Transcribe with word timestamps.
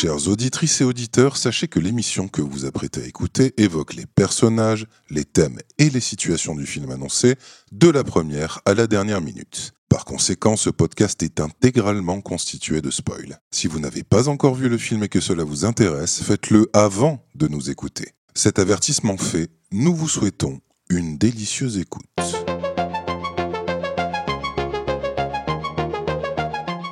Chères 0.00 0.28
auditrices 0.28 0.80
et 0.80 0.84
auditeurs, 0.84 1.36
sachez 1.36 1.66
que 1.66 1.80
l'émission 1.80 2.28
que 2.28 2.40
vous 2.40 2.64
apprêtez 2.66 3.02
à 3.02 3.06
écouter 3.06 3.52
évoque 3.56 3.94
les 3.94 4.06
personnages, 4.06 4.86
les 5.10 5.24
thèmes 5.24 5.58
et 5.78 5.90
les 5.90 5.98
situations 5.98 6.54
du 6.54 6.66
film 6.66 6.92
annoncé, 6.92 7.34
de 7.72 7.88
la 7.88 8.04
première 8.04 8.60
à 8.64 8.74
la 8.74 8.86
dernière 8.86 9.20
minute. 9.20 9.72
Par 9.88 10.04
conséquent, 10.04 10.54
ce 10.54 10.70
podcast 10.70 11.20
est 11.24 11.40
intégralement 11.40 12.20
constitué 12.20 12.80
de 12.80 12.92
spoils. 12.92 13.40
Si 13.50 13.66
vous 13.66 13.80
n'avez 13.80 14.04
pas 14.04 14.28
encore 14.28 14.54
vu 14.54 14.68
le 14.68 14.78
film 14.78 15.02
et 15.02 15.08
que 15.08 15.18
cela 15.18 15.42
vous 15.42 15.64
intéresse, 15.64 16.22
faites-le 16.22 16.70
avant 16.74 17.26
de 17.34 17.48
nous 17.48 17.68
écouter. 17.68 18.12
Cet 18.36 18.60
avertissement 18.60 19.16
fait, 19.16 19.50
nous 19.72 19.96
vous 19.96 20.08
souhaitons 20.08 20.60
une 20.90 21.18
délicieuse 21.18 21.76
écoute. 21.76 22.06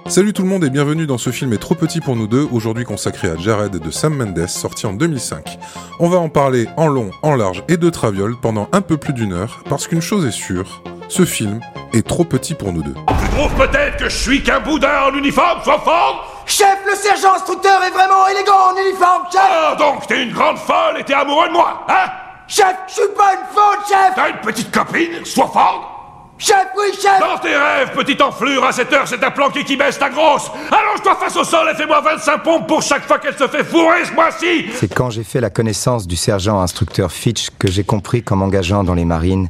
Salut 0.09 0.33
tout 0.33 0.43
le 0.43 0.49
monde 0.49 0.63
et 0.65 0.71
bienvenue 0.71 1.07
dans 1.07 1.19
ce 1.19 1.31
film 1.31 1.53
est 1.53 1.59
trop 1.59 1.75
petit 1.75 2.01
pour 2.01 2.15
nous 2.15 2.29
deux, 2.29 2.47
aujourd'hui 2.53 2.85
consacré 2.85 3.29
à 3.29 3.37
Jared 3.37 3.77
de 3.77 3.91
Sam 3.91 4.15
Mendes, 4.15 4.47
sorti 4.47 4.87
en 4.87 4.93
2005. 4.93 5.59
On 5.99 6.09
va 6.09 6.19
en 6.19 6.29
parler 6.29 6.69
en 6.77 6.87
long, 6.87 7.11
en 7.23 7.35
large 7.35 7.65
et 7.69 7.77
de 7.77 7.91
traviole 7.91 8.37
pendant 8.41 8.69
un 8.73 8.83
peu 8.83 8.97
plus 8.97 9.13
d'une 9.13 9.33
heure, 9.33 9.63
parce 9.69 9.89
qu'une 9.89 10.01
chose 10.01 10.25
est 10.25 10.31
sûre, 10.31 10.83
ce 11.09 11.25
film 11.25 11.61
est 11.93 12.07
trop 12.07 12.25
petit 12.25 12.55
pour 12.55 12.73
nous 12.73 12.83
deux. 12.83 12.95
Tu 12.95 13.29
trouves 13.31 13.55
peut-être 13.57 13.97
que 13.97 14.09
je 14.09 14.17
suis 14.17 14.43
qu'un 14.43 14.61
boudin 14.61 15.11
en 15.11 15.15
uniforme, 15.15 15.63
soit 15.65 15.81
fort 15.81 16.45
Chef, 16.47 16.79
le 16.89 16.95
sergent 16.95 17.35
instructeur 17.35 17.83
est 17.83 17.91
vraiment 17.91 18.29
élégant 18.29 18.73
en 18.73 18.81
uniforme, 18.81 19.25
chef 19.33 19.43
Ah, 19.43 19.77
donc 19.77 20.07
t'es 20.07 20.23
une 20.23 20.33
grande 20.33 20.59
folle 20.59 21.01
et 21.01 21.05
t'es 21.05 21.15
amoureux 21.15 21.49
de 21.49 21.53
moi, 21.53 21.85
hein? 21.89 22.11
Chef, 22.47 22.77
je 22.87 22.93
suis 22.93 23.03
pas 23.17 23.33
une 23.35 23.47
faute, 23.53 23.89
chef 23.89 24.15
T'as 24.15 24.31
une 24.31 24.41
petite 24.41 24.71
copine, 24.71 25.25
soit 25.25 25.49
fort 25.49 25.96
Chef, 26.39 26.67
oui, 26.77 26.95
chef. 27.01 27.19
Dans 27.19 27.39
tes 27.39 27.57
rêves, 27.57 27.93
petite 27.95 28.21
enflure, 28.21 28.65
à 28.65 28.73
cette 28.73 28.93
heure, 28.93 29.09
c'est 29.09 29.19
ta 29.19 29.31
planqué 29.31 29.65
qui 29.65 29.77
baisse 29.77 29.99
ta 29.99 30.11
grosse. 30.11 30.51
Allonge-toi 30.71 31.17
face 31.17 31.37
au 31.37 31.45
sol 31.45 31.69
et 31.73 31.75
fais-moi 31.75 32.01
25 32.03 32.43
pompes 32.43 32.67
pour 32.67 32.83
chaque 32.83 33.07
fois 33.07 33.19
qu'elle 33.19 33.37
se 33.37 33.49
fait 33.49 33.65
fourrer 33.65 34.05
ce 34.05 34.13
mois-ci. 34.13 34.67
C'est 34.75 34.93
quand 34.93 35.09
j'ai 35.09 35.25
fait 35.25 35.41
la 35.41 35.49
connaissance 35.51 36.07
du 36.07 36.17
sergent 36.17 36.61
instructeur 36.61 37.11
Fitch 37.11 37.49
que 37.59 37.71
j'ai 37.71 37.85
compris 37.85 38.23
qu'en 38.23 38.37
m'engageant 38.37 38.85
dans 38.85 38.95
les 38.95 39.07
marines, 39.07 39.49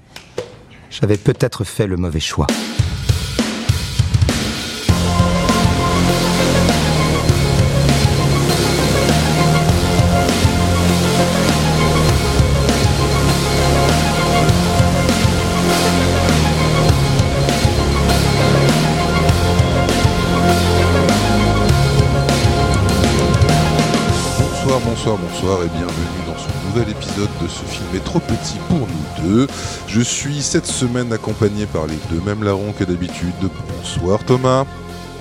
j'avais 0.91 1.17
peut-être 1.17 1.65
fait 1.65 1.89
le 1.89 1.97
mauvais 1.97 2.21
choix. 2.21 2.47
Bonsoir, 25.41 25.63
et 25.65 25.69
bienvenue 25.69 26.25
dans 26.27 26.39
ce 26.39 26.49
nouvel 26.67 26.91
épisode 26.91 27.29
de 27.43 27.49
ce 27.49 27.65
film 27.65 27.85
est 27.95 28.05
trop 28.05 28.21
petit 28.21 28.57
pour 28.69 28.79
nous 28.79 29.23
deux. 29.29 29.47
Je 29.87 30.01
suis 30.01 30.41
cette 30.41 30.67
semaine 30.67 31.13
accompagné 31.13 31.67
par 31.67 31.87
les 31.87 31.97
deux 32.11 32.23
mêmes 32.25 32.43
larrons 32.43 32.73
que 32.73 32.85
d'habitude. 32.85 33.35
Bonsoir 33.77 34.25
Thomas. 34.25 34.65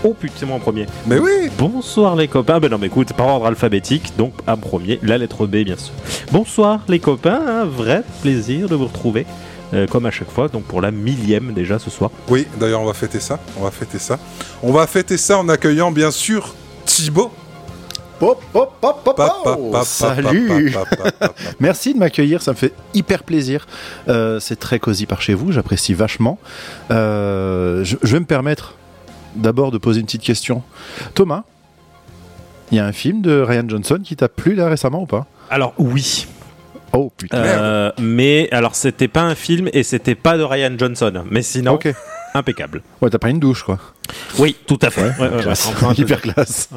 Oh 0.03 0.13
putain, 0.13 0.33
c'est 0.37 0.45
moi 0.45 0.55
en 0.57 0.59
premier. 0.59 0.85
Mais 1.07 1.19
oui 1.19 1.49
Bonsoir 1.57 2.15
les 2.15 2.27
copains. 2.27 2.59
Ben 2.59 2.69
non, 2.69 2.77
mais 2.77 2.87
écoute, 2.87 3.13
par 3.13 3.27
ordre 3.27 3.47
alphabétique, 3.47 4.13
donc 4.17 4.33
en 4.47 4.57
premier, 4.57 4.99
la 5.03 5.17
lettre 5.17 5.47
B, 5.47 5.57
bien 5.57 5.77
sûr. 5.77 5.93
Bonsoir 6.31 6.81
les 6.87 6.99
copains, 6.99 7.41
un 7.45 7.65
vrai 7.65 8.03
plaisir 8.21 8.69
de 8.69 8.75
vous 8.75 8.87
retrouver. 8.87 9.25
euh, 9.73 9.87
comme 9.87 10.05
à 10.05 10.11
chaque 10.11 10.29
fois, 10.31 10.47
donc 10.47 10.63
pour 10.63 10.79
la 10.79 10.91
millième 10.91 11.51
déjà 11.53 11.79
ce 11.79 11.89
soir. 11.89 12.11
Oui, 12.29 12.47
d'ailleurs 12.59 12.81
on 12.81 12.85
va 12.85 12.93
fêter 12.93 13.19
ça, 13.19 13.39
on 13.59 13.63
va 13.63 13.71
fêter 13.71 13.99
ça. 13.99 14.19
On 14.63 14.71
va 14.71 14.85
fêter 14.87 15.17
ça 15.17 15.39
en 15.39 15.49
accueillant 15.49 15.91
bien 15.91 16.11
sûr 16.11 16.53
Thibaut. 16.85 17.31
Pop, 18.19 18.41
pop, 18.53 18.73
pop, 18.79 19.03
pop, 19.03 19.15
Pa, 19.15 19.27
pa, 19.27 19.33
pop. 19.43 19.71
pa, 19.71 19.79
pa, 19.79 19.83
Salut. 19.85 20.73
Merci 21.59 21.93
de 21.93 21.99
m'accueillir, 21.99 22.41
ça 22.41 22.51
me 22.51 22.55
fait 22.55 22.71
hyper 22.93 23.23
plaisir. 23.23 23.67
Euh, 24.07 24.39
c'est 24.39 24.55
très 24.57 24.79
cosy 24.79 25.05
par 25.05 25.21
chez 25.21 25.33
vous, 25.33 25.51
j'apprécie 25.51 25.93
vachement. 25.93 26.39
Euh, 26.91 27.83
je, 27.83 27.97
je 28.01 28.13
vais 28.13 28.19
me 28.21 28.25
permettre 28.25 28.75
d'abord 29.35 29.71
de 29.71 29.77
poser 29.77 29.99
une 29.99 30.05
petite 30.05 30.21
question. 30.23 30.63
Thomas, 31.13 31.43
il 32.71 32.77
y 32.77 32.79
a 32.79 32.85
un 32.85 32.93
film 32.93 33.21
de 33.21 33.41
Ryan 33.41 33.65
Johnson 33.67 33.99
qui 34.03 34.15
t'a 34.15 34.29
plu 34.29 34.55
là 34.55 34.69
récemment 34.69 35.01
ou 35.01 35.05
pas? 35.07 35.25
Alors 35.49 35.73
oui, 35.77 36.25
Oh 36.93 37.11
putain. 37.17 37.37
euh, 37.37 37.91
mais 37.99 38.47
alors 38.51 38.75
c'était 38.75 39.09
pas 39.09 39.21
un 39.23 39.35
film 39.35 39.69
et 39.73 39.83
c'était 39.83 40.15
pas 40.15 40.37
de 40.37 40.43
Ryan 40.43 40.71
Johnson, 40.77 41.25
mais 41.29 41.41
sinon 41.41 41.73
ok. 41.73 41.93
Impeccable. 42.35 42.81
Ouais, 43.01 43.09
t'as 43.09 43.17
pas 43.17 43.29
une 43.29 43.39
douche 43.39 43.63
quoi. 43.63 43.79
Oui, 44.37 44.55
tout 44.67 44.77
à 44.81 44.89
fait. 44.89 45.03
Ouais, 45.03 45.27
ouais, 45.29 45.35
ouais. 45.35 45.41
Classe. 45.41 45.67
Enfin, 45.67 45.89
un 45.89 45.95
peu- 45.95 46.01
hyper 46.01 46.21
classe. 46.21 46.69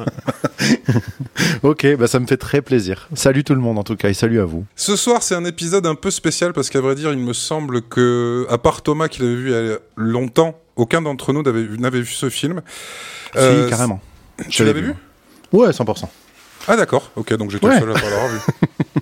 ok, 1.63 1.95
bah 1.97 2.07
ça 2.07 2.19
me 2.19 2.25
fait 2.27 2.37
très 2.37 2.61
plaisir. 2.61 3.07
Salut 3.13 3.43
tout 3.43 3.53
le 3.53 3.61
monde 3.61 3.77
en 3.77 3.83
tout 3.83 3.95
cas 3.95 4.09
et 4.09 4.13
salut 4.13 4.39
à 4.39 4.45
vous. 4.45 4.65
Ce 4.75 4.95
soir, 4.95 5.21
c'est 5.23 5.35
un 5.35 5.45
épisode 5.45 5.85
un 5.85 5.95
peu 5.95 6.11
spécial 6.11 6.53
parce 6.53 6.69
qu'à 6.69 6.81
vrai 6.81 6.95
dire, 6.95 7.11
il 7.11 7.19
me 7.19 7.33
semble 7.33 7.81
que, 7.81 8.47
à 8.49 8.57
part 8.57 8.81
Thomas 8.81 9.07
qui 9.07 9.21
l'avait 9.21 9.35
vu 9.35 9.49
il 9.51 9.67
y 9.67 9.73
a 9.73 9.77
longtemps, 9.95 10.59
aucun 10.75 11.01
d'entre 11.01 11.33
nous 11.33 11.43
n'avait 11.43 11.61
vu, 11.63 11.77
vu 12.01 12.13
ce 12.13 12.29
film. 12.29 12.61
Euh, 13.35 13.65
si, 13.65 13.69
carrément. 13.69 14.01
Tu 14.49 14.63
l'avais 14.63 14.81
vu 14.81 14.93
Ouais, 15.51 15.69
100%. 15.69 16.05
Ah 16.67 16.75
d'accord, 16.75 17.09
ok, 17.15 17.33
donc 17.35 17.49
j'étais 17.51 17.65
Ouais. 17.67 17.79
seul 17.79 17.89
à 17.89 17.93
pas 17.93 18.09
l'avoir 18.09 18.27
vu. 18.27 18.39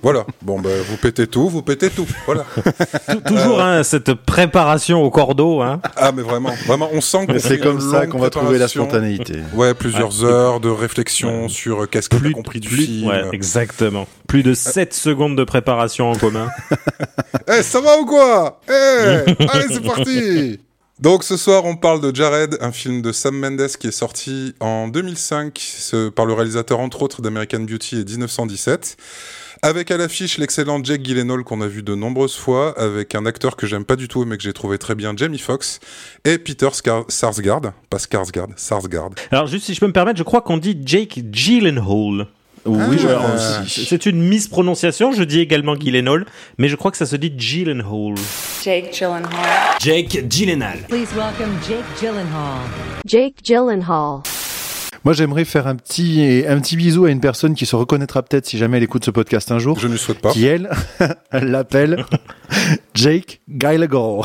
voilà, 0.01 0.25
bon 0.41 0.59
bah 0.59 0.69
vous 0.89 0.97
pétez 0.97 1.27
tout, 1.27 1.49
vous 1.49 1.61
pétez 1.61 1.89
tout, 1.89 2.05
voilà. 2.25 2.45
Tou- 3.09 3.21
Toujours 3.35 3.61
hein, 3.61 3.83
cette 3.83 4.13
préparation 4.13 5.03
au 5.03 5.09
cordeau. 5.09 5.61
Hein. 5.61 5.81
Ah 5.97 6.11
mais 6.15 6.21
vraiment, 6.21 6.51
vraiment, 6.65 6.89
on 6.93 7.01
sent 7.01 7.27
que 7.27 7.39
c'est 7.39 7.59
comme 7.59 7.81
ça 7.81 8.07
qu'on 8.07 8.19
va 8.19 8.29
trouver 8.29 8.57
la 8.57 8.67
spontanéité. 8.67 9.35
Ouais, 9.53 9.73
plusieurs 9.73 10.23
heures 10.23 10.59
de 10.59 10.69
réflexion 10.69 11.49
sur 11.49 11.83
euh, 11.83 11.85
qu'est-ce 11.87 12.09
qu'on 12.09 12.23
a 12.25 12.31
compris 12.31 12.59
du 12.59 12.69
film. 12.69 13.09
Ouais, 13.09 13.23
exactement. 13.33 14.07
Plus 14.27 14.43
de 14.43 14.53
7 14.53 14.93
secondes 14.93 15.37
de 15.37 15.43
préparation 15.43 16.11
en 16.11 16.15
commun. 16.15 16.47
Eh, 17.49 17.63
ça 17.63 17.79
va 17.79 17.97
ou 17.99 18.05
quoi? 18.05 18.59
Eh, 18.69 18.71
allez, 19.49 19.65
c'est 19.69 19.81
parti 19.81 20.59
Donc 20.99 21.23
ce 21.23 21.37
soir, 21.37 21.65
on 21.65 21.75
parle 21.75 22.01
de 22.01 22.15
Jared, 22.15 22.57
un 22.59 22.71
film 22.71 23.03
de 23.03 23.11
Sam 23.11 23.37
Mendes 23.37 23.67
qui 23.79 23.87
est 23.87 23.91
sorti 23.91 24.55
en 24.59 24.87
2005 24.87 25.57
ce- 25.59 26.09
par 26.09 26.25
le 26.25 26.33
réalisateur 26.33 26.79
entre 26.79 27.03
autres 27.03 27.21
d'American 27.21 27.59
Beauty 27.59 27.97
et 27.99 28.03
1917. 28.03 28.97
Avec 29.61 29.89
à 29.91 29.97
l'affiche 29.97 30.37
l'excellent 30.39 30.83
Jake 30.83 31.03
Gyllenhaal 31.03 31.43
qu'on 31.43 31.61
a 31.61 31.67
vu 31.67 31.81
de 31.83 31.93
nombreuses 31.95 32.35
fois, 32.35 32.79
avec 32.79 33.13
un 33.15 33.25
acteur 33.27 33.55
que 33.55 33.65
j'aime 33.67 33.85
pas 33.85 33.95
du 33.95 34.07
tout 34.07 34.23
mais 34.25 34.37
que 34.37 34.43
j'ai 34.43 34.53
trouvé 34.53 34.77
très 34.79 34.95
bien, 34.95 35.13
Jamie 35.15 35.39
Foxx, 35.39 35.79
et 36.25 36.37
Peter 36.39 36.69
Sarsgaard, 37.07 37.73
pas 37.89 37.97
Skarsgård, 37.97 38.49
Sarsgaard. 38.55 39.11
Alors 39.31 39.47
juste 39.47 39.65
si 39.65 39.73
je 39.75 39.79
peux 39.79 39.87
me 39.87 39.93
permettre, 39.93 40.17
je 40.17 40.23
crois 40.23 40.41
qu'on 40.41 40.57
dit 40.57 40.79
Jake 40.83 41.21
Gyllenhaal. 41.31 42.27
Oui, 42.67 42.97
Ah, 43.05 43.09
alors, 43.09 43.25
euh, 43.25 43.37
c'est- 43.67 43.85
c'est 43.85 44.05
une 44.05 44.21
misprononciation. 44.21 45.11
Je 45.13 45.23
dis 45.23 45.39
également 45.39 45.75
Gyllenhaal, 45.75 46.25
mais 46.57 46.67
je 46.69 46.75
crois 46.75 46.91
que 46.91 46.97
ça 46.97 47.05
se 47.05 47.15
dit 47.15 47.33
Gyllenhaal. 47.37 48.15
Jake 48.63 48.91
Gyllenhaal. 48.93 49.23
Jake 49.79 50.25
Gyllenhaal. 50.29 50.79
Please 50.89 51.07
welcome 51.15 51.51
Jake 51.67 51.85
Gyllenhaal. 51.99 52.59
Jake 53.05 53.35
Gyllenhaal. 53.43 54.21
Moi, 55.05 55.13
j'aimerais 55.13 55.45
faire 55.45 55.67
un 55.67 55.75
petit, 55.75 56.43
un 56.49 56.59
petit 56.59 56.75
bisou 56.75 57.05
à 57.05 57.11
une 57.11 57.21
personne 57.21 57.55
qui 57.55 57.65
se 57.65 57.75
reconnaîtra 57.77 58.23
peut-être 58.23 58.45
si 58.45 58.57
jamais 58.57 58.77
elle 58.77 58.83
écoute 58.83 59.05
ce 59.05 59.11
podcast 59.11 59.51
un 59.51 59.59
jour. 59.59 59.79
Je 59.79 59.87
ne 59.87 59.93
le 59.93 59.97
souhaite 59.97 60.19
pas. 60.19 60.31
Qui, 60.33 60.45
elle, 60.45 60.69
elle 61.31 61.45
l'appelle 61.51 62.03
Jake 62.93 63.39
Gyllenhaal. 63.47 64.21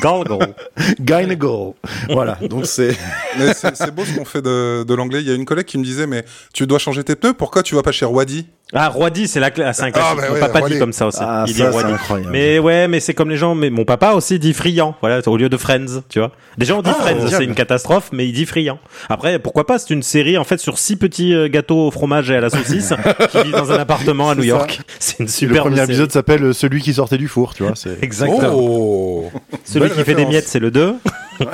Gyllenhaal. 0.00 0.54
Gyllenhaal. 1.00 1.72
Voilà, 2.10 2.38
donc 2.42 2.66
c'est... 2.66 2.96
Mais 3.38 3.54
c'est 3.54 3.76
c'est 3.76 3.90
beau 3.90 4.04
ce 4.04 4.16
qu'on 4.16 4.24
fait 4.24 4.42
de, 4.42 4.84
de 4.84 4.94
l'anglais. 4.94 5.20
Il 5.20 5.28
y 5.28 5.30
a 5.30 5.34
une 5.34 5.44
collègue 5.44 5.66
qui 5.66 5.78
me 5.78 5.84
disait, 5.84 6.06
mais 6.06 6.24
tu 6.52 6.66
dois 6.66 6.78
changer 6.78 7.04
tes 7.04 7.16
pneus, 7.16 7.34
pourquoi 7.34 7.62
tu 7.62 7.74
vas 7.74 7.82
pas 7.82 7.92
chez 7.92 8.06
Wadi? 8.06 8.46
Ah, 8.74 8.88
Roidi, 8.90 9.28
c'est 9.28 9.40
la 9.40 9.48
cla- 9.48 9.72
c'est 9.72 9.84
un 9.84 9.90
Ah, 9.94 10.14
bah 10.14 10.22
Mon 10.28 10.34
ouais, 10.34 10.40
papa 10.40 10.68
dit 10.68 10.78
comme 10.78 10.92
ça 10.92 11.06
aussi. 11.06 11.20
Ah, 11.22 11.44
Il 11.46 11.54
ça, 11.54 11.70
dit 11.70 11.76
incroyable. 11.92 12.30
Mais 12.30 12.58
ouais, 12.58 12.86
mais 12.86 13.00
c'est 13.00 13.14
comme 13.14 13.30
les 13.30 13.38
gens. 13.38 13.54
Mais 13.54 13.70
mon 13.70 13.86
papa 13.86 14.12
aussi 14.12 14.38
dit 14.38 14.52
friand. 14.52 14.94
Voilà, 15.00 15.20
au 15.26 15.36
lieu 15.38 15.48
de 15.48 15.56
Friends, 15.56 16.02
tu 16.10 16.18
vois. 16.18 16.32
Déjà, 16.58 16.74
on 16.76 16.82
dit 16.82 16.90
Ah, 16.92 17.00
Friends, 17.00 17.28
c'est 17.30 17.44
une 17.44 17.54
catastrophe, 17.54 18.10
mais 18.12 18.26
il 18.28 18.32
dit 18.32 18.44
friand. 18.44 18.78
Après, 19.08 19.38
pourquoi 19.38 19.66
pas 19.66 19.78
C'est 19.78 19.94
une 19.94 20.02
série 20.02 20.36
en 20.36 20.44
fait 20.44 20.58
sur 20.58 20.78
six 20.78 20.96
petits 20.96 21.32
euh, 21.34 21.48
gâteaux 21.48 21.86
au 21.86 21.90
fromage 21.90 22.30
et 22.30 22.36
à 22.36 22.40
la 22.42 22.50
saucisse 22.50 22.92
qui 23.30 23.42
vit 23.42 23.52
dans 23.52 23.72
un 23.72 23.78
appartement 23.78 24.28
à 24.28 24.34
New. 24.34 24.42
York. 24.42 24.80
C'est 24.98 25.20
une 25.20 25.26
Le 25.26 25.30
super 25.32 25.62
premier 25.62 25.82
épisode 25.82 26.12
s'appelle 26.12 26.44
euh, 26.44 26.52
Celui 26.52 26.82
qui 26.82 26.92
sortait 26.92 27.16
du 27.18 27.28
four, 27.28 27.54
tu 27.54 27.62
vois. 27.62 27.72
Exactement. 28.02 28.52
Oh 28.54 29.30
Celui 29.64 29.88
Belle 29.88 29.96
qui 29.96 30.04
fait 30.04 30.14
des 30.14 30.26
miettes, 30.26 30.46
c'est 30.48 30.58
le 30.58 30.70
2. 30.70 30.94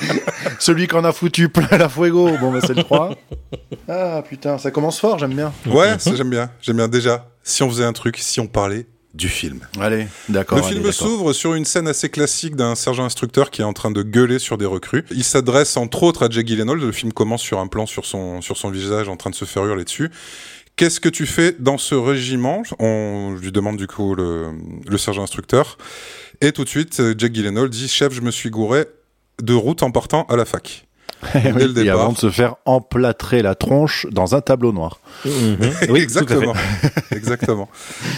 Celui 0.58 0.86
qu'on 0.86 1.04
a 1.04 1.12
foutu 1.12 1.48
plein 1.48 1.78
la 1.78 1.88
fuego. 1.88 2.30
Bon, 2.40 2.52
bah, 2.52 2.60
c'est 2.66 2.74
le 2.74 2.82
3. 2.82 3.14
Ah, 3.88 4.22
putain, 4.28 4.58
ça 4.58 4.70
commence 4.70 5.00
fort, 5.00 5.18
j'aime 5.18 5.34
bien. 5.34 5.52
Ouais, 5.66 5.98
ça 5.98 6.14
j'aime 6.14 6.30
bien. 6.30 6.50
J'aime 6.60 6.76
bien 6.76 6.88
déjà. 6.88 7.28
Si 7.42 7.62
on 7.62 7.68
faisait 7.70 7.84
un 7.84 7.92
truc, 7.92 8.18
si 8.18 8.40
on 8.40 8.46
parlait 8.46 8.86
du 9.14 9.28
film. 9.28 9.60
Allez, 9.78 10.06
d'accord. 10.28 10.58
Le 10.58 10.64
allez, 10.64 10.74
film 10.74 10.92
s'ouvre 10.92 11.32
sur 11.32 11.54
une 11.54 11.64
scène 11.64 11.86
assez 11.86 12.08
classique 12.08 12.56
d'un 12.56 12.74
sergent 12.74 13.04
instructeur 13.04 13.50
qui 13.50 13.60
est 13.60 13.64
en 13.64 13.74
train 13.74 13.90
de 13.90 14.02
gueuler 14.02 14.38
sur 14.38 14.56
des 14.56 14.64
recrues. 14.64 15.04
Il 15.10 15.24
s'adresse 15.24 15.76
entre 15.76 16.02
autres 16.02 16.24
à 16.24 16.30
Jake 16.30 16.46
Gyllenhaal. 16.46 16.78
Le 16.78 16.92
film 16.92 17.12
commence 17.12 17.42
sur 17.42 17.58
un 17.58 17.66
plan 17.66 17.86
sur 17.86 18.06
son, 18.06 18.40
sur 18.40 18.56
son 18.56 18.70
visage 18.70 19.08
en 19.08 19.16
train 19.16 19.30
de 19.30 19.34
se 19.34 19.44
faire 19.44 19.64
hurler 19.64 19.84
dessus. 19.84 20.10
Qu'est-ce 20.76 21.00
que 21.00 21.10
tu 21.10 21.26
fais 21.26 21.54
dans 21.58 21.76
ce 21.76 21.94
régiment? 21.94 22.62
On 22.78 23.36
lui 23.38 23.52
demande 23.52 23.76
du 23.76 23.86
coup 23.86 24.14
le, 24.14 24.52
le 24.86 24.98
sergent 24.98 25.22
instructeur. 25.22 25.76
Et 26.40 26.52
tout 26.52 26.64
de 26.64 26.68
suite, 26.68 27.02
Jake 27.18 27.34
Gyllenhaal 27.34 27.68
dit 27.68 27.88
Chef, 27.88 28.14
je 28.14 28.22
me 28.22 28.30
suis 28.30 28.48
gouré 28.48 28.86
de 29.42 29.54
route 29.54 29.82
en 29.82 29.90
partant 29.90 30.22
à 30.24 30.36
la 30.36 30.44
fac. 30.44 30.86
Dès 31.34 31.52
le 31.52 31.70
Et 31.70 31.84
départ. 31.84 32.00
avant 32.00 32.12
de 32.12 32.18
se 32.18 32.30
faire 32.30 32.56
emplâtrer 32.64 33.42
la 33.42 33.54
tronche 33.54 34.06
dans 34.10 34.34
un 34.34 34.40
tableau 34.40 34.72
noir. 34.72 34.98
Oui, 35.88 36.00
Exactement. 36.00 36.52
Exactement. 37.10 37.68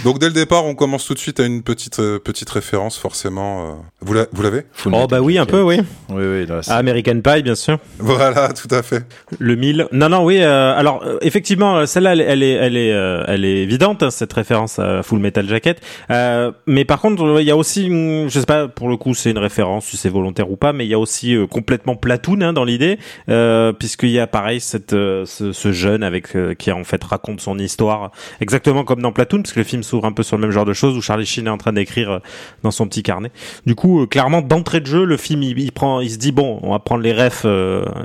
Donc 0.05 0.19
dès 0.19 0.27
le 0.27 0.33
départ, 0.33 0.65
on 0.65 0.75
commence 0.75 1.05
tout 1.06 1.15
de 1.15 1.19
suite 1.19 1.41
à 1.41 1.45
une 1.47 1.62
petite 1.62 1.99
euh, 2.01 2.19
petite 2.19 2.49
référence 2.51 2.97
forcément. 2.99 3.62
euh. 3.62 3.73
Vous 4.01 4.15
la- 4.15 4.27
vous 4.33 4.43
l'avez? 4.43 4.62
Oh 4.87 5.06
bah 5.06 5.21
oui, 5.21 5.39
un 5.39 5.47
peu, 5.47 5.62
oui. 5.62 5.81
Oui, 6.09 6.23
oui. 6.25 6.47
là, 6.47 6.62
c'est- 6.62 6.71
American 6.73 7.21
Pie, 7.21 7.43
bien 7.43 7.55
sûr. 7.55 7.79
Voilà, 7.99 8.49
tout 8.53 8.69
à 8.75 8.83
fait. 8.83 9.05
Le 9.39 9.56
1000. 9.56 9.89
Non, 9.93 10.09
non, 10.09 10.25
oui. 10.25 10.39
euh, 10.41 10.75
alors, 10.77 11.03
euh, 11.05 11.19
effectivement, 11.23 11.85
celle-là, 11.87 12.12
elle, 12.12 12.21
elle 12.21 12.43
est, 12.43 12.53
elle 12.53 12.77
est, 12.77 12.93
euh, 12.93 13.25
elle 13.27 13.45
est 13.45 13.62
évidente, 13.62 14.03
hein, 14.03 14.11
cette 14.11 14.33
référence 14.33 14.79
à 14.79 15.03
Full 15.03 15.19
Metal 15.19 15.49
Jacket. 15.49 15.81
Euh, 16.11 16.53
mais 16.67 16.85
par 16.85 17.01
contre, 17.01 17.39
il 17.41 17.47
y 17.47 17.51
a 17.51 17.56
aussi, 17.56 17.87
une- 17.87 18.29
je 18.29 18.39
sais 18.41 18.47
pas, 18.47 18.69
pour 18.69 18.89
le 18.89 18.97
coup, 18.97 19.15
c'est 19.15 19.31
une 19.31 19.39
référence, 19.39 19.87
si 19.87 19.97
c'est 19.97 20.09
volontaire 20.11 20.51
ou 20.51 20.56
pas, 20.56 20.73
mais 20.73 20.85
il 20.85 20.89
y 20.91 20.95
a 20.95 20.99
aussi 20.99 21.35
euh, 21.35 21.47
complètement 21.47 21.97
Platoon 21.97 22.41
hein, 22.43 22.53
dans 22.53 22.65
l'idée, 22.65 22.94
euh, 23.29 23.73
puisqu'il 23.73 24.11
y 24.11 24.19
a 24.19 24.26
pareil 24.26 24.61
cette, 24.61 24.93
euh, 24.93 25.25
ce, 25.26 25.52
ce 25.52 25.73
jeune 25.73 26.02
avec 26.02 26.35
euh, 26.37 26.55
qui 26.55 26.70
en 26.73 26.85
fait 26.85 27.02
raconte 27.02 27.41
son 27.41 27.58
histoire, 27.58 28.11
exactement 28.41 28.85
comme 28.85 29.02
dans 29.02 29.12
Platoon, 29.12 29.43
parce 29.43 29.52
que 29.52 29.61
le 29.61 29.64
film 29.64 29.82
s'ouvre 29.82 30.05
un 30.06 30.12
peu 30.12 30.23
sur 30.23 30.37
le 30.37 30.43
même 30.43 30.50
genre 30.50 30.64
de 30.64 30.73
choses 30.73 30.96
où 30.96 31.02
Charlie 31.02 31.26
Sheen 31.26 31.46
est 31.46 31.50
en 31.50 31.58
train 31.58 31.73
d'écrire 31.73 32.11
euh, 32.11 32.19
dans 32.62 32.70
son 32.70 32.87
petit 32.87 33.02
carnet. 33.02 33.31
Du 33.67 33.75
coup, 33.75 34.06
clairement, 34.06 34.43
d'entrée 34.43 34.81
de 34.81 34.87
jeu, 34.87 35.05
le 35.05 35.17
film, 35.17 35.43
il, 35.43 35.58
il 35.58 35.73
prend, 35.73 36.00
il 36.00 36.11
se 36.11 36.19
dit 36.19 36.32
bon, 36.32 36.58
on 36.62 36.70
va 36.70 36.79
prendre 36.79 37.02
les 37.02 37.12
refs 37.12 37.46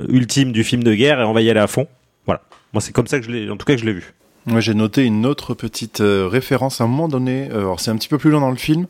ultimes 0.08 0.52
du 0.52 0.64
film 0.64 0.82
de 0.82 0.94
guerre 0.94 1.20
et 1.20 1.24
on 1.24 1.32
va 1.32 1.42
y 1.42 1.50
aller 1.50 1.60
à 1.60 1.66
fond. 1.66 1.86
Voilà. 2.26 2.42
Moi, 2.72 2.80
c'est 2.80 2.92
comme 2.92 3.06
ça 3.06 3.18
que 3.18 3.26
je 3.26 3.30
l'ai, 3.30 3.50
en 3.50 3.56
tout 3.56 3.64
cas, 3.64 3.74
que 3.74 3.80
je 3.80 3.86
l'ai 3.86 3.92
vu. 3.92 4.14
Moi, 4.50 4.60
j'ai 4.60 4.74
noté 4.74 5.04
une 5.04 5.26
autre 5.26 5.54
petite 5.54 6.00
euh, 6.00 6.28
référence 6.30 6.80
à 6.80 6.84
un 6.84 6.86
moment 6.86 7.08
donné. 7.08 7.48
euh, 7.50 7.58
alors, 7.60 7.80
c'est 7.80 7.90
un 7.90 7.96
petit 7.96 8.08
peu 8.08 8.18
plus 8.18 8.30
loin 8.30 8.40
dans 8.40 8.50
le 8.50 8.56
film. 8.56 8.86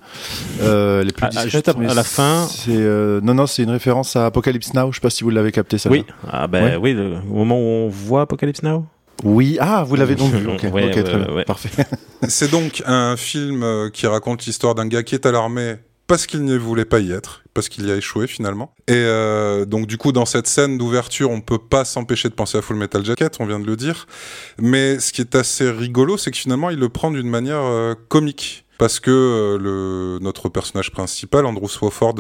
Euh, 0.63 1.03
elle 1.03 1.09
est 1.09 1.13
plus 1.13 1.27
Ah, 1.27 1.31
ah, 1.37 1.41
à- 1.71 1.75
mais 1.79 1.91
à 1.91 1.95
la 1.95 2.05
fin. 2.05 2.47
C'est 2.49 2.71
euh, 2.71 3.21
non, 3.23 3.35
non, 3.35 3.47
c'est 3.47 3.63
une 3.63 3.71
référence 3.71 4.17
à 4.17 4.27
Apocalypse 4.27 4.75
Now. 4.75 4.91
Je 4.93 4.97
sais 4.97 5.01
pas 5.01 5.11
si 5.11 5.25
vous 5.25 5.31
l'avez 5.31 5.53
capté 5.53 5.79
ça. 5.79 5.91
Oui. 5.91 6.05
Ah 6.31 6.47
ben 6.47 6.65
Ouais. 6.65 6.77
oui, 6.77 6.93
le- 6.95 7.17
au 7.31 7.35
moment 7.35 7.57
où 7.59 7.63
on 7.65 7.89
voit 7.89 8.23
Apocalypse 8.23 8.63
Now? 8.63 8.85
Oui. 9.23 9.59
Ah, 9.61 9.85
vous 9.87 9.97
l'avez 9.97 10.15
donc 10.15 10.33
vu. 10.33 10.47
Ok, 10.49 10.63
Ouais, 10.63 10.69
ok, 10.69 10.97
ouais, 10.97 11.03
très 11.03 11.19
bien. 11.19 11.35
ouais. 11.35 11.45
Parfait. 11.45 11.85
C'est 12.29 12.51
donc 12.51 12.83
un 12.87 13.17
film 13.17 13.63
euh, 13.63 13.91
qui 13.91 14.07
raconte 14.07 14.47
l'histoire 14.47 14.75
d'un 14.75 14.87
gars 14.87 15.03
qui 15.03 15.15
est 15.15 15.27
à 15.27 15.33
l'armée 15.33 15.75
parce 16.11 16.27
qu'il 16.27 16.45
ne 16.45 16.59
voulait 16.59 16.85
pas 16.85 16.99
y 16.99 17.13
être, 17.13 17.45
parce 17.55 17.69
qu'il 17.69 17.87
y 17.87 17.93
a 17.93 17.95
échoué 17.95 18.27
finalement. 18.27 18.75
Et 18.89 18.95
euh, 18.95 19.65
donc 19.65 19.87
du 19.87 19.97
coup, 19.97 20.11
dans 20.11 20.27
cette 20.27 20.49
scène 20.49 20.77
d'ouverture, 20.77 21.31
on 21.31 21.41
peut 21.41 21.61
pas 21.61 21.85
s'empêcher 21.85 22.29
de 22.29 22.35
penser 22.35 22.59
à 22.59 22.63
Full 22.63 22.75
Metal 22.75 23.05
Jacket, 23.05 23.37
on 23.39 23.47
vient 23.47 23.61
de 23.61 23.65
le 23.65 23.77
dire. 23.77 24.09
Mais 24.59 24.99
ce 24.99 25.13
qui 25.13 25.21
est 25.21 25.37
assez 25.37 25.71
rigolo, 25.71 26.17
c'est 26.17 26.33
que 26.33 26.37
finalement, 26.37 26.71
il 26.71 26.81
le 26.81 26.89
prend 26.89 27.13
d'une 27.13 27.31
manière 27.31 27.63
euh, 27.63 27.95
comique. 28.09 28.67
Parce 28.77 28.99
que 28.99 29.13
euh, 29.13 29.57
le, 29.57 30.19
notre 30.21 30.49
personnage 30.49 30.91
principal, 30.91 31.47
Andrew 31.47 31.69
Swofford, 31.69 32.17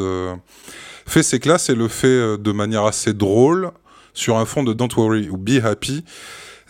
fait 1.04 1.24
ses 1.24 1.40
classes 1.40 1.68
et 1.68 1.74
le 1.74 1.88
fait 1.88 2.38
de 2.38 2.52
manière 2.52 2.84
assez 2.84 3.12
drôle 3.12 3.72
sur 4.14 4.38
un 4.38 4.44
fond 4.44 4.62
de 4.62 4.72
Don't 4.72 4.94
Worry 4.96 5.28
ou 5.30 5.36
Be 5.36 5.64
Happy. 5.64 6.04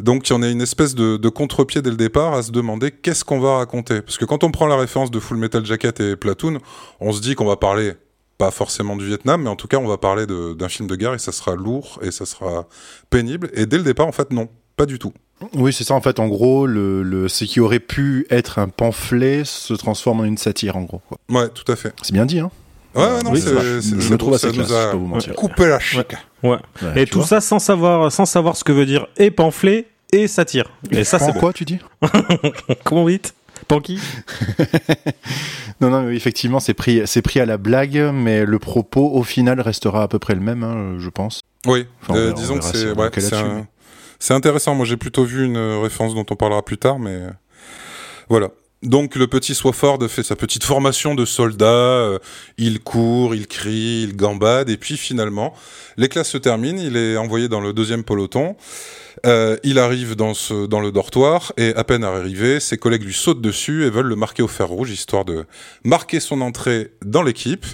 Donc 0.01 0.29
il 0.29 0.33
y 0.33 0.37
en 0.37 0.43
a 0.43 0.49
une 0.49 0.61
espèce 0.63 0.95
de, 0.95 1.17
de 1.17 1.29
contre-pied 1.29 1.83
dès 1.83 1.91
le 1.91 1.97
départ 1.97 2.35
à 2.35 2.43
se 2.43 2.51
demander 2.51 2.91
qu'est-ce 2.91 3.25
qu'on 3.25 3.41
va 3.41 3.57
raconter. 3.59 4.01
Parce 4.03 4.19
que 4.19 4.25
quand 4.25 4.45
on 4.45 4.51
prend 4.51 4.67
la 4.67 4.77
référence 4.77 5.11
de 5.11 5.21
Full 5.21 5.37
Metal 5.37 5.65
Jacket 5.65 6.01
et 6.01 6.17
Platoon, 6.17 6.59
on 7.01 7.13
se 7.13 7.21
dit 7.21 7.35
qu'on 7.35 7.47
va 7.47 7.57
parler 7.57 7.93
pas 8.39 8.51
forcément 8.51 8.97
du 8.97 9.07
Vietnam, 9.07 9.43
mais 9.43 9.51
en 9.51 9.57
tout 9.57 9.69
cas 9.69 9.77
on 9.77 9.87
va 9.87 9.99
parler 9.99 10.25
d'un 10.27 10.69
film 10.69 10.89
de 10.89 10.97
guerre 10.97 11.13
et 11.15 11.19
ça 11.19 11.31
sera 11.33 11.55
lourd 11.55 11.99
et 12.03 12.11
ça 12.11 12.25
sera 12.27 12.67
pénible. 13.11 13.51
Et 13.55 13.67
dès 13.67 13.77
le 13.77 13.83
départ, 13.85 14.07
en 14.07 14.13
fait, 14.13 14.31
non, 14.33 14.49
pas 14.77 14.87
du 14.87 14.99
tout. 14.99 15.13
Oui, 15.55 15.73
c'est 15.73 15.85
ça. 15.85 15.95
En 15.95 16.01
fait, 16.01 16.19
en 16.21 16.29
gros, 16.29 16.67
le, 16.67 17.03
le, 17.03 17.29
ce 17.29 17.45
qui 17.45 17.61
aurait 17.61 17.81
pu 17.81 18.27
être 18.31 18.59
un 18.59 18.69
pamphlet 18.69 19.43
se 19.45 19.73
transforme 19.75 20.21
en 20.21 20.25
une 20.25 20.37
satire, 20.39 20.77
en 20.77 20.83
gros. 20.83 21.01
quoi. 21.09 21.19
Ouais, 21.31 21.49
tout 21.49 21.71
à 21.71 21.77
fait. 21.77 21.93
C'est 22.03 22.13
bien 22.13 22.27
dit, 22.27 22.41
hein 22.41 22.51
Ouais, 22.95 23.23
non, 23.23 23.31
Oui, 23.31 23.41
c'est- 23.41 23.81
c'est- 23.83 24.01
je 24.01 24.11
le 24.11 24.19
trouve 24.19 24.37
ça 24.37 24.49
assez 24.49 24.57
nous 24.59 24.65
classe. 24.65 24.71
a 24.73 24.81
je 24.81 24.87
peux 24.87 24.93
pas 24.93 24.97
vous 24.99 25.07
mentir. 25.07 25.35
coupé 25.35 25.67
la 25.69 25.79
chic. 25.79 25.99
Ouais. 25.99 26.19
Ouais, 26.43 26.59
et 26.97 27.05
tu 27.05 27.11
tout 27.13 27.19
vois. 27.19 27.27
ça 27.27 27.41
sans 27.41 27.59
savoir, 27.59 28.11
sans 28.11 28.25
savoir 28.27 28.57
ce 28.57 28.65
que 28.65 28.73
veut 28.73 28.87
dire 28.87 29.07
et 29.17 29.31
pamphlet 29.31 29.87
et 30.13 30.27
satire. 30.27 30.71
Et 30.91 31.05
ça, 31.05 31.19
c'est 31.19 31.33
quoi 31.39 31.53
tu 31.53 31.65
dis? 31.65 31.79
Comment 32.85 33.07
dites 33.09 33.35
Panky 33.69 33.99
Non, 35.81 35.91
non, 35.91 36.03
mais 36.03 36.17
effectivement, 36.17 36.61
c'est 36.61 36.75
pris, 36.75 37.03
c'est 37.07 37.23
pris 37.23 37.41
à 37.41 37.47
la 37.47 37.57
blague, 37.59 37.97
mais 38.13 38.45
le 38.45 38.59
propos, 38.59 39.11
au 39.13 39.23
final, 39.23 39.61
restera 39.61 40.03
à 40.03 40.09
peu 40.09 40.19
près 40.19 40.35
le 40.35 40.41
même, 40.41 40.63
hein, 40.63 40.97
je 40.99 41.09
pense. 41.09 41.41
Oui, 41.67 41.87
Enfin, 42.03 42.15
euh, 42.17 42.27
verra- 42.29 42.33
disons 42.41 42.59
que 42.59 42.65
c'est 42.65 42.93
ouais, 42.93 43.11
c'est 43.19 43.35
un- 43.35 43.67
mais- 44.31 44.35
intéressant. 44.35 44.75
Moi, 44.75 44.87
j'ai 44.87 44.97
plutôt 44.97 45.25
vu 45.25 45.45
une 45.45 45.57
euh, 45.57 45.79
référence 45.79 46.15
dont 46.15 46.27
on 46.31 46.37
parlera 46.37 46.63
plus 46.65 46.79
tard, 46.79 46.99
mais 46.99 47.11
euh, 47.15 47.31
voilà. 48.29 48.49
Donc 48.83 49.15
le 49.15 49.27
petit 49.27 49.55
Swofford 49.55 49.99
fait 50.09 50.23
sa 50.23 50.37
petite 50.37 50.65
formation 50.65 51.15
de 51.15 51.27
soldat, 51.27 51.67
euh, 51.67 52.19
il 52.57 52.81
court, 52.81 53.35
il 53.35 53.47
crie, 53.47 54.05
il 54.05 54.17
gambade, 54.17 54.71
et 54.71 54.79
puis 54.79 54.97
finalement, 54.97 55.53
les 55.99 56.09
classes 56.09 56.31
se 56.31 56.39
terminent, 56.39 56.81
il 56.81 56.97
est 56.97 57.19
envoyé 57.19 57.49
dans 57.49 57.61
le 57.61 57.73
deuxième 57.73 58.05
peloton, 58.05 58.57
Euh, 59.27 59.59
il 59.65 59.79
arrive 59.79 60.17
dans, 60.17 60.33
dans 60.67 60.81
le 60.81 60.93
dortoir, 60.93 61.53
et 61.59 61.75
à 61.75 61.85
peine 61.85 62.05
arrivé, 62.05 62.59
ses 62.59 62.79
collègues 62.79 63.03
lui 63.03 63.13
sautent 63.13 63.43
dessus 63.43 63.85
et 63.85 63.91
veulent 63.91 64.07
le 64.07 64.17
marquer 64.17 64.43
au 64.43 64.49
fer 64.49 64.67
rouge, 64.67 64.91
histoire 64.91 65.27
de 65.27 65.45
marquer 65.85 66.21
son 66.21 66.41
entrée 66.41 66.93
dans 67.05 67.23
l'équipe. 67.23 67.67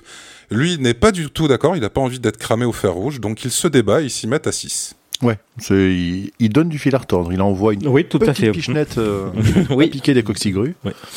Lui 0.51 0.77
n'est 0.79 0.95
pas 0.95 1.13
du 1.13 1.31
tout 1.31 1.47
d'accord, 1.47 1.77
il 1.77 1.83
n'a 1.83 1.91
pas 1.91 2.01
envie 2.01 2.19
d'être 2.19 2.39
cramé 2.39 2.65
au 2.65 2.73
fer 2.73 2.93
rouge, 2.93 3.21
donc 3.21 3.45
il 3.45 3.53
se 3.53 3.69
débat, 3.69 4.01
ils 4.01 4.11
s'y 4.11 4.27
mettent 4.27 4.49
à 4.49 4.53
6. 4.53 4.96
Ouais, 5.23 5.39
c'est, 5.59 5.75
il, 5.75 6.31
il 6.39 6.49
donne 6.51 6.69
du 6.69 6.79
fil 6.79 6.95
à 6.95 6.99
retordre. 6.99 7.33
Il 7.33 7.41
envoie 7.41 7.73
une 7.75 7.87
Oui, 7.89 8.05
tout 8.07 8.19
à 8.19 8.27
petite 8.27 8.37
fait. 8.47 8.51
pichenette 8.53 8.99
euh, 8.99 9.31
Oui. 9.71 9.89
piquer 9.89 10.15
des 10.15 10.23
coxigrues. 10.23 10.75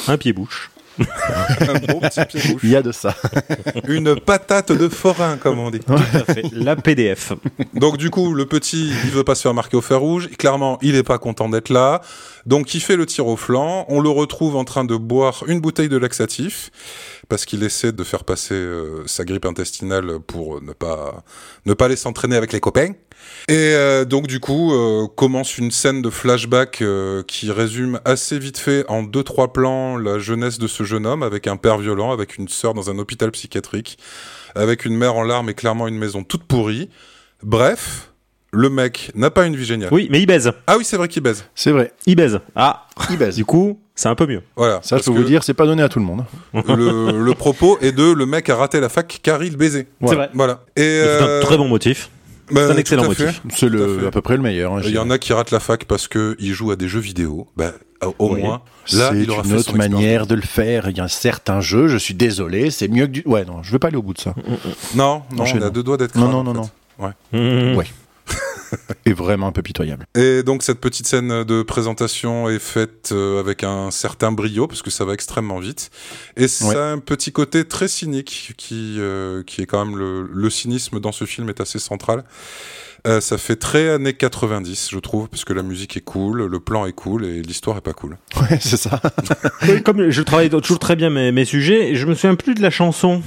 Un 0.07 0.17
pied-bouche. 0.17 0.71
Un 0.99 1.79
bon 1.87 1.99
petit 2.01 2.19
pied 2.25 2.41
rouge. 2.51 2.61
Il 2.63 2.69
y 2.71 2.75
a 2.75 2.81
de 2.81 2.91
ça. 2.91 3.15
Une 3.87 4.19
patate 4.19 4.73
de 4.73 4.89
forain, 4.89 5.37
comme 5.37 5.57
on 5.59 5.71
dit. 5.71 5.79
Tout 5.79 5.93
à 5.93 6.33
fait. 6.33 6.43
La 6.51 6.75
PDF. 6.75 7.31
Donc 7.73 7.95
du 7.97 8.09
coup, 8.09 8.33
le 8.33 8.45
petit, 8.45 8.89
il 9.05 9.11
veut 9.11 9.23
pas 9.23 9.35
se 9.35 9.43
faire 9.43 9.53
marquer 9.53 9.77
au 9.77 9.81
fer 9.81 9.99
rouge. 9.99 10.29
Clairement, 10.37 10.77
il 10.81 10.95
est 10.95 11.03
pas 11.03 11.17
content 11.17 11.47
d'être 11.47 11.69
là. 11.69 12.01
Donc 12.45 12.73
il 12.73 12.81
fait 12.81 12.97
le 12.97 13.05
tir 13.05 13.27
au 13.27 13.37
flanc. 13.37 13.85
On 13.87 14.01
le 14.01 14.09
retrouve 14.09 14.55
en 14.57 14.65
train 14.65 14.83
de 14.83 14.95
boire 14.97 15.43
une 15.47 15.61
bouteille 15.61 15.87
de 15.89 15.97
laxatif 15.97 16.69
parce 17.29 17.45
qu'il 17.45 17.63
essaie 17.63 17.91
de 17.91 18.03
faire 18.03 18.23
passer 18.23 18.55
euh, 18.55 19.03
sa 19.05 19.23
grippe 19.23 19.45
intestinale 19.45 20.19
pour 20.19 20.61
ne 20.61 20.73
pas 20.73 21.23
ne 21.65 21.73
pas 21.73 21.85
aller 21.85 21.95
s'entraîner 21.95 22.35
avec 22.35 22.51
les 22.51 22.59
copains. 22.59 22.93
Et 23.47 23.73
euh, 23.73 24.05
donc 24.05 24.27
du 24.27 24.39
coup 24.39 24.73
euh, 24.73 25.07
commence 25.07 25.57
une 25.57 25.71
scène 25.71 26.01
de 26.01 26.09
flashback 26.09 26.81
euh, 26.81 27.23
qui 27.23 27.51
résume 27.51 27.99
assez 28.05 28.39
vite 28.39 28.57
fait 28.57 28.85
en 28.89 29.03
deux 29.03 29.23
trois 29.23 29.53
plans 29.53 29.97
la 29.97 30.19
jeunesse 30.19 30.57
de 30.57 30.67
ce 30.67 30.83
jeune 30.83 31.05
homme 31.05 31.23
avec 31.23 31.47
un 31.47 31.57
père 31.57 31.77
violent, 31.77 32.11
avec 32.11 32.37
une 32.37 32.47
sœur 32.47 32.73
dans 32.73 32.89
un 32.89 32.97
hôpital 32.97 33.31
psychiatrique, 33.31 33.97
avec 34.55 34.85
une 34.85 34.95
mère 34.95 35.15
en 35.15 35.23
larmes 35.23 35.49
et 35.49 35.53
clairement 35.53 35.87
une 35.87 35.97
maison 35.97 36.23
toute 36.23 36.43
pourrie. 36.43 36.89
Bref, 37.43 38.08
le 38.51 38.69
mec 38.69 39.11
n'a 39.15 39.29
pas 39.29 39.45
une 39.45 39.55
vie 39.55 39.65
géniale. 39.65 39.89
Oui, 39.91 40.07
mais 40.11 40.19
il 40.21 40.25
baise. 40.25 40.51
Ah 40.67 40.75
oui, 40.77 40.83
c'est 40.85 40.97
vrai 40.97 41.07
qu'il 41.07 41.21
baise. 41.21 41.45
C'est 41.55 41.71
vrai. 41.71 41.91
Il 42.05 42.15
baise. 42.15 42.39
Ah, 42.55 42.87
Il 43.11 43.17
baise. 43.17 43.35
du 43.35 43.45
coup, 43.45 43.79
c'est 43.95 44.09
un 44.09 44.15
peu 44.15 44.25
mieux. 44.25 44.41
Voilà. 44.55 44.79
Ça, 44.81 44.97
je 44.97 45.03
peux 45.03 45.11
vous 45.11 45.23
dire, 45.23 45.43
c'est 45.43 45.53
pas 45.53 45.65
donné 45.65 45.83
à 45.83 45.89
tout 45.89 45.99
le 45.99 46.05
monde. 46.05 46.25
le, 46.53 47.11
le 47.23 47.33
propos 47.35 47.77
est 47.81 47.91
de 47.91 48.11
le 48.11 48.25
mec 48.25 48.49
a 48.49 48.55
raté 48.55 48.79
la 48.79 48.89
fac 48.89 49.19
car 49.21 49.43
il 49.43 49.55
baisait. 49.57 49.87
C'est 50.07 50.15
vrai. 50.15 50.29
Voilà. 50.33 50.61
Et 50.75 50.81
C'est 50.81 50.87
euh, 51.21 51.41
un 51.41 51.45
très 51.45 51.57
bon 51.57 51.67
motif. 51.67 52.09
bah, 52.51 52.61
c'est 52.65 52.73
un 52.73 52.77
excellent 52.77 53.05
motif. 53.05 53.41
C'est 53.53 53.67
à 53.67 54.07
à 54.07 54.11
peu 54.11 54.21
près 54.21 54.35
le 54.37 54.41
meilleur. 54.43 54.73
hein, 54.73 54.81
Il 54.83 54.91
y 54.91 54.97
en 54.97 55.09
a 55.11 55.17
qui 55.19 55.31
ratent 55.33 55.51
la 55.51 55.59
fac 55.59 55.85
parce 55.85 56.07
que 56.07 56.35
ils 56.39 56.53
jouent 56.53 56.71
à 56.71 56.75
des 56.75 56.87
jeux 56.87 56.99
vidéo. 57.01 57.47
Bah, 57.55 57.73
au 58.17 58.33
Oui. 58.33 58.41
moins, 58.41 58.61
là, 58.93 59.09
c'est 59.11 59.19
il 59.19 59.29
aura 59.29 59.43
une 59.43 59.49
fait 59.51 59.55
autre 59.57 59.75
manière 59.75 60.25
de 60.25 60.33
le 60.33 60.41
faire. 60.41 60.89
Il 60.89 60.97
y 60.97 61.01
a 61.01 61.07
certains 61.09 61.59
jeux, 61.61 61.87
je 61.89 61.97
suis 61.97 62.13
désolé, 62.15 62.71
c'est 62.71 62.87
mieux 62.87 63.05
que 63.05 63.11
du. 63.11 63.23
Ouais, 63.25 63.43
non, 63.45 63.61
je 63.61 63.71
vais 63.73 63.79
pas 63.79 63.89
aller 63.89 63.97
au 63.97 64.01
bout 64.01 64.13
de 64.13 64.19
ça. 64.21 64.33
Non, 64.95 65.21
non, 65.35 65.43
on 65.53 65.61
a 65.61 65.69
deux 65.69 65.83
doigts 65.83 65.97
d'être 65.97 66.15
Non, 66.15 66.29
non, 66.29 66.43
non, 66.43 66.53
non. 66.53 66.69
Mmh. 67.33 67.75
Ouais. 67.75 67.85
Et 69.05 69.13
vraiment 69.13 69.47
un 69.47 69.51
peu 69.51 69.61
pitoyable. 69.61 70.05
Et 70.15 70.43
donc 70.43 70.63
cette 70.63 70.79
petite 70.79 71.07
scène 71.07 71.43
de 71.43 71.61
présentation 71.63 72.49
est 72.49 72.59
faite 72.59 73.09
euh, 73.11 73.39
avec 73.39 73.63
un 73.63 73.91
certain 73.91 74.31
brio 74.31 74.67
parce 74.67 74.81
que 74.81 74.89
ça 74.91 75.05
va 75.05 75.13
extrêmement 75.13 75.59
vite. 75.59 75.89
Et 76.37 76.47
ça 76.47 76.65
Ouais. 76.67 76.75
a 76.75 76.85
un 76.91 76.99
petit 76.99 77.31
côté 77.31 77.65
très 77.65 77.87
cynique 77.87 78.53
qui 78.57 78.97
euh, 78.99 79.43
qui 79.43 79.61
est 79.61 79.65
quand 79.65 79.83
même 79.85 79.97
le, 79.97 80.29
le 80.31 80.49
cynisme 80.49 80.99
dans 80.99 81.11
ce 81.11 81.25
film 81.25 81.49
est 81.49 81.61
assez 81.61 81.79
central. 81.79 82.23
Euh, 83.07 83.21
ça 83.21 83.37
fait 83.37 83.55
très 83.55 83.89
années 83.89 84.11
90, 84.13 84.89
je 84.91 84.99
trouve, 84.99 85.29
parce 85.29 85.45
que 85.45 85.53
la 85.53 85.63
musique 85.63 85.95
est 85.95 86.01
cool, 86.01 86.43
le 86.43 86.59
plan 86.59 86.85
est 86.85 86.91
cool 86.91 87.23
et 87.23 87.41
l'histoire 87.41 87.77
est 87.77 87.81
pas 87.81 87.93
cool. 87.93 88.17
Ouais, 88.41 88.59
c'est 88.59 88.75
ça. 88.75 89.01
Comme 89.85 90.09
je 90.09 90.21
travaille 90.21 90.49
toujours 90.49 90.79
très 90.79 90.97
bien 90.97 91.09
mes, 91.09 91.31
mes 91.31 91.45
sujets, 91.45 91.95
je 91.95 92.05
me 92.05 92.13
souviens 92.13 92.35
plus 92.35 92.55
de 92.55 92.61
la 92.61 92.69
chanson. 92.69 93.21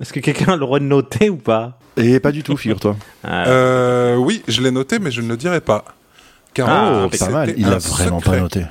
Est-ce 0.00 0.12
que 0.12 0.20
quelqu'un 0.20 0.52
a 0.52 0.54
le 0.54 0.60
droit 0.60 0.78
de 0.78 0.84
noter 0.84 1.30
ou 1.30 1.36
pas? 1.36 1.78
Et 1.96 2.20
pas 2.20 2.32
du 2.32 2.42
tout, 2.42 2.56
figure-toi. 2.56 2.96
Ah, 3.24 3.46
Euh, 3.48 4.16
oui, 4.16 4.42
je 4.48 4.60
l'ai 4.62 4.70
noté, 4.70 4.98
mais 4.98 5.10
je 5.10 5.20
ne 5.22 5.28
le 5.28 5.36
dirai 5.36 5.60
pas. 5.60 5.84
Car 6.54 6.68
Ah, 6.68 7.06
oh, 7.06 7.16
pas 7.18 7.28
mal. 7.30 7.54
Il 7.56 7.66
un 7.66 7.72
a 7.72 7.78
vraiment 7.78 8.18
secret. 8.20 8.36
pas 8.36 8.40
noté. 8.40 8.62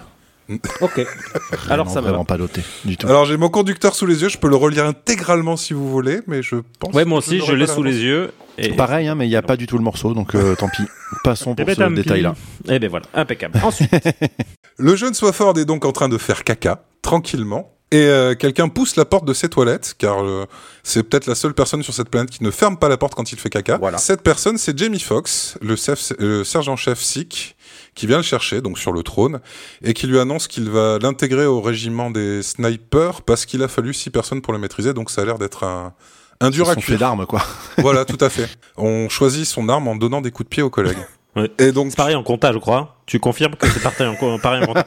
Ok. 0.81 0.99
Alors 0.99 1.87
Vraiment, 1.87 1.89
ça 1.89 2.01
me 2.01 2.05
vraiment 2.05 2.19
va. 2.19 2.25
pas 2.25 2.37
noté 2.37 2.61
du 2.83 2.97
tout. 2.97 3.07
Alors 3.07 3.25
j'ai 3.25 3.35
mon 3.35 3.49
conducteur 3.49 3.95
sous 3.95 4.05
les 4.05 4.21
yeux, 4.21 4.29
je 4.29 4.37
peux 4.37 4.47
le 4.47 4.55
relire 4.55 4.85
intégralement 4.85 5.57
si 5.57 5.73
vous 5.73 5.89
voulez, 5.89 6.21
mais 6.27 6.43
je 6.43 6.57
pense. 6.77 6.93
Ouais, 6.93 7.03
moi 7.03 7.19
que 7.19 7.25
aussi, 7.25 7.37
je 7.37 7.45
n'aurai 7.45 7.55
l'ai 7.57 7.65
pas 7.65 7.73
sous 7.73 7.81
les 7.81 7.97
yeux. 8.03 8.31
Et... 8.59 8.73
Pareil, 8.75 9.07
hein, 9.07 9.15
mais 9.15 9.25
il 9.25 9.29
n'y 9.31 9.35
a 9.35 9.41
pas 9.41 9.57
du 9.57 9.65
tout 9.65 9.79
le 9.79 9.83
morceau, 9.83 10.13
donc 10.13 10.35
euh, 10.35 10.53
tant 10.55 10.69
pis. 10.69 10.83
Passons 11.23 11.53
Eh 11.57 11.65
pour 11.65 11.65
ben, 11.65 11.75
ce 11.75 11.83
pis. 11.89 11.95
détail-là. 11.95 12.35
Eh 12.69 12.77
ben 12.77 12.87
voilà, 12.91 13.07
impeccable. 13.15 13.59
Ensuite, 13.63 13.89
Le 14.77 14.95
jeune 14.95 15.15
Swafford 15.15 15.57
est 15.57 15.65
donc 15.65 15.83
en 15.83 15.91
train 15.91 16.09
de 16.09 16.17
faire 16.19 16.43
caca, 16.43 16.83
tranquillement, 17.01 17.71
Et 17.95 18.07
euh, 18.07 18.35
quelqu'un 18.35 18.67
pousse 18.67 18.95
la 18.97 19.05
porte 19.05 19.25
de 19.25 19.33
ses 19.33 19.47
toilettes, 19.47 19.95
car 19.97 20.21
euh, 20.23 20.45
c'est 20.83 21.03
peut-être 21.03 21.27
la 21.27 21.35
seule 21.35 21.53
personne 21.53 21.81
sur 21.83 21.93
cette 21.93 22.09
planète 22.09 22.29
qui 22.29 22.43
ne 22.43 22.51
ferme 22.51 22.77
pas 22.77 22.89
la 22.89 22.97
porte 22.97 23.15
quand 23.15 23.31
il 23.31 23.39
fait 23.39 23.49
caca. 23.49 23.77
Voilà. 23.77 23.97
Cette 23.99 24.21
personne, 24.21 24.57
c'est 24.57 24.77
Jamie 24.77 24.99
Foxx, 24.99 25.57
le, 25.61 25.75
chef- 25.75 26.11
le 26.19 26.43
sergent-chef 26.43 26.99
Sikh, 26.99 27.55
qui 27.93 28.07
vient 28.07 28.17
le 28.17 28.23
chercher, 28.23 28.59
donc 28.61 28.77
sur 28.79 28.91
le 28.91 29.01
trône, 29.03 29.39
et 29.83 29.93
qui 29.93 30.07
lui 30.07 30.19
annonce 30.19 30.47
qu'il 30.47 30.69
va 30.69 30.97
l'intégrer 31.01 31.45
au 31.45 31.61
régiment 31.61 32.11
des 32.11 32.43
snipers, 32.43 33.21
parce 33.21 33.45
qu'il 33.45 33.63
a 33.63 33.67
fallu 33.67 33.93
six 33.93 34.09
personnes 34.09 34.41
pour 34.41 34.51
le 34.51 34.59
maîtriser, 34.59 34.93
donc 34.93 35.09
ça 35.09 35.21
a 35.21 35.25
l'air 35.25 35.37
d'être 35.37 35.63
un, 35.63 35.93
un 36.41 36.49
dur 36.49 36.69
à 36.69 36.73
Son 36.73 36.81
fait 36.81 36.85
cuire. 36.87 36.99
d'armes, 36.99 37.25
quoi. 37.25 37.41
Voilà, 37.77 38.03
tout 38.03 38.17
à 38.19 38.29
fait. 38.29 38.49
On 38.77 39.07
choisit 39.09 39.45
son 39.45 39.69
arme 39.69 39.87
en 39.87 39.95
donnant 39.95 40.19
des 40.21 40.31
coups 40.31 40.49
de 40.49 40.53
pied 40.53 40.63
aux 40.63 40.69
collègues. 40.69 40.97
Ouais. 41.35 41.51
Et 41.59 41.71
donc, 41.71 41.87
C'est 41.89 41.97
pareil 41.97 42.15
en 42.15 42.23
compta, 42.23 42.51
je 42.53 42.57
crois. 42.59 42.95
Tu 43.05 43.19
confirmes 43.19 43.55
que 43.55 43.67
c'est 43.69 43.81
pareil 43.83 44.07
en, 44.07 44.15
co- 44.15 44.37
pareil 44.41 44.63
en 44.63 44.67
compta. 44.67 44.85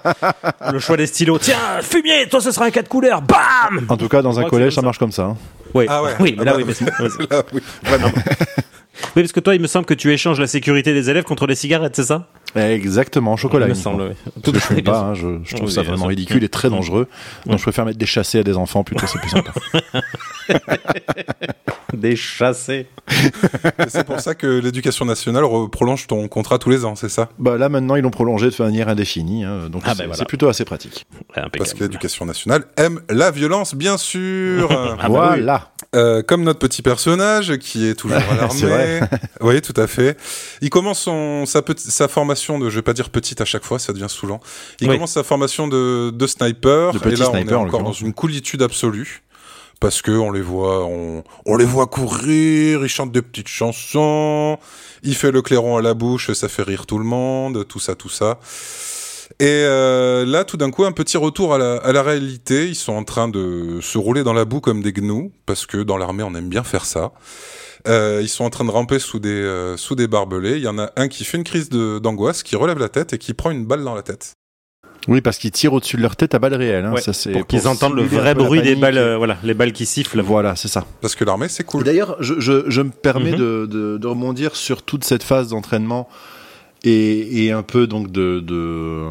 Le 0.72 0.78
choix 0.78 0.96
des 0.96 1.06
stylos. 1.06 1.38
Tiens, 1.38 1.56
fumier, 1.82 2.26
toi 2.28 2.40
ce 2.40 2.50
sera 2.50 2.64
un 2.66 2.70
4 2.70 2.88
couleurs. 2.88 3.22
Bam 3.22 3.86
En 3.88 3.96
tout 3.96 4.08
cas, 4.08 4.22
dans 4.22 4.38
un 4.40 4.44
collège, 4.44 4.74
ça 4.74 4.82
marche 4.82 4.98
comme 4.98 5.12
ça. 5.12 5.24
hein. 5.24 5.36
Oui, 5.74 5.84
Ah 5.88 6.02
ouais. 6.02 6.12
oui, 6.20 6.34
mais 6.36 6.42
Ah 6.42 6.44
là, 6.46 6.50
bah, 6.52 6.58
oui, 6.58 6.64
mais 6.66 6.72
c'est- 6.74 6.84
ouais, 6.84 7.08
c'est- 7.10 7.30
là, 7.30 7.42
oui, 7.52 7.60
vraiment. 7.84 8.08
oui, 9.16 9.22
parce 9.22 9.32
que 9.32 9.40
toi, 9.40 9.54
il 9.54 9.60
me 9.60 9.66
semble 9.66 9.86
que 9.86 9.94
tu 9.94 10.12
échanges 10.12 10.40
la 10.40 10.46
sécurité 10.46 10.92
des 10.94 11.10
élèves 11.10 11.24
contre 11.24 11.46
les 11.46 11.54
cigarettes, 11.54 11.96
c'est 11.96 12.04
ça 12.04 12.28
Exactement, 12.56 13.36
chocolat. 13.36 13.66
Il 13.66 13.70
me 13.70 13.74
semble, 13.74 14.02
oui. 14.02 14.42
Tout 14.42 14.52
je 14.54 14.58
fume 14.60 14.82
pas, 14.82 15.00
hein, 15.00 15.14
je, 15.14 15.38
je 15.44 15.54
trouve 15.54 15.68
Oui, 15.68 15.74
ça 15.74 15.82
vraiment 15.82 16.06
ridicule 16.06 16.42
et 16.44 16.48
très 16.48 16.70
dangereux. 16.70 17.06
Donc 17.46 17.58
je 17.58 17.62
préfère 17.62 17.84
mettre 17.84 17.98
des 17.98 18.06
chassés 18.06 18.38
à 18.38 18.42
des 18.42 18.56
enfants 18.56 18.84
plutôt, 18.84 19.06
c'est 19.06 19.18
plus 19.20 19.28
sympa. 19.30 19.52
Des 21.94 22.16
chassés. 22.16 22.86
C'est 23.88 24.04
pour 24.04 24.20
ça 24.20 24.34
que 24.34 24.46
l'éducation 24.46 25.04
nationale 25.06 25.44
prolonge 25.72 26.06
ton 26.06 26.28
contrat 26.28 26.58
tous 26.58 26.68
les 26.70 26.84
ans, 26.84 26.94
c'est 26.96 27.08
ça? 27.08 27.30
Bah 27.38 27.56
là 27.56 27.68
maintenant 27.70 27.96
ils 27.96 28.02
l'ont 28.02 28.10
prolongé 28.10 28.50
de 28.50 28.62
manière 28.62 28.88
indéfinie, 28.88 29.44
hein, 29.44 29.68
donc 29.70 29.82
Ah, 29.84 29.90
c'est 29.92 29.98
ben 29.98 30.04
voilà. 30.04 30.18
c'est 30.18 30.26
plutôt 30.26 30.48
assez 30.48 30.64
pratique. 30.66 31.06
Parce 31.56 31.72
que 31.74 31.84
l'éducation 31.84 32.26
nationale 32.26 32.64
aime 32.76 33.00
la 33.08 33.30
violence, 33.30 33.74
bien 33.74 33.96
sûr. 33.96 34.68
Ah 35.00 35.08
bah 35.08 35.30
oui. 35.32 35.38
voilà. 35.38 35.70
Euh, 35.96 36.22
comme 36.22 36.42
notre 36.42 36.58
petit 36.58 36.82
personnage 36.82 37.56
qui 37.56 37.86
est 37.86 37.94
toujours 37.94 38.18
à 38.18 38.34
l'armée. 38.36 39.00
oui, 39.40 39.62
tout 39.62 39.72
à 39.80 39.86
fait. 39.86 40.18
Il 40.60 40.68
commence 40.68 41.00
son, 41.00 41.46
sa, 41.46 42.08
formation 42.08 42.58
de, 42.58 42.68
je 42.68 42.76
vais 42.76 42.82
pas 42.82 42.92
dire 42.92 43.08
petite 43.08 43.40
à 43.40 43.46
chaque 43.46 43.64
fois, 43.64 43.78
ça 43.78 43.94
devient 43.94 44.06
saoulant. 44.08 44.40
Il 44.80 44.88
Oui. 44.88 44.96
commence 44.96 45.12
sa 45.12 45.22
formation 45.22 45.66
de, 45.66 46.10
de 46.10 46.26
sniper. 46.26 46.92
De 46.92 46.98
et 47.08 47.16
là, 47.16 47.26
sniper, 47.30 47.58
on 47.58 47.62
en 47.62 47.64
est 47.64 47.68
encore 47.68 47.82
dans 47.82 47.92
une 47.92 48.12
coolitude 48.12 48.62
absolue. 48.62 49.22
Parce 49.80 50.02
que 50.02 50.10
on 50.10 50.32
les 50.32 50.40
voit, 50.42 50.84
on, 50.86 51.22
on 51.46 51.56
les 51.56 51.64
voit 51.64 51.86
courir, 51.86 52.84
ils 52.84 52.88
chantent 52.88 53.12
des 53.12 53.22
petites 53.22 53.46
chansons, 53.46 54.58
il 55.04 55.14
fait 55.14 55.30
le 55.30 55.40
clairon 55.40 55.76
à 55.76 55.82
la 55.82 55.94
bouche, 55.94 56.32
ça 56.32 56.48
fait 56.48 56.64
rire 56.64 56.84
tout 56.84 56.98
le 56.98 57.04
monde, 57.04 57.64
tout 57.68 57.78
ça, 57.78 57.94
tout 57.94 58.08
ça. 58.08 58.40
Et 59.40 59.44
euh, 59.46 60.24
là, 60.26 60.44
tout 60.44 60.56
d'un 60.56 60.70
coup, 60.70 60.84
un 60.84 60.92
petit 60.92 61.16
retour 61.16 61.54
à 61.54 61.58
la, 61.58 61.76
à 61.76 61.92
la 61.92 62.02
réalité. 62.02 62.66
Ils 62.68 62.74
sont 62.74 62.92
en 62.94 63.04
train 63.04 63.28
de 63.28 63.78
se 63.80 63.98
rouler 63.98 64.24
dans 64.24 64.32
la 64.32 64.44
boue 64.44 64.60
comme 64.60 64.82
des 64.82 64.92
gnous, 64.92 65.32
parce 65.46 65.66
que 65.66 65.78
dans 65.78 65.96
l'armée, 65.96 66.22
on 66.22 66.34
aime 66.34 66.48
bien 66.48 66.64
faire 66.64 66.84
ça. 66.84 67.12
Euh, 67.86 68.18
ils 68.22 68.28
sont 68.28 68.44
en 68.44 68.50
train 68.50 68.64
de 68.64 68.70
ramper 68.70 68.98
sous 68.98 69.20
des, 69.20 69.28
euh, 69.30 69.76
sous 69.76 69.94
des 69.94 70.08
barbelés. 70.08 70.56
Il 70.56 70.62
y 70.62 70.68
en 70.68 70.78
a 70.78 70.90
un 70.96 71.08
qui 71.08 71.24
fait 71.24 71.38
une 71.38 71.44
crise 71.44 71.68
d'angoisse, 71.70 72.42
qui 72.42 72.56
relève 72.56 72.78
la 72.78 72.88
tête 72.88 73.12
et 73.12 73.18
qui 73.18 73.34
prend 73.34 73.50
une 73.50 73.64
balle 73.66 73.84
dans 73.84 73.94
la 73.94 74.02
tête. 74.02 74.32
Oui, 75.06 75.20
parce 75.20 75.38
qu'ils 75.38 75.52
tirent 75.52 75.72
au-dessus 75.72 75.96
de 75.96 76.02
leur 76.02 76.16
tête 76.16 76.34
à 76.34 76.38
balles 76.40 76.54
réelles. 76.56 76.84
Hein. 76.84 76.92
Ouais, 76.92 77.00
Ça, 77.00 77.12
c'est 77.12 77.30
pour 77.32 77.46
qu'ils 77.46 77.68
entendent 77.68 77.94
le 77.94 78.02
vrai 78.02 78.34
bruit 78.34 78.60
des 78.62 78.74
balles, 78.74 78.98
euh, 78.98 79.16
voilà, 79.16 79.38
les 79.44 79.54
balles 79.54 79.72
qui 79.72 79.86
sifflent. 79.86 80.20
Voilà, 80.20 80.56
c'est 80.56 80.68
ça. 80.68 80.84
Parce 81.00 81.14
que 81.14 81.24
l'armée, 81.24 81.48
c'est 81.48 81.64
cool. 81.64 81.84
D'ailleurs, 81.84 82.16
je, 82.20 82.34
je, 82.40 82.64
je 82.68 82.82
me 82.82 82.90
permets 82.90 83.30
Mhm. 83.32 83.38
de, 83.38 83.66
de, 83.70 83.96
de 83.98 84.06
rebondir 84.06 84.56
sur 84.56 84.82
toute 84.82 85.04
cette 85.04 85.22
phase 85.22 85.48
d'entraînement 85.48 86.08
et, 86.84 87.44
et 87.46 87.52
un 87.52 87.62
peu 87.62 87.86
donc 87.86 88.10
de, 88.12 88.40
de, 88.40 89.04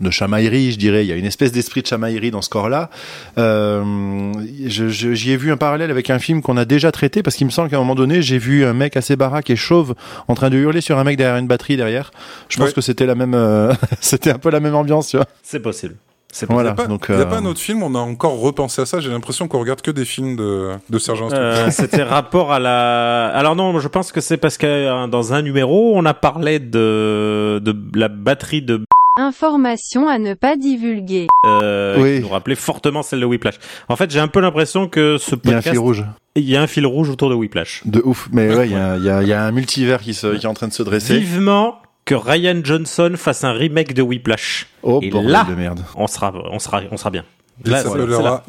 de 0.00 0.10
chamaillerie, 0.10 0.72
je 0.72 0.78
dirais. 0.78 1.04
Il 1.04 1.08
y 1.08 1.12
a 1.12 1.16
une 1.16 1.24
espèce 1.24 1.50
d'esprit 1.52 1.82
de 1.82 1.86
chamaillerie 1.86 2.30
dans 2.30 2.42
ce 2.42 2.48
corps-là. 2.48 2.90
Euh, 3.38 4.32
J'y 4.66 5.32
ai 5.32 5.36
vu 5.36 5.50
un 5.50 5.56
parallèle 5.56 5.90
avec 5.90 6.10
un 6.10 6.18
film 6.18 6.42
qu'on 6.42 6.56
a 6.56 6.64
déjà 6.64 6.92
traité 6.92 7.22
parce 7.22 7.36
qu'il 7.36 7.46
me 7.46 7.50
semble 7.50 7.68
qu'à 7.70 7.76
un 7.76 7.80
moment 7.80 7.94
donné, 7.94 8.22
j'ai 8.22 8.38
vu 8.38 8.64
un 8.64 8.74
mec 8.74 8.96
assez 8.96 9.16
baraque 9.16 9.50
et 9.50 9.56
chauve 9.56 9.94
en 10.28 10.34
train 10.34 10.50
de 10.50 10.56
hurler 10.56 10.80
sur 10.80 10.98
un 10.98 11.04
mec 11.04 11.16
derrière 11.16 11.36
une 11.38 11.46
batterie 11.48 11.76
derrière. 11.76 12.10
Je 12.48 12.56
pense 12.58 12.68
Ouais. 12.68 12.72
que 12.74 12.80
c'était 12.80 13.06
la 13.06 13.14
même, 13.14 13.34
euh, 13.34 13.72
c'était 14.00 14.30
un 14.30 14.38
peu 14.38 14.50
la 14.50 14.60
même 14.60 14.74
ambiance, 14.74 15.08
tu 15.08 15.16
vois. 15.16 15.26
C'est 15.42 15.60
possible. 15.60 15.96
C'est 16.32 16.50
Voilà. 16.50 16.70
Il 16.70 16.72
n'y 16.74 16.80
a, 16.80 16.84
pas, 16.84 16.86
donc, 16.88 17.06
il 17.08 17.14
y 17.14 17.18
a 17.18 17.20
euh, 17.20 17.24
pas 17.24 17.38
un 17.38 17.44
autre 17.46 17.58
film, 17.60 17.82
on 17.82 17.94
a 17.94 17.98
encore 17.98 18.38
repensé 18.38 18.82
à 18.82 18.86
ça. 18.86 19.00
J'ai 19.00 19.08
l'impression 19.10 19.48
qu'on 19.48 19.60
regarde 19.60 19.80
que 19.80 19.90
des 19.90 20.04
films 20.04 20.36
de, 20.36 20.72
de 20.90 20.98
sergent 20.98 21.28
Euh, 21.32 21.68
C'était 21.70 22.02
rapport 22.02 22.52
à 22.52 22.58
la. 22.58 23.28
Alors 23.28 23.56
non, 23.56 23.78
je 23.78 23.88
pense 23.88 24.12
que 24.12 24.20
c'est 24.20 24.36
parce 24.36 24.58
que 24.58 24.66
euh, 24.66 25.06
dans 25.06 25.32
un 25.32 25.40
numéro, 25.42 25.92
on 25.96 26.04
a 26.04 26.14
parlé 26.14 26.58
de 26.58 27.60
de 27.64 27.74
la 27.98 28.08
batterie 28.08 28.62
de 28.62 28.82
Information 29.20 30.06
à 30.08 30.18
ne 30.18 30.34
pas 30.34 30.56
divulguer. 30.56 31.26
euh, 31.44 31.96
Oui. 32.00 32.16
qui 32.16 32.22
nous 32.22 32.28
rappelait 32.28 32.54
fortement 32.54 33.02
celle 33.02 33.18
de 33.20 33.24
Whiplash. 33.24 33.58
En 33.88 33.96
fait, 33.96 34.10
j'ai 34.12 34.20
un 34.20 34.28
peu 34.28 34.38
l'impression 34.40 34.86
que 34.86 35.16
ce 35.18 35.34
Il 35.42 35.50
y 35.50 35.52
a 35.52 35.56
un 35.56 35.56
podcast, 35.56 35.70
fil 35.70 35.78
rouge. 35.80 36.04
il 36.36 36.48
y 36.48 36.56
a 36.56 36.62
un 36.62 36.66
fil 36.68 36.86
rouge 36.86 37.10
autour 37.10 37.28
de 37.28 37.34
Whiplash. 37.34 37.82
De 37.84 38.00
ouf. 38.04 38.28
Mais 38.32 38.54
ouais, 38.54 38.68
il 38.68 38.72
y 38.72 38.76
a, 38.76 38.96
il 38.96 39.02
y, 39.04 39.10
a, 39.10 39.22
il 39.22 39.28
y 39.28 39.32
a 39.32 39.42
un 39.44 39.50
multivers 39.50 40.00
qui, 40.02 40.14
se, 40.14 40.28
qui 40.36 40.46
est 40.46 40.48
en 40.48 40.54
train 40.54 40.68
de 40.68 40.72
se 40.72 40.84
dresser. 40.84 41.18
Vivement 41.18 41.78
que 42.08 42.14
Ryan 42.14 42.60
Johnson 42.64 43.12
fasse 43.16 43.44
un 43.44 43.52
remake 43.52 43.92
de 43.92 44.00
Whiplash. 44.00 44.66
Oh, 44.82 45.00
Et 45.02 45.10
bordel 45.10 45.30
là- 45.30 45.44
de 45.48 45.54
merde. 45.54 45.84
On 45.94 46.06
sera, 46.06 46.32
on 46.50 46.58
sera, 46.58 46.80
on 46.90 46.96
sera 46.96 47.10
bien. 47.10 47.24
Là, 47.64 47.82
s'appellera 47.82 48.22
là. 48.22 48.44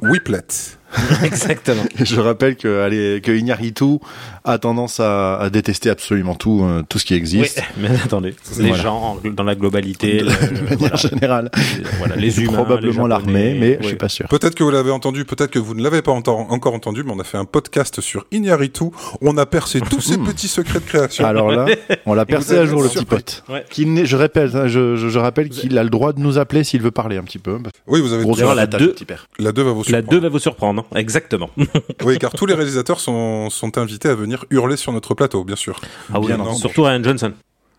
Whiplet. 0.00 0.46
Exactement. 1.24 1.82
Je 1.96 2.20
rappelle 2.20 2.56
que, 2.56 2.80
allez, 2.82 3.20
que 3.22 3.32
Iñárritu 3.32 3.98
a 4.44 4.58
tendance 4.58 5.00
à, 5.00 5.36
à 5.38 5.50
détester 5.50 5.90
absolument 5.90 6.34
tout, 6.34 6.62
euh, 6.64 6.82
tout 6.88 6.98
ce 6.98 7.04
qui 7.04 7.14
Oui, 7.14 7.18
existe. 7.20 7.62
mais 7.78 7.88
attendez, 8.04 8.34
les 8.58 8.68
Voilà. 8.68 8.82
gens 8.82 9.18
dans 9.24 9.44
la 9.44 9.54
globalité, 9.54 10.18
De 10.18 10.24
le- 10.24 10.30
manière 10.62 10.78
voilà, 10.78 10.96
générale. 10.96 11.50
les- 11.54 11.84
voilà, 11.98 12.16
les 12.16 12.40
humains, 12.40 12.52
Probablement 12.52 13.06
l'armée, 13.06 13.56
mais 13.58 13.74
je 13.74 13.78
oui. 13.80 13.86
suis 13.88 13.96
pas 13.96 14.08
sûr. 14.08 14.26
Peut-être 14.28 14.54
que 14.54 14.62
vous 14.64 14.70
l'avez 14.70 14.90
entendu, 14.90 15.24
peut-être 15.24 15.50
que 15.50 15.58
vous 15.58 15.74
ne 15.74 15.82
l'avez 15.82 16.02
pas 16.02 16.12
encore 16.12 16.74
entendu, 16.74 17.02
mais 17.04 17.12
on 17.14 17.20
a 17.20 17.24
fait 17.24 17.38
un 17.38 17.44
podcast 17.44 18.00
sur 18.00 18.26
Iñárritu. 18.32 18.84
On 19.20 19.36
a 19.38 19.46
percé 19.46 19.80
tous 19.80 20.00
ces 20.00 20.18
petits 20.18 20.48
secrets 20.48 20.80
de 20.80 20.84
création. 20.84 21.24
Alors 21.24 21.50
là, 21.52 21.66
on 22.06 22.14
l'a 22.14 22.26
percé 22.26 22.58
à 22.58 22.66
jour, 22.66 22.82
le 22.82 22.88
petit 22.88 23.04
pote. 23.04 23.44
Ouais. 23.48 23.64
Je 24.04 24.16
répète, 24.16 24.54
hein, 24.54 24.66
je, 24.68 24.96
je, 24.96 25.08
je 25.08 25.18
rappelle 25.18 25.48
qu'il 25.48 25.78
a 25.78 25.84
le 25.84 25.90
droit 25.90 26.12
de 26.12 26.20
nous 26.20 26.38
appeler 26.38 26.64
s'il 26.64 26.82
veut 26.82 26.90
parler 26.90 27.16
un 27.16 27.22
petit 27.22 27.38
peu. 27.38 27.58
oui, 27.86 28.00
vous 28.00 28.12
avez 28.12 28.24
la 28.54 28.62
attaque, 28.62 28.80
deux- 28.80 28.86
le 28.86 28.92
petit 28.92 29.04
père. 29.04 29.26
La 29.38 29.52
2 29.52 29.62
va 29.62 29.70
vous 29.72 29.80
La 29.82 29.84
surprendre. 29.84 30.10
2 30.10 30.18
va 30.20 30.28
vous 30.28 30.38
surprendre, 30.38 30.81
exactement. 30.94 31.50
Oui, 32.04 32.18
car 32.18 32.32
tous 32.32 32.46
les 32.46 32.54
réalisateurs 32.54 33.00
sont, 33.00 33.48
sont 33.50 33.78
invités 33.78 34.08
à 34.08 34.14
venir 34.14 34.44
hurler 34.50 34.76
sur 34.76 34.92
notre 34.92 35.14
plateau, 35.14 35.44
bien 35.44 35.56
sûr. 35.56 35.80
Ah 36.12 36.20
oui, 36.20 36.32
non, 36.36 36.54
surtout 36.54 36.82
Ryan 36.82 37.02
Johnson. 37.02 37.32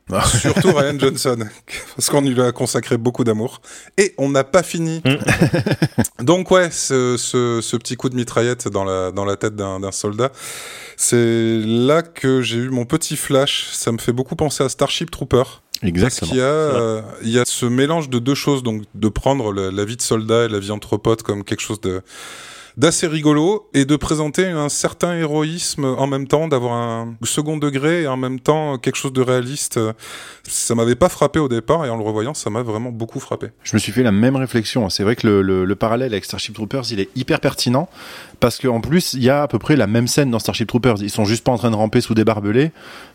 Surtout 0.41 0.73
Ryan 0.73 0.99
Johnson, 0.99 1.37
parce 1.95 2.09
qu'on 2.09 2.21
lui 2.21 2.41
a 2.41 2.51
consacré 2.51 2.97
beaucoup 2.97 3.23
d'amour. 3.23 3.61
Et 3.97 4.13
on 4.17 4.29
n'a 4.29 4.43
pas 4.43 4.61
fini. 4.61 5.01
Donc 6.19 6.51
ouais, 6.51 6.69
ce, 6.71 7.15
ce, 7.17 7.61
ce 7.61 7.77
petit 7.77 7.95
coup 7.95 8.09
de 8.09 8.15
mitraillette 8.15 8.67
dans 8.67 8.83
la, 8.83 9.11
dans 9.11 9.23
la 9.23 9.37
tête 9.37 9.55
d'un 9.55 9.91
soldat, 9.91 10.31
c'est 10.97 11.61
là 11.65 12.01
que 12.01 12.41
j'ai 12.41 12.57
eu 12.57 12.69
mon 12.69 12.85
petit 12.85 13.15
flash. 13.15 13.69
Ça 13.71 13.91
me 13.93 13.97
fait 13.97 14.11
beaucoup 14.11 14.35
penser 14.35 14.63
à 14.63 14.69
Starship 14.69 15.09
Trooper. 15.09 15.43
Parce 15.83 15.89
Exactement. 15.89 16.31
qu'il 16.31 16.39
y 16.39 16.41
a, 16.41 16.45
euh, 16.45 17.01
il 17.23 17.29
y 17.29 17.39
a 17.39 17.45
ce 17.45 17.65
mélange 17.65 18.09
de 18.09 18.19
deux 18.19 18.35
choses, 18.35 18.63
donc 18.63 18.83
de 18.93 19.09
prendre 19.09 19.51
la, 19.51 19.71
la 19.71 19.85
vie 19.85 19.97
de 19.97 20.01
soldat 20.01 20.45
et 20.45 20.47
la 20.47 20.59
vie 20.59 20.71
entre 20.71 20.97
potes 20.97 21.23
comme 21.23 21.43
quelque 21.43 21.61
chose 21.61 21.81
de 21.81 22.01
d'assez 22.77 23.07
rigolo 23.07 23.69
et 23.73 23.85
de 23.85 23.95
présenter 23.95 24.47
un 24.47 24.69
certain 24.69 25.15
héroïsme 25.15 25.85
en 25.85 26.07
même 26.07 26.27
temps, 26.27 26.47
d'avoir 26.47 26.73
un 26.73 27.15
second 27.23 27.57
degré 27.57 28.03
et 28.03 28.07
en 28.07 28.17
même 28.17 28.39
temps 28.39 28.77
quelque 28.77 28.95
chose 28.95 29.13
de 29.13 29.21
réaliste. 29.21 29.79
Ça 30.43 30.75
m'avait 30.75 30.95
pas 30.95 31.09
frappé 31.09 31.39
au 31.39 31.47
départ 31.47 31.85
et 31.85 31.89
en 31.89 31.97
le 31.97 32.03
revoyant, 32.03 32.33
ça 32.33 32.49
m'a 32.49 32.61
vraiment 32.63 32.91
beaucoup 32.91 33.19
frappé. 33.19 33.47
Je 33.63 33.75
me 33.75 33.79
suis 33.79 33.91
fait 33.91 34.03
la 34.03 34.11
même 34.11 34.35
réflexion. 34.35 34.89
C'est 34.89 35.03
vrai 35.03 35.15
que 35.15 35.27
le, 35.27 35.41
le, 35.41 35.65
le 35.65 35.75
parallèle 35.75 36.11
avec 36.13 36.25
Starship 36.25 36.53
Troopers, 36.55 36.91
il 36.91 36.99
est 36.99 37.09
hyper 37.15 37.39
pertinent 37.39 37.89
parce 38.39 38.59
qu'en 38.59 38.81
plus, 38.81 39.13
il 39.13 39.23
y 39.23 39.29
a 39.29 39.43
à 39.43 39.47
peu 39.47 39.59
près 39.59 39.75
la 39.75 39.87
même 39.87 40.07
scène 40.07 40.31
dans 40.31 40.39
Starship 40.39 40.67
Troopers. 40.67 41.01
Ils 41.01 41.09
sont 41.09 41.25
juste 41.25 41.43
pas 41.43 41.51
en 41.51 41.57
train 41.57 41.71
de 41.71 41.75
ramper 41.75 42.01
sous 42.01 42.13
des 42.13 42.25
barbelés, 42.25 42.71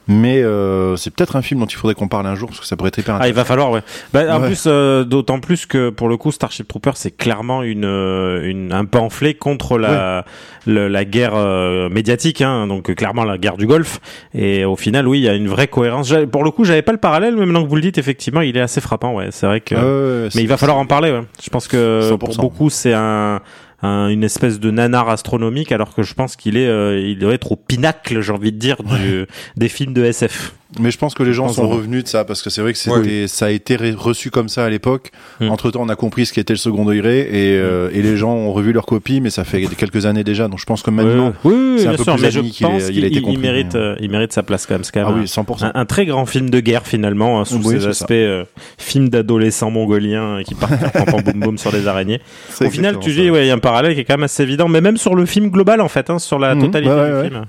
mais 0.09 0.43
euh, 0.43 0.97
c'est 0.97 1.15
peut-être 1.15 1.37
un 1.37 1.43
film 1.43 1.61
dont 1.61 1.67
il 1.67 1.77
faudrait 1.77 1.95
qu'on 1.95 2.09
parle 2.09 2.27
un 2.27 2.35
jour 2.35 2.49
parce 2.49 2.59
que 2.61 2.67
ça 2.67 2.77
pourrait 2.77 2.89
être 2.89 2.99
hyper 2.99 3.19
Ah, 3.21 3.29
il 3.29 3.35
va 3.35 3.45
falloir, 3.45 3.71
ouais. 3.71 3.83
Bah, 4.13 4.25
en 4.37 4.41
Ouais. 4.41 4.47
plus, 4.49 4.65
euh, 4.67 5.05
d'autant 5.05 5.39
plus 5.39 5.67
que 5.67 5.91
pour 5.91 6.09
le 6.09 6.17
coup, 6.17 6.33
Starship 6.33 6.67
Trooper, 6.67 6.93
c'est 6.95 7.11
clairement 7.17 7.63
une, 7.63 7.85
euh, 7.85 8.43
une 8.49 8.73
un 8.73 8.85
pamphlet 8.87 9.35
contre 9.35 9.79
la 9.79 10.25
le- 10.67 10.89
la 10.89 11.05
guerre 11.05 11.33
euh, 11.35 11.89
médiatique, 11.89 12.43
hein, 12.43 12.67
donc 12.67 12.95
clairement 12.95 13.25
la 13.25 13.39
guerre 13.39 13.57
du 13.57 13.67
Golfe. 13.67 14.01
Et 14.35 14.65
au 14.65 14.77
final, 14.77 15.07
oui, 15.09 15.19
il 15.21 15.25
y 15.25 15.29
a 15.29 15.35
une 15.35 15.49
vraie 15.49 15.69
cohérence. 15.69 16.13
Pour 16.31 16.45
le 16.45 16.51
coup, 16.51 16.65
j'avais 16.65 16.83
pas 16.83 16.93
le 16.93 16.99
parallèle, 16.99 17.35
mais 17.37 17.47
maintenant 17.47 17.63
que 17.65 17.69
vous 17.69 17.77
le 17.77 17.83
dites, 17.83 17.99
effectivement, 17.99 18.41
il 18.43 18.57
est 18.57 18.61
assez 18.61 18.81
frappant. 18.81 19.15
Ouais, 19.15 19.29
c'est 19.31 19.47
vrai 19.47 19.61
que. 19.61 20.29
Mais 20.35 20.43
il 20.43 20.49
va 20.49 20.57
falloir 20.57 20.79
en 20.79 20.87
parler. 20.87 21.11
Ouais. 21.11 21.23
Je 21.43 21.51
pense 21.51 21.69
que 21.69 22.11
100%. 22.13 22.19
pour 22.19 22.37
beaucoup, 22.37 22.71
c'est 22.71 22.93
un, 22.95 23.41
un- 23.83 24.09
une 24.09 24.25
espèce 24.25 24.59
de 24.61 24.71
nanar 24.71 25.09
astronomique, 25.09 25.71
alors 25.73 25.95
que 25.95 26.03
je 26.03 26.15
pense 26.15 26.37
qu'il 26.37 26.57
est, 26.57 26.67
euh, 26.69 26.99
il 26.99 27.19
doit 27.19 27.35
être 27.35 27.53
au 27.53 27.57
pinacle, 27.57 28.21
j'ai 28.21 28.33
envie 28.33 28.53
de 28.53 28.59
dire, 28.59 28.77
du, 28.83 29.27
des 29.57 29.69
films 29.69 29.93
de 29.95 30.05
SF. 30.05 30.55
Mais 30.79 30.91
je 30.91 30.99
pense 30.99 31.15
que 31.15 31.23
les 31.23 31.33
gens 31.33 31.49
sont 31.49 31.67
revenus 31.67 32.05
de 32.05 32.09
ça 32.09 32.27
parce 32.27 32.43
que 32.43 32.51
c'est 32.51 32.61
vrai 32.61 32.75
que 32.75 32.79
c'était, 32.79 33.27
ça 33.27 33.47
a 33.47 33.51
été 33.51 33.77
reçu 33.97 34.31
comme 34.31 34.51
ça 34.51 34.67
à 34.67 34.69
l'époque. 34.69 35.13
Mm. 35.41 35.49
Entre 35.49 35.71
temps, 35.71 35.81
on 35.83 35.89
a 35.89 35.97
compris 35.97 36.27
ce 36.27 36.35
qu'était 36.35 36.53
le 36.53 36.59
second 36.59 36.85
degré 36.85 37.21
et, 37.21 37.57
euh, 37.57 37.89
et 37.95 38.03
les 38.03 38.19
gens 38.19 38.33
ont 38.35 38.53
revu 38.53 38.73
leur 38.73 38.85
copie, 38.85 39.23
mais 39.23 39.31
ça 39.31 39.45
fait 39.45 39.63
quelques 39.63 40.05
années 40.05 40.25
déjà. 40.25 40.47
Donc 40.47 40.59
je 40.59 40.67
pense 40.67 40.83
que 40.83 40.91
maintenant, 40.91 41.33
oui, 41.45 41.55
oui, 41.55 41.77
c'est 41.79 41.87
un 41.87 41.95
peu 41.95 42.03
sûr, 42.03 42.15
plus 42.17 42.23
mais 42.23 42.31
je 42.31 42.41
qu'il 42.41 42.67
il 42.91 43.05
il 43.17 43.23
compris, 43.23 43.39
mérite, 43.39 43.75
euh, 43.77 43.97
il 44.01 44.11
mérite 44.11 44.35
sa 44.35 44.43
place 44.43 44.67
quand 44.67 44.75
même. 44.75 44.85
C'est 44.85 44.93
quand 44.93 45.07
ah 45.09 45.13
même 45.13 45.25
100%. 45.25 45.65
un, 45.65 45.73
un 45.75 45.85
très 45.87 46.05
grand 46.05 46.27
film 46.27 46.51
de 46.51 46.61
guerre 46.61 46.87
finalement, 46.87 47.41
hein, 47.41 47.47
sous 47.47 47.63
ses 47.63 47.87
aspects 47.87 48.11
euh, 48.11 48.45
film 48.77 49.09
d'adolescents 49.09 49.71
mongoliens 49.71 50.43
qui 50.45 50.55
pam 50.55 50.69
pam 50.93 51.23
boum 51.23 51.41
boum 51.41 51.59
sur 51.59 51.73
des 51.73 51.87
araignées. 51.89 52.21
Au 52.61 52.69
final, 52.69 52.99
tu 52.99 53.13
dis, 53.13 53.27
ça. 53.27 53.33
ouais, 53.33 53.45
il 53.47 53.49
y 53.49 53.51
a 53.51 53.55
un 53.55 53.59
parallèle 53.59 53.95
qui 53.95 54.01
est 54.01 54.05
quand 54.05 54.15
même 54.15 54.25
assez 54.25 54.43
évident, 54.43 54.69
mais 54.69 54.83
même 54.83 54.99
sur 54.99 55.15
le 55.15 55.25
film 55.25 55.49
global 55.49 55.81
en 55.81 55.89
fait, 55.89 56.11
hein, 56.11 56.19
sur 56.19 56.39
la 56.39 56.55
Mhm, 56.55 56.61
totalité 56.61 56.91
du 56.95 57.29
film. 57.29 57.47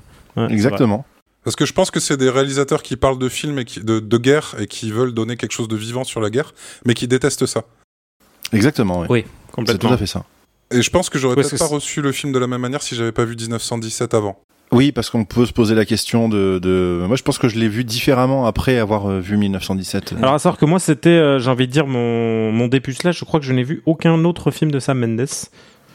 Exactement. 0.49 1.05
Parce 1.43 1.55
que 1.55 1.65
je 1.65 1.73
pense 1.73 1.89
que 1.91 1.99
c'est 1.99 2.17
des 2.17 2.29
réalisateurs 2.29 2.83
qui 2.83 2.95
parlent 2.97 3.17
de 3.19 3.29
films 3.29 3.59
et 3.59 3.65
qui, 3.65 3.79
de, 3.79 3.99
de 3.99 4.17
guerre 4.17 4.55
et 4.59 4.67
qui 4.67 4.91
veulent 4.91 5.13
donner 5.13 5.37
quelque 5.37 5.53
chose 5.53 5.67
de 5.67 5.75
vivant 5.77 6.03
sur 6.03 6.19
la 6.21 6.29
guerre, 6.29 6.53
mais 6.85 6.93
qui 6.93 7.07
détestent 7.07 7.45
ça. 7.45 7.63
Exactement. 8.53 8.99
ouais. 9.01 9.07
Oui, 9.09 9.19
C'est 9.25 9.25
tout 9.47 9.51
complètement. 9.55 9.91
à 9.91 9.97
fait 9.97 10.05
ça. 10.07 10.25
Et 10.71 10.81
je 10.81 10.89
pense 10.89 11.09
que 11.09 11.17
j'aurais 11.17 11.35
peut-être 11.35 11.57
pas 11.57 11.65
reçu 11.67 12.01
le 12.01 12.11
film 12.11 12.31
de 12.33 12.39
la 12.39 12.47
même 12.47 12.61
manière 12.61 12.81
si 12.81 12.95
j'avais 12.95 13.11
pas 13.11 13.25
vu 13.25 13.35
1917 13.35 14.13
avant. 14.13 14.39
Oui, 14.71 14.91
parce 14.91 15.09
qu'on 15.09 15.25
peut 15.25 15.47
se 15.47 15.51
poser 15.53 15.73
la 15.73 15.83
question 15.83 16.29
de, 16.29 16.59
de... 16.61 17.03
Moi, 17.07 17.15
je 17.15 17.23
pense 17.23 17.39
que 17.39 17.47
je 17.47 17.57
l'ai 17.57 17.67
vu 17.67 17.83
différemment 17.83 18.45
après 18.45 18.77
avoir 18.77 19.09
euh, 19.09 19.19
vu 19.19 19.35
1917. 19.35 20.13
Alors 20.21 20.35
à 20.35 20.39
savoir 20.39 20.59
que 20.59 20.65
moi 20.65 20.77
c'était, 20.77 21.09
euh, 21.09 21.39
j'ai 21.39 21.49
envie 21.49 21.65
de 21.65 21.71
dire 21.71 21.87
mon 21.87 22.51
mon 22.51 22.67
dépucelage. 22.67 23.17
Je 23.17 23.25
crois 23.25 23.39
que 23.39 23.47
je 23.47 23.53
n'ai 23.53 23.63
vu 23.63 23.81
aucun 23.87 24.23
autre 24.25 24.51
film 24.51 24.69
de 24.69 24.77
Sam 24.79 24.99
Mendes. 24.99 25.25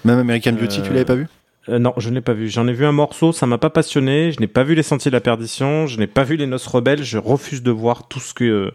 Même 0.04 0.18
American 0.18 0.54
Beauty, 0.54 0.80
Euh, 0.80 0.82
tu 0.82 0.90
l'avais 0.90 1.04
pas 1.04 1.14
vu? 1.14 1.28
Euh, 1.68 1.78
non, 1.78 1.94
je 1.96 2.10
ne 2.10 2.14
l'ai 2.16 2.20
pas 2.20 2.34
vu. 2.34 2.48
J'en 2.48 2.66
ai 2.68 2.72
vu 2.72 2.84
un 2.84 2.92
morceau, 2.92 3.32
ça 3.32 3.46
m'a 3.46 3.58
pas 3.58 3.70
passionné. 3.70 4.32
Je 4.32 4.40
n'ai 4.40 4.46
pas 4.46 4.64
vu 4.64 4.74
Les 4.74 4.82
Sentiers 4.82 5.10
de 5.10 5.16
la 5.16 5.20
Perdition. 5.20 5.86
Je 5.86 5.98
n'ai 5.98 6.06
pas 6.06 6.22
vu 6.24 6.36
Les 6.36 6.46
Noces 6.46 6.66
Rebelles. 6.66 7.02
Je 7.02 7.18
refuse 7.18 7.62
de 7.62 7.70
voir 7.70 8.08
tout 8.08 8.20
ce 8.20 8.34
que 8.34 8.70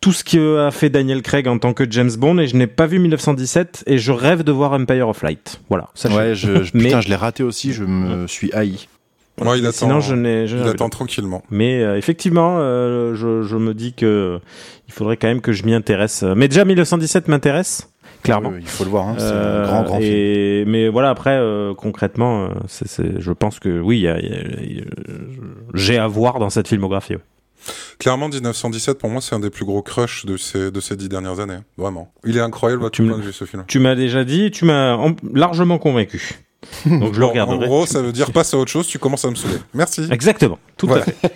tout 0.00 0.12
ce 0.12 0.24
que 0.24 0.58
a 0.66 0.70
fait 0.72 0.90
Daniel 0.90 1.22
Craig 1.22 1.46
en 1.46 1.58
tant 1.58 1.74
que 1.74 1.84
James 1.88 2.10
Bond 2.18 2.38
et 2.38 2.48
je 2.48 2.56
n'ai 2.56 2.66
pas 2.66 2.86
vu 2.86 2.98
1917 2.98 3.84
et 3.86 3.98
je 3.98 4.10
rêve 4.10 4.42
de 4.42 4.50
voir 4.50 4.72
Empire 4.72 5.08
of 5.08 5.22
Light. 5.22 5.60
Voilà. 5.68 5.90
Ouais, 6.10 6.34
je, 6.34 6.64
je- 6.64 6.70
Mais- 6.74 6.84
putain, 6.86 7.00
je 7.00 7.08
l'ai 7.08 7.14
raté 7.14 7.42
aussi. 7.44 7.72
Je 7.72 7.84
me 7.84 8.26
suis 8.26 8.52
haï. 8.52 8.88
Moi, 9.40 9.56
il 9.56 9.64
attend, 9.64 9.86
Sinon, 9.86 10.00
je 10.00 10.14
n'ai. 10.14 10.46
je 10.46 10.56
il 10.58 10.62
attend 10.68 10.88
tranquillement. 10.90 11.42
Mais 11.50 11.82
euh, 11.82 11.96
effectivement, 11.96 12.56
euh, 12.58 13.14
je, 13.14 13.42
je 13.42 13.56
me 13.56 13.72
dis 13.74 13.94
que 13.94 14.38
il 14.88 14.92
faudrait 14.92 15.16
quand 15.16 15.28
même 15.28 15.40
que 15.40 15.52
je 15.52 15.64
m'y 15.64 15.72
intéresse. 15.72 16.22
Mais 16.36 16.48
déjà 16.48 16.64
1917 16.64 17.28
m'intéresse 17.28 17.88
clairement. 18.22 18.50
Oui, 18.50 18.58
il 18.60 18.66
faut 18.66 18.84
le 18.84 18.90
voir. 18.90 19.08
hein, 19.08 19.14
C'est 19.18 19.24
Euh, 19.26 19.64
un 19.64 19.66
grand, 19.66 19.82
grand 19.84 19.98
film. 20.00 20.68
Mais 20.70 20.88
voilà, 20.88 21.10
après, 21.10 21.36
euh, 21.38 21.74
concrètement, 21.74 22.44
euh, 22.44 22.48
c'est, 22.68 22.88
c'est- 22.88 23.20
je 23.20 23.32
pense 23.32 23.58
que 23.58 23.80
oui, 23.80 23.98
il 23.98 24.02
y 24.02 24.08
a- 24.08 24.18
il 24.20 24.28
y 24.30 24.32
a- 24.34 24.62
il 24.62 24.76
y 24.78 24.80
a- 24.80 24.84
j'ai 25.74 25.98
à 25.98 26.06
voir 26.06 26.38
dans 26.38 26.50
cette 26.50 26.68
filmographie. 26.68 27.14
ouais. 27.14 27.20
Clairement, 28.00 28.28
1917, 28.28 28.98
pour 28.98 29.08
moi, 29.08 29.20
c'est 29.20 29.36
un 29.36 29.40
des 29.40 29.50
plus 29.50 29.64
gros 29.64 29.82
crushs 29.82 30.26
de 30.26 30.36
ces, 30.36 30.72
de 30.72 30.80
ces 30.80 30.96
dix 30.96 31.08
dernières 31.08 31.38
années. 31.38 31.58
Vraiment. 31.78 32.12
Il 32.24 32.36
est 32.36 32.40
incroyable 32.40 32.82
de 32.90 33.22
vue, 33.22 33.32
ce 33.32 33.44
film. 33.44 33.62
Tu 33.68 33.78
m'as 33.78 33.94
déjà 33.94 34.24
dit, 34.24 34.50
tu 34.50 34.64
m'as 34.64 34.98
largement 35.32 35.78
convaincu. 35.78 36.40
Donc 36.86 37.12
je 37.14 37.18
le 37.20 37.26
regarderai. 37.26 37.56
En 37.56 37.60
gros, 37.68 37.86
ça 37.86 38.02
veut 38.02 38.12
dire 38.12 38.30
passe 38.32 38.54
à 38.54 38.56
autre 38.58 38.70
chose, 38.70 38.86
tu 38.86 38.98
commences 38.98 39.24
à 39.24 39.30
me 39.30 39.34
saouler. 39.36 39.58
Merci. 39.74 40.06
Exactement, 40.10 40.58
tout 40.76 40.86
Voilà. 40.86 41.04
à 41.04 41.06
fait. 41.06 41.32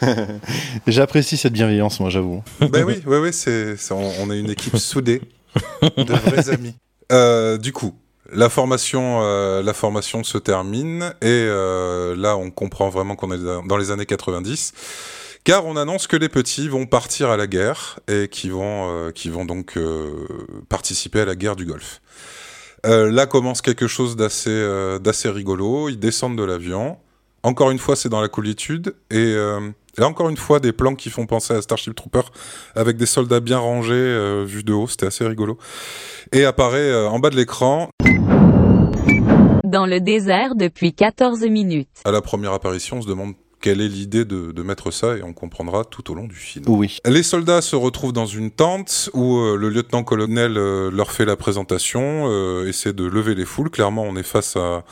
J'apprécie 0.86 1.36
cette 1.36 1.52
bienveillance, 1.52 2.00
moi, 2.00 2.10
j'avoue. 2.10 2.42
ben 2.60 2.84
oui, 2.84 3.02
oui, 3.06 3.16
oui, 3.18 3.28
c'est, 3.32 3.76
c'est- 3.76 3.94
on, 3.94 4.10
on 4.22 4.30
est 4.30 4.38
une 4.38 4.50
équipe 4.50 4.76
soudée 4.76 5.20
de 5.82 6.12
vrais 6.12 6.50
amis. 6.50 6.74
Euh, 7.12 7.56
du 7.58 7.72
coup, 7.72 7.94
la 8.32 8.48
formation, 8.48 9.20
euh, 9.22 9.62
la 9.62 9.72
formation 9.72 10.24
se 10.24 10.38
termine 10.38 11.14
et 11.22 11.26
euh, 11.26 12.16
là, 12.16 12.36
on 12.36 12.50
comprend 12.50 12.88
vraiment 12.88 13.16
qu'on 13.16 13.32
est 13.32 13.66
dans 13.66 13.76
les 13.76 13.90
années 13.90 14.06
90. 14.06 14.72
Car 15.44 15.64
on 15.64 15.76
annonce 15.76 16.08
que 16.08 16.16
les 16.16 16.28
petits 16.28 16.68
vont 16.68 16.86
partir 16.86 17.30
à 17.30 17.36
la 17.36 17.46
guerre 17.46 18.00
et 18.08 18.26
qui 18.26 18.48
vont, 18.48 19.12
vont 19.26 19.44
donc 19.44 19.78
participer 20.68 21.20
à 21.20 21.24
la 21.24 21.36
guerre 21.36 21.54
du 21.54 21.64
Golfe. 21.64 22.00
Là 22.82 23.26
commence 23.26 23.62
quelque 23.62 23.86
chose 23.86 24.16
d'assez 24.16 25.30
rigolo. 25.30 25.88
Ils 25.88 26.00
descendent 26.00 26.36
de 26.36 26.42
l'avion. 26.42 26.98
Encore 27.44 27.70
une 27.70 27.78
fois, 27.78 27.94
c'est 27.94 28.08
dans 28.08 28.20
la 28.20 28.26
coolitude. 28.26 28.96
Et 29.12 29.36
là, 29.98 30.06
encore 30.08 30.28
une 30.28 30.36
fois, 30.36 30.60
des 30.60 30.72
plans 30.72 30.94
qui 30.94 31.10
font 31.10 31.26
penser 31.26 31.54
à 31.54 31.62
Starship 31.62 31.94
Trooper 31.94 32.22
avec 32.74 32.96
des 32.96 33.06
soldats 33.06 33.40
bien 33.40 33.58
rangés, 33.58 33.92
euh, 33.94 34.44
vus 34.46 34.64
de 34.64 34.72
haut. 34.72 34.86
C'était 34.88 35.06
assez 35.06 35.26
rigolo. 35.26 35.58
Et 36.32 36.44
apparaît 36.44 36.78
euh, 36.90 37.08
en 37.08 37.18
bas 37.18 37.30
de 37.30 37.36
l'écran, 37.36 37.88
Dans 39.64 39.86
le 39.86 40.00
désert 40.00 40.54
depuis 40.54 40.92
14 40.92 41.40
minutes. 41.48 41.88
à 42.04 42.10
la 42.12 42.20
première 42.22 42.52
apparition, 42.52 42.98
on 42.98 43.02
se 43.02 43.08
demande 43.08 43.34
quelle 43.60 43.80
est 43.80 43.88
l'idée 43.88 44.24
de, 44.24 44.52
de 44.52 44.62
mettre 44.62 44.90
ça 44.92 45.16
et 45.16 45.22
on 45.22 45.32
comprendra 45.32 45.84
tout 45.84 46.10
au 46.12 46.14
long 46.14 46.26
du 46.26 46.36
film. 46.36 46.64
Oui. 46.68 46.98
Les 47.04 47.22
soldats 47.22 47.62
se 47.62 47.74
retrouvent 47.74 48.12
dans 48.12 48.26
une 48.26 48.50
tente 48.50 49.10
où 49.12 49.38
euh, 49.38 49.56
le 49.56 49.70
lieutenant-colonel 49.70 50.56
euh, 50.56 50.90
leur 50.92 51.10
fait 51.10 51.24
la 51.24 51.36
présentation, 51.36 52.26
euh, 52.28 52.68
essaie 52.68 52.92
de 52.92 53.04
lever 53.04 53.34
les 53.34 53.44
foules. 53.44 53.70
Clairement, 53.70 54.02
on 54.04 54.14
est 54.16 54.22
face 54.22 54.56
à 54.56 54.84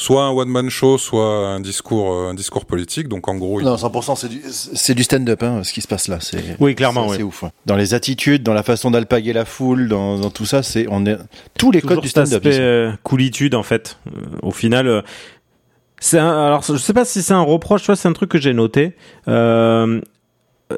soit 0.00 0.24
un 0.24 0.30
one-man 0.30 0.70
show, 0.70 0.96
soit 0.96 1.48
un 1.48 1.60
discours, 1.60 2.12
euh, 2.14 2.30
un 2.30 2.34
discours 2.34 2.64
politique. 2.64 3.06
Donc 3.06 3.28
en 3.28 3.34
gros, 3.36 3.60
il- 3.60 3.64
Non, 3.66 3.76
100%, 3.76 4.14
c'est 4.16 4.28
du, 4.28 4.40
c'est 4.48 4.94
du 4.94 5.02
stand-up, 5.02 5.42
hein, 5.42 5.62
ce 5.62 5.72
qui 5.74 5.82
se 5.82 5.88
passe 5.88 6.08
là. 6.08 6.18
C'est, 6.20 6.56
Oui, 6.58 6.74
clairement, 6.74 7.08
c'est 7.10 7.18
oui. 7.18 7.22
ouf. 7.24 7.44
hein. 7.44 7.50
Dans 7.66 7.76
les 7.76 7.92
attitudes, 7.92 8.42
dans 8.42 8.54
la 8.54 8.62
façon 8.62 8.90
d'alpaguer 8.90 9.34
la 9.34 9.44
foule, 9.44 9.88
dans, 9.88 10.18
dans 10.18 10.30
tout 10.30 10.46
ça, 10.46 10.62
c'est, 10.62 10.86
on 10.88 11.04
est, 11.04 11.18
tous 11.58 11.70
les 11.70 11.82
codes 11.82 12.00
du 12.00 12.08
stand-up. 12.08 12.42
sont- 12.42 12.48
euh, 12.50 12.92
coolitude 13.02 13.54
en 13.54 13.62
fait. 13.62 13.98
Euh, 14.06 14.20
au 14.42 14.52
final, 14.52 14.86
euh, 14.88 15.02
c'est 16.00 16.18
un, 16.18 16.46
alors 16.46 16.62
je 16.62 16.76
sais 16.78 16.94
pas 16.94 17.04
si 17.04 17.22
c'est 17.22 17.34
un 17.34 17.42
reproche, 17.42 17.82
tu 17.82 17.86
vois, 17.86 17.96
c'est 17.96 18.08
un 18.08 18.14
truc 18.14 18.30
que 18.30 18.38
j'ai 18.40 18.54
noté. 18.54 18.94
Euh, 19.28 20.00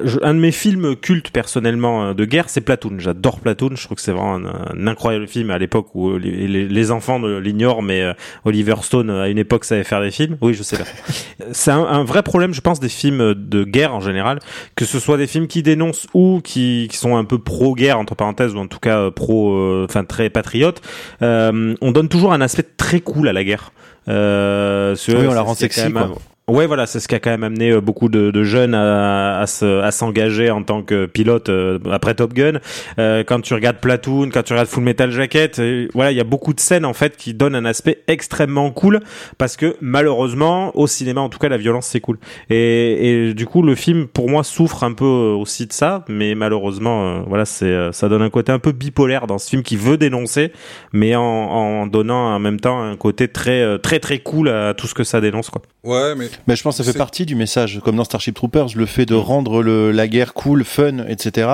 je- 0.03 0.17
un 0.23 0.33
de 0.33 0.39
mes 0.39 0.51
films 0.51 0.95
cultes 0.95 1.29
personnellement 1.31 2.05
euh, 2.05 2.13
de 2.13 2.25
guerre, 2.25 2.49
c'est 2.49 2.61
Platoon. 2.61 2.95
J'adore 2.99 3.39
Platoon. 3.39 3.71
Je 3.75 3.83
trouve 3.85 3.95
que 3.95 4.01
c'est 4.01 4.11
vraiment 4.11 4.35
un, 4.35 4.45
un 4.45 4.87
incroyable 4.87 5.27
film 5.27 5.49
à 5.51 5.57
l'époque 5.57 5.87
où 5.93 6.09
euh, 6.11 6.17
les, 6.17 6.47
les- 6.47 6.67
les 6.67 6.91
enfants 6.91 7.19
l'ignorent, 7.19 7.81
mais 7.83 8.01
euh, 8.01 8.13
Oliver 8.45 8.75
Stone 8.81 9.09
à 9.09 9.27
une 9.29 9.37
époque 9.37 9.65
savait 9.65 9.83
faire 9.83 10.01
des 10.01 10.11
films. 10.11 10.37
Oui, 10.41 10.53
je 10.53 10.63
sais 10.63 10.77
pas. 10.77 10.83
c'est 11.51 11.71
un, 11.71 11.83
un 11.83 12.03
vrai 12.03 12.23
problème, 12.23 12.53
je 12.53 12.61
pense, 12.61 12.79
des 12.79 12.89
films 12.89 13.33
de 13.35 13.63
guerre 13.63 13.93
en 13.93 13.99
général, 14.01 14.39
que 14.75 14.85
ce 14.85 14.99
soit 14.99 15.17
des 15.17 15.27
films 15.27 15.47
qui 15.47 15.63
dénoncent 15.63 16.07
ou 16.13 16.41
qui, 16.43 16.87
qui 16.89 16.97
sont 16.97 17.15
un 17.15 17.25
peu 17.25 17.37
pro-guerre 17.39 17.99
entre 17.99 18.15
parenthèses 18.15 18.55
ou 18.55 18.59
en 18.59 18.67
tout 18.67 18.79
cas 18.79 18.97
euh, 18.99 19.11
pro, 19.11 19.53
euh, 19.53 19.85
enfin 19.89 20.03
très 20.03 20.29
patriotes. 20.29 20.81
Euh, 21.21 21.75
on 21.81 21.91
donne 21.91 22.09
toujours 22.09 22.33
un 22.33 22.41
aspect 22.41 22.63
très 22.77 22.99
cool 22.99 23.27
à 23.27 23.33
la 23.33 23.43
guerre. 23.43 23.71
Euh, 24.09 24.95
ce- 24.95 25.11
Oui, 25.11 25.27
on 25.29 25.33
la 25.33 25.41
rend 25.41 25.55
sexy, 25.55 25.81
quand 25.81 25.99
même- 25.99 26.09
quoi. 26.11 26.21
Ouais, 26.49 26.67
voilà, 26.67 26.85
c'est 26.87 26.99
ce 26.99 27.07
qui 27.07 27.15
a 27.15 27.21
quand 27.21 27.29
même 27.29 27.45
amené 27.45 27.71
euh, 27.71 27.79
beaucoup 27.79 28.09
de, 28.09 28.43
jeunes 28.43 28.75
à, 28.75 29.39
à, 29.39 29.47
se, 29.47 29.79
à 29.79 29.91
s'engager 29.91 30.51
en 30.51 30.61
tant 30.61 30.83
que 30.83 31.05
pilote 31.05 31.47
euh, 31.47 31.79
après 31.89 32.15
Top 32.15 32.33
Gun. 32.33 32.59
Euh, 32.99 33.23
quand 33.25 33.39
tu 33.39 33.53
regardes 33.53 33.77
Platoon, 33.77 34.29
quand 34.29 34.43
tu 34.43 34.51
regardes 34.51 34.67
Full 34.67 34.83
Metal 34.83 35.09
Jacket, 35.09 35.59
euh, 35.59 35.87
voilà, 35.93 36.11
il 36.11 36.17
y 36.17 36.19
a 36.19 36.25
beaucoup 36.25 36.53
de 36.53 36.59
scènes 36.59 36.83
en 36.83 36.91
fait 36.91 37.15
qui 37.15 37.33
donnent 37.33 37.55
un 37.55 37.63
aspect 37.63 38.03
extrêmement 38.09 38.71
cool 38.71 38.99
parce 39.37 39.55
que 39.55 39.77
malheureusement 39.79 40.75
au 40.75 40.85
cinéma, 40.85 41.21
en 41.21 41.29
tout 41.29 41.39
cas, 41.39 41.47
la 41.47 41.55
violence 41.55 41.85
c'est 41.85 42.01
cool. 42.01 42.17
Et, 42.49 43.29
et 43.29 43.33
du 43.33 43.45
coup, 43.45 43.61
le 43.61 43.73
film 43.75 44.07
pour 44.07 44.29
moi 44.29 44.43
souffre 44.43 44.83
un 44.83 44.91
peu 44.91 45.05
aussi 45.05 45.65
de 45.65 45.71
ça, 45.71 46.03
mais 46.09 46.35
malheureusement, 46.35 47.21
voilà, 47.21 47.45
c'est 47.45 47.93
ça 47.93 48.09
donne 48.09 48.21
un 48.21 48.29
côté 48.29 48.51
un 48.51 48.59
peu 48.59 48.73
bipolaire 48.73 49.27
dans 49.27 49.37
ce 49.37 49.49
film 49.49 49.63
qui 49.63 49.77
veut 49.77 49.95
dénoncer, 49.95 50.51
mais 50.91 51.15
en, 51.15 51.21
en 51.23 51.87
donnant 51.87 52.35
en 52.35 52.39
même 52.39 52.59
temps 52.59 52.81
un 52.81 52.97
côté 52.97 53.29
très 53.29 53.79
très 53.79 53.99
très 53.99 54.19
cool 54.19 54.49
à 54.49 54.73
tout 54.73 54.87
ce 54.87 54.93
que 54.93 55.05
ça 55.05 55.21
dénonce 55.21 55.49
quoi. 55.49 55.61
ouais, 55.85 56.15
mais 56.15 56.32
Mais 56.47 56.55
je 56.55 56.63
pense 56.63 56.77
que 56.77 56.83
ça 56.83 56.91
fait 56.91 56.97
partie 56.97 57.25
du 57.25 57.35
message, 57.35 57.79
comme 57.83 57.95
dans 57.95 58.03
Starship 58.03 58.35
Troopers, 58.35 58.67
le 58.75 58.85
fait 58.85 59.05
de 59.05 59.15
rendre 59.15 59.61
le, 59.63 59.91
la 59.91 60.07
guerre 60.07 60.33
cool, 60.33 60.63
fun, 60.63 60.99
etc. 61.07 61.49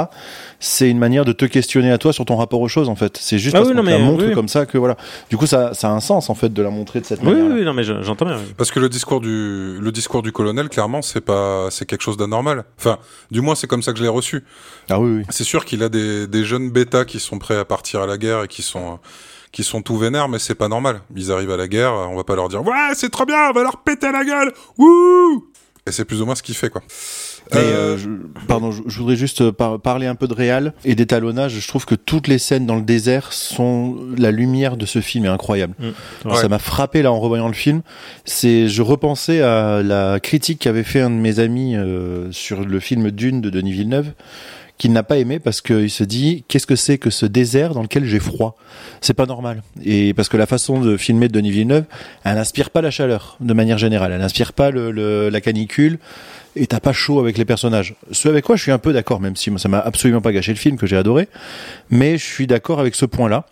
C'est 0.59 0.89
une 0.89 0.97
manière 0.99 1.25
de 1.25 1.31
te 1.31 1.45
questionner 1.45 1.91
à 1.91 1.97
toi 1.97 2.13
sur 2.13 2.25
ton 2.25 2.35
rapport 2.35 2.61
aux 2.61 2.67
choses, 2.67 2.89
en 2.89 2.95
fait. 2.95 3.17
C'est 3.19 3.39
juste 3.39 3.55
Ah 3.55 3.59
parce 3.59 3.69
oui, 3.69 3.75
qu'on 3.75 3.83
non, 3.83 3.89
te 3.89 3.95
la 3.97 3.99
montre 4.03 4.25
oui. 4.27 4.33
comme 4.33 4.47
ça 4.47 4.65
que 4.65 4.77
voilà. 4.77 4.97
Du 5.29 5.37
coup, 5.37 5.45
ça, 5.47 5.73
ça 5.73 5.89
a 5.89 5.91
un 5.91 5.99
sens 5.99 6.29
en 6.29 6.35
fait 6.35 6.51
de 6.53 6.61
la 6.61 6.69
montrer 6.69 6.99
de 7.01 7.05
cette 7.05 7.19
Oui, 7.21 7.27
manière. 7.27 7.45
oui, 7.45 7.51
oui, 7.59 7.65
non 7.65 7.73
mais 7.73 7.83
je- 7.83 8.01
j'entends 8.01 8.25
bien. 8.25 8.37
Parce 8.57 8.71
que 8.71 8.79
le 8.79 8.89
discours 8.89 9.21
du 9.21 9.77
le 9.79 9.91
discours 9.91 10.21
du 10.21 10.31
colonel, 10.31 10.69
clairement, 10.69 11.01
c'est 11.01 11.21
pas 11.21 11.67
c'est 11.71 11.85
quelque 11.85 12.01
chose 12.01 12.17
d'anormal. 12.17 12.63
Enfin, 12.77 12.97
du 13.31 13.41
moins, 13.41 13.55
c'est 13.55 13.67
comme 13.67 13.81
ça 13.83 13.91
que 13.93 13.97
je 13.99 14.03
l'ai 14.03 14.09
reçu. 14.09 14.43
Ah 14.89 14.99
oui, 14.99 15.17
oui. 15.19 15.23
C'est 15.29 15.43
sûr 15.43 15.65
qu'il 15.65 15.83
a 15.83 15.89
des, 15.89 16.27
des 16.27 16.43
jeunes 16.43 16.69
bêtas 16.71 17.05
qui 17.05 17.19
sont 17.19 17.39
prêts 17.39 17.57
à 17.57 17.65
partir 17.65 18.01
à 18.01 18.07
la 18.07 18.17
guerre 18.17 18.43
et 18.43 18.47
qui 18.47 18.61
sont 18.61 18.93
euh, 18.93 18.95
qui 19.51 19.63
sont 19.63 19.81
tout 19.81 19.97
vénères, 19.97 20.29
mais 20.29 20.39
c'est 20.39 20.55
pas 20.55 20.67
normal. 20.67 21.01
Ils 21.15 21.31
arrivent 21.31 21.51
à 21.51 21.57
la 21.57 21.67
guerre, 21.67 21.93
on 21.93 22.15
va 22.15 22.23
pas 22.23 22.35
leur 22.35 22.49
dire 22.49 22.63
ouais 22.65 22.93
c'est 22.93 23.09
trop 23.09 23.25
bien, 23.25 23.49
on 23.49 23.53
va 23.53 23.63
leur 23.63 23.77
péter 23.77 24.11
la 24.11 24.23
gueule, 24.23 24.51
wouh 24.77 25.47
Et 25.87 25.91
c'est 25.91 26.05
plus 26.05 26.21
ou 26.21 26.25
moins 26.25 26.35
ce 26.35 26.43
qu'il 26.43 26.55
fait 26.55 26.69
quoi. 26.69 26.81
Et, 27.51 27.55
Euh, 27.57 27.59
euh, 27.95 27.97
je, 27.97 28.09
pardon, 28.47 28.69
je, 28.71 28.83
je 28.85 28.99
voudrais 28.99 29.15
juste 29.15 29.41
euh, 29.41 29.51
par- 29.51 29.79
parler 29.79 30.05
un 30.05 30.13
peu 30.13 30.27
de 30.27 30.35
réal 30.35 30.75
et 30.85 30.93
d'étalonnage. 30.93 31.53
Je 31.59 31.67
trouve 31.67 31.85
que 31.85 31.95
toutes 31.95 32.27
les 32.27 32.37
scènes 32.37 32.67
dans 32.67 32.75
le 32.75 32.83
désert 32.83 33.33
sont 33.33 33.95
la 34.15 34.29
lumière 34.29 34.77
de 34.77 34.85
ce 34.85 35.01
film 35.01 35.25
est 35.25 35.29
incroyable. 35.29 35.73
Mm. 35.79 36.35
Ça 36.35 36.47
m'a 36.47 36.59
frappé 36.59 37.01
là 37.01 37.11
en 37.11 37.19
revoyant 37.19 37.47
le 37.47 37.55
film. 37.55 37.81
C'est, 38.23 38.67
je 38.67 38.81
repensais 38.83 39.41
à 39.41 39.81
la 39.81 40.19
critique 40.19 40.59
qu'avait 40.59 40.83
fait 40.83 41.01
un 41.01 41.09
de 41.09 41.15
mes 41.15 41.39
amis 41.39 41.75
euh, 41.75 42.31
sur 42.31 42.63
le 42.63 42.79
film 42.79 43.09
Dune 43.09 43.41
de 43.41 43.49
Denis 43.49 43.71
Villeneuve, 43.71 44.11
qu'il 44.79 44.91
n'a 44.93 45.03
pas 45.03 45.17
aimé 45.17 45.37
parce 45.37 45.61
qu'il 45.61 45.91
se 45.91 46.03
dit 46.03 46.43
qu'est-ce 46.47 46.65
que 46.65 46.75
c'est 46.75 46.97
que 46.97 47.11
ce 47.11 47.27
désert 47.27 47.75
dans 47.75 47.83
lequel 47.83 48.05
j'ai 48.05 48.19
froid? 48.19 48.57
C'est 49.01 49.13
pas 49.13 49.27
normal. 49.27 49.61
Et 49.85 50.15
parce 50.15 50.29
que 50.29 50.37
la 50.37 50.47
façon 50.47 50.79
de 50.79 50.97
filmer 50.97 51.27
de 51.27 51.33
Denis 51.33 51.51
Villeneuve, 51.51 51.83
elle 52.23 52.35
n'inspire 52.35 52.71
pas 52.71 52.81
la 52.81 52.89
chaleur 52.89 53.37
de 53.41 53.53
manière 53.53 53.77
générale. 53.77 54.11
Elle 54.13 54.21
n'inspire 54.21 54.53
pas 54.53 54.71
le, 54.71 54.89
le- 54.91 55.29
la 55.29 55.41
canicule. 55.41 55.99
Et 56.55 56.65
t'as 56.65 56.79
pas 56.79 56.93
chaud 56.93 57.19
avec 57.19 57.37
les 57.37 57.45
personnages. 57.45 57.93
Ce 58.11 58.27
avec 58.27 58.43
quoi 58.43 58.55
je 58.55 58.63
suis 58.63 58.71
un 58.71 58.79
peu 58.79 58.91
d'accord, 58.91 59.21
même 59.21 59.35
si 59.35 59.51
ça 59.57 59.69
m'a 59.69 59.79
absolument 59.79 60.19
pas 60.19 60.31
gâché 60.31 60.51
le 60.51 60.57
film 60.57 60.77
que 60.77 60.87
j'ai 60.87 60.97
adoré. 60.97 61.27
Mais 61.91 62.17
je 62.17 62.25
suis 62.25 62.47
d'accord 62.47 62.79
avec 62.79 62.95
ce 62.95 63.05
point-là 63.05 63.45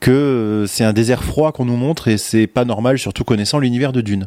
que 0.00 0.10
euh, 0.10 0.66
c'est 0.66 0.84
un 0.84 0.92
désert 0.92 1.24
froid 1.24 1.52
qu'on 1.52 1.64
nous 1.64 1.76
montre 1.76 2.06
et 2.08 2.18
c'est 2.18 2.46
pas 2.46 2.66
normal, 2.66 2.98
surtout 2.98 3.24
connaissant 3.24 3.58
l'univers 3.60 3.92
de 3.92 4.02
Dune. 4.02 4.26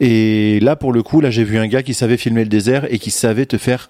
Et 0.00 0.58
là, 0.60 0.74
pour 0.76 0.92
le 0.92 1.02
coup, 1.04 1.20
là, 1.20 1.30
j'ai 1.30 1.44
vu 1.44 1.56
un 1.58 1.68
gars 1.68 1.82
qui 1.84 1.94
savait 1.94 2.16
filmer 2.16 2.42
le 2.42 2.48
désert 2.50 2.92
et 2.92 2.98
qui 2.98 3.10
savait 3.12 3.46
te 3.46 3.56
faire 3.56 3.88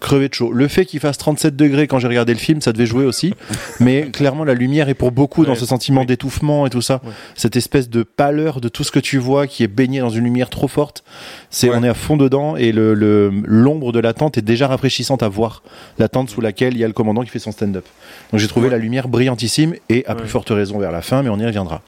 crever 0.00 0.28
de 0.28 0.34
chaud. 0.34 0.52
Le 0.52 0.68
fait 0.68 0.84
qu'il 0.84 1.00
fasse 1.00 1.18
37 1.18 1.56
degrés 1.56 1.86
quand 1.86 1.98
j'ai 1.98 2.08
regardé 2.08 2.32
le 2.32 2.38
film, 2.38 2.60
ça 2.60 2.72
devait 2.72 2.86
jouer 2.86 3.04
aussi. 3.04 3.34
mais 3.80 4.10
clairement, 4.10 4.44
la 4.44 4.54
lumière 4.54 4.88
est 4.88 4.94
pour 4.94 5.12
beaucoup 5.12 5.44
dans 5.46 5.54
ce 5.54 5.66
sentiment 5.66 6.00
oui. 6.02 6.06
d'étouffement 6.06 6.66
et 6.66 6.70
tout 6.70 6.82
ça. 6.82 7.00
Ouais. 7.04 7.10
Cette 7.34 7.56
espèce 7.56 7.88
de 7.88 8.02
pâleur 8.02 8.60
de 8.60 8.68
tout 8.68 8.84
ce 8.84 8.90
que 8.92 8.98
tu 9.00 9.18
vois 9.18 9.46
qui 9.46 9.62
est 9.62 9.68
baigné 9.68 10.00
dans 10.00 10.10
une 10.10 10.24
lumière 10.24 10.50
trop 10.50 10.68
forte. 10.68 11.04
C'est, 11.50 11.70
Ouais. 11.70 11.76
on 11.78 11.82
est 11.84 11.88
à 11.88 11.94
fond 11.94 12.16
dedans 12.16 12.56
et 12.56 12.72
le, 12.72 12.94
l'ombre 13.46 13.92
de 13.92 13.98
la 14.00 14.12
tente 14.12 14.38
est 14.38 14.42
déjà 14.42 14.66
rafraîchissante 14.68 15.22
à 15.22 15.28
voir. 15.28 15.62
La 15.98 16.08
tente 16.08 16.30
sous 16.30 16.40
laquelle 16.40 16.74
il 16.74 16.80
y 16.80 16.84
a 16.84 16.86
le 16.86 16.92
commandant 16.92 17.22
qui 17.22 17.30
fait 17.30 17.38
son 17.38 17.52
stand-up. 17.52 17.84
Donc 18.30 18.40
j'ai 18.40 18.48
trouvé 18.48 18.66
Ouais. 18.66 18.72
la 18.72 18.78
lumière 18.78 19.08
brillantissime 19.08 19.74
et 19.88 20.04
à 20.06 20.14
plus 20.14 20.28
forte 20.28 20.50
raison 20.50 20.78
vers 20.78 20.92
la 20.92 21.02
fin, 21.02 21.22
mais 21.22 21.28
on 21.30 21.38
y 21.38 21.44
reviendra. 21.46 21.82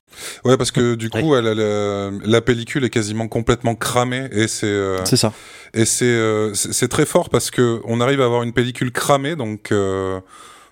Ouais, 0.45 0.57
parce 0.57 0.71
que 0.71 0.95
du 0.95 1.11
coup, 1.11 1.35
elle 1.37 1.47
a 1.47 1.55
la, 1.55 2.11
la 2.25 2.41
pellicule 2.41 2.85
est 2.85 2.91
quasiment 2.91 3.29
complètement 3.29 3.75
cramée 3.75 4.29
et 4.33 4.49
c'est 4.49 4.67
euh, 4.67 5.05
C'est 5.05 5.17
ça. 5.17 5.33
Et 5.75 5.85
c'est 5.85 6.05
euh, 6.05 6.55
c'est 6.55 6.89
très 6.89 7.07
fort 7.07 7.29
parce 7.31 7.51
que 7.51 7.81
on 7.85 8.01
arrive 8.01 8.21
à 8.21 8.25
avoir 8.25 8.43
une 8.43 8.53
pellicule 8.53 8.93
cramée, 8.93 9.37
donc 9.37 9.73
euh, 9.73 10.21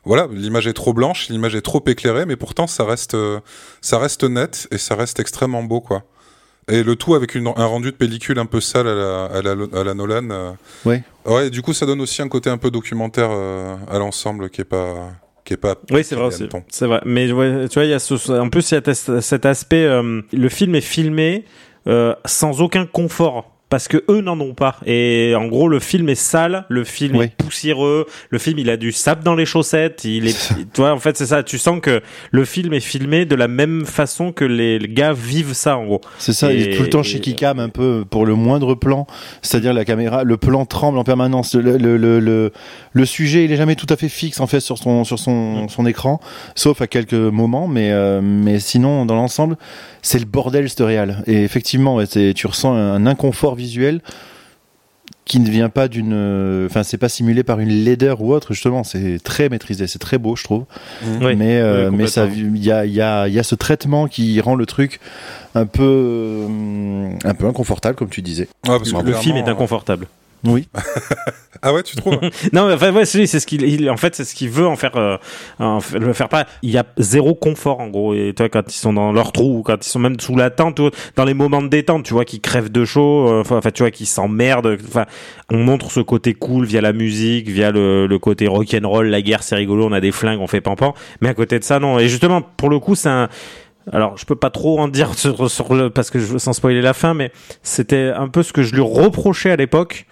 voilà, 0.05 0.29
l'image 0.33 0.67
est 0.67 0.73
trop 0.73 0.93
blanche, 0.93 1.29
l'image 1.29 1.55
est 1.55 1.63
trop 1.63 1.83
éclairée, 1.87 2.27
mais 2.27 2.37
pourtant 2.37 2.67
ça 2.67 2.85
reste 2.85 3.15
euh, 3.15 3.41
ça 3.81 3.99
reste 3.99 4.25
net 4.25 4.69
et 4.71 4.79
ça 4.79 4.95
reste 4.95 5.21
extrêmement 5.21 5.63
beau, 5.63 5.81
quoi. 5.81 6.05
Et 6.69 6.83
le 6.83 6.97
tout 6.97 7.15
avec 7.15 7.37
une, 7.37 7.47
un 7.47 7.67
rendu 7.67 7.93
de 7.93 7.97
pellicule 7.97 8.41
un 8.41 8.47
peu 8.47 8.61
sale 8.61 8.89
à 8.89 8.95
la, 8.95 9.25
à 9.27 9.41
la, 9.43 9.81
à 9.81 9.85
la 9.85 9.95
Nolan. 9.95 10.31
euh. 10.31 10.51
Ouais. 10.85 11.05
Ouais, 11.25 11.47
et 11.47 11.51
du 11.51 11.63
coup, 11.63 11.73
ça 11.73 11.87
donne 11.87 12.01
aussi 12.01 12.23
un 12.23 12.29
côté 12.29 12.51
un 12.51 12.59
peu 12.59 12.73
documentaire 12.73 13.29
euh, 13.31 13.77
à 13.89 13.99
l'ensemble 14.01 14.51
qui 14.51 14.63
est 14.63 14.65
pas 14.65 15.13
qui 15.45 15.53
est 15.55 15.59
pas. 15.59 15.77
Oui, 15.93 16.03
c'est 16.03 16.17
vrai. 16.17 16.31
C'est 16.69 16.87
vrai. 16.87 17.01
Mais 17.05 17.31
ouais, 17.31 17.69
tu 17.69 17.75
vois, 17.75 17.85
il 17.85 17.91
y 17.91 17.95
a 17.95 18.01
ce, 18.01 18.33
en 18.33 18.49
plus, 18.49 18.69
il 18.73 18.75
y 18.75 18.91
a 18.91 18.95
cet 19.21 19.47
aspect. 19.47 19.85
euh, 19.85 20.23
le 20.33 20.49
film 20.49 20.75
est 20.75 20.81
filmé 20.81 21.45
euh, 21.87 22.17
sans 22.25 22.61
aucun 22.61 22.85
confort. 22.85 23.56
Parce 23.69 23.89
que 23.89 24.05
eux 24.09 24.21
n'en 24.21 24.39
ont 24.39 24.55
pas. 24.55 24.77
Et 24.87 25.35
en 25.37 25.47
gros, 25.47 25.69
le 25.69 25.81
film 25.81 26.09
est 26.09 26.15
sale, 26.15 26.67
le 26.69 26.85
film 26.85 27.17
Oui. 27.17 27.25
est 27.25 27.37
poussiéreux, 27.37 28.07
le 28.31 28.39
film 28.39 28.61
il 28.61 28.71
a 28.71 28.77
du 28.77 28.93
sable 28.93 29.25
dans 29.25 29.35
les 29.35 29.45
chaussettes, 29.45 30.05
il 30.05 30.29
est, 30.29 30.55
tu 30.73 30.81
vois, 30.81 30.93
en 30.93 31.01
fait 31.01 31.17
c'est 31.17 31.27
ça. 31.27 31.43
Tu 31.43 31.59
sens 31.59 31.81
que 31.81 32.01
le 32.31 32.45
film 32.45 32.73
est 32.75 32.81
filmé 32.81 33.25
de 33.25 33.35
la 33.35 33.49
même 33.49 33.85
façon 33.85 34.31
que 34.31 34.45
les, 34.45 34.79
gars 34.79 35.13
vivent 35.13 35.53
ça 35.53 35.79
en 35.79 35.85
gros. 35.85 36.01
C'est 36.19 36.33
ça, 36.33 36.53
il 36.53 36.63
est 36.63 36.77
tout 36.77 36.85
le 36.85 36.91
temps 36.91 37.03
chez 37.03 37.19
Kikam 37.19 37.59
un 37.59 37.69
peu 37.69 38.05
pour 38.09 38.25
le 38.25 38.37
moindre 38.37 38.77
plan, 38.77 39.09
c'est-à-dire 39.43 39.75
la 39.75 39.85
caméra, 39.85 40.23
le 40.23 40.37
plan 40.37 40.65
tremble 40.65 40.99
en 40.99 41.05
permanence. 41.05 41.57
Le, 41.57 41.77
le, 41.77 41.97
le, 41.97 42.21
le, 42.21 42.53
le 42.93 43.05
sujet, 43.05 43.45
il 43.45 43.53
est 43.53 43.57
jamais 43.57 43.75
tout 43.75 43.87
à 43.91 43.97
fait 43.97 44.09
fixe 44.09 44.39
en 44.39 44.47
fait 44.47 44.61
sur 44.61 44.79
son 44.79 45.03
sur 45.03 45.19
son, 45.19 45.67
son 45.67 45.87
écran, 45.87 46.21
sauf 46.55 46.81
à 46.83 46.87
quelques 46.87 47.15
moments, 47.15 47.67
mais 47.67 47.91
euh, 47.91 48.21
mais 48.23 48.61
sinon 48.61 49.07
dans 49.07 49.17
l'ensemble, 49.17 49.57
c'est 50.03 50.21
le 50.21 50.25
bordel 50.25 50.71
ce 50.71 50.85
réal. 50.85 51.25
Et 51.27 51.43
effectivement, 51.43 51.97
ouais, 51.97 52.07
tu 52.07 52.47
ressens 52.47 52.73
un 52.73 53.07
inconfort 53.07 53.56
visuel 53.57 54.01
qui 55.27 55.40
ne 55.40 55.51
vient 55.51 55.69
pas 55.69 55.88
d'une, 55.88 56.12
euh, 56.14 56.66
enfin 56.66 56.85
c'est 56.85 56.99
pas 56.99 57.09
simulé 57.09 57.42
par 57.42 57.59
une 57.59 57.69
laideur 57.69 58.23
ou 58.23 58.33
autre 58.33 58.55
justement, 58.55 58.85
c'est 58.85 59.19
très 59.23 59.49
maîtrisé, 59.49 59.88
c'est 59.88 59.99
très 59.99 60.19
beau 60.19 60.37
je 60.37 60.45
trouve. 60.45 60.64
Oui, 61.21 61.35
mais 61.35 61.59
euh, 61.59 61.90
oui, 61.90 61.97
mais 61.97 62.07
ça 62.07 62.27
il 62.27 62.64
y 62.64 62.71
a 62.71 62.87
il 62.87 62.92
y 62.92 63.03
a 63.03 63.27
il 63.27 63.35
y 63.35 63.38
a 63.38 63.42
ce 63.42 63.57
traitement 63.57 64.07
qui 64.07 64.40
rend 64.40 64.55
le 64.55 64.66
truc 64.66 65.01
un 65.57 65.66
peu 65.66 65.83
euh, 65.83 67.11
un 67.25 67.35
peu 67.35 67.47
inconfortable 67.47 67.97
comme 67.97 68.09
tu 68.09 68.23
disais. 68.23 68.49
Ouais, 68.69 68.79
parce 68.79 68.92
que 68.92 69.03
Le 69.03 69.14
film 69.14 69.37
est 69.37 69.49
inconfortable. 69.49 70.07
Oui 70.44 70.68
Ah 71.62 71.72
ouais, 71.72 71.83
tu 71.83 71.96
trouves 71.96 72.18
Non, 72.53 72.68
mais 72.68 72.75
enfin, 72.75 72.92
ouais, 72.92 73.07
c'est 73.07 73.27
ce 73.27 73.46
qu'il, 73.46 73.62
il- 73.62 73.88
en 73.90 73.96
fait, 73.96 74.14
c'est 74.14 74.25
ce 74.25 74.35
qu'il 74.35 74.51
veut 74.51 74.66
en 74.66 74.77
faire, 74.77 74.94
euh, 74.96 75.16
en 75.59 75.79
le 75.99 76.12
faire 76.12 76.29
pas. 76.29 76.46
Il 76.62 76.70
y 76.70 76.77
a 76.77 76.85
zéro 76.99 77.35
confort, 77.35 77.81
en 77.81 77.88
gros. 77.88 78.14
Et 78.14 78.35
toi, 78.37 78.49
quand 78.51 78.62
ils 78.68 78.77
sont 78.79 78.92
dans 78.92 79.11
leur 79.11 79.33
trou, 79.33 79.59
ou 79.59 79.62
quand 79.62 79.85
ils 79.85 79.88
sont 79.88 79.99
même 79.99 80.20
sous 80.20 80.37
la 80.37 80.51
tente, 80.51 80.79
ou 80.81 80.90
dans 81.16 81.25
les 81.25 81.33
moments 81.33 81.62
de 81.62 81.68
détente, 81.68 82.05
tu 82.05 82.12
vois, 82.12 82.27
qu'ils 82.27 82.42
crèvent 82.42 82.70
de 82.70 82.85
chaud, 82.85 83.29
euh, 83.29 83.40
enfin, 83.40 83.61
tu 83.72 83.83
vois, 83.83 83.90
qu'ils 83.90 84.07
s'emmerdent. 84.07 84.77
Enfin, 84.87 85.07
on 85.51 85.57
montre 85.57 85.90
ce 85.90 86.01
côté 86.01 86.35
cool 86.35 86.66
via 86.66 86.83
la 86.83 86.92
musique, 86.92 87.49
via 87.49 87.70
le, 87.70 88.07
le 88.07 88.18
côté 88.18 88.46
rock'n'roll, 88.46 89.07
la 89.09 89.22
guerre, 89.22 89.42
c'est 89.42 89.57
rigolo, 89.57 89.87
on 89.87 89.92
a 89.92 90.01
des 90.01 90.12
flingues, 90.12 90.40
on 90.40 90.46
fait 90.46 90.61
pampan. 90.61 90.94
Mais 91.22 91.31
à 91.31 91.35
côté 91.35 91.59
de 91.59 91.64
ça, 91.64 91.79
non. 91.81 91.99
Et 91.99 92.09
justement, 92.09 92.42
pour 92.42 92.68
le 92.68 92.79
coup, 92.79 92.94
c'est 92.94 93.09
un, 93.09 93.29
alors, 93.92 94.18
je 94.18 94.27
peux 94.27 94.37
pas 94.37 94.51
trop 94.51 94.79
en 94.79 94.88
dire 94.88 95.14
sur, 95.14 95.51
sur 95.51 95.75
le, 95.75 95.88
parce 95.90 96.11
que 96.11 96.18
je, 96.18 96.37
sans 96.38 96.53
spoiler 96.53 96.83
la 96.83 96.92
fin, 96.92 97.14
mais 97.14 97.33
c'était 97.62 98.12
un 98.14 98.29
peu 98.29 98.42
ce 98.42 98.53
que 98.53 98.62
je 98.62 98.75
lui 98.75 98.83
reprochais 98.83 99.51
à 99.51 99.57
l'époque 99.57 100.07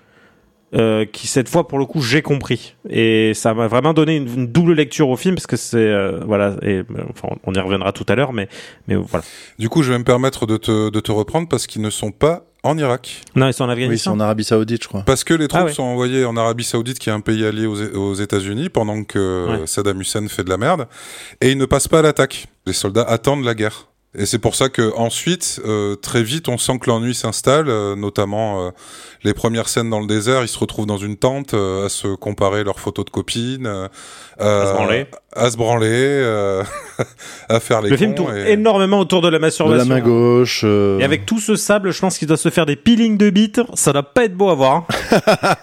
euh, 0.74 1.04
qui 1.04 1.26
cette 1.26 1.48
fois 1.48 1.68
pour 1.68 1.78
le 1.78 1.87
coup 1.87 2.00
j'ai 2.02 2.20
compris 2.22 2.74
et 2.88 3.32
ça 3.34 3.54
m'a 3.54 3.68
vraiment 3.68 3.94
donné 3.94 4.16
une, 4.16 4.26
une 4.28 4.46
double 4.48 4.72
lecture 4.74 5.08
au 5.08 5.16
film 5.16 5.34
parce 5.37 5.46
que 5.46 5.56
c'est 5.56 5.76
euh, 5.78 6.20
voilà 6.26 6.56
et 6.62 6.78
euh, 6.78 6.84
enfin 7.10 7.28
on 7.44 7.54
y 7.54 7.58
reviendra 7.60 7.92
tout 7.92 8.04
à 8.08 8.14
l'heure 8.14 8.32
mais 8.32 8.48
mais 8.88 8.96
voilà 8.96 9.24
Du 9.58 9.68
coup, 9.68 9.82
je 9.82 9.92
vais 9.92 9.98
me 9.98 10.04
permettre 10.04 10.46
de 10.46 10.56
te, 10.56 10.90
de 10.90 11.00
te 11.00 11.12
reprendre 11.12 11.48
parce 11.48 11.66
qu'ils 11.66 11.82
ne 11.82 11.90
sont 11.90 12.10
pas 12.10 12.44
en 12.64 12.78
Irak. 12.78 13.20
non 13.37 13.46
ils 13.46 13.52
sont 13.52 13.64
en 13.64 13.68
oui 13.68 13.74
c'est 13.76 13.82
Afghanistan 13.84 14.12
en 14.12 14.20
Arabie 14.20 14.44
Saoudite 14.44 14.82
je 14.82 14.88
crois 14.88 15.02
Parce 15.04 15.22
que 15.22 15.34
les 15.34 15.48
troupes 15.48 15.60
Ah 15.62 15.66
ouais. 15.66 15.72
sont 15.72 15.82
envoyées 15.82 16.24
en 16.24 16.37
Arabie 16.37 16.64
Saoudite, 16.64 16.98
qui 16.98 17.10
est 17.10 17.12
un 17.12 17.20
pays 17.20 17.44
allié 17.44 17.66
aux, 17.66 17.94
aux 17.96 18.14
États-Unis, 18.14 18.68
pendant 18.70 19.04
que 19.04 19.60
Ouais. 19.60 19.66
Saddam 19.66 20.00
Hussein 20.00 20.26
fait 20.28 20.44
de 20.44 20.48
la 20.50 20.56
merde, 20.56 20.87
et 21.42 21.50
ils 21.50 21.58
ne 21.58 21.66
passent 21.66 21.88
pas 21.88 21.98
à 21.98 22.02
l'attaque. 22.02 22.46
Les 22.66 22.72
soldats 22.72 23.02
attendent 23.02 23.44
la 23.44 23.54
guerre. 23.54 23.88
Et 24.16 24.27
c'est 24.27 24.38
pour 24.38 24.55
ça 24.55 24.68
que 24.68 24.92
ensuite, 24.96 25.61
euh, 25.64 25.96
très 25.96 26.22
vite, 26.22 26.48
on 26.48 26.57
sent 26.59 26.79
que 26.81 26.88
l'ennui 26.88 27.14
s'installe, 27.14 27.68
euh, 27.68 27.96
notamment 27.96 28.66
euh, 28.66 28.70
les 29.24 29.35
premières 29.35 29.68
scènes 29.68 29.90
dans 29.90 30.00
le 30.00 30.07
désert. 30.07 30.42
Ils 30.42 30.48
se 30.48 30.59
retrouvent 30.59 30.87
dans 30.87 30.98
une 30.98 31.16
tente 31.16 31.55
euh, 31.55 31.87
à 31.87 31.88
se 31.88 32.14
comparer 32.14 32.62
leurs 32.64 32.79
photos 32.81 33.05
de 33.05 33.11
copines, 33.11 33.66
euh, 33.66 33.88
À 34.38 34.66
se 34.66 34.72
branler. 34.74 35.07
à 35.35 35.50
se 35.50 35.57
branler, 35.57 35.87
euh, 35.90 36.62
à 37.48 37.59
faire 37.61 37.83
les 37.83 37.90
le 37.90 37.96
film 37.96 38.14
tourne 38.14 38.37
et- 38.37 38.53
énormément 38.53 39.00
autour 39.00 39.20
de 39.20 39.27
la 39.29 39.35
de 39.35 39.42
la 39.42 39.46
masturbation 39.48 39.87
main 39.88 40.00
gauche 40.00 40.62
euh, 40.64 41.00
et 41.00 41.05
avec 41.05 41.27
tout 41.27 41.40
ce 41.40 41.57
sable 41.57 41.90
je 41.92 41.98
pense 42.00 42.18
qu'il 42.18 42.29
doit 42.29 42.37
se 42.37 42.50
faire 42.50 42.66
des 42.66 42.77
peelings 42.77 43.16
de 43.18 43.31
bites 43.31 43.61
ça 43.74 43.92
doit 43.92 44.05
pas 44.05 44.24
être 44.24 44.37
beau 44.37 44.48
à 44.48 44.55
voir 44.55 44.87
hein. 44.87 44.87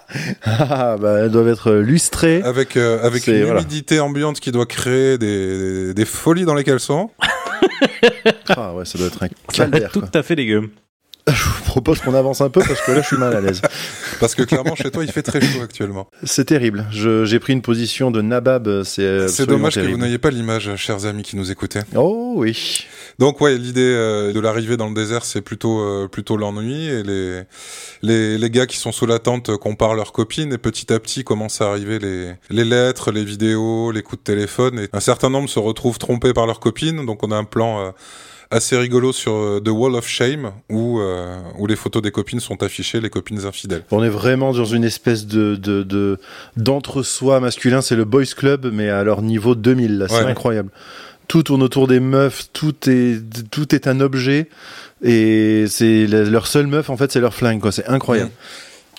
ah, 0.43 0.97
bah, 0.99 1.19
elles 1.19 1.31
doivent 1.31 1.47
être 1.47 1.71
lustrées 1.71 2.41
avec 2.43 2.75
euh, 2.77 2.99
avec 3.01 3.27
une 3.27 3.43
voilà. 3.43 3.61
humidité 3.61 3.99
ambiante 4.01 4.39
qui 4.41 4.51
doit 4.51 4.65
créer 4.65 5.17
des, 5.17 5.57
des, 5.87 5.93
des 5.93 6.05
folies 6.05 6.43
dans 6.45 6.53
les 6.55 6.63
caleçons. 6.65 7.09
ah 8.49 8.73
ouais 8.73 8.85
ça 8.85 8.97
doit 8.97 9.07
être 9.07 9.23
un 9.23 9.29
calvaire 9.53 9.91
tout 9.91 10.03
à 10.13 10.23
fait 10.23 10.35
dégueu 10.35 10.71
je 11.27 11.43
vous 11.43 11.63
propose 11.65 11.99
qu'on 11.99 12.13
avance 12.13 12.41
un 12.41 12.49
peu 12.49 12.61
parce 12.61 12.81
que 12.81 12.91
là 12.91 13.01
je 13.01 13.07
suis 13.07 13.17
mal 13.17 13.35
à 13.35 13.41
l'aise 13.41 13.61
Parce 14.19 14.35
que 14.35 14.43
clairement, 14.43 14.75
chez 14.75 14.91
toi, 14.91 15.03
il 15.03 15.11
fait 15.11 15.23
très 15.23 15.41
chaud 15.41 15.61
actuellement. 15.63 16.07
c'est 16.23 16.45
terrible 16.45 16.85
j'ai 16.91 17.39
pris 17.39 17.53
une 17.53 17.61
position 17.61 18.11
de 18.11 18.21
nabab 18.21 18.83
c'est 18.83 19.23
absolument 19.23 19.57
dommage 19.57 19.75
que 19.75 19.81
vous 19.81 19.97
n'ayez 19.97 20.17
pas 20.17 20.29
l'image, 20.31 20.75
chers 20.75 21.05
amis 21.05 21.23
qui 21.23 21.35
nous 21.35 21.51
écoutaient. 21.51 21.83
oh 21.95 22.33
oui 22.37 22.85
Donc 23.19 23.41
ouais, 23.41 23.57
l'idée 23.57 23.81
euh, 23.81 24.33
de 24.33 24.39
l'arrivée 24.39 24.77
dans 24.77 24.87
le 24.87 24.93
désert, 24.95 25.25
c'est 25.25 25.41
plutôt 25.41 25.79
euh, 25.81 26.07
plutôt 26.07 26.37
l'ennui 26.37 26.87
et 26.87 27.03
les, 27.03 27.43
les 28.01 28.37
les 28.37 28.49
gars 28.49 28.65
qui 28.65 28.77
sont 28.77 28.91
sous 28.91 29.05
la 29.05 29.19
tente 29.19 29.49
euh, 29.49 29.57
comparent 29.57 29.95
leurs 29.95 30.11
copines 30.11 30.53
et 30.53 30.57
petit 30.57 30.91
à 30.93 30.99
petit 30.99 31.23
commencent 31.23 31.61
à 31.61 31.69
arriver 31.69 31.99
les 31.99 32.33
les 32.49 32.65
lettres, 32.65 33.11
les 33.11 33.23
vidéos, 33.23 33.91
les 33.91 34.01
coups 34.01 34.19
de 34.21 34.23
téléphone 34.23 34.79
et 34.79 34.89
un 34.93 34.99
certain 34.99 35.29
nombre 35.29 35.49
se 35.49 35.59
retrouvent 35.59 35.97
trompés 35.99 36.33
par 36.33 36.45
leurs 36.47 36.59
copines. 36.59 37.05
Donc 37.05 37.23
on 37.23 37.31
a 37.31 37.35
un 37.35 37.43
plan 37.43 37.79
euh, 37.85 37.91
assez 38.51 38.77
rigolo 38.77 39.11
sur 39.13 39.33
euh, 39.33 39.59
The 39.63 39.69
Wall 39.69 39.95
of 39.95 40.07
Shame 40.07 40.51
où 40.69 40.99
euh, 40.99 41.39
où 41.57 41.65
les 41.67 41.75
photos 41.75 42.01
des 42.01 42.11
copines 42.11 42.39
sont 42.39 42.61
affichées, 42.61 42.99
les 42.99 43.09
copines 43.09 43.45
infidèles. 43.45 43.83
On 43.91 44.03
est 44.03 44.09
vraiment 44.09 44.51
dans 44.53 44.65
une 44.65 44.83
espèce 44.83 45.25
de 45.25 45.55
de 45.55 45.83
de- 45.83 46.19
d'entre-soi 46.57 47.39
masculin, 47.39 47.81
c'est 47.81 47.95
le 47.95 48.05
boys 48.05 48.25
club 48.35 48.69
mais 48.71 48.89
à 48.89 49.03
leur 49.03 49.21
niveau 49.21 49.55
2000 49.55 49.97
là, 49.97 50.07
c'est 50.07 50.15
Ouais. 50.23 50.31
incroyable. 50.31 50.69
Tout 51.27 51.43
tourne 51.43 51.63
autour 51.63 51.87
des 51.87 51.99
meufs, 52.01 52.49
tout 52.51 52.75
est 52.89 53.21
tout 53.51 53.73
est 53.73 53.87
un 53.87 54.01
objet 54.01 54.49
et 55.01 55.65
c'est 55.67 56.05
leur 56.07 56.45
seule 56.45 56.67
meuf 56.67 56.89
en 56.89 56.97
fait, 56.97 57.11
c'est 57.11 57.21
leur 57.21 57.33
flingue 57.33 57.61
quoi, 57.61 57.71
c'est 57.71 57.87
incroyable. 57.87 58.31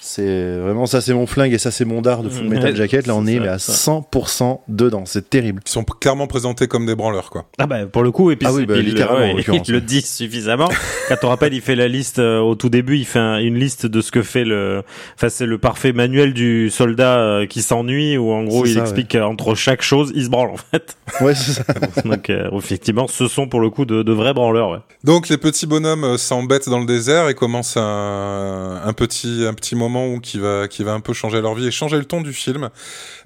C'est 0.04 0.56
vraiment 0.58 0.86
ça 0.86 1.00
c'est 1.00 1.14
mon 1.14 1.28
flingue 1.28 1.52
et 1.52 1.58
ça 1.58 1.70
c'est 1.70 1.84
mon 1.84 2.02
dard 2.02 2.24
de 2.24 2.28
Full 2.28 2.48
Ouais, 2.48 2.56
Metal 2.56 2.74
Jacket, 2.74 3.06
là 3.06 3.14
on 3.14 3.24
est 3.24 3.36
ça, 3.36 3.40
mais 3.40 3.48
à 3.48 3.58
ça. 3.60 3.72
100% 3.72 4.58
dedans, 4.66 5.04
c'est 5.06 5.30
terrible. 5.30 5.62
Ils 5.64 5.70
sont 5.70 5.84
clairement 5.84 6.26
présentés 6.26 6.66
comme 6.66 6.86
des 6.86 6.96
branleurs 6.96 7.30
quoi. 7.30 7.44
Ah 7.58 7.66
bah 7.68 7.86
pour 7.86 8.02
le 8.02 8.10
coup 8.10 8.32
et 8.32 8.36
puis 8.36 8.48
Ah 8.50 8.52
oui, 8.52 8.66
bah, 8.66 8.74
il, 8.78 8.84
littéralement, 8.84 9.24
en 9.32 9.36
ouais, 9.36 9.44
le 9.68 9.74
ouais. 9.74 9.80
dit 9.80 10.02
suffisamment. 10.02 10.68
Quand 11.08 11.16
on 11.22 11.28
rappelle, 11.28 11.54
il 11.54 11.60
fait 11.60 11.76
la 11.76 11.86
liste 11.86 12.18
euh, 12.18 12.40
au 12.40 12.56
tout 12.56 12.68
début, 12.68 12.98
il 12.98 13.04
fait 13.04 13.20
un- 13.20 13.38
une 13.38 13.56
liste 13.56 13.86
de 13.86 14.00
ce 14.00 14.10
que 14.10 14.22
fait 14.22 14.44
le, 14.44 14.82
enfin 15.14 15.28
c'est 15.28 15.46
le 15.46 15.58
parfait 15.58 15.92
manuel 15.92 16.34
du 16.34 16.68
soldat 16.68 17.18
euh, 17.20 17.46
qui 17.46 17.62
s'ennuie 17.62 18.16
où 18.16 18.32
en 18.32 18.42
gros 18.42 18.66
il 18.66 18.74
ça, 18.74 18.80
explique 18.80 19.12
qu'entre 19.12 19.54
chaque 19.54 19.82
chose 19.82 20.10
il 20.16 20.24
se 20.24 20.30
branle 20.30 20.50
en 20.50 20.56
fait. 20.56 20.96
Ouais, 21.20 21.34
c'est 21.36 21.52
ça. 21.52 21.62
Donc 22.04 22.28
euh, 22.30 22.48
effectivement, 22.58 23.06
ce 23.06 23.28
sont 23.28 23.46
pour 23.46 23.60
le 23.60 23.70
coup 23.70 23.84
de, 23.84 24.02
de 24.02 24.12
vrais 24.12 24.32
branleurs. 24.34 24.70
Ouais. 24.70 24.78
Donc 25.04 25.28
les 25.28 25.36
petits 25.38 25.66
bonhommes 25.66 26.04
euh, 26.04 26.16
s'embêtent 26.16 26.68
dans 26.70 26.80
le 26.80 26.86
désert 26.86 27.28
et 27.28 27.34
commencent 27.34 27.76
un, 27.76 28.80
un 28.84 28.92
petit 28.94 29.44
un 29.46 29.52
petit 29.54 29.76
moment 29.76 29.91
moment 29.92 30.08
où 30.14 30.20
qui 30.20 30.38
va 30.38 30.66
qui 30.68 30.82
va 30.84 30.92
un 30.94 31.00
peu 31.00 31.12
changer 31.12 31.40
leur 31.40 31.54
vie 31.54 31.66
et 31.66 31.70
changer 31.70 31.98
le 31.98 32.04
ton 32.04 32.20
du 32.20 32.32
film. 32.32 32.70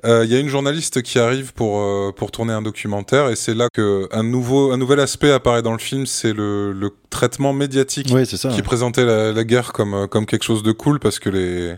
Euh, 0.04 0.24
Il 0.24 0.32
y 0.32 0.36
a 0.36 0.38
une 0.40 0.48
journaliste 0.48 1.02
qui 1.02 1.18
arrive 1.18 1.52
pour 1.54 1.80
euh, 1.80 2.12
pour 2.16 2.30
tourner 2.30 2.52
un 2.52 2.62
documentaire 2.62 3.28
et 3.30 3.36
c'est 3.36 3.54
là 3.54 3.68
que 3.72 4.08
un 4.12 4.22
nouveau 4.22 4.72
un 4.72 4.76
nouvel 4.76 5.00
aspect 5.00 5.30
apparaît 5.32 5.62
dans 5.62 5.72
le 5.72 5.78
film, 5.78 6.06
c'est 6.06 6.32
le, 6.32 6.72
le 6.72 6.90
traitement 7.10 7.52
médiatique 7.52 8.08
Oui, 8.12 8.26
c'est 8.26 8.36
ça. 8.36 8.48
qui 8.50 8.62
présentait 8.62 9.04
la, 9.04 9.32
la 9.32 9.44
guerre 9.44 9.72
comme 9.72 9.94
euh, 9.94 10.06
comme 10.06 10.26
quelque 10.26 10.44
chose 10.44 10.62
de 10.62 10.72
cool 10.72 10.98
parce 10.98 11.18
que 11.18 11.30
les 11.30 11.76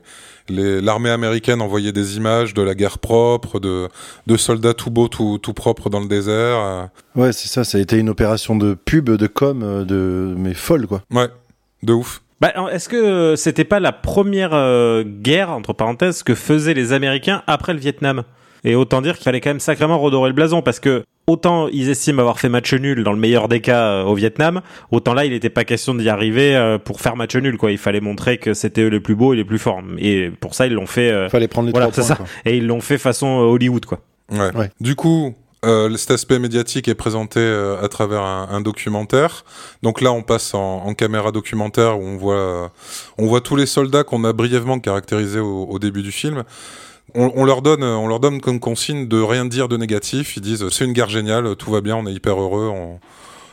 l'armée 0.50 1.10
américaine 1.10 1.60
envoyait 1.60 1.92
des 1.92 2.16
images 2.16 2.54
de 2.54 2.62
la 2.62 2.74
guerre 2.74 2.98
propre, 2.98 3.60
de 3.60 3.88
de 4.26 4.36
soldats 4.36 4.72
tout 4.74 4.90
beaux, 4.90 5.08
tout 5.08 5.38
tout 5.38 5.52
propres 5.52 5.90
dans 5.90 6.00
le 6.00 6.08
désert. 6.08 6.58
euh. 6.58 6.84
Ouais, 7.16 7.32
c'est 7.32 7.48
ça. 7.48 7.64
Ça 7.64 7.76
a 7.78 7.80
été 7.80 7.98
une 7.98 8.08
opération 8.08 8.56
de 8.56 8.74
pub, 8.74 9.10
de 9.10 9.26
com, 9.26 9.62
euh, 9.62 9.84
de 9.84 10.34
mais 10.38 10.54
folle 10.54 10.86
quoi. 10.86 11.02
Ouais, 11.12 11.28
de 11.82 11.92
ouf. 11.92 12.22
Bah, 12.40 12.52
est-ce 12.72 12.88
que 12.88 13.34
c'était 13.36 13.64
pas 13.64 13.80
la 13.80 13.92
première 13.92 14.50
euh, 14.54 15.02
guerre 15.04 15.50
entre 15.50 15.72
parenthèses 15.72 16.22
que 16.22 16.34
faisaient 16.34 16.74
les 16.74 16.92
Américains 16.92 17.42
après 17.46 17.72
le 17.74 17.80
Vietnam? 17.80 18.22
Et 18.64 18.74
autant 18.74 19.02
dire 19.02 19.14
qu'il 19.14 19.22
fallait 19.24 19.40
quand 19.40 19.50
même 19.50 19.60
sacrément 19.60 19.98
redorer 19.98 20.30
le 20.30 20.34
blason 20.34 20.62
parce 20.62 20.80
que 20.80 21.04
autant 21.28 21.68
ils 21.68 21.90
estiment 21.90 22.20
avoir 22.20 22.40
fait 22.40 22.48
match 22.48 22.74
nul 22.74 23.04
dans 23.04 23.12
le 23.12 23.18
meilleur 23.18 23.46
des 23.46 23.60
cas 23.60 23.82
euh, 23.82 24.02
au 24.02 24.14
Vietnam, 24.14 24.62
autant 24.90 25.14
là 25.14 25.24
il 25.24 25.30
n'était 25.30 25.48
pas 25.50 25.62
question 25.64 25.94
d'y 25.94 26.08
arriver 26.08 26.56
euh, 26.56 26.76
pour 26.76 27.00
faire 27.00 27.14
match 27.14 27.36
nul 27.36 27.56
quoi. 27.56 27.70
Il 27.70 27.78
fallait 27.78 28.00
montrer 28.00 28.38
que 28.38 28.54
c'était 28.54 28.82
eux 28.82 28.88
les 28.88 28.98
plus 28.98 29.14
beaux 29.14 29.32
et 29.32 29.36
les 29.36 29.44
plus 29.44 29.58
forts. 29.60 29.80
Et 29.98 30.30
pour 30.40 30.54
ça 30.54 30.66
ils 30.66 30.72
l'ont 30.74 30.86
fait. 30.86 31.08
euh, 31.10 31.28
Fallait 31.28 31.46
prendre 31.46 31.66
les 31.66 31.72
voilà, 31.72 31.86
trois 31.86 32.02
c'est 32.02 32.14
points. 32.14 32.26
ça. 32.26 32.32
quoi. 32.42 32.50
Et 32.52 32.56
ils 32.56 32.66
l'ont 32.66 32.80
fait 32.80 32.98
façon 32.98 33.26
Hollywood 33.28 33.86
quoi. 33.86 34.00
Ouais. 34.32 34.56
Ouais. 34.56 34.70
Du 34.80 34.96
coup, 34.96 35.34
euh, 35.64 35.96
cet 35.96 36.12
aspect 36.12 36.38
médiatique 36.38 36.86
est 36.86 36.94
présenté 36.94 37.40
euh, 37.40 37.82
à 37.82 37.88
travers 37.88 38.22
un, 38.22 38.60
documentaire. 38.60 39.44
Donc 39.82 40.00
là, 40.00 40.12
on 40.12 40.22
passe 40.22 40.54
en, 40.54 40.94
caméra 40.94 41.32
documentaire 41.32 41.98
où 41.98 42.04
on 42.04 42.16
voit, 42.16 42.34
euh, 42.34 42.68
on 43.18 43.26
voit 43.26 43.40
tous 43.40 43.56
les 43.56 43.66
soldats 43.66 44.04
qu'on 44.04 44.24
a 44.24 44.32
brièvement 44.32 44.78
caractérisés 44.78 45.40
au, 45.40 45.78
début 45.78 46.02
du 46.02 46.12
film. 46.12 46.44
On, 47.14 47.44
leur 47.44 47.62
donne, 47.62 47.82
on 47.82 48.06
leur 48.06 48.20
donne 48.20 48.40
comme 48.40 48.60
consigne 48.60 49.08
de 49.08 49.20
rien 49.20 49.46
dire 49.46 49.68
de 49.68 49.76
négatif. 49.76 50.36
Ils 50.36 50.42
disent 50.42 50.68
c'est 50.68 50.84
une 50.84 50.92
guerre 50.92 51.08
géniale, 51.08 51.56
tout 51.56 51.70
va 51.70 51.80
bien, 51.80 51.96
on 51.96 52.06
est 52.06 52.12
hyper 52.12 52.40
heureux, 52.40 52.70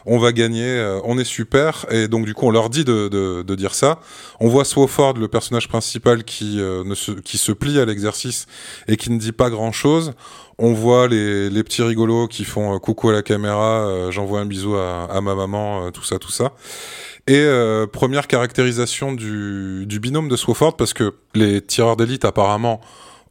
on 0.06 0.18
va 0.18 0.32
gagner, 0.32 0.68
euh, 0.68 1.00
on 1.04 1.18
est 1.18 1.24
super. 1.26 1.86
Et 1.90 2.08
donc 2.08 2.26
du 2.26 2.34
coup, 2.34 2.48
on 2.48 2.52
leur 2.52 2.70
dit 2.70 2.84
de, 2.84 3.08
de, 3.08 3.44
de 3.44 3.56
dire 3.56 3.74
ça. 3.74 4.00
On 4.40 4.48
voit 4.48 4.66
Swofford, 4.66 5.14
le 5.14 5.28
personnage 5.28 5.68
principal, 5.68 6.24
qui, 6.24 6.60
euh, 6.60 6.84
ne 6.84 6.96
se, 6.96 7.12
qui 7.12 7.38
se 7.38 7.52
plie 7.52 7.80
à 7.80 7.86
l'exercice 7.86 8.46
et 8.88 8.98
qui 8.98 9.12
ne 9.12 9.18
dit 9.18 9.32
pas 9.32 9.50
grand-chose. 9.50 10.14
On 10.58 10.74
voit 10.74 11.08
les, 11.08 11.50
les 11.50 11.64
petits 11.64 11.84
rigolos 11.84 12.28
qui 12.28 12.46
font 12.46 12.76
euh, 12.76 12.80
coucou 12.80 13.10
à 13.10 13.14
la 13.14 13.24
caméra, 13.24 14.10
j'envoie 14.12 14.40
un 14.40 14.46
bisou 14.46 14.76
à, 14.76 15.06
à 15.06 15.22
ma 15.22 15.36
maman, 15.36 15.92
tout 15.92 16.04
ça, 16.04 16.20
tout 16.20 16.32
ça. 16.32 16.54
Et 17.28 17.40
euh, 17.40 17.88
première 17.88 18.28
caractérisation 18.28 19.12
du, 19.12 19.86
du 19.88 20.00
binôme 20.00 20.30
de 20.30 20.36
Swofford, 20.36 20.78
parce 20.78 20.94
que 20.94 21.16
les 21.34 21.60
tireurs 21.62 21.98
d'élite 21.98 22.24
apparemment 22.24 22.82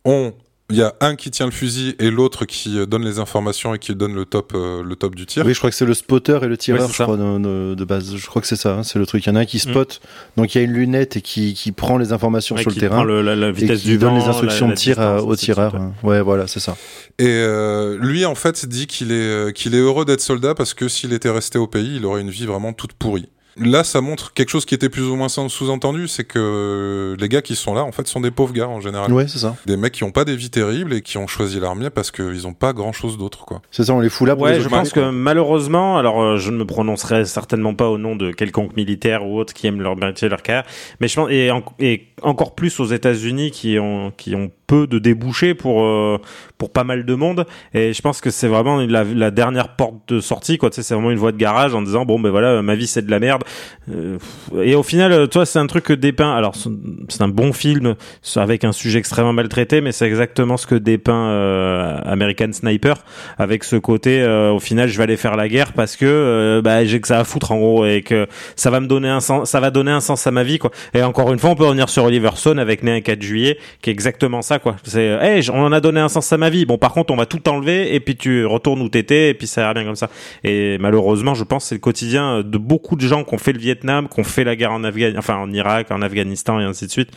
ont... 0.05 0.33
Il 0.71 0.77
y 0.77 0.83
a 0.83 0.95
un 1.03 1.15
qui 1.15 1.31
tient 1.31 1.45
le 1.45 1.53
fusil 1.53 1.95
et 1.99 2.11
l'autre 2.11 2.47
qui 2.47 2.79
euh, 2.79 2.87
donne 2.87 3.05
les 3.05 3.19
informations 3.19 3.75
et 3.75 3.79
qui 3.79 3.95
donne 3.95 4.15
le 4.15 4.25
top, 4.25 4.53
euh, 4.55 4.83
le 4.83 4.97
top 4.97 5.15
du 5.15 5.27
tir. 5.27 5.45
Oui, 5.45 5.53
je 5.53 5.59
crois 5.59 5.69
que 5.69 5.77
c'est 5.77 5.85
le 5.85 5.93
spotter 5.93 6.39
et 6.43 6.47
le 6.47 6.57
tireur, 6.57 6.89
je 6.91 7.03
crois, 7.03 7.19
de, 7.19 7.39
de- 7.39 7.75
de 7.75 7.85
base. 7.85 8.17
Je 8.17 8.27
crois 8.27 8.41
que 8.41 8.49
c'est 8.49 8.57
ça, 8.57 8.77
hein, 8.77 8.83
c'est 8.83 8.99
le 8.99 9.05
truc. 9.05 9.27
Il 9.27 9.29
y 9.29 9.33
en 9.33 9.37
a 9.37 9.41
un 9.41 9.45
qui 9.45 9.59
spot, 9.59 10.01
donc 10.39 10.55
il 10.55 10.59
y 10.59 10.61
a 10.63 10.65
une 10.65 10.73
lunette 10.73 11.19
et 11.19 11.21
qui, 11.21 11.53
qui 11.53 11.71
prend 11.71 11.99
les 11.99 12.15
informations 12.15 12.57
Ouais, 12.57 12.63
sur 12.63 12.71
le 12.71 12.75
qui 12.75 12.81
terrain. 12.81 12.97
prend 12.97 13.05
le- 13.05 13.21
la, 13.21 13.37
la 13.37 13.49
et 13.49 13.53
vitesse 13.53 13.83
qui 13.83 13.89
du 13.89 13.99
donne 13.99 14.15
vent, 14.15 14.21
les 14.21 14.25
instructions 14.25 14.67
la- 14.67 14.71
la 14.71 14.75
de 14.77 14.81
tir 14.81 15.01
à- 15.01 15.23
au 15.23 15.37
tireur. 15.37 15.75
ouais. 15.75 15.81
hein. 15.81 15.93
Ouais, 16.03 16.23
voilà, 16.23 16.47
c'est 16.47 16.61
ça. 16.61 16.79
Et 17.19 17.27
euh, 17.29 17.99
lui, 18.01 18.25
en 18.25 18.35
fait, 18.35 18.65
dit 18.67 18.87
qu'il 18.87 19.13
est, 19.13 19.55
qu'il 19.55 19.75
est 19.75 19.79
heureux 19.81 20.07
d'être 20.07 20.23
soldat 20.23 20.55
parce 20.55 20.73
que 20.73 20.89
s'il 20.89 21.13
était 21.13 21.29
resté 21.31 21.59
au 21.59 21.67
pays, 21.67 21.97
il 21.97 22.07
aurait 22.07 22.23
une 22.23 22.31
vie 22.31 22.47
vraiment 22.47 22.73
toute 22.73 22.95
pourrie. 22.95 23.29
Là, 23.57 23.85
ça 23.85 24.01
montre 24.01 24.33
quelque 24.33 24.49
chose 24.49 24.65
qui 24.65 24.75
était 24.75 24.89
plus 24.89 25.03
ou 25.05 25.17
moins 25.17 25.29
sous-entendu, 25.29 26.09
c'est 26.09 26.25
que 26.25 27.17
les 27.19 27.29
gars 27.29 27.43
qui 27.43 27.55
sont 27.55 27.75
là, 27.75 27.85
en 27.85 27.93
fait, 27.93 28.07
sont 28.09 28.21
des 28.21 28.31
pauvres 28.31 28.53
gars 28.53 28.69
en 28.69 28.81
général. 28.81 29.13
Ouais, 29.13 29.29
c'est 29.29 29.39
ça. 29.39 29.57
Des 29.67 29.77
mecs 29.77 29.93
qui 29.93 30.05
ont 30.05 30.11
pas 30.11 30.25
des 30.25 30.35
vies 30.37 30.51
terribles 30.51 30.93
et 30.95 31.03
qui 31.03 31.19
ont 31.19 31.27
choisi 31.27 31.61
l'armée 31.61 31.91
parce 31.91 32.11
qu'ils 32.11 32.47
ont 32.47 32.53
pas 32.55 32.73
grand-chose 32.73 33.17
d'autre, 33.19 33.45
quoi. 33.45 33.63
C'est 33.71 33.85
ça, 33.85 33.95
on 33.95 34.01
les 34.01 34.09
fout 34.09 34.27
là 34.27 34.35
pour 34.35 34.45
Ouais, 34.45 34.55
les 34.57 34.61
je 34.61 34.69
pense 34.69 34.93
quoi. 34.93 35.03
que 35.05 35.11
malheureusement, 35.11 35.99
alors 35.99 36.21
euh, 36.23 36.37
je 36.39 36.51
ne 36.51 36.57
me 36.57 36.65
prononcerai 36.65 37.25
certainement 37.25 37.75
pas 37.75 37.89
au 37.89 37.99
nom 37.99 38.17
de 38.17 38.33
quelconque 38.33 38.77
militaire 38.77 39.25
ou 39.27 39.39
autre 39.39 39.53
qui 39.55 39.67
aime 39.67 39.81
leur 39.81 39.97
métier, 39.97 40.29
leur 40.29 40.43
carrière, 40.43 40.65
mais 41.01 41.09
je 41.09 41.15
pense 41.17 41.31
et, 41.31 41.51
en- 41.51 41.63
et 41.79 42.09
encore 42.23 42.55
plus 42.55 42.81
aux 42.81 42.87
États-Unis 42.87 43.51
qui 43.51 43.79
ont 43.79 44.13
qui 44.17 44.35
ont 44.35 44.51
peu 44.67 44.87
de 44.87 44.99
débouchés 44.99 45.55
pour 45.55 45.83
euh, 45.83 46.19
pour 46.59 46.71
pas 46.71 46.85
mal 46.85 47.05
de 47.05 47.15
monde. 47.15 47.47
Et 47.73 47.93
je 47.93 48.03
pense 48.03 48.21
que 48.21 48.31
c'est 48.31 48.49
vraiment 48.49 48.79
la, 48.79 49.31
dernière 49.31 49.77
porte 49.77 49.97
de 50.09 50.21
sortie 50.21 50.59
quoi. 50.59 50.71
Tu 50.71 50.77
sais 50.77 50.83
c'est 50.83 50.95
vraiment 50.95 51.11
une 51.11 51.19
voie 51.19 51.33
de 51.33 51.37
garage 51.37 51.75
en 51.75 51.83
disant 51.83 52.05
bon 52.05 52.19
ben 52.19 52.31
voilà 52.31 52.63
ma 52.63 52.75
vie 52.75 52.87
c'est 52.87 53.05
de 53.05 53.11
la 53.11 53.21
merde. 53.21 53.45
Euh, 53.91 54.19
et 54.63 54.75
au 54.75 54.83
final 54.83 55.13
euh, 55.13 55.27
toi 55.27 55.47
c'est 55.47 55.59
un 55.59 55.67
truc 55.67 55.85
que 55.85 55.93
dépeint 55.93 56.35
alors 56.35 56.55
c'est 56.57 57.23
un 57.23 57.29
bon 57.29 57.53
film 57.53 57.95
avec 58.37 58.65
un 58.65 58.73
sujet 58.73 58.99
extrêmement 58.99 59.33
maltraité 59.33 59.81
mais 59.81 59.93
c'est 59.93 60.07
exactement 60.07 60.57
ce 60.57 60.67
que 60.67 60.75
dépeint 60.75 61.29
euh, 61.29 61.99
American 62.05 62.53
Sniper 62.53 62.97
avec 63.39 63.65
ce 63.65 63.77
côté 63.77 64.23
euh, 64.23 64.53
au 64.53 64.61
final 64.61 64.89
je 64.89 64.97
vais 64.97 65.05
aller 65.05 65.17
faire 65.17 65.37
la 65.37 65.49
guerre 65.49 65.73
parce 65.73 65.97
que 65.97 66.61
bah, 66.63 66.85
j'ai 66.85 67.01
que 67.01 67.09
ça 67.09 67.19
à 67.19 67.25
foutre 67.25 67.53
en 67.53 67.57
gros 67.57 67.87
et 67.87 68.03
que 68.03 68.27
ça 68.57 68.71
va 68.71 68.81
me 68.81 68.87
donner 68.87 69.09
un 69.09 69.21
sens 69.21 69.51
ça 69.51 69.61
va 69.61 69.71
donner 69.71 69.91
un 69.91 70.01
sens 70.01 70.27
à 70.27 70.31
ma 70.31 70.43
vie 70.43 70.59
quoi. 70.59 70.71
Et 70.95 71.03
encore 71.03 71.33
une 71.33 71.39
fois 71.39 71.51
on 71.51 71.55
peut 71.57 71.65
revenir 71.65 71.89
sur 71.89 72.05
Oliver 72.05 72.31
Stone 72.35 72.59
avec 72.59 72.83
Né 72.83 72.93
un 72.93 73.01
4 73.01 73.23
juillet 73.23 73.59
qui 73.83 73.91
est 73.91 73.93
exactement 73.93 74.43
ça 74.43 74.54
quoi 74.59 74.77
c'est 74.85 75.09
euh, 75.09 75.21
hey, 75.21 75.49
on 75.51 75.63
en 75.65 75.73
a 75.73 75.81
donné 75.81 76.01
un 76.01 76.09
sens 76.09 76.33
à 76.33 76.37
ma 76.39 76.51
vie 76.51 76.67
bon 76.67 76.79
par 76.79 76.93
contre 76.93 77.13
on 77.13 77.17
va 77.17 77.27
tout 77.27 77.49
enlever 77.49 77.95
et 77.95 78.01
puis 78.01 78.17
tu 78.17 78.45
retournes 78.47 78.81
où 78.83 78.89
t'étais 78.89 79.31
et 79.31 79.35
puis 79.35 79.47
ça 79.47 79.63
ira 79.63 79.75
bien 79.75 79.85
comme 79.85 79.97
ça 79.97 80.09
et 80.43 80.79
malheureusement 80.79 81.35
je 81.35 81.45
pense 81.45 81.65
que 81.65 81.69
c'est 81.71 81.75
le 81.77 81.81
quotidien 81.81 82.43
de 82.43 82.59
beaucoup 82.59 82.97
de 82.97 83.07
gens 83.07 83.25
qui 83.25 83.35
ont 83.35 83.39
fait 83.39 83.53
le 83.53 83.59
Vietnam 83.61 84.09
qui 84.09 84.21
ont 84.21 84.25
fait 84.25 84.45
la 84.45 84.57
guerre 84.57 84.73
en 84.73 84.85
Afghanistan 84.85 85.19
enfin 85.19 85.37
en 85.37 85.53
Irak 85.53 85.91
en 85.91 86.03
Afghanistan 86.03 86.61
et 86.61 86.65
ainsi 86.65 86.87
de 86.87 86.91
suite 86.91 87.11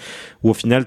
où 0.43 0.49
au 0.49 0.53
final 0.53 0.85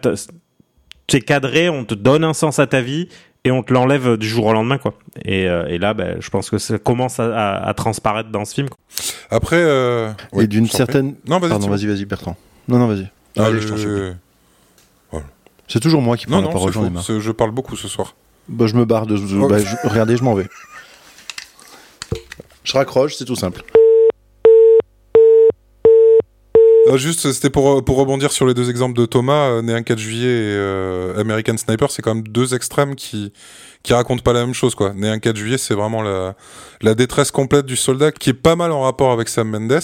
t'es 1.06 1.20
cadré, 1.20 1.68
on 1.68 1.84
te 1.84 1.94
donne 1.94 2.22
un 2.22 2.32
sens 2.34 2.58
à 2.60 2.66
ta 2.68 2.80
vie 2.80 3.08
et 3.44 3.50
on 3.50 3.62
te 3.64 3.72
l'enlève 3.72 4.16
du 4.16 4.28
jour 4.28 4.46
au 4.46 4.52
lendemain 4.52 4.78
quoi. 4.78 4.94
Et, 5.24 5.48
euh, 5.48 5.66
et 5.66 5.78
là, 5.78 5.92
ben, 5.94 6.16
je 6.20 6.30
pense 6.30 6.50
que 6.50 6.58
ça 6.58 6.78
commence 6.78 7.18
à, 7.18 7.24
à- 7.34 7.68
à 7.68 7.74
transparaître 7.74 8.28
dans 8.30 8.44
ce 8.44 8.54
film. 8.54 8.68
quoi. 8.68 8.78
Après, 9.30 9.56
euh... 9.58 10.10
oui, 10.32 10.44
Et 10.44 10.46
d'une 10.46 10.66
certaine. 10.66 11.14
Non, 11.26 11.38
vas-y. 11.40 11.50
Pardon, 11.50 11.68
vas-y, 11.68 11.86
vas-y, 11.86 12.04
Bertrand. 12.04 12.36
Non, 12.68 12.78
non, 12.78 12.86
vas-y. 12.86 13.08
Ah, 13.38 13.46
Allez, 13.46 13.60
je-. 13.60 14.12
C'est 15.70 15.78
toujours 15.78 16.02
moi 16.02 16.16
qui 16.16 16.26
prends 16.26 16.36
Non, 16.36 16.48
la 16.48 16.48
non, 16.48 16.52
parole, 16.52 17.20
Je 17.20 17.30
parle 17.30 17.52
beaucoup 17.52 17.76
ce 17.76 17.86
soir. 17.86 18.16
Bah, 18.48 18.66
je 18.66 18.74
me 18.74 18.84
barre 18.84 19.06
de. 19.06 19.16
Oh. 19.40 19.46
bah, 19.46 19.58
je- 19.58 19.88
Regardez, 19.88 20.16
je 20.16 20.24
m'en 20.24 20.34
vais. 20.34 20.48
Je 22.64 22.72
raccroche, 22.72 23.14
c'est 23.14 23.24
tout 23.24 23.36
simple. 23.36 23.62
Euh, 26.88 26.96
juste, 26.96 27.30
c'était 27.30 27.50
pour, 27.50 27.84
pour 27.84 27.98
rebondir 27.98 28.32
sur 28.32 28.46
les 28.46 28.54
deux 28.54 28.68
exemples 28.68 28.98
de 28.98 29.06
Thomas, 29.06 29.48
euh, 29.50 29.62
né 29.62 29.72
un 29.72 29.82
4 29.82 29.98
juillet 29.98 30.26
et 30.26 30.54
euh, 30.56 31.20
American 31.20 31.56
Sniper, 31.56 31.88
c'est 31.90 32.02
quand 32.02 32.14
même 32.16 32.26
deux 32.26 32.54
extrêmes 32.54 32.96
qui 32.96 33.32
qui 33.82 33.94
racontent 33.94 34.22
pas 34.22 34.32
la 34.32 34.44
même 34.44 34.54
chose, 34.54 34.74
quoi. 34.74 34.92
Né 34.94 35.08
un 35.08 35.18
4 35.20 35.36
juillet, 35.36 35.58
c'est 35.58 35.74
vraiment 35.74 36.02
la, 36.02 36.34
la 36.82 36.94
détresse 36.94 37.30
complète 37.30 37.64
du 37.66 37.76
soldat, 37.76 38.10
qui 38.12 38.30
est 38.30 38.34
pas 38.34 38.56
mal 38.56 38.72
en 38.72 38.82
rapport 38.82 39.12
avec 39.12 39.28
Sam 39.28 39.48
Mendes, 39.48 39.80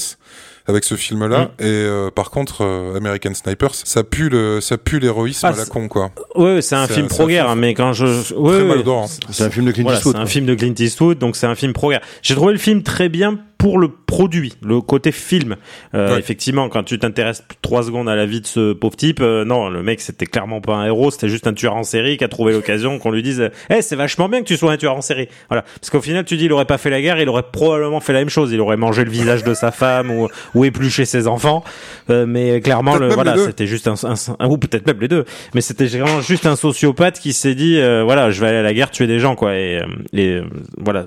avec 0.66 0.84
ce 0.84 0.94
film-là. 0.94 1.44
Mm. 1.44 1.62
Et 1.62 1.64
euh, 1.64 2.10
par 2.10 2.30
contre, 2.30 2.62
euh, 2.64 2.96
American 2.96 3.34
Sniper, 3.34 3.74
ça 3.74 4.04
pue 4.04 4.28
le, 4.28 4.60
ça 4.60 4.78
pue 4.78 4.98
l'héroïsme 4.98 5.46
Ah, 5.46 5.52
à 5.54 5.56
la 5.56 5.66
con, 5.66 5.88
quoi. 5.88 6.10
Ouais, 6.34 6.62
c'est 6.62 6.76
un 6.76 6.86
film 6.86 7.08
pro-guerre, 7.08 7.48
hein, 7.48 7.56
mais 7.56 7.74
quand 7.74 7.92
je, 7.92 8.34
ouais, 8.34 8.58
Très 8.58 8.82
ouais. 8.82 9.04
C'est 9.30 9.44
un 9.44 9.50
film 9.50 9.66
de 9.66 9.72
Clint 9.72 9.84
Voilà, 9.84 9.98
Eastwood. 9.98 10.16
c'est 10.16 10.22
un 10.22 10.26
film 10.26 10.46
de 10.46 10.54
Clint 10.54 10.74
Eastwood, 10.78 11.18
donc 11.18 11.36
c'est 11.36 11.46
un 11.46 11.54
film 11.54 11.72
pro-guerre. 11.72 12.00
J'ai 12.22 12.34
trouvé 12.34 12.52
le 12.52 12.58
film 12.58 12.82
très 12.82 13.08
bien 13.08 13.38
pour 13.58 13.78
le 13.78 13.88
produit, 13.88 14.52
le 14.62 14.80
côté 14.80 15.12
film. 15.12 15.56
Euh, 15.94 16.12
Ouais. 16.14 16.18
Effectivement, 16.20 16.68
quand 16.68 16.82
tu 16.84 16.98
t'intéresses 16.98 17.42
trois 17.62 17.82
secondes 17.82 18.08
à 18.08 18.14
la 18.14 18.26
vie 18.26 18.40
de 18.40 18.46
ce 18.46 18.72
pauvre 18.74 18.96
type, 18.96 19.20
euh, 19.20 19.44
non, 19.44 19.68
le 19.70 19.82
mec 19.82 20.00
c'était 20.00 20.26
clairement 20.26 20.60
pas 20.60 20.74
un 20.74 20.86
héros, 20.86 21.10
c'était 21.10 21.28
juste 21.28 21.46
un 21.46 21.52
tueur 21.54 21.74
en 21.74 21.82
série 21.82 22.16
qui 22.18 22.24
a 22.24 22.28
trouvé 22.28 22.52
l'occasion 22.52 22.98
qu'on 22.98 23.10
lui 23.10 23.22
dise, 23.22 23.50
eh, 23.70 23.82
c'est 23.82 23.96
vachement 23.96 24.28
bien 24.28 24.40
que 24.40 24.46
tu 24.46 24.56
sois 24.56 24.72
un 24.72 24.76
tueur 24.76 24.94
en 24.94 25.00
série. 25.00 25.28
Voilà, 25.48 25.62
parce 25.80 25.90
qu'au 25.90 26.00
final, 26.00 26.24
tu 26.24 26.36
dis, 26.36 26.44
il 26.44 26.52
aurait 26.52 26.64
pas 26.66 26.78
fait 26.78 26.90
la 26.90 27.00
guerre, 27.00 27.18
il 27.20 27.28
aurait 27.28 27.44
probablement 27.50 28.00
fait 28.00 28.12
la 28.12 28.20
même 28.20 28.28
chose, 28.28 28.52
il 28.52 28.60
aurait 28.60 28.76
mangé 28.76 29.04
le 29.04 29.10
visage 29.10 29.42
de 29.42 29.54
sa 29.54 29.70
femme 29.72 30.10
ou, 30.10 30.28
ou 30.54 30.64
épluché 30.64 31.04
ses 31.04 31.26
enfants. 31.26 31.64
Euh, 32.10 32.26
mais 32.26 32.60
clairement, 32.60 32.96
le, 32.96 33.08
voilà, 33.08 33.32
c'était 33.46 33.66
juste 33.66 33.88
un, 33.88 33.94
un- 34.04 34.14
un- 34.38 34.48
ou 34.48 34.58
peut-être 34.58 34.86
même 34.86 35.00
les 35.00 35.08
deux. 35.08 35.24
Mais 35.54 35.60
c'était 35.60 35.86
vraiment 35.86 36.20
juste 36.20 36.46
un 36.46 36.56
sociopathe 36.56 37.18
qui 37.20 37.32
s'est 37.32 37.54
dit, 37.54 37.78
euh, 37.78 38.04
voilà, 38.04 38.30
je 38.30 38.40
vais 38.40 38.48
aller 38.48 38.58
à 38.58 38.62
la 38.62 38.74
guerre 38.74 38.90
tuer 38.90 39.06
des 39.06 39.18
gens, 39.18 39.34
quoi. 39.34 39.54
Et, 39.56 39.80
euh, 39.80 39.86
et 40.12 40.28
euh, 40.34 40.44
voilà, 40.78 41.06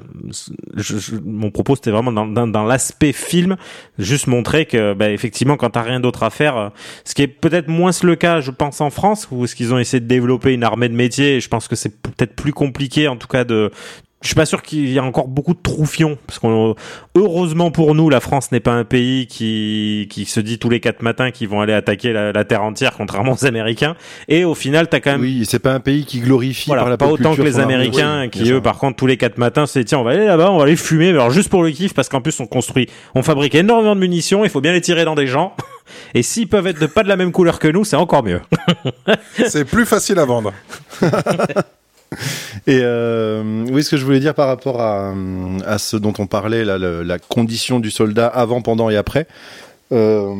Je- 0.76 0.98
je- 0.98 1.16
mon 1.24 1.52
propos 1.52 1.76
c'était 1.76 1.92
vraiment 1.92 2.12
dans, 2.12 2.26
dans, 2.26 2.39
dans 2.48 2.64
l'aspect 2.64 3.14
film, 3.14 3.56
juste 3.98 4.28
montrer 4.28 4.66
que, 4.66 4.94
bah, 4.94 5.10
effectivement, 5.10 5.58
quand 5.58 5.72
t'as 5.72 5.82
rien 5.82 6.00
d'autre 6.00 6.24
à 6.24 6.30
faire, 6.30 6.58
euh, 6.58 6.70
ce 7.06 7.16
qui 7.16 7.22
est 7.22 7.28
peut-être 7.28 7.68
moins 7.68 7.92
le 8.04 8.16
cas, 8.16 8.42
je 8.42 8.52
pense, 8.52 8.82
en 8.82 8.90
France, 8.90 9.28
où 9.32 9.48
ce 9.48 9.56
qu'ils 9.56 9.74
ont 9.74 9.80
essayé 9.80 10.00
de 10.00 10.08
développer 10.08 10.54
une 10.54 10.64
armée 10.64 10.90
de 10.90 10.96
métiers. 10.96 11.36
Et 11.36 11.40
je 11.40 11.50
pense 11.50 11.68
que 11.68 11.76
c'est 11.76 12.02
peut-être 12.02 12.36
plus 12.36 12.54
compliqué, 12.54 13.08
en 13.08 13.18
tout 13.18 13.28
cas, 13.28 13.44
de 13.44 13.72
je 14.22 14.28
suis 14.28 14.36
pas 14.36 14.46
sûr 14.46 14.62
qu'il 14.62 14.90
y 14.90 14.98
ait 14.98 15.00
encore 15.00 15.28
beaucoup 15.28 15.54
de 15.54 15.62
troufions 15.62 16.18
parce 16.28 16.40
qu'on 16.40 16.76
heureusement 17.16 17.72
pour 17.72 17.96
nous 17.96 18.10
la 18.10 18.20
France 18.20 18.52
n'est 18.52 18.60
pas 18.60 18.74
un 18.74 18.84
pays 18.84 19.28
qui 19.28 20.08
qui 20.10 20.26
se 20.26 20.40
dit 20.40 20.60
tous 20.60 20.70
les 20.70 20.80
quatre 20.80 21.02
matins 21.02 21.32
qu'ils 21.32 21.48
vont 21.48 21.62
aller 21.62 21.74
attaquer 21.74 22.12
la, 22.12 22.32
la 22.32 22.44
terre 22.44 22.64
entière 22.64 22.92
contrairement 22.98 23.34
aux 23.34 23.46
Américains 23.46 23.96
et 24.28 24.44
au 24.44 24.56
final 24.56 24.90
t'as 24.90 25.00
quand 25.00 25.12
même 25.12 25.22
Oui, 25.22 25.46
c'est 25.48 25.60
pas 25.60 25.74
un 25.74 25.80
pays 25.80 26.06
qui 26.06 26.20
glorifie 26.20 26.68
voilà, 26.68 26.82
par 26.84 26.90
la 26.90 26.98
pas 26.98 27.08
autant 27.08 27.36
que 27.36 27.42
les. 27.42 27.60
Américains 27.60 28.24
Oui, 28.24 28.30
qui 28.30 28.52
eux 28.52 28.62
par 28.62 28.78
contre 28.78 28.98
tous 28.98 29.08
les 29.08 29.18
quatre 29.18 29.38
matins 29.38 29.66
c'est 29.66 29.84
tiens 29.84 30.00
on 30.00 30.04
va 30.04 30.12
aller 30.12 30.26
là-bas 30.26 30.52
on 30.52 30.58
va 30.58 30.64
aller 30.64 30.76
fumer 30.76 31.10
alors 31.10 31.32
juste 31.32 31.50
pour 31.50 31.64
le 31.64 31.72
kiff 31.72 31.94
parce 31.94 32.10
qu'en 32.10 32.22
plus 32.22 32.40
on 32.40 32.46
construit 32.48 32.88
on 33.16 33.24
fabrique 33.24 33.56
énormément 33.56 33.96
de 33.96 34.02
munitions 34.02 34.44
il 34.44 34.50
faut 34.50 34.62
bien 34.62 34.74
les 34.74 34.82
tirer 34.82 35.06
dans 35.06 35.16
des 35.16 35.28
gens 35.28 35.56
Et 36.14 36.24
s'ils 36.24 36.48
peuvent 36.48 36.68
être 36.68 36.80
de 36.80 36.86
pas 36.86 37.04
de 37.04 37.08
la 37.10 37.16
même 37.16 37.32
couleur 37.32 37.60
que 37.60 37.68
nous, 37.68 37.84
c'est 37.84 37.96
encore 37.96 38.24
mieux. 38.24 38.42
C'est 39.48 39.66
plus 39.66 39.86
facile 39.86 40.20
à 40.20 40.26
vendre. 40.26 40.54
Et 42.68 42.80
euh, 42.82 43.66
oui, 43.72 43.84
ce 43.84 43.92
que 43.92 43.98
je 43.98 44.06
voulais 44.06 44.20
dire 44.20 44.34
par 44.34 44.48
rapport 44.48 44.82
à, 44.82 45.14
à 45.66 45.78
ce 45.78 45.96
dont 45.98 46.14
on 46.18 46.28
parlait, 46.28 46.66
là, 46.66 46.78
le- 46.78 47.04
la 47.04 47.20
condition 47.20 47.80
du 47.80 47.92
soldat 47.92 48.28
avant, 48.28 48.62
pendant 48.62 48.90
et 48.90 48.96
après. 48.98 49.28
Euh, 49.92 50.34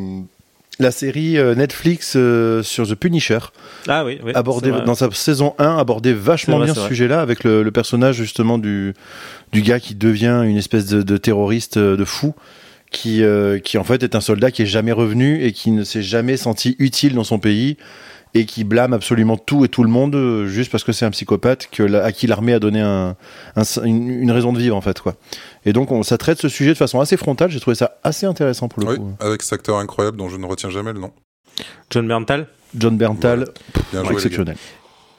la 0.80 0.92
série 0.92 1.38
euh, 1.38 1.56
Netflix 1.56 2.14
euh, 2.16 2.64
sur 2.64 2.88
The 2.88 2.96
Punisher 2.96 3.40
Ah 3.88 4.06
oui, 4.06 4.18
oui. 4.24 4.32
abordait 4.34 4.72
dans 4.86 4.96
sa 4.96 5.12
saison 5.12 5.54
1 5.60 5.76
abordait 5.78 6.14
vachement 6.14 6.58
vrai, 6.58 6.68
bien 6.68 6.74
ce 6.76 6.88
sujet-là 6.88 7.20
avec 7.22 7.44
le, 7.44 7.64
le 7.64 7.72
personnage 7.72 8.16
justement 8.16 8.58
du 8.58 8.94
du 9.52 9.62
gars 9.62 9.80
qui 9.82 9.94
devient 9.96 10.42
une 10.46 10.56
espèce 10.56 10.86
de, 10.86 11.02
de 11.02 11.18
terroriste 11.18 11.78
de 11.78 12.06
fou 12.06 12.34
qui 12.92 13.24
qui 13.66 13.78
en 13.78 13.84
fait 13.84 14.04
est 14.04 14.16
un 14.16 14.22
soldat 14.22 14.52
qui 14.52 14.62
est 14.62 14.68
jamais 14.68 14.94
revenu 14.94 15.44
et 15.44 15.52
qui 15.52 15.72
ne 15.72 15.84
s'est 15.84 16.02
jamais 16.04 16.38
senti 16.38 16.78
utile 16.80 17.14
dans 17.16 17.26
son 17.26 17.40
pays 17.40 17.76
et 18.36 18.46
qui 18.46 18.64
blâme 18.64 18.94
absolument 18.94 19.38
tout 19.38 19.66
et 19.66 19.70
tout 19.70 19.84
le 19.84 19.90
monde 19.90 20.14
euh, 20.16 20.46
juste 20.46 20.72
parce 20.72 20.84
que 20.84 20.92
c'est 20.92 21.06
un 21.06 21.10
psychopathe 21.12 21.68
que 21.72 21.82
la- 21.84 22.04
à 22.04 22.12
qui 22.12 22.28
l'armée 22.28 22.54
a 22.54 22.60
donné 22.60 22.80
un, 22.80 23.16
un- 23.56 23.84
une, 23.86 24.08
une 24.10 24.32
raison 24.32 24.54
de 24.54 24.60
vivre 24.60 24.76
en 24.76 24.82
fait 24.82 25.00
quoi. 25.02 25.16
Et 25.66 25.74
donc 25.74 25.92
on, 25.92 26.04
ça 26.04 26.18
traite 26.18 26.40
ce 26.40 26.48
sujet 26.50 26.72
de 26.72 26.78
façon 26.78 27.00
assez 27.00 27.18
frontale. 27.18 27.50
J'ai 27.50 27.60
trouvé 27.60 27.76
ça 27.76 27.98
assez 28.04 28.26
intéressant 28.28 28.68
pour 28.68 28.84
le 28.84 28.90
Oui, 28.90 28.98
coup. 28.98 29.12
avec 29.20 29.42
cet 29.42 29.54
acteur 29.54 29.78
incroyable 29.78 30.18
dont 30.18 30.30
je 30.30 30.38
ne 30.38 30.46
retiens 30.46 30.70
jamais 30.70 30.94
le 30.94 31.00
nom. 31.00 31.12
John 31.90 32.08
Berntal. 32.08 32.48
John 32.78 32.98
Berntal, 32.98 33.46
Bien 33.92 34.02
joué, 34.02 34.02
les 34.02 34.04
gars. 34.04 34.12
exceptionnel. 34.14 34.56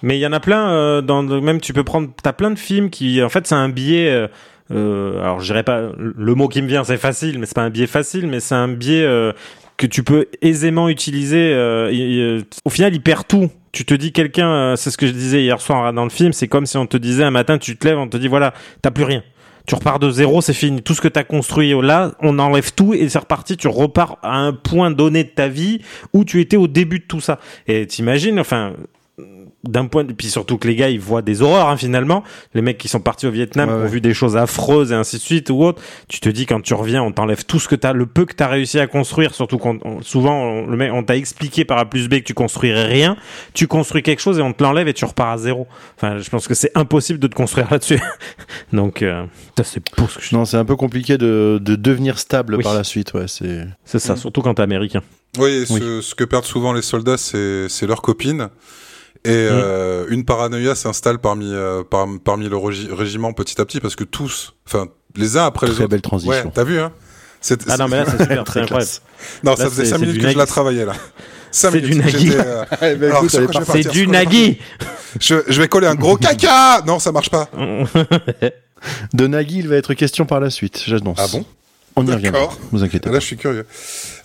Mais 0.03 0.17
il 0.17 0.21
y 0.21 0.27
en 0.27 0.33
a 0.33 0.41
plein 0.41 0.71
euh, 0.71 1.03
dans 1.03 1.23
le- 1.23 1.41
même 1.41 1.61
tu 1.61 1.73
peux 1.73 1.85
prendre 1.85 2.09
t'as 2.23 2.33
plein 2.33 2.51
de 2.53 2.59
films 2.59 2.91
qui 2.91 3.23
en 3.23 3.29
fait 3.29 3.47
c'est 3.47 3.55
un 3.57 3.69
biais 3.69 4.09
euh, 4.09 4.29
euh, 4.71 5.21
alors 5.21 5.41
je 5.41 5.47
dirais 5.47 5.65
pas 5.65 5.91
le 5.99 6.35
mot 6.37 6.47
qui 6.49 6.63
me 6.63 6.69
vient 6.69 6.85
c'est 6.85 6.97
facile 6.97 7.39
mais 7.41 7.45
c'est 7.47 7.57
pas 7.57 7.63
un 7.65 7.71
biais 7.71 7.89
facile 7.89 8.27
mais 8.29 8.39
c'est 8.41 8.55
un 8.55 8.69
biais 8.69 9.05
euh, 9.05 9.33
que 9.81 9.87
tu 9.87 10.03
peux 10.03 10.27
aisément 10.43 10.91
utiliser 10.91 11.55
euh, 11.55 11.91
euh, 11.91 12.43
au 12.67 12.69
final 12.69 12.93
il 12.93 13.01
perd 13.01 13.27
tout 13.27 13.49
tu 13.73 13.87
te 13.87 13.95
dis 13.95 14.13
quelqu'un 14.13 14.51
euh, 14.51 14.77
c'est 14.77 14.91
ce 14.91 14.99
que 14.99 15.07
je 15.07 15.13
disais 15.13 15.43
hier 15.43 15.59
soir 15.59 15.95
dans 15.95 16.05
le 16.05 16.11
film 16.11 16.35
c'est 16.35 16.49
comme 16.49 16.67
si 16.67 16.77
on 16.77 16.85
te 16.85 16.99
disait 16.99 17.25
un 17.25 17.31
matin 17.31 17.57
tu 17.57 17.79
te 17.79 17.89
lèves 17.89 17.97
on 17.97 18.07
te 18.07 18.19
dit 18.19 18.29
voilà 18.29 18.53
t'as 18.83 18.91
plus 18.91 19.05
rien 19.05 19.23
tu 19.67 19.75
repars 19.77 20.01
de 20.01 20.11
zéro, 20.11 20.41
c'est 20.41 20.55
fini. 20.55 20.83
Tout 20.83 20.95
ce 20.95 21.01
que 21.01 21.07
tu 21.07 21.19
as 21.19 21.23
construit 21.23 21.75
là, 21.81 22.13
on 22.21 22.41
enlève 22.41 22.73
tout 22.73 22.93
et 22.93 23.09
c'est 23.09 23.19
reparti. 23.19 23.57
Tu 23.57 23.69
repars 23.69 24.17
à 24.23 24.39
un 24.39 24.53
point 24.53 24.91
donné 24.91 25.23
de 25.23 25.29
ta 25.29 25.47
vie 25.47 25.81
où 26.13 26.25
tu 26.25 26.41
étais 26.41 26.57
au 26.57 26.67
début 26.67 26.99
de 26.99 27.05
tout 27.05 27.21
ça. 27.21 27.39
Et 27.69 27.87
t'imagines, 27.87 28.41
enfin, 28.41 28.73
d'un 29.65 29.87
point 29.87 30.05
de... 30.05 30.13
puis 30.15 30.29
surtout 30.31 30.57
que 30.57 30.67
les 30.67 30.75
gars 30.75 30.89
ils 30.89 30.99
voient 31.01 31.21
des 31.21 31.43
horreurs 31.43 31.69
hein, 31.69 31.77
finalement 31.77 32.25
les 32.55 32.63
mecs 32.63 32.79
qui 32.79 32.89
sont 32.89 33.01
partis 33.01 33.27
au 33.27 33.31
Vietnam 33.31 33.69
Ouais, 33.69 33.75
ont 33.75 33.83
ouais. 33.83 33.89
vu 33.89 34.01
des 34.01 34.15
choses 34.15 34.37
affreuses 34.37 34.91
et 34.91 34.95
ainsi 34.95 35.17
de 35.17 35.23
suite 35.23 35.51
ou 35.51 35.63
autre 35.63 35.83
tu 36.09 36.19
te 36.21 36.29
dis 36.31 36.47
quand 36.47 36.63
tu 36.63 36.73
reviens 36.73 37.03
on 37.03 37.13
t'enlève 37.13 37.45
tout 37.45 37.59
ce 37.61 37.69
que 37.69 37.75
t'as 37.75 37.93
le 37.93 38.07
peu 38.07 38.25
que 38.25 38.33
t'as 38.33 38.47
réussi 38.49 38.81
à 38.81 38.87
construire 38.87 39.35
surtout 39.35 39.59
quand 39.59 39.77
on- 39.85 40.01
souvent 40.01 40.35
on, 40.43 40.67
le 40.67 40.77
mec 40.79 40.91
on 40.95 41.03
t'a 41.03 41.15
expliqué 41.17 41.67
par 41.67 41.77
A 41.79 41.85
plus 41.85 42.09
B 42.09 42.15
que 42.21 42.25
tu 42.25 42.33
construirais 42.35 42.87
rien 42.87 43.17
tu 43.53 43.67
construis 43.67 44.03
quelque 44.03 44.21
chose 44.23 44.39
et 44.39 44.43
on 44.43 44.53
te 44.55 44.63
l'enlève 44.63 44.89
et 44.89 44.95
tu 44.95 45.05
repars 45.05 45.29
à 45.31 45.37
zéro 45.39 45.67
enfin 45.97 46.19
je 46.19 46.31
pense 46.31 46.49
que 46.49 46.55
c'est 46.55 46.71
impossible 46.75 47.19
de 47.19 47.27
te 47.27 47.35
construire 47.35 47.69
là-dessus 47.71 48.01
donc 48.73 49.03
euh, 49.03 49.25
c'est 49.63 49.83
pour 49.91 50.11
ce 50.11 50.19
que 50.19 50.25
je 50.25 50.35
Non, 50.35 50.47
c'est 50.47 50.57
un 50.57 50.65
peu 50.65 50.77
compliqué 50.77 51.19
de, 51.19 51.59
de 51.61 51.77
devenir 51.77 52.19
stable 52.19 52.55
Oui. 52.55 52.63
par 52.63 52.73
la 52.75 52.83
suite. 52.85 53.13
Ouais, 53.13 53.27
c'est. 53.29 53.67
c'est 53.85 53.99
ça 53.99 54.17
surtout 54.17 54.41
quand 54.41 54.55
t'es 54.55 54.63
américain 54.63 55.03
Oui, 55.39 55.51
et 55.51 55.67
ce, 55.67 56.01
ce 56.01 56.15
que 56.15 56.25
perdent 56.25 56.47
souvent 56.47 56.73
les 56.73 56.81
soldats, 56.83 57.19
c'est 57.19 57.69
c'est 57.69 57.87
leur 57.87 58.01
copine. 58.01 58.49
Et 59.25 59.29
Mm. 59.29 59.49
euh, 59.51 60.07
une 60.09 60.25
paranoïa 60.25 60.75
s'installe 60.75 61.19
parmi, 61.19 61.53
euh, 61.53 61.83
par- 61.85 62.07
parmi 62.25 62.49
le 62.49 62.57
régi- 62.57 62.91
régiment 62.93 63.33
petit 63.35 63.61
à 63.61 63.65
petit 63.67 63.79
parce 63.81 63.95
que 63.97 64.05
tous, 64.05 64.55
enfin, 64.67 64.87
les 65.17 65.37
uns 65.37 65.45
après 65.45 65.67
les 65.67 65.73
Très 65.75 65.83
autres. 65.83 65.91
belle 65.91 66.01
transition. 66.03 66.31
Ouais, 66.33 66.51
t'as 66.55 66.65
vu, 66.65 66.81
hein? 66.81 66.91
C'est- 67.43 67.65
ah 67.69 67.77
non 67.77 67.89
mais 67.89 67.99
là 67.99 68.05
c'est 68.07 68.11
super 68.19 68.29
c'est 68.39 68.45
Très 68.45 68.61
incroyable 68.61 68.69
classe. 68.69 69.03
Non, 69.45 69.51
Là, 69.53 69.57
ça 69.57 69.65
faisait 69.71 69.85
c'est- 69.85 69.91
5 69.91 69.97
c'est 69.97 70.01
minutes 70.07 70.15
du 70.15 70.21
que 70.21 70.29
je 70.33 70.37
la 70.37 70.43
Nagui. 70.45 70.49
travaillais 70.51 70.85
là. 70.87 70.93
C'est 71.53 71.81
du 71.81 71.97
Nagui. 71.97 72.31
euh, 72.33 72.65
Eh 72.83 72.95
ben, 72.95 72.97
je 72.97 72.97
vais 72.97 73.11
partir. 73.11 73.31
c'est 73.31 73.47
partir, 73.49 73.75
du 73.75 73.83
sur 73.83 73.93
quoi 73.93 73.93
je 73.93 74.01
vais 74.01 74.07
Nagui 74.07 74.59
Je, 75.21 75.35
je 75.49 75.61
vais 75.61 75.67
coller 75.69 75.87
un 75.89 75.97
gros 75.97 76.17
caca 76.17 76.81
Non, 76.87 76.99
ça 77.01 77.11
marche 77.13 77.29
pas. 77.31 77.49
De 79.13 79.27
Nagui, 79.27 79.59
il 79.59 79.69
va 79.69 79.77
être 79.77 79.93
question 79.95 80.27
par 80.27 80.39
la 80.41 80.49
suite. 80.51 80.83
J'annonce. 80.87 81.19
Ah 81.21 81.27
bon? 81.33 81.45
On 81.97 82.07
y 82.07 82.13
reviendra. 82.13 82.41
D'accord. 82.43 82.59
Vous 82.73 82.83
inquiétez 82.83 83.09
Là, 83.09 83.15
pas. 83.17 83.21
je 83.21 83.27
suis 83.27 83.37
curieux. 83.37 83.67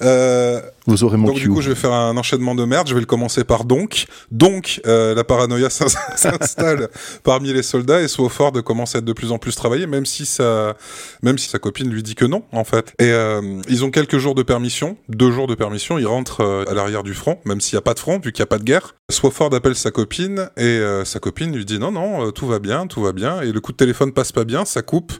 Euh, 0.02 0.62
Vous 0.86 1.04
aurez 1.04 1.18
mon 1.18 1.28
donc 1.28 1.38
cue. 1.38 1.44
du 1.44 1.50
coup, 1.50 1.62
je 1.62 1.70
vais 1.70 1.76
faire 1.76 1.92
un 1.94 2.16
enchaînement 2.16 2.54
de 2.56 2.64
merde. 2.64 2.88
Je 2.88 2.94
vais 2.94 3.00
le 3.00 3.06
commencer 3.06 3.44
par 3.44 3.66
donc. 3.66 4.06
Donc, 4.32 4.82
euh, 4.86 5.16
la 5.16 5.24
paranoïa 5.24 5.70
s'in- 5.70 5.88
s'installe 6.16 6.90
parmi 7.24 7.52
les 7.54 7.64
soldats 7.64 8.02
et 8.02 8.08
Swofford 8.08 8.52
commence 8.64 8.96
à 8.96 9.00
être 9.00 9.06
de 9.06 9.14
plus 9.14 9.32
en 9.32 9.38
plus 9.40 9.56
travaillé, 9.56 9.88
même 9.88 10.06
si 10.06 10.26
sa, 10.26 10.76
même 11.24 11.38
si 11.38 11.50
sa 11.50 11.58
copine 11.60 11.90
lui 11.90 12.04
dit 12.04 12.16
que 12.16 12.26
non, 12.26 12.44
en 12.52 12.64
fait. 12.64 12.94
Et 13.00 13.10
euh, 13.12 13.42
ils 13.68 13.84
ont 13.84 13.92
quelques 13.92 14.18
jours 14.20 14.36
de 14.36 14.44
permission, 14.44 14.98
deux 15.10 15.32
jours 15.32 15.48
de 15.48 15.56
permission. 15.56 15.98
Ils 15.98 16.08
rentrent 16.08 16.66
à 16.70 16.74
l'arrière 16.74 17.04
du 17.04 17.14
front, 17.14 17.40
même 17.46 17.62
s'il 17.62 17.76
n'y 17.76 17.80
a 17.80 17.84
pas 17.84 17.94
de 17.96 18.00
front, 18.00 18.20
vu 18.20 18.32
qu'il 18.32 18.42
n'y 18.42 18.48
a 18.48 18.48
pas 18.48 18.60
de 18.60 18.64
guerre. 18.64 18.96
Swofford 19.12 19.54
appelle 19.54 19.76
sa 19.76 19.92
copine 19.92 20.50
et 20.58 20.82
sa 21.04 21.20
copine 21.20 21.56
lui 21.56 21.66
dit 21.66 21.80
non, 21.80 21.92
non, 21.92 22.32
tout 22.32 22.48
va 22.48 22.60
bien, 22.60 22.88
tout 22.88 23.02
va 23.02 23.12
bien. 23.12 23.42
Et 23.42 23.52
le 23.52 23.60
coup 23.60 23.72
de 23.72 23.78
téléphone 23.78 24.12
passe 24.12 24.32
pas 24.32 24.44
bien, 24.46 24.66
ça 24.66 24.82
coupe 24.82 25.14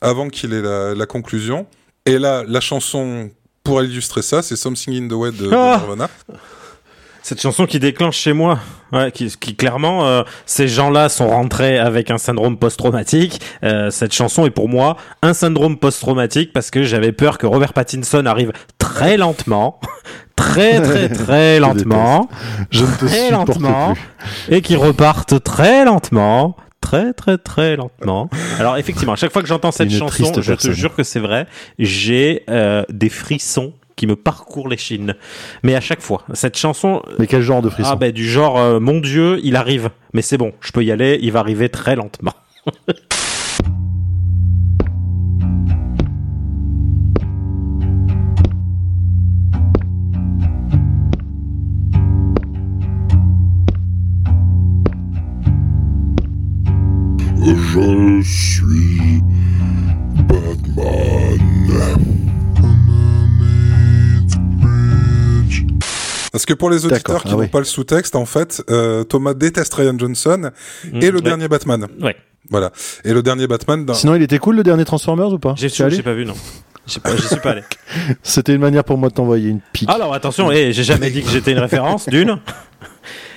avant 0.00 0.28
qu'il 0.28 0.52
ait 0.52 0.62
la, 0.62 0.94
la 0.94 1.06
conclusion. 1.06 1.66
Et 2.06 2.18
là, 2.18 2.42
la 2.46 2.60
chanson 2.60 3.30
pour 3.62 3.82
illustrer 3.82 4.22
ça, 4.22 4.42
c'est 4.42 4.56
Something 4.56 5.04
in 5.04 5.08
the 5.08 5.12
Way 5.12 5.30
de, 5.32 5.36
de 5.48 5.50
Ah 5.54 5.78
Nirvana. 5.80 6.08
Cette 7.24 7.40
chanson 7.40 7.66
qui 7.66 7.78
déclenche 7.78 8.16
chez 8.16 8.32
moi, 8.32 8.58
ouais, 8.90 9.12
qui, 9.12 9.32
qui 9.38 9.54
clairement, 9.54 10.04
euh, 10.08 10.24
ces 10.44 10.66
gens-là 10.66 11.08
sont 11.08 11.28
rentrés 11.28 11.78
avec 11.78 12.10
un 12.10 12.18
syndrome 12.18 12.58
post-traumatique. 12.58 13.40
Euh, 13.62 13.90
cette 13.90 14.12
chanson 14.12 14.44
est 14.44 14.50
pour 14.50 14.68
moi 14.68 14.96
un 15.22 15.32
syndrome 15.32 15.76
post-traumatique 15.78 16.52
parce 16.52 16.72
que 16.72 16.82
j'avais 16.82 17.12
peur 17.12 17.38
que 17.38 17.46
Robert 17.46 17.74
Pattinson 17.74 18.26
arrive 18.26 18.50
très 18.78 19.16
lentement, 19.16 19.78
très 20.34 20.80
très 20.82 21.08
très 21.10 21.60
lentement, 21.60 22.28
Je 22.70 22.84
ne 22.84 22.90
te 22.90 23.04
très 23.06 23.30
lentement, 23.30 23.94
plus. 23.94 24.56
et 24.56 24.60
qu'il 24.60 24.78
reparte 24.78 25.44
très 25.44 25.84
lentement. 25.84 26.56
Très 26.82 27.14
très 27.14 27.38
très 27.38 27.76
lentement. 27.76 28.28
Alors 28.58 28.76
effectivement, 28.76 29.14
à 29.14 29.16
chaque 29.16 29.32
fois 29.32 29.40
que 29.40 29.48
j'entends 29.48 29.72
cette 29.72 29.90
chanson, 29.90 30.42
je 30.42 30.52
te 30.52 30.70
jure 30.72 30.94
que 30.94 31.02
c'est 31.02 31.20
vrai, 31.20 31.46
j'ai 31.78 32.42
euh, 32.50 32.84
des 32.90 33.08
frissons 33.08 33.72
qui 33.96 34.06
me 34.06 34.16
parcourent 34.16 34.68
les 34.68 34.76
chines. 34.76 35.14
Mais 35.62 35.74
à 35.74 35.80
chaque 35.80 36.00
fois, 36.00 36.22
cette 36.34 36.58
chanson, 36.58 37.02
Mais 37.18 37.26
quel 37.26 37.42
genre 37.42 37.62
de 37.62 37.70
frisson 37.70 37.92
ah 37.92 37.96
ben 37.96 38.12
du 38.12 38.28
genre 38.28 38.58
euh, 38.58 38.80
mon 38.80 39.00
dieu, 39.00 39.38
il 39.42 39.56
arrive. 39.56 39.90
Mais 40.12 40.22
c'est 40.22 40.38
bon, 40.38 40.52
je 40.60 40.72
peux 40.72 40.84
y 40.84 40.90
aller, 40.92 41.18
il 41.22 41.32
va 41.32 41.40
arriver 41.40 41.68
très 41.68 41.96
lentement. 41.96 42.34
Je 57.72 58.20
suis 58.22 59.22
Batman. 60.28 61.38
Parce 66.32 66.44
que 66.44 66.52
pour 66.52 66.68
les 66.68 66.84
auditeurs 66.84 67.22
qui 67.22 67.28
ah 67.28 67.32
n'ont 67.32 67.38
oui. 67.38 67.46
pas 67.46 67.60
le 67.60 67.64
sous-texte, 67.64 68.14
en 68.14 68.26
fait, 68.26 68.62
euh, 68.68 69.04
Thomas 69.04 69.32
déteste 69.32 69.72
Ryan 69.72 69.98
Johnson 69.98 70.50
et 70.92 71.10
le 71.10 71.16
ouais. 71.16 71.22
dernier 71.22 71.48
Batman. 71.48 71.86
Ouais. 71.98 72.14
Voilà. 72.50 72.72
Et 73.06 73.14
le 73.14 73.22
dernier 73.22 73.46
Batman, 73.46 73.86
dans- 73.86 73.94
Sinon, 73.94 74.16
il 74.16 74.22
était 74.22 74.38
cool 74.38 74.56
le 74.56 74.64
dernier 74.64 74.84
Transformers 74.84 75.32
ou 75.32 75.38
pas 75.38 75.54
J'ai 75.56 76.02
pas 76.02 76.12
vu 76.12 76.26
non. 76.26 76.34
J'y 76.84 77.00
suis 77.00 77.00
pas 77.40 77.52
allé. 77.52 77.62
C'était 78.22 78.54
une 78.54 78.60
manière 78.60 78.84
pour 78.84 78.98
moi 78.98 79.08
de 79.08 79.14
t'envoyer 79.14 79.48
une 79.48 79.60
pique. 79.72 79.88
Alors 79.88 80.12
attention, 80.12 80.52
eh, 80.52 80.74
j'ai 80.74 80.84
jamais 80.84 81.10
dit 81.10 81.22
que 81.22 81.30
j'étais 81.30 81.52
une 81.52 81.58
référence 81.58 82.06
d'une. 82.10 82.38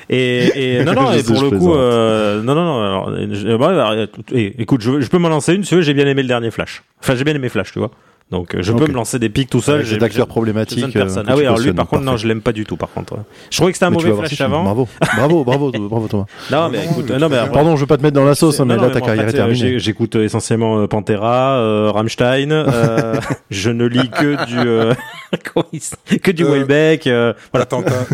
Et, 0.10 0.78
et 0.80 0.84
non 0.86 0.94
non 0.94 1.12
et 1.14 1.24
pour 1.24 1.42
le 1.42 1.50
coup 1.58 1.74
euh, 1.74 2.42
non 2.44 2.54
non 2.56 2.64
non 2.66 2.82
alors, 2.84 3.12
je- 3.34 3.56
bah, 3.58 4.08
eh, 4.34 4.54
écoute 4.62 4.82
je, 4.82 5.02
je 5.02 5.10
peux 5.10 5.18
m'en 5.18 5.30
lancer 5.30 5.54
une 5.56 5.64
si 5.64 5.70
tu 5.70 5.76
veux, 5.76 5.82
j'ai 5.82 5.94
bien 5.94 6.06
aimé 6.08 6.22
le 6.22 6.28
dernier 6.28 6.52
Flash. 6.52 6.84
Enfin 7.02 7.16
j'ai 7.16 7.24
bien 7.24 7.34
aimé 7.36 7.50
Flash 7.50 7.72
tu 7.72 7.80
vois 7.80 7.92
donc 8.32 8.56
euh, 8.56 8.62
je 8.64 8.72
peux 8.74 8.88
me 8.88 8.94
lancer 8.94 9.20
des 9.20 9.30
pics 9.30 9.50
tout 9.50 9.62
seul 9.62 9.84
j'ai 9.86 9.94
cet 9.96 10.04
acteur 10.04 10.12
j'ai- 10.12 10.22
j'ai 10.22 10.26
problématique, 10.28 10.76
besoin 10.78 10.88
de 10.90 10.94
personne. 10.94 11.24
euh, 11.24 11.26
que 11.28 11.32
ah 11.32 11.36
oui 11.38 11.46
alors 11.46 11.60
lui 11.60 11.74
par 11.74 11.88
contre 11.88 12.04
non 12.04 12.18
je 12.18 12.28
l'aime 12.28 12.42
pas 12.42 12.54
du 12.54 12.64
tout 12.66 12.76
par 12.76 12.90
contre 12.92 13.18
je 13.52 13.56
trouvais 13.58 13.72
que 13.72 13.78
c'était 13.78 13.86
un 13.86 13.92
Mais 13.92 13.98
mauvais 13.98 14.28
Flash 14.28 14.42
avant 14.42 14.64
Bravo, 14.64 14.88
bravo, 15.16 15.44
bravo, 15.44 15.72
bravo 15.90 16.08
Thomas. 16.08 16.26
non 16.52 16.70
mais 16.70 16.84
non, 16.86 16.92
écoute 16.92 17.06
mais 17.10 17.18
non 17.20 17.30
mais 17.30 17.38
Pardon, 17.54 17.76
je 17.76 17.82
veux 17.82 17.88
pas 17.88 17.98
te 17.98 18.02
mettre 18.04 18.16
dans 18.16 18.26
la 18.26 18.34
sauce, 18.36 18.60
hein, 18.60 18.66
mais 18.66 18.76
Non, 18.78 18.84
là 18.84 18.90
ta 18.90 19.02
carrière 19.02 19.28
est 19.28 19.34
terminée. 19.34 19.78
J'écoute 19.80 20.16
euh, 20.16 20.24
essentiellement 20.26 20.88
Pantera, 20.88 21.58
euh, 21.58 21.92
Rammstein. 21.92 22.52
euh, 22.52 23.16
je 23.52 23.70
ne 23.70 23.86
lis 23.86 24.10
que 24.10 24.46
du 24.48 24.58
euh, 24.58 24.94
que 26.22 26.32
du 26.32 26.44
Euh, 26.46 26.50
Welbeck. 26.52 27.08
euh, 27.08 27.34
voilà. 27.54 27.68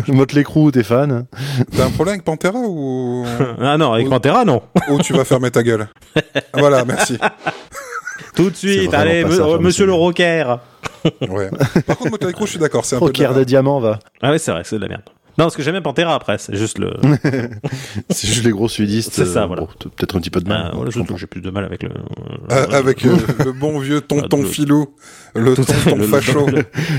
Motte 0.08 0.32
l'écrou, 0.34 0.70
t'es 0.70 0.82
fan 0.82 1.24
t'as 1.76 1.86
un 1.86 1.90
problème 1.90 2.14
avec 2.14 2.24
Pantera 2.24 2.58
ou... 2.58 3.24
Ah 3.60 3.76
non, 3.78 3.92
avec. 3.94 4.08
Pantera 4.10 4.44
non. 4.44 4.60
ou 4.90 4.98
tu 5.00 5.12
vas 5.14 5.24
fermer 5.24 5.50
ta 5.50 5.62
gueule 5.62 5.88
Voilà, 6.54 6.84
merci. 6.84 7.16
Tout 8.36 8.50
de 8.50 8.56
suite, 8.56 8.92
allez, 8.94 9.24
me-. 9.24 9.58
Monsieur 9.58 9.86
le 9.86 9.92
rocker. 9.92 10.56
Ouais. 11.28 11.50
Par 11.86 11.96
contre, 11.98 12.30
Crue, 12.30 12.46
je 12.46 12.50
suis 12.52 12.58
d'accord, 12.58 12.84
c'est 12.84 12.96
un 12.96 12.98
peu 13.00 13.06
de 13.06 13.10
Rocker 13.10 13.28
la- 13.28 13.34
de 13.40 13.44
diamant, 13.44 13.80
va. 13.80 13.98
Ah 14.22 14.30
ouais, 14.30 14.38
c'est 14.38 14.52
vrai, 14.52 14.62
c'est 14.64 14.76
de 14.76 14.80
la 14.82 14.88
merde. 14.88 15.02
Non, 15.38 15.44
parce 15.46 15.56
que 15.56 15.62
j'aime 15.62 15.72
bien 15.72 15.82
Pantera 15.82 16.14
après, 16.14 16.36
c'est 16.38 16.54
juste 16.56 16.78
le. 16.78 16.92
C'est 18.10 18.26
juste 18.28 18.44
les 18.44 18.50
gros 18.50 18.68
sudistes. 18.68 19.12
C'est 19.14 19.24
ça, 19.24 19.42
euh, 19.42 19.46
voilà. 19.46 19.62
bon, 19.62 19.68
Peut-être 19.96 20.16
un 20.16 20.20
petit 20.20 20.30
peu 20.30 20.40
de 20.40 20.48
mal. 20.48 20.64
Ah, 20.66 20.72
voilà, 20.74 20.90
surtout, 20.90 21.16
j'ai 21.16 21.26
plus 21.26 21.40
de 21.40 21.50
mal 21.50 21.64
avec 21.64 21.82
le. 21.82 21.90
Euh, 22.50 22.66
avec 22.72 23.04
euh, 23.06 23.16
le 23.44 23.52
bon 23.52 23.78
vieux 23.78 24.00
tonton 24.02 24.38
Ah, 24.40 24.42
le- 24.42 24.48
Filou, 24.48 24.88
le 25.34 25.52
à 25.52 25.54
fait, 25.56 25.64
tonton 25.90 25.96
le- 25.96 26.06
facho. 26.06 26.46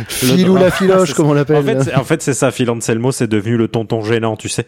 Filou 0.07 0.55
la 0.57 0.71
filoche, 0.71 1.13
comme 1.13 1.27
on 1.27 1.33
l'appelle. 1.33 1.57
En 1.57 1.63
fait, 1.63 1.83
c'est- 1.83 1.95
en 1.95 2.03
fait, 2.03 2.21
c'est 2.21 2.33
ça, 2.33 2.51
Phil 2.51 2.69
Anselmo, 2.69 3.11
c'est 3.11 3.27
devenu 3.27 3.55
le 3.57 3.67
tonton 3.67 4.01
gênant, 4.03 4.35
tu 4.35 4.49
sais. 4.49 4.65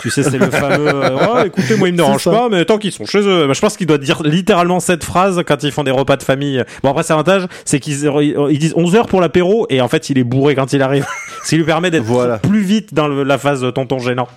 Tu 0.00 0.10
sais, 0.10 0.22
c'est 0.22 0.38
le 0.38 0.50
fameux. 0.50 0.92
Ouais, 0.92 1.46
écoutez, 1.48 1.76
moi, 1.76 1.88
il 1.88 1.92
me 1.92 1.98
dérange 1.98 2.22
C'est 2.22 2.30
ça. 2.30 2.36
pas, 2.36 2.48
mais 2.48 2.64
tant 2.64 2.78
qu'ils 2.78 2.92
sont 2.92 3.04
chez 3.04 3.20
eux. 3.20 3.46
Bah, 3.46 3.52
je 3.52 3.60
pense 3.60 3.76
qu'il 3.76 3.86
doit 3.86 3.98
dire 3.98 4.22
littéralement 4.22 4.80
cette 4.80 5.04
phrase 5.04 5.42
quand 5.46 5.62
ils 5.62 5.72
font 5.72 5.82
des 5.84 5.90
repas 5.90 6.16
de 6.16 6.22
famille. 6.22 6.62
Bon, 6.82 6.90
après, 6.90 7.02
c'est 7.02 7.12
avantage, 7.12 7.46
c'est 7.64 7.78
qu'ils 7.80 8.04
ils 8.50 8.58
disent 8.58 8.72
11 8.76 8.94
heures 8.96 9.06
pour 9.06 9.20
l'apéro, 9.20 9.66
et 9.70 9.80
en 9.80 9.88
fait, 9.88 10.08
il 10.10 10.18
est 10.18 10.24
bourré 10.24 10.54
quand 10.54 10.72
il 10.72 10.80
arrive. 10.82 11.06
Ce 11.44 11.50
qui 11.50 11.56
lui 11.56 11.64
permet 11.64 11.90
d'être 11.90 12.04
Voilà. 12.04 12.38
plus 12.38 12.60
vite 12.62 12.94
dans 12.98 13.08
le- 13.08 13.22
la 13.24 13.38
phase 13.38 13.60
de 13.60 13.70
tonton 13.70 13.98
gênant. 13.98 14.28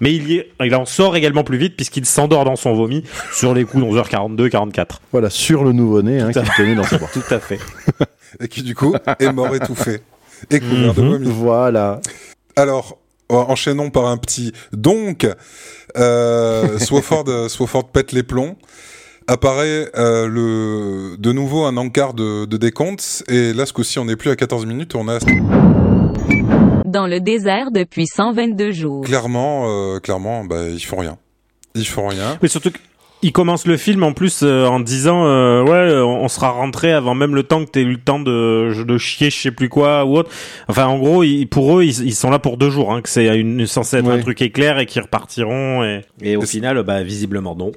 Mais 0.00 0.14
il, 0.14 0.30
y 0.30 0.36
est, 0.38 0.50
il 0.64 0.74
en 0.74 0.84
sort 0.86 1.16
également 1.16 1.42
plus 1.44 1.58
vite 1.58 1.74
puisqu'il 1.76 2.06
s'endort 2.06 2.44
dans 2.44 2.56
son 2.56 2.74
vomi 2.74 3.02
sur 3.32 3.54
les 3.54 3.64
coups 3.64 3.82
d'11h42, 3.84 4.48
44. 4.50 5.00
Voilà, 5.12 5.30
sur 5.30 5.64
le 5.64 5.72
nouveau-né 5.72 6.20
hein, 6.20 6.30
Tout 6.32 6.38
à 6.38 6.42
qui 6.42 6.50
tenait 6.56 6.74
dans 6.74 6.84
sa 6.84 6.98
boîte. 6.98 7.12
Tout 7.12 7.34
à 7.34 7.38
fait. 7.40 7.58
Et 8.40 8.48
qui, 8.48 8.62
du 8.62 8.74
coup, 8.74 8.94
est 9.18 9.32
mort 9.32 9.54
étouffé. 9.54 10.00
Et 10.50 10.60
couvert 10.60 10.94
de 10.94 11.02
Mhm. 11.02 11.08
vomi. 11.12 11.28
Voilà. 11.30 12.00
Alors, 12.56 12.98
enchaînons 13.28 13.90
par 13.90 14.06
un 14.06 14.16
petit 14.16 14.52
donc. 14.72 15.26
Euh, 15.96 16.78
Swofford, 16.78 17.24
euh, 17.28 17.48
Swofford 17.48 17.88
pète 17.88 18.12
les 18.12 18.22
plombs. 18.22 18.56
Apparaît 19.26 19.90
euh, 19.96 20.26
le 20.28 21.16
de 21.18 21.32
nouveau 21.32 21.64
un 21.64 21.76
encart 21.78 22.12
de, 22.14 22.44
de 22.44 22.56
décompte. 22.56 23.22
Et 23.28 23.52
là, 23.54 23.64
ce 23.66 23.72
coup-ci, 23.72 23.98
on 23.98 24.04
n'est 24.06 24.16
plus 24.16 24.30
à 24.30 24.36
14 24.36 24.66
minutes, 24.66 24.94
on 24.94 25.08
a 25.08 25.18
Dans 26.94 27.08
le 27.08 27.18
désert 27.20 27.72
depuis 27.72 28.06
122 28.06 28.70
jours. 28.70 29.04
clairement, 29.04 29.64
euh, 29.68 29.98
clairement, 29.98 30.44
bah, 30.44 30.68
ils 30.72 30.78
font 30.80 30.98
rien. 30.98 31.18
Ils 31.74 31.84
font 31.86 32.06
rien. 32.06 32.38
Mais 32.40 32.46
surtout 32.46 32.70
qu'il 33.20 33.32
commence 33.32 33.66
le 33.66 33.76
film 33.76 34.04
en 34.04 34.12
plus 34.12 34.42
euh, 34.44 34.64
en 34.66 34.78
disant 34.78 35.24
euh, 35.26 35.64
ouais 35.64 35.70
euh, 35.72 36.04
on 36.04 36.28
sera 36.28 36.50
rentré 36.50 36.92
avant 36.92 37.14
même 37.16 37.34
le 37.34 37.42
temps 37.42 37.64
que 37.64 37.70
t'aies 37.70 37.80
eu 37.82 37.92
le 37.92 38.00
temps 38.00 38.20
de, 38.20 38.84
de 38.84 38.98
chier 38.98 39.30
je 39.30 39.36
sais 39.40 39.50
plus 39.50 39.68
quoi 39.68 40.04
ou 40.04 40.18
autre. 40.18 40.30
Enfin 40.68 40.86
en 40.86 40.98
gros 40.98 41.22
ils, 41.24 41.46
pour 41.46 41.78
eux 41.78 41.84
ils, 41.84 42.04
ils 42.06 42.14
sont 42.14 42.30
là 42.30 42.38
pour 42.38 42.58
deux 42.58 42.70
jours 42.70 42.92
hein, 42.92 43.00
que 43.02 43.08
c'est 43.08 43.26
une 43.38 43.66
censé 43.66 43.96
être 43.96 44.06
Ouais. 44.06 44.12
un 44.12 44.20
truc 44.20 44.40
éclair 44.42 44.78
et 44.78 44.86
qu'ils 44.86 45.02
repartiront 45.02 45.82
et, 45.82 46.02
et 46.22 46.36
au 46.36 46.42
Et 46.42 46.46
final 46.46 46.80
bah 46.84 47.02
visiblement 47.02 47.56
non. 47.56 47.72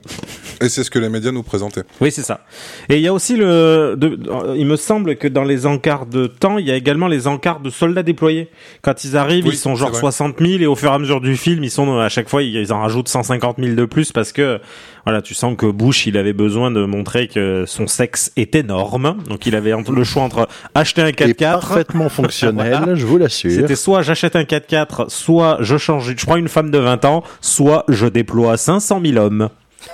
Et 0.62 0.70
c'est 0.70 0.84
ce 0.84 0.90
que 0.92 1.00
les 1.00 1.10
médias 1.10 1.32
nous 1.32 1.44
présentaient. 1.44 1.84
Oui 2.02 2.12
c'est 2.12 2.24
ça. 2.24 2.42
Et 2.90 2.96
il 2.96 3.02
y 3.02 3.08
a 3.08 3.14
aussi 3.14 3.36
le 3.36 3.96
de, 3.98 4.20
il 4.56 4.66
me 4.66 4.76
semble 4.76 5.16
que 5.18 5.28
dans 5.28 5.44
les 5.44 5.66
encarts 5.66 6.06
de 6.06 6.28
temps 6.28 6.58
il 6.58 6.66
y 6.68 6.72
a 6.72 6.76
également 6.76 7.08
les 7.08 7.28
encarts 7.28 7.60
de 7.60 7.70
soldats 7.70 8.04
déployés. 8.04 8.50
Quand 8.82 9.04
ils 9.04 9.18
arrivent 9.18 9.46
Oui, 9.46 9.54
ils 9.54 9.58
sont 9.58 9.76
genre 9.76 9.92
vrai. 9.92 10.00
60 10.00 10.36
000 10.40 10.62
et 10.62 10.66
au 10.66 10.76
fur 10.76 10.92
et 10.92 10.96
à 10.96 11.00
mesure 11.00 11.22
du 11.22 11.36
film 11.38 11.64
ils 11.64 11.72
sont 11.72 12.00
à 12.00 12.10
chaque 12.10 12.30
fois 12.30 12.44
ils, 12.44 12.74
en 12.74 12.82
rajoutent 12.82 13.08
150 13.10 13.58
000 13.60 13.76
de 13.76 13.86
plus 13.86 14.12
parce 14.12 14.32
que 14.32 14.60
voilà, 15.06 15.22
tu 15.22 15.34
sens 15.34 15.56
que 15.58 15.68
Bush, 15.68 16.06
il 16.06 16.18
avait 16.18 16.34
besoin 16.34 16.70
de 16.70 16.84
montrer 16.84 17.30
que 17.30 17.64
son 17.66 17.88
sexe 17.88 18.30
est 18.36 18.56
énorme. 18.56 19.16
Donc 19.30 19.46
il 19.46 19.56
avait 19.56 19.72
le 19.90 20.04
choix 20.04 20.24
entre 20.24 20.50
acheter 20.76 21.02
un 21.02 21.08
Et 21.08 21.12
4x4. 21.14 21.52
parfaitement 21.54 22.10
fonctionnel, 22.10 22.76
Voilà. 22.78 22.96
je 22.96 23.06
vous 23.06 23.18
l'assure. 23.18 23.52
C'était 23.52 23.78
soit 23.78 24.02
j'achète 24.02 24.36
un 24.36 24.44
4x4, 24.44 25.08
soit 25.08 25.60
je 25.62 25.78
change, 25.78 26.14
je 26.18 26.26
prends 26.26 26.36
une 26.36 26.50
femme 26.50 26.72
de 26.72 26.78
20 26.78 27.06
ans, 27.06 27.24
soit 27.40 27.86
je 27.88 28.06
déploie 28.06 28.58
500 28.58 29.02
000 29.02 29.18
hommes. 29.18 29.48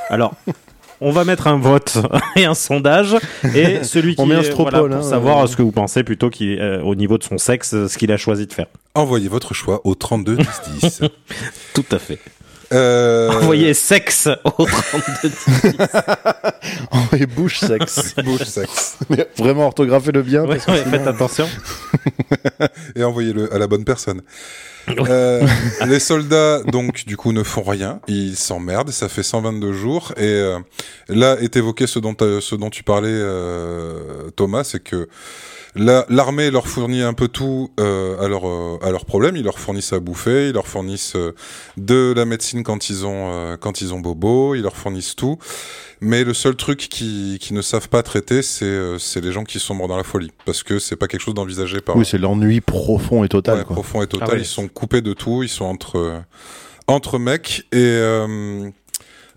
Alors, 0.10 0.34
on 1.02 1.12
va 1.12 1.26
mettre 1.26 1.48
un 1.48 1.58
vote 1.58 1.98
et 2.36 2.46
un 2.46 2.54
sondage 2.54 3.16
et 3.56 3.84
celui 3.84 4.16
qui 4.16 4.22
On 4.22 4.26
met 4.26 4.36
un 4.36 4.44
stropole, 4.44 4.80
voilà, 4.80 4.98
pour 4.98 5.06
hein, 5.06 5.10
savoir 5.10 5.44
euh. 5.44 5.48
ce 5.48 5.56
que 5.56 5.62
vous 5.62 5.72
pensez 5.72 6.04
plutôt 6.04 6.30
qu'il, 6.30 6.60
euh, 6.60 6.82
au 6.82 6.96
niveau 6.96 7.18
de 7.18 7.24
son 7.24 7.38
sexe, 7.38 7.88
ce 7.88 7.98
qu'il 7.98 8.12
a 8.12 8.18
choisi 8.18 8.48
de 8.48 8.54
faire. 8.54 8.68
Envoyez 8.96 9.28
votre 9.28 9.54
choix 9.54 9.82
au 9.84 9.96
32 9.96 10.38
10 10.38 10.46
10. 10.82 11.02
Tout 11.74 11.86
à 11.92 12.00
fait. 12.00 12.20
Euh, 12.74 13.30
Envoyez 13.32 13.74
sexe 13.74 14.28
au 14.44 14.66
32. 14.66 15.32
Et 17.18 17.26
bouche 17.26 17.60
sexe. 17.60 18.16
Bouche 18.24 18.44
sexe. 18.44 18.98
Mais 19.10 19.28
Vraiment 19.38 19.68
orthographez-le 19.68 20.22
bien. 20.24 20.42
Ouais, 20.44 20.56
parce 20.56 20.66
que 20.66 20.72
ouais, 20.72 20.78
sinon- 20.80 20.92
faites 20.92 21.08
attention. 21.08 21.48
et 22.96 23.04
envoyez-le 23.04 23.54
à 23.54 23.58
la 23.58 23.68
bonne 23.68 23.84
personne. 23.86 24.22
Euh, 24.90 25.46
les 25.86 26.00
soldats, 26.00 26.62
donc, 26.64 27.06
du 27.06 27.16
coup, 27.16 27.32
ne 27.32 27.44
font 27.44 27.64
rien. 27.64 28.00
Ils 28.08 28.36
s'emmerdent. 28.36 28.90
Ça 28.92 29.08
fait 29.10 29.24
122 29.24 29.72
jours. 29.74 30.12
Et 30.18 30.24
euh, 30.24 30.60
là 31.10 31.38
est 31.40 31.56
évoqué 31.56 31.88
ce 31.88 32.00
dont, 32.00 32.14
t'as- 32.14 32.42
ce 32.42 32.56
dont 32.56 32.70
tu 32.70 32.84
parlais, 32.84 33.10
euh, 33.12 34.30
Thomas, 34.36 34.64
c'est 34.64 34.82
que 34.84 35.08
l'armée 35.76 36.52
leur 36.52 36.68
fournit 36.68 37.02
un 37.02 37.14
peu 37.14 37.28
tout 37.28 37.72
euh, 37.80 38.20
à, 38.24 38.28
leur, 38.28 38.48
euh, 38.48 38.78
à 38.82 38.92
leurs 38.92 39.06
problèmes. 39.06 39.36
Ils 39.36 39.44
leur 39.44 39.60
fournissent 39.60 39.94
à 39.94 40.00
bouffer, 40.00 40.50
ils 40.50 40.54
leur 40.54 40.68
fournissent 40.68 41.16
euh, 41.16 41.34
de 41.78 42.14
la 42.16 42.26
médecine 42.26 42.64
quand 42.64 42.90
ils 42.90 43.06
ont, 43.06 43.32
euh, 43.34 43.58
quand 43.58 43.82
ils 43.82 43.94
ont 43.94 44.00
bobo, 44.00 44.56
ils 44.56 44.62
leur 44.62 44.76
fournissent 44.78 45.16
tout. 45.16 45.38
Mais 46.02 46.24
le 46.24 46.34
seul 46.34 46.56
truc 46.56 46.80
qui, 46.90 47.38
qui 47.40 47.54
ne 47.54 47.62
savent 47.62 47.88
pas 47.90 48.04
traiter, 48.04 48.42
c'est 48.42 48.66
euh, 48.66 49.00
c'est 49.00 49.22
les 49.22 49.32
gens 49.32 49.44
qui 49.46 49.60
sombrent 49.60 49.88
dans 49.88 49.96
la 49.98 50.04
folie. 50.04 50.32
Parce 50.46 50.62
que 50.62 50.78
c'est 50.80 50.96
pas 50.98 51.08
quelque 51.08 51.22
chose 51.22 51.34
d'envisagé 51.34 51.80
par, 51.80 51.96
Oui, 51.96 52.06
c'est 52.06 52.18
l'ennui 52.18 52.60
profond 52.62 53.24
et 53.24 53.30
total. 53.30 53.60
Ouais, 53.60 53.64
quoi. 53.64 53.74
profond 53.76 54.02
et 54.02 54.08
total. 54.08 54.28
Ah 54.32 54.34
ouais. 54.36 54.42
Ils 54.42 54.46
sont 54.46 54.68
coupés 54.68 55.02
de 55.02 55.14
tout. 55.14 55.44
Ils 55.44 55.50
sont 55.50 55.66
entre 55.66 55.98
euh, 55.98 56.20
entre 56.88 57.20
mecs. 57.20 57.64
Et 57.72 57.78
euh, 57.78 58.70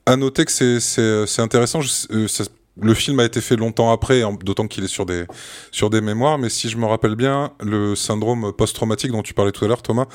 à 0.06 0.16
noter 0.16 0.44
que 0.44 0.50
c'est 0.52 0.80
c'est 0.80 1.26
c'est 1.26 1.40
intéressant. 1.42 1.80
je 1.80 1.90
euh, 2.10 2.28
ça- 2.28 2.44
le 2.80 2.94
film 2.94 3.20
a 3.20 3.24
été 3.24 3.40
fait 3.40 3.56
longtemps 3.56 3.90
après, 3.90 4.22
d'autant 4.42 4.66
qu'il 4.66 4.84
est 4.84 4.88
sur 4.88 5.06
des 5.06 5.24
sur 5.70 5.90
des 5.90 6.00
mémoires. 6.00 6.38
Mais 6.38 6.48
si 6.48 6.68
je 6.68 6.76
me 6.76 6.86
rappelle 6.86 7.14
bien, 7.14 7.52
le 7.60 7.94
syndrome 7.94 8.52
post-traumatique 8.52 9.12
dont 9.12 9.22
tu 9.22 9.34
parlais 9.34 9.52
tout 9.52 9.64
à 9.64 9.68
l'heure, 9.68 9.82
Thomas, 9.82 10.06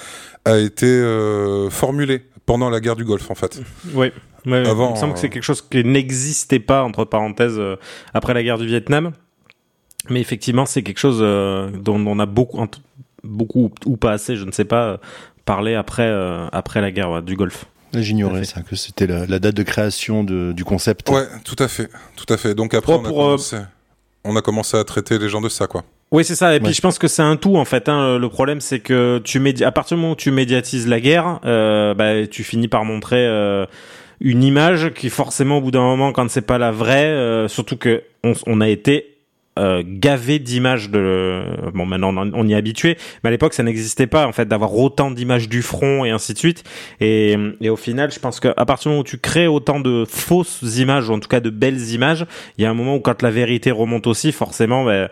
a 0.46 0.58
été 0.58 0.86
euh, 0.86 1.70
formulé 1.70 2.24
pendant 2.46 2.70
la 2.70 2.80
guerre 2.80 2.96
du 2.96 3.06
Golfe, 3.06 3.32
en 3.32 3.36
fait. 3.36 3.62
Oui. 3.94 4.12
Ouais, 4.46 4.68
Avant, 4.68 4.90
il 4.90 4.94
me 4.94 4.98
semble 4.98 5.14
que 5.14 5.20
euh, 5.20 5.22
c'est 5.22 5.30
quelque 5.30 5.44
chose 5.44 5.62
qui 5.62 5.84
n'existait 5.84 6.60
pas 6.60 6.84
entre 6.84 7.06
parenthèses 7.06 7.60
euh, 7.60 7.76
après 8.14 8.34
la 8.34 8.42
guerre 8.42 8.58
du 8.58 8.66
Vietnam. 8.66 9.12
Mais 10.10 10.20
effectivement, 10.20 10.66
c'est 10.66 10.82
quelque 10.82 11.00
chose 11.00 11.20
euh, 11.22 11.70
dont 11.70 12.04
on 12.08 12.18
a 12.20 12.26
beaucoup, 12.26 12.66
beaucoup 13.24 13.72
ou 13.86 13.98
pas 13.98 14.12
assez, 14.12 14.36
je 14.36 14.46
ne 14.46 14.52
sais 14.52 14.66
pas, 14.66 14.84
euh, 14.86 14.98
parlé 15.46 15.76
après 15.76 16.08
euh, 16.08 16.48
après 16.52 16.82
la 16.82 16.92
guerre 16.92 17.12
ouais, 17.12 17.22
du 17.22 17.36
Golfe. 17.36 17.66
J'ignorais 17.94 18.46
ça, 18.46 18.62
que 18.62 18.76
c'était 18.76 19.08
la, 19.08 19.26
la 19.26 19.40
date 19.40 19.56
de 19.56 19.64
création 19.64 20.24
de- 20.24 20.52
du 20.54 20.64
concept. 20.64 21.10
Ouais, 21.10 21.26
tout 21.44 21.56
à 21.60 21.68
fait, 21.68 21.90
tout 22.16 22.32
à 22.34 22.38
fait. 22.38 22.56
Donc 22.56 22.74
après, 22.74 22.94
Oh, 22.94 23.00
on, 23.02 23.06
a 23.06 23.08
pour, 23.10 23.20
euh, 23.22 23.26
commencé, 23.32 23.58
on 24.24 24.36
a 24.36 24.42
commencé 24.42 24.78
à 24.78 24.84
traiter 24.84 25.18
les 25.20 25.28
gens 25.30 25.42
de 25.42 25.50
ça, 25.50 25.68
quoi. 25.68 25.84
Oui, 26.12 26.26
c'est 26.26 26.36
ça. 26.36 26.54
Et 26.56 26.60
puis 26.60 26.74
je 26.74 26.82
pense 26.82 27.00
que 27.00 27.08
c'est 27.08 27.22
un 27.22 27.38
tout 27.38 27.56
en 27.56 27.64
fait. 27.66 27.88
Hein. 27.88 28.18
Le 28.20 28.30
problème, 28.30 28.60
c'est 28.60 28.80
que 28.80 29.20
tu 29.24 29.40
médi- 29.40 29.64
à 29.64 29.72
partir 29.72 29.96
du 29.96 30.02
moment 30.02 30.14
où 30.14 30.18
tu 30.18 30.32
médiatises 30.32 30.88
la 30.88 31.00
guerre, 31.00 31.40
euh, 31.46 31.94
bah, 31.94 32.28
tu 32.28 32.44
finis 32.44 32.68
par 32.68 32.84
montrer 32.84 33.26
euh, 33.26 33.66
une 34.20 34.44
image 34.44 34.92
qui 34.94 35.10
forcément 35.10 35.58
au 35.60 35.62
bout 35.62 35.72
d'un 35.72 35.80
moment, 35.82 36.12
quand 36.12 36.30
c'est 36.30 36.42
pas 36.42 36.58
la 36.58 36.72
vraie, 36.72 37.06
euh, 37.08 37.48
surtout 37.48 37.78
que 37.78 38.04
on, 38.26 38.34
on 38.46 38.60
a 38.62 38.68
été 38.68 39.11
euh, 39.60 39.84
gavé 39.86 40.40
d'images 40.40 40.90
de 40.90 41.44
bon 41.74 41.86
maintenant 41.86 42.14
on, 42.34 42.48
y 42.48 42.54
est 42.54 42.56
habitué 42.56 42.98
mais 43.24 43.28
à 43.28 43.32
l'époque 43.32 43.54
ça 43.54 43.64
n'existait 43.64 44.08
pas 44.08 44.26
en 44.26 44.32
fait 44.32 44.48
d'avoir 44.48 44.74
autant 44.76 45.12
d'images 45.12 45.50
du 45.50 45.62
front 45.62 46.06
et 46.06 46.10
ainsi 46.10 46.34
de 46.34 46.38
suite. 46.38 46.64
Et, 47.00 47.36
et 47.60 47.70
au 47.70 47.76
final 47.76 48.12
je 48.12 48.20
pense 48.20 48.40
qu'à 48.40 48.54
partir 48.66 48.84
du 48.84 48.90
moment 48.90 49.02
où 49.02 49.04
tu 49.04 49.18
crées 49.18 49.48
autant 49.48 49.80
de 49.80 50.06
fausses 50.08 50.62
images 50.78 51.10
ou 51.10 51.14
en 51.14 51.20
tout 51.20 51.28
cas 51.28 51.42
de 51.42 51.50
belles 51.50 51.90
images 51.90 52.26
il 52.58 52.64
y 52.64 52.66
a 52.66 52.70
un 52.70 52.74
moment 52.74 52.96
où 52.96 53.00
quand 53.02 53.22
la 53.22 53.32
vérité 53.32 53.72
remonte 53.72 54.08
aussi 54.08 54.32
forcément 54.32 54.86
ben, 54.86 55.10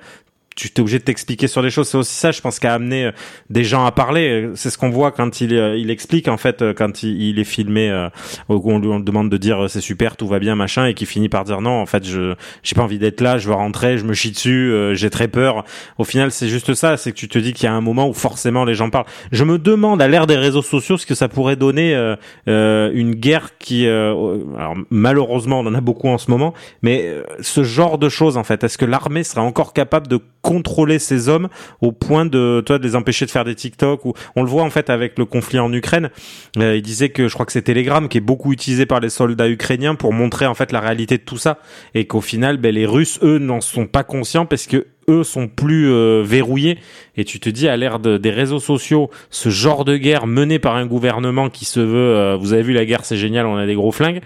tu 0.60 0.70
t'es 0.72 0.82
obligé 0.82 1.00
de 1.00 1.04
t'expliquer 1.04 1.48
sur 1.48 1.62
les 1.62 1.70
choses. 1.70 1.88
C'est 1.88 1.98
aussi 1.98 2.16
ça, 2.16 2.32
je 2.32 2.42
pense, 2.42 2.60
qui 2.60 2.68
a 2.68 2.74
amené 2.74 3.06
euh, 3.06 3.12
des 3.50 3.64
gens 3.64 3.86
à 3.86 3.92
parler. 3.92 4.50
C'est 4.56 4.70
ce 4.70 4.78
qu'on 4.78 4.90
voit 4.90 5.12
quand 5.12 5.40
il, 5.40 5.54
euh, 5.54 5.78
il 5.78 5.90
explique, 5.90 6.28
en 6.28 6.38
fait, 6.38 6.62
euh, 6.62 6.74
quand 6.74 7.04
il, 7.04 7.22
il 7.22 7.40
est 7.40 7.46
filmé, 7.46 7.90
euh, 7.90 8.10
on 8.50 8.80
lui 8.80 9.04
demande 9.04 9.30
de 9.30 9.38
dire 9.38 9.64
euh, 9.64 9.68
c'est 9.68 9.82
super, 9.82 10.18
tout 10.18 10.28
va 10.28 10.40
bien, 10.40 10.56
machin, 10.56 10.86
et 10.86 10.94
qui 10.94 11.06
finit 11.06 11.30
par 11.30 11.46
dire 11.46 11.62
non, 11.62 11.82
en 11.82 11.86
fait, 11.86 12.06
je 12.06 12.36
j'ai 12.64 12.76
pas 12.76 12.84
envie 12.84 13.00
d'être 13.00 13.22
là, 13.22 13.38
je 13.38 13.48
veux 13.48 13.56
rentrer, 13.56 13.98
je 13.98 14.04
me 14.04 14.14
chie 14.14 14.32
dessus, 14.32 14.72
euh, 14.72 14.94
j'ai 14.96 15.10
très 15.10 15.28
peur. 15.30 15.64
Au 15.98 16.04
final, 16.04 16.32
c'est 16.32 16.50
juste 16.50 16.74
ça, 16.74 16.98
c'est 16.98 17.12
que 17.12 17.18
tu 17.18 17.30
te 17.30 17.40
dis 17.40 17.54
qu'il 17.54 17.66
y 17.66 17.68
a 17.68 17.74
un 17.74 17.82
moment 17.82 18.10
où 18.10 18.14
forcément 18.14 18.66
les 18.66 18.74
gens 18.76 18.90
parlent. 18.90 19.06
Je 19.32 19.44
me 19.46 19.58
demande, 19.58 20.02
à 20.02 20.08
l'ère 20.08 20.28
des 20.28 20.38
réseaux 20.38 20.62
sociaux, 20.62 20.98
ce 20.98 21.06
que 21.06 21.16
ça 21.16 21.30
pourrait 21.30 21.56
donner 21.56 21.96
euh, 21.96 22.16
euh, 22.48 22.92
une 22.94 23.16
guerre 23.16 23.58
qui, 23.60 23.88
euh, 23.88 24.40
alors 24.58 24.76
malheureusement, 24.90 25.62
on 25.62 25.68
en 25.68 25.76
a 25.76 25.82
beaucoup 25.82 26.10
en 26.10 26.18
ce 26.18 26.30
moment, 26.30 26.54
mais 26.82 27.06
euh, 27.06 27.24
ce 27.40 27.64
genre 27.64 27.98
de 27.98 28.10
choses, 28.10 28.36
en 28.38 28.44
fait, 28.44 28.64
est-ce 28.64 28.78
que 28.78 28.86
l'armée 28.86 29.24
serait 29.24 29.42
encore 29.42 29.74
capable 29.74 30.08
de 30.08 30.20
contrôler 30.54 30.98
ces 30.98 31.30
hommes 31.30 31.48
au 31.80 31.92
point 31.92 32.26
de 32.26 32.64
toi 32.66 32.80
de 32.80 32.84
les 32.84 32.96
empêcher 32.96 33.28
de 33.28 33.30
faire 33.32 33.44
des 33.46 33.54
TikTok 33.54 34.04
ou 34.06 34.14
on 34.36 34.42
le 34.42 34.50
voit 34.50 34.64
en 34.64 34.72
fait 34.72 34.90
avec 34.90 35.20
le 35.20 35.26
conflit 35.26 35.60
en 35.60 35.72
Ukraine. 35.72 36.10
Euh, 36.58 36.76
il 36.76 36.82
disait 36.82 37.10
que 37.10 37.28
je 37.28 37.34
crois 37.36 37.46
que 37.46 37.52
c'est 37.52 37.62
Telegram 37.62 38.10
qui 38.10 38.18
est 38.18 38.22
beaucoup 38.22 38.52
utilisé 38.52 38.88
par 38.88 39.00
les 39.00 39.10
soldats 39.10 39.48
ukrainiens 39.48 39.94
pour 39.94 40.12
montrer 40.12 40.48
en 40.48 40.56
fait 40.56 40.72
la 40.72 40.80
réalité 40.80 41.18
de 41.20 41.24
tout 41.24 41.38
ça. 41.38 41.60
Et 41.94 42.06
qu'au 42.08 42.22
final 42.22 42.58
ben, 42.58 42.74
les 42.74 42.88
Russes 42.88 43.20
eux 43.22 43.38
n'en 43.38 43.62
sont 43.62 43.86
pas 43.86 44.04
conscients 44.04 44.48
parce 44.48 44.66
que 44.66 44.88
eux 45.08 45.24
sont 45.24 45.48
plus 45.48 45.92
euh, 45.92 46.24
verrouillés. 46.26 46.80
Et 47.16 47.26
tu 47.26 47.40
te 47.40 47.50
dis 47.50 47.68
à 47.68 47.78
l'ère 47.78 48.00
de- 48.00 48.18
des 48.18 48.32
réseaux 48.32 48.60
sociaux 48.60 49.12
ce 49.30 49.50
genre 49.50 49.86
de 49.86 49.98
guerre 49.98 50.26
menée 50.26 50.58
par 50.58 50.76
un 50.78 50.88
gouvernement 50.88 51.50
qui 51.52 51.66
se 51.66 51.80
veut 51.80 52.16
euh, 52.16 52.38
vous 52.38 52.54
avez 52.54 52.64
vu 52.64 52.74
la 52.74 52.86
guerre 52.86 53.06
c'est 53.06 53.18
génial 53.18 53.46
on 53.46 53.56
a 53.56 53.68
des 53.68 53.76
gros 53.76 53.92
flingues. 53.92 54.22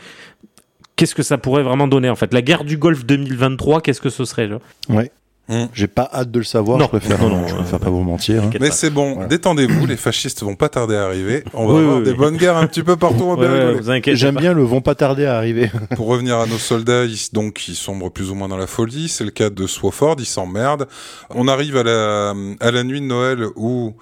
Qu'est-ce 0.95 1.15
que 1.15 1.23
ça 1.23 1.37
pourrait 1.37 1.63
vraiment 1.63 1.87
donner 1.89 2.09
en 2.09 2.15
fait? 2.15 2.33
La 2.33 2.41
guerre 2.41 2.63
du 2.63 2.77
Golfe 2.77 3.03
2023 3.05 3.81
qu'est-ce 3.81 3.99
que 3.99 4.09
ce 4.09 4.23
serait 4.23 4.47
là 4.47 4.59
Ouais. 4.89 5.11
Hmm. 5.49 5.65
J'ai 5.73 5.87
pas 5.87 6.09
hâte 6.13 6.31
de 6.31 6.39
le 6.39 6.45
savoir. 6.45 6.77
Non. 6.77 6.85
Je 6.85 6.89
préfère, 6.97 7.19
Non, 7.19 7.27
non, 7.29 7.47
je 7.47 7.53
euh, 7.53 7.57
préfère 7.57 7.79
pas 7.79 7.89
vous 7.89 8.01
mentir. 8.03 8.43
hein. 8.43 8.49
Mais 8.61 8.71
c'est 8.71 8.89
bon, 8.89 9.15
Voilà. 9.15 9.27
détendez-vous, 9.27 9.85
les 9.85 9.97
fascistes 9.97 10.41
vont 10.41 10.55
pas 10.55 10.69
tarder 10.69 10.95
à 10.95 11.03
arriver. 11.03 11.43
On 11.53 11.67
va 11.67 11.73
Oui, 11.73 11.79
avoir 11.81 11.97
oui, 11.97 12.03
des 12.05 12.11
oui. 12.11 12.17
bonnes 12.17 12.37
guerres 12.37 12.55
un 12.55 12.65
petit 12.65 12.81
peu 12.81 12.95
partout, 12.95 13.25
va 13.27 13.33
Ouais, 13.35 13.39
bien 13.41 13.49
ouais, 13.51 13.59
rigoler. 13.59 13.79
vous 13.81 13.89
inquiétez 13.89 14.15
J'aime 14.17 14.35
bien 14.37 14.53
le 14.53 14.63
vont 14.63 14.79
pas 14.79 14.95
tarder 14.95 15.25
à 15.25 15.35
arriver. 15.35 15.69
Pour 15.97 16.07
revenir 16.07 16.37
à 16.37 16.45
nos 16.45 16.57
soldats, 16.57 17.03
ils, 17.03 17.17
donc 17.33 17.67
ils 17.67 17.75
sombrent 17.75 18.09
plus 18.09 18.29
ou 18.31 18.35
moins 18.35 18.47
dans 18.47 18.55
la 18.55 18.67
folie. 18.67 19.09
C'est 19.09 19.25
le 19.25 19.31
cas 19.31 19.49
de 19.49 19.67
Swofford, 19.67 20.15
ils 20.19 20.25
s'emmerdent. 20.25 20.87
On 21.31 21.49
arrive 21.49 21.75
à 21.75 21.83
la, 21.83 22.33
à 22.61 22.71
la 22.71 22.83
nuit 22.85 23.01
de 23.01 23.05
Noël 23.05 23.45
où 23.57 23.95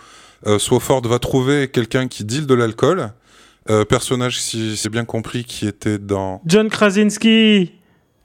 euh, 0.45 0.59
Swofford 0.59 1.01
va 1.07 1.17
trouver 1.17 1.69
quelqu'un 1.69 2.07
qui 2.07 2.23
deal 2.23 2.45
de 2.45 2.53
l'alcool. 2.53 3.09
Euh, 3.71 3.83
personnage, 3.83 4.39
si 4.39 4.75
j'ai 4.75 4.89
bien 4.89 5.05
compris, 5.05 5.43
qui 5.43 5.67
était 5.67 5.97
dans, 5.97 6.39
John 6.45 6.69
Krasinski 6.69 7.71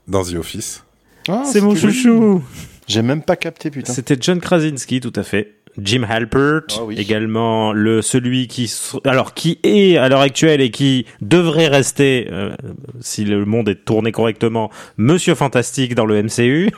dans 0.06 0.22
The 0.22 0.34
Office. 0.34 0.82
Ah, 1.28 1.44
C'est 1.50 1.60
mon 1.62 1.74
chouchou 1.74 2.42
J'ai 2.86 3.02
même 3.02 3.22
pas 3.22 3.36
capté, 3.36 3.70
putain. 3.70 3.92
C'était 3.92 4.16
John 4.20 4.40
Krasinski, 4.40 5.00
tout 5.00 5.12
à 5.16 5.22
fait. 5.22 5.52
Jim 5.78 6.04
Halpert, 6.08 6.62
Ah 6.78 6.84
oui. 6.84 6.94
également 6.98 7.72
le 7.74 8.00
celui 8.00 8.46
qui 8.48 8.72
alors 9.04 9.34
qui 9.34 9.58
est 9.62 9.98
à 9.98 10.08
l'heure 10.08 10.22
actuelle 10.22 10.62
et 10.62 10.70
qui 10.70 11.04
devrait 11.20 11.68
rester 11.68 12.28
euh, 12.32 12.54
si 13.00 13.24
le 13.26 13.44
monde 13.44 13.68
est 13.68 13.84
tourné 13.84 14.10
correctement 14.10 14.70
Monsieur 14.96 15.34
Fantastique 15.34 15.94
dans 15.94 16.06
le 16.06 16.22
MCU. 16.22 16.70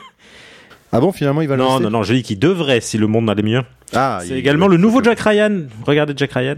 Ah 0.91 0.99
bon, 0.99 1.13
finalement, 1.13 1.41
il 1.41 1.47
va 1.47 1.55
le 1.55 1.61
Non 1.61 1.69
rester 1.69 1.83
non 1.85 1.89
non, 1.91 2.03
je 2.03 2.13
dis 2.13 2.23
qui 2.23 2.35
devrait 2.35 2.81
si 2.81 2.97
le 2.97 3.07
monde 3.07 3.29
allait 3.29 3.41
mieux. 3.43 3.61
Ah, 3.93 4.19
C'est 4.21 4.37
également 4.37 4.67
le 4.67 4.75
nouveau 4.77 5.01
Jack 5.01 5.19
Ryan. 5.21 5.61
Regardez 5.85 6.13
Jack 6.17 6.33
Ryan. 6.33 6.55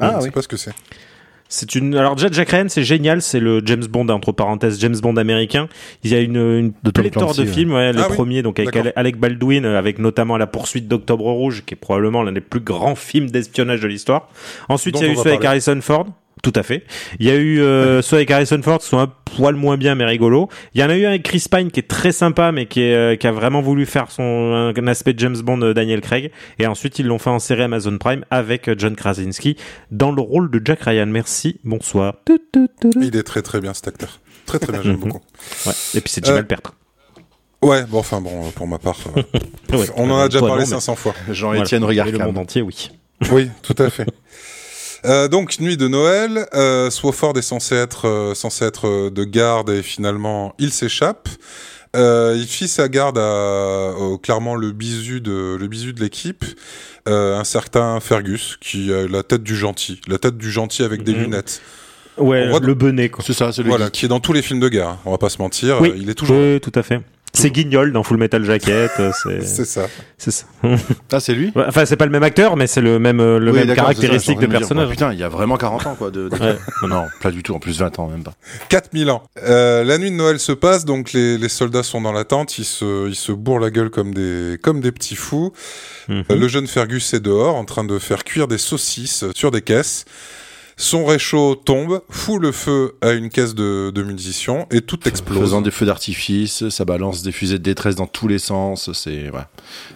Ah 0.00 0.12
je 0.14 0.16
oui. 0.18 0.24
sais 0.24 0.30
pas 0.32 0.42
ce 0.42 0.48
que 0.48 0.56
c'est. 0.56 0.72
C'est 1.48 1.74
une 1.74 1.94
alors 1.94 2.16
déjà 2.16 2.28
Jack 2.30 2.50
Ryan 2.50 2.66
c'est 2.68 2.82
génial, 2.82 3.22
c'est 3.22 3.40
le 3.40 3.62
James 3.64 3.84
Bond 3.88 4.08
entre 4.08 4.32
parenthèses 4.32 4.80
James 4.80 4.96
Bond 5.00 5.16
américain. 5.16 5.68
Il 6.02 6.10
y 6.10 6.14
a 6.14 6.20
une, 6.20 6.36
une 6.36 6.72
De 6.82 6.90
pléthore 6.90 7.24
Clancy, 7.24 7.42
de 7.42 7.46
ouais. 7.46 7.52
films, 7.52 7.72
ouais, 7.72 7.92
les 7.92 8.00
Ah 8.00 8.06
oui, 8.08 8.14
premiers 8.14 8.42
donc 8.42 8.58
avec 8.58 8.76
Alec 8.96 9.18
Baldwin 9.18 9.64
euh, 9.64 9.78
avec 9.78 9.98
notamment 9.98 10.36
La 10.36 10.46
poursuite 10.46 10.88
d'Octobre 10.88 11.30
rouge 11.30 11.62
qui 11.64 11.74
est 11.74 11.76
probablement 11.76 12.22
l'un 12.22 12.32
des 12.32 12.40
plus 12.40 12.60
grands 12.60 12.94
films 12.96 13.30
d'espionnage 13.30 13.80
de 13.80 13.86
l'histoire. 13.86 14.28
Ensuite, 14.68 14.94
Dont 14.94 15.00
il 15.00 15.06
y 15.06 15.10
a 15.10 15.12
eu 15.12 15.16
ceux 15.16 15.28
avec. 15.28 15.44
Harrison 15.44 15.78
Ford. 15.80 16.06
Tout 16.42 16.52
à 16.54 16.62
fait. 16.62 16.84
Il 17.18 17.26
y 17.26 17.30
a 17.30 17.34
eu 17.34 17.60
euh, 17.60 18.02
ceux 18.02 18.16
avec 18.16 18.30
Harrison 18.30 18.60
Ford 18.62 18.78
qui 18.78 18.86
sont 18.86 18.98
un 18.98 19.06
poil 19.08 19.54
moins 19.54 19.76
bien 19.76 19.94
mais 19.94 20.04
rigolo. 20.04 20.48
Il 20.74 20.80
y 20.80 20.84
en 20.84 20.90
a 20.90 20.96
eu 20.96 21.04
un 21.06 21.08
avec 21.10 21.22
Chris 21.22 21.44
Pine 21.50 21.70
qui 21.70 21.80
est 21.80 21.88
très 21.88 22.12
sympa 22.12 22.52
mais 22.52 22.66
qui, 22.66 22.82
est, 22.82 22.94
euh, 22.94 23.16
qui 23.16 23.26
a 23.26 23.32
vraiment 23.32 23.62
voulu 23.62 23.86
faire 23.86 24.10
son 24.10 24.72
un 24.76 24.86
aspect 24.86 25.14
James 25.16 25.36
Bond 25.38 25.60
euh, 25.62 25.72
Daniel 25.74 26.00
Craig. 26.02 26.30
Et 26.58 26.66
ensuite 26.66 26.98
ils 26.98 27.06
l'ont 27.06 27.18
fait 27.18 27.30
en 27.30 27.38
série 27.38 27.62
Amazon 27.62 27.96
Prime 27.98 28.24
avec 28.30 28.68
euh, 28.68 28.74
John 28.78 28.94
Krasinski 28.94 29.56
dans 29.90 30.12
le 30.12 30.20
rôle 30.22 30.50
de 30.50 30.60
Jack 30.64 30.82
Ryan. 30.82 31.06
Merci. 31.06 31.58
Bonsoir. 31.64 32.14
Il 33.00 33.16
est 33.16 33.22
très 33.22 33.42
très 33.42 33.60
bien 33.60 33.72
cet 33.74 33.88
acteur. 33.88 34.20
Très 34.44 34.58
très 34.58 34.72
bien, 34.72 34.82
j'aime 34.82 34.92
Mhm. 34.92 35.00
beaucoup. 35.00 35.20
Ouais. 35.66 35.72
Et 35.94 36.00
puis 36.00 36.10
c'est 36.12 36.24
Jim 36.24 36.34
Euh, 36.34 36.38
Halpert. 36.38 36.60
Ouais, 37.62 37.82
bon, 37.88 37.98
enfin 37.98 38.20
bon, 38.20 38.50
pour 38.54 38.68
ma 38.68 38.78
part, 38.78 38.98
euh, 39.16 39.22
Ouais. 39.76 39.86
on 39.96 40.08
en 40.10 40.18
a 40.20 40.28
déjà 40.28 40.40
parlé 40.40 40.54
non, 40.56 40.60
mais- 40.60 40.66
500 40.66 40.94
fois. 40.96 41.14
Jean-Étienne 41.30 41.80
Voilà. 41.82 42.02
regarde 42.04 42.08
Et 42.14 42.18
le 42.18 42.24
monde 42.26 42.38
entier, 42.38 42.62
oui. 42.62 42.90
Oui, 43.32 43.48
tout 43.62 43.74
à 43.82 43.88
fait. 43.90 44.06
Euh, 45.06 45.28
donc 45.28 45.60
nuit 45.60 45.76
de 45.76 45.86
Noël, 45.88 46.46
euh, 46.54 46.90
Swofford 46.90 47.36
est 47.38 47.42
censé 47.42 47.74
être 47.76 48.08
euh, 48.08 48.34
censé 48.34 48.64
être 48.64 48.88
euh, 48.88 49.10
de 49.10 49.24
garde 49.24 49.70
et 49.70 49.82
finalement 49.82 50.54
il 50.58 50.72
s'échappe. 50.72 51.28
Euh, 51.94 52.34
il 52.36 52.46
fit 52.46 52.68
sa 52.68 52.88
garde 52.88 53.16
à 53.18 53.92
clairement 54.22 54.54
le 54.56 54.72
bisu 54.72 55.20
de 55.20 55.56
le 55.58 55.66
bisu 55.68 55.92
de 55.92 56.00
l'équipe, 56.00 56.44
euh, 57.08 57.38
un 57.38 57.44
certain 57.44 58.00
Fergus 58.00 58.58
qui 58.60 58.92
a 58.92 59.06
la 59.06 59.22
tête 59.22 59.42
du 59.44 59.56
gentil, 59.56 60.00
la 60.08 60.18
tête 60.18 60.36
du 60.36 60.50
gentil 60.50 60.82
avec 60.82 61.04
des 61.04 61.12
Mhm. 61.14 61.20
lunettes. 61.22 61.62
Ouais, 62.18 62.46
le 62.60 62.74
bonnet, 62.74 63.10
quoi. 63.10 63.22
C'est 63.26 63.34
ça, 63.34 63.52
c'est 63.52 63.62
le 63.62 63.68
Voilà, 63.68 63.90
qui 63.90 64.06
est 64.06 64.08
dans 64.08 64.20
tous 64.20 64.32
les 64.32 64.40
films 64.42 64.58
de 64.60 64.68
guerre. 64.70 64.88
hein, 64.88 64.98
On 65.04 65.10
va 65.10 65.18
pas 65.18 65.28
se 65.28 65.36
mentir, 65.38 65.78
Oui. 65.82 65.90
euh, 65.90 65.96
il 65.98 66.08
est 66.10 66.14
toujours. 66.14 66.38
Oui, 66.38 66.58
tout 66.60 66.72
à 66.74 66.82
fait. 66.82 67.00
C'est 67.36 67.50
Guignol 67.50 67.92
dans 67.92 68.02
Full 68.02 68.16
Metal 68.16 68.44
Jacket. 68.44 68.90
euh, 68.98 69.10
c'est 69.22 69.42
C'est 69.46 69.64
ça. 69.64 69.86
c'est 70.18 70.30
ça. 70.30 70.46
Ah, 71.12 71.20
c'est 71.20 71.34
lui? 71.34 71.52
Ouais, 71.54 71.64
Enfin, 71.68 71.84
c'est 71.84 71.96
pas 71.96 72.06
le 72.06 72.10
même 72.10 72.22
acteur, 72.22 72.56
mais 72.56 72.66
c'est 72.66 72.80
le 72.80 72.98
même 72.98 73.20
euh, 73.20 73.38
le 73.38 73.50
Oui, 73.52 73.58
même 73.58 73.68
d'accord, 73.68 73.84
caractéristique 73.84 74.40
ça, 74.40 74.46
de 74.46 74.50
personnage. 74.50 74.86
oh, 74.88 74.90
putain, 74.90 75.12
il 75.12 75.18
y 75.18 75.22
a 75.22 75.28
vraiment 75.28 75.56
40 75.56 75.86
ans, 75.86 75.94
quoi. 75.96 76.10
De, 76.10 76.28
de- 76.28 76.36
Ouais. 76.36 76.56
non, 76.82 76.88
non, 76.88 77.04
pas 77.22 77.30
du 77.30 77.42
tout. 77.42 77.54
En 77.54 77.58
plus, 77.58 77.78
20 77.78 77.98
ans, 77.98 78.08
même 78.08 78.22
pas. 78.22 78.34
4000 78.68 79.10
ans. 79.10 79.22
Euh, 79.42 79.84
la 79.84 79.98
nuit 79.98 80.10
de 80.10 80.16
Noël 80.16 80.38
se 80.38 80.52
passe, 80.52 80.84
donc 80.84 81.12
les, 81.12 81.38
les 81.38 81.48
soldats 81.48 81.82
sont 81.82 82.00
dans 82.00 82.12
la 82.12 82.24
tente, 82.24 82.58
ils 82.58 82.64
se, 82.64 83.08
ils 83.08 83.14
se 83.14 83.32
bourrent 83.32 83.60
la 83.60 83.70
gueule 83.70 83.90
comme 83.90 84.14
des, 84.14 84.58
comme 84.62 84.80
des 84.80 84.92
petits 84.92 85.16
fous. 85.16 85.52
Mhm. 86.08 86.24
Euh, 86.30 86.36
Le 86.36 86.48
jeune 86.48 86.66
Fergus 86.66 87.12
est 87.14 87.20
dehors, 87.20 87.54
en 87.56 87.64
train 87.64 87.84
de 87.84 87.98
faire 87.98 88.24
cuire 88.24 88.48
des 88.48 88.58
saucisses 88.58 89.24
sur 89.34 89.50
des 89.50 89.62
caisses. 89.62 90.04
Son 90.78 91.06
réchaud 91.06 91.54
tombe, 91.54 92.02
fout 92.10 92.40
le 92.40 92.52
feu 92.52 92.96
à 93.00 93.12
une 93.12 93.30
caisse 93.30 93.54
de, 93.54 93.90
de 93.94 94.02
munitions 94.02 94.66
et 94.70 94.82
tout 94.82 95.08
explose. 95.08 95.38
Faisant 95.40 95.62
des 95.62 95.70
feux 95.70 95.86
d'artifice, 95.86 96.68
ça 96.68 96.84
balance 96.84 97.22
des 97.22 97.32
fusées 97.32 97.58
de 97.58 97.62
détresse 97.62 97.94
dans 97.94 98.06
tous 98.06 98.28
les 98.28 98.38
sens. 98.38 98.92
C'est 98.92 99.30
ouais. 99.30 99.40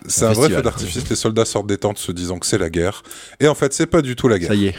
C'est 0.07 0.25
un 0.25 0.31
un 0.31 0.33
vrai 0.33 0.49
feu 0.49 0.63
d'artifice. 0.63 1.07
Les 1.11 1.17
soldats 1.17 1.45
sortent 1.45 1.67
des 1.67 1.77
tentes 1.77 1.99
se 1.99 2.13
disant 2.13 2.39
que 2.39 2.47
c'est 2.47 2.57
la 2.57 2.71
guerre. 2.71 3.03
Et 3.41 3.49
en 3.49 3.55
fait, 3.55 3.75
c'est 3.75 3.87
pas 3.87 4.01
du 4.01 4.17
tout 4.17 4.27
la 4.27 4.39
guerre. 4.39 4.49
Ça 4.49 4.55
y 4.55 4.69
est. 4.69 4.75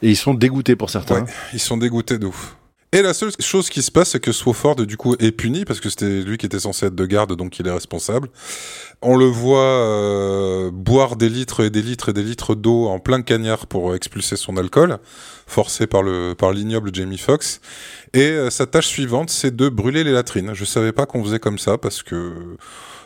Et 0.00 0.08
ils 0.08 0.16
sont 0.16 0.32
dégoûtés 0.32 0.76
pour 0.76 0.88
certains. 0.88 1.24
Ouais, 1.24 1.30
ils 1.52 1.60
sont 1.60 1.76
dégoûtés 1.76 2.16
de 2.16 2.26
ouf. 2.26 2.56
Et 2.94 3.02
la 3.02 3.12
seule 3.12 3.32
chose 3.40 3.70
qui 3.70 3.82
se 3.82 3.90
passe, 3.90 4.10
c'est 4.10 4.20
que 4.20 4.30
Swofford, 4.30 4.76
du 4.76 4.96
coup, 4.96 5.16
est 5.18 5.32
puni 5.32 5.64
parce 5.64 5.80
que 5.80 5.90
c'était 5.90 6.20
lui 6.20 6.38
qui 6.38 6.46
était 6.46 6.60
censé 6.60 6.86
être 6.86 6.94
de 6.94 7.06
garde, 7.06 7.34
donc 7.34 7.58
il 7.58 7.66
est 7.66 7.72
responsable. 7.72 8.28
On 9.02 9.16
le 9.16 9.24
voit 9.24 9.58
euh, 9.58 10.70
boire 10.72 11.16
des 11.16 11.28
litres 11.28 11.64
et 11.64 11.70
des 11.70 11.82
litres 11.82 12.10
et 12.10 12.12
des 12.12 12.22
litres 12.22 12.54
d'eau 12.54 12.86
en 12.86 13.00
plein 13.00 13.20
cagnard 13.22 13.66
pour 13.66 13.96
expulser 13.96 14.36
son 14.36 14.56
alcool, 14.56 14.98
forcé 15.48 15.88
par 15.88 16.04
par 16.38 16.52
l'ignoble 16.52 16.94
Jamie 16.94 17.18
Foxx. 17.18 17.60
Et 18.12 18.30
euh, 18.30 18.48
sa 18.48 18.64
tâche 18.66 18.86
suivante, 18.86 19.28
c'est 19.28 19.56
de 19.56 19.68
brûler 19.68 20.04
les 20.04 20.12
latrines. 20.12 20.54
Je 20.54 20.64
savais 20.64 20.92
pas 20.92 21.04
qu'on 21.04 21.24
faisait 21.24 21.40
comme 21.40 21.58
ça 21.58 21.78
parce 21.78 22.04
que 22.04 22.56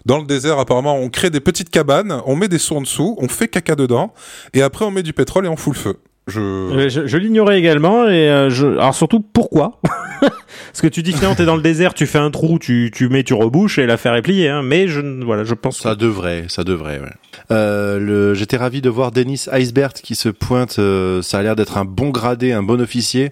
dans 0.05 0.19
le 0.19 0.27
désert, 0.27 0.59
apparemment, 0.59 0.97
on 0.97 1.09
crée 1.09 1.31
des 1.31 1.41
petites 1.41 1.71
cabanes, 1.71 2.21
on 2.27 2.37
met 2.37 2.49
des 2.49 2.59
seaux 2.59 2.77
en 2.77 2.83
dessous, 2.83 3.17
on 3.19 3.29
fait 3.29 3.49
caca 3.49 3.75
dedans, 3.75 4.13
et 4.53 4.61
après 4.61 4.85
on 4.85 4.91
met 4.91 5.03
du 5.03 5.15
pétrole 5.15 5.47
et 5.47 5.49
on 5.49 5.57
fout 5.57 5.75
le 5.75 5.81
feu. 5.81 5.97
Je... 6.29 6.41
Euh, 6.41 6.89
Je, 6.89 7.07
je 7.07 7.17
l'ignorais 7.19 7.59
également 7.59 8.07
et 8.07 8.29
euh, 8.31 8.51
je 8.51 8.67
alors 8.67 8.95
surtout 8.95 9.21
pourquoi? 9.21 9.81
Parce 10.21 10.81
que 10.83 10.89
tu 10.89 11.03
dis 11.03 11.13
finalement 11.13 11.35
t'es 11.37 11.45
dans 11.45 11.57
le 11.57 11.63
désert, 11.63 11.95
tu 11.95 12.07
fais 12.07 12.19
un 12.19 12.31
trou, 12.31 12.59
tu 12.59 12.91
tu 12.93 13.09
mets 13.09 13.23
tu 13.23 13.35
rebouches 13.35 13.79
et 13.79 13.87
l'affaire 13.87 14.15
est 14.15 14.23
pliée. 14.23 14.49
Hein. 14.49 14.63
Mais 14.63 14.89
je 14.89 15.01
voilà, 15.25 15.45
je 15.45 15.55
pense. 15.55 15.79
Ça 15.81 15.95
devrait, 15.95 16.45
ça 16.49 16.65
devrait. 16.65 16.99
Ouais. 17.01 17.11
Euh, 17.53 17.99
le, 17.99 18.35
j'étais 18.35 18.57
ravi 18.57 18.81
de 18.81 18.91
voir 18.91 19.13
Dennis 19.13 19.47
Eisbert 19.53 19.93
qui 19.93 20.15
se 20.15 20.29
pointe. 20.29 20.79
euh, 20.79 21.23
ça 21.23 21.39
a 21.39 21.43
l'air 21.43 21.57
d'être 21.57 21.79
un 21.79 21.85
bon 21.85 22.11
gradé, 22.11 22.53
un 22.53 22.63
bon 22.65 22.81
officier 22.81 23.31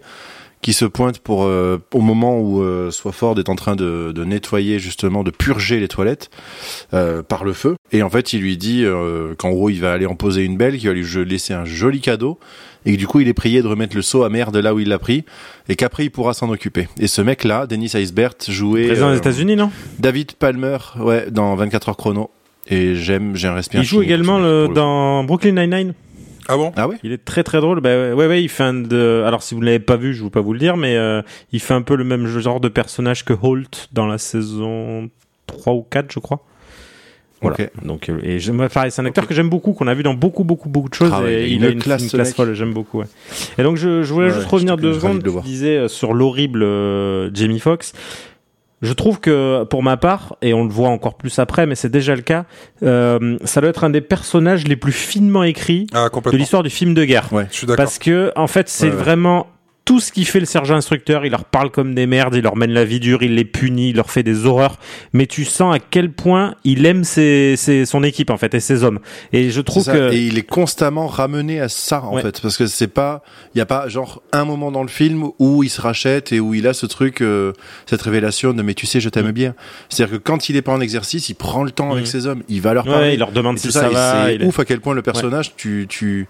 qui 0.63 0.73
se 0.73 0.85
pointe 0.85 1.19
pour 1.19 1.45
euh, 1.45 1.79
au 1.93 2.01
moment 2.01 2.41
où 2.41 2.63
euh, 2.63 2.91
Swafford 2.91 3.39
est 3.39 3.49
en 3.49 3.55
train 3.57 3.77
de, 3.77 4.13
de 4.13 4.25
nettoyer 4.25 4.79
justement, 4.79 5.23
de 5.23 5.31
purger 5.31 5.79
les 5.81 5.87
toilettes 5.89 6.31
euh, 6.95 7.23
par 7.23 7.45
le 7.45 7.53
feu. 7.53 7.77
Et 7.93 8.03
en 8.03 8.11
fait, 8.11 8.33
il 8.33 8.41
lui 8.41 8.57
dit 8.57 8.83
euh, 8.85 9.35
qu'en 9.37 9.51
gros, 9.51 9.71
il 9.71 9.81
va 9.81 9.93
aller 9.93 10.07
en 10.07 10.15
poser 10.17 10.43
une 10.45 10.57
belle, 10.57 10.77
qu'il 10.79 10.89
va 10.89 10.95
lui 10.95 11.05
laisser 11.25 11.53
un 11.55 11.65
joli 11.65 12.01
cadeau, 12.01 12.39
et 12.87 12.93
que 12.93 12.97
du 12.97 13.07
coup, 13.07 13.21
il 13.21 13.29
est 13.29 13.35
prié 13.35 13.61
de 13.61 13.67
remettre 13.67 13.95
le 13.95 14.03
seau 14.03 14.23
à 14.23 14.31
merde 14.31 14.57
là 14.57 14.73
où 14.75 14.79
il 14.79 14.89
l'a 14.89 14.99
pris, 14.99 15.25
et 15.69 15.77
qu'après, 15.77 16.05
il 16.05 16.11
pourra 16.11 16.33
s'en 16.33 16.49
occuper. 16.49 16.89
Et 16.99 17.09
ce 17.09 17.21
mec-là, 17.21 17.67
Dennis 17.67 17.93
Eisbert, 17.95 18.35
jouait 18.49 18.87
Présent 18.87 19.09
aux 19.09 19.15
euh, 19.15 19.19
États-Unis, 19.19 19.57
non? 19.57 19.71
David 19.99 20.33
Palmer, 20.35 20.79
ouais, 21.01 21.31
dans 21.31 21.55
24 21.57 21.91
heures 21.91 21.97
chrono. 21.97 22.31
Et 22.69 22.97
j'aime, 22.97 23.37
j'ai 23.37 23.49
un 23.49 23.55
respect. 23.55 23.79
Il 23.79 23.85
joue 23.85 24.03
également 24.03 24.39
mec, 24.39 24.45
le, 24.45 24.67
le 24.69 24.75
dans 24.75 25.23
Brooklyn 25.25 25.53
Nine-Nine. 25.53 25.95
Ah 26.49 26.57
bon? 26.57 26.73
Ah 26.77 26.89
ouais? 26.89 26.97
Il 27.03 27.13
est 27.13 27.25
très 27.25 27.43
très 27.43 27.61
drôle. 27.61 27.81
Bah, 27.81 27.91
ouais, 27.91 28.13
ouais, 28.13 28.27
ouais, 28.27 28.43
il 28.43 28.49
fait 28.49 28.63
un 28.63 28.75
de. 28.75 29.23
Alors 29.27 29.43
si 29.43 29.55
vous 29.55 29.61
ne 29.61 29.67
l'avez 29.67 29.79
pas 29.79 29.97
vu, 29.97 30.15
je 30.15 30.21
ne 30.21 30.25
vais 30.25 30.31
pas 30.31 30.41
vous 30.41 30.53
le 30.53 30.59
dire, 30.59 30.77
mais 30.77 30.97
euh, 30.97 31.23
il 31.53 31.61
fait 31.61 31.75
un 31.75 31.83
peu 31.83 31.97
le 31.97 32.05
même 32.05 32.27
genre 32.27 32.61
de 32.61 32.69
personnage 32.69 33.25
que 33.25 33.35
Holt 33.41 33.89
dans 33.93 34.07
la 34.07 34.19
saison 34.19 35.11
3 35.47 35.73
ou 35.75 35.83
4, 35.83 36.13
je 36.13 36.19
crois. 36.19 36.45
Voilà. 37.43 37.57
Donc, 37.85 38.09
euh, 38.09 38.19
et 38.23 38.39
j'aime, 38.39 38.67
pareil, 38.73 38.91
c'est 38.91 39.03
un 39.03 39.07
acteur 39.07 39.27
que 39.27 39.35
j'aime 39.35 39.51
beaucoup, 39.51 39.73
qu'on 39.73 39.87
a 39.87 39.95
vu 39.95 40.03
dans 40.03 40.15
beaucoup, 40.15 40.43
beaucoup, 40.45 40.69
beaucoup 40.69 40.89
de 40.89 40.95
choses. 40.95 41.11
Ah 41.15 41.23
ouais, 41.23 41.43
et 41.43 41.47
il 41.49 41.57
il 41.57 41.65
a 41.67 41.69
une 41.69 41.83
classe, 41.83 42.03
une 42.03 42.09
classe 42.11 42.35
folle, 42.35 42.55
j'aime 42.55 42.73
beaucoup. 42.73 43.01
Ouais. 43.01 43.07
Et 43.59 43.63
donc, 43.63 43.77
je, 43.77 44.03
je 44.03 44.13
voulais 44.13 44.29
Ouais, 44.29 44.35
juste 44.35 44.47
revenir 44.49 44.77
deux 44.77 44.95
secondes. 44.95 45.23
Tu 45.23 45.41
disais 45.43 45.77
euh, 45.77 45.89
sur 45.89 46.15
l'horrible 46.15 46.63
euh, 46.63 47.31
Jamie 47.35 47.59
Foxx. 47.61 47.93
Je 48.83 48.93
trouve 48.93 49.21
que 49.21 49.65
pour 49.65 49.83
ma 49.83 49.97
part, 49.97 50.37
et 50.43 50.53
on 50.53 50.63
le 50.65 50.71
voit 50.71 50.91
encore 50.91 51.15
plus 51.15 51.39
après, 51.39 51.67
mais 51.67 51.75
c'est 51.75 51.89
déjà 51.89 52.15
le 52.15 52.21
cas, 52.21 52.45
euh, 52.83 53.39
ça 53.45 53.61
doit 53.63 53.71
être 53.71 53.85
un 53.85 53.91
des 53.91 54.03
personnages 54.03 54.67
les 54.69 54.77
plus 54.77 54.93
finement 54.93 55.45
écrits 55.45 55.87
Ah, 55.95 56.09
de 56.11 56.37
l'histoire 56.37 56.63
du 56.63 56.69
film 56.71 56.93
de 56.93 57.05
guerre. 57.05 57.33
Ouais. 57.33 57.47
Je 57.51 57.57
suis 57.57 57.67
d'accord. 57.67 57.85
Parce 57.85 57.99
que, 57.99 58.33
en 58.37 58.47
fait, 58.47 58.69
c'est 58.69 58.87
Ouais, 58.89 58.93
ouais. 58.93 58.97
vraiment 58.99 59.47
tout 59.87 60.01
ce 60.01 60.11
qui 60.13 60.25
fait 60.25 60.41
le 60.41 60.47
sergent 60.47 60.75
instructeur. 60.75 61.25
Il 61.25 61.31
leur 61.31 61.45
parle 61.45 61.71
comme 61.71 61.95
des 61.95 62.07
merdes, 62.07 62.35
il 62.35 62.43
leur 62.43 62.57
mène 62.57 62.73
la 62.73 62.85
vie 62.85 62.99
dure, 63.01 63.23
il 63.23 63.37
les 63.37 63.45
punit, 63.45 63.91
il 63.91 63.97
leur 63.97 64.11
fait 64.11 64.25
des 64.25 64.45
horreurs. 64.45 64.79
Mais 65.13 65.27
tu 65.27 65.45
sens 65.45 65.75
à 65.75 65.79
quel 65.79 66.11
point 66.13 66.57
il 66.65 66.85
aime 66.87 67.05
ses, 67.05 67.55
ses- 67.57 67.87
son 67.87 68.03
équipe, 68.03 68.31
en 68.31 68.37
fait, 68.37 68.53
et 68.55 68.61
ses 68.61 68.83
hommes. 68.83 68.99
Et 69.33 69.51
je 69.51 69.61
trouve 69.61 69.85
ça. 69.85 69.93
que. 69.93 70.13
Et 70.13 70.27
il 70.27 70.37
est 70.39 70.43
constamment 70.43 71.07
ramené 71.07 71.61
à 71.61 71.69
ça, 71.69 72.03
en 72.03 72.17
Ouais. 72.17 72.23
fait. 72.23 72.41
Parce 72.43 72.57
que 72.57 72.67
c'est 72.67 72.89
pas, 72.89 73.23
il 73.55 73.59
y 73.59 73.61
a 73.61 73.67
pas, 73.67 73.87
genre, 73.89 74.23
un 74.33 74.45
moment 74.45 74.73
dans 74.73 74.83
le 74.83 74.89
film 74.89 75.29
où 75.39 75.63
il 75.63 75.71
se 75.71 75.81
rachète 75.81 76.33
et 76.33 76.41
où 76.41 76.53
il 76.53 76.67
a 76.67 76.75
ce 76.75 76.87
truc, 76.87 77.21
euh, 77.23 77.53
cette 77.89 78.03
révélation 78.03 78.53
de, 78.53 78.63
mais 78.63 78.75
tu 78.75 78.87
sais, 78.87 78.99
je 78.99 79.09
t'aime 79.09 79.31
bien. 79.31 79.55
C'est-à-dire 79.89 80.19
que 80.19 80.23
quand 80.23 80.49
il 80.49 80.57
est 80.57 80.63
pas 80.63 80.73
en 80.73 80.81
exercice, 80.81 81.29
il 81.29 81.35
prend 81.37 81.63
le 81.63 81.71
temps 81.71 81.93
avec 81.93 82.03
Mhm. 82.07 82.11
ses 82.11 82.27
hommes, 82.27 82.43
il 82.49 82.61
va 82.61 82.75
leur 82.75 82.87
Ouais, 82.87 82.93
parler. 82.93 83.13
il 83.13 83.21
leur 83.21 83.31
demande 83.31 83.57
si 83.61 83.71
ça, 83.71 83.89
et 83.89 83.93
va. 83.95 84.27
C'est 84.27 84.43
ouf 84.45 84.59
à 84.59 84.65
quel 84.65 84.81
point 84.81 84.95
le 84.95 85.03
personnage, 85.03 85.55
tu, 85.57 85.87
tu, 85.89 86.27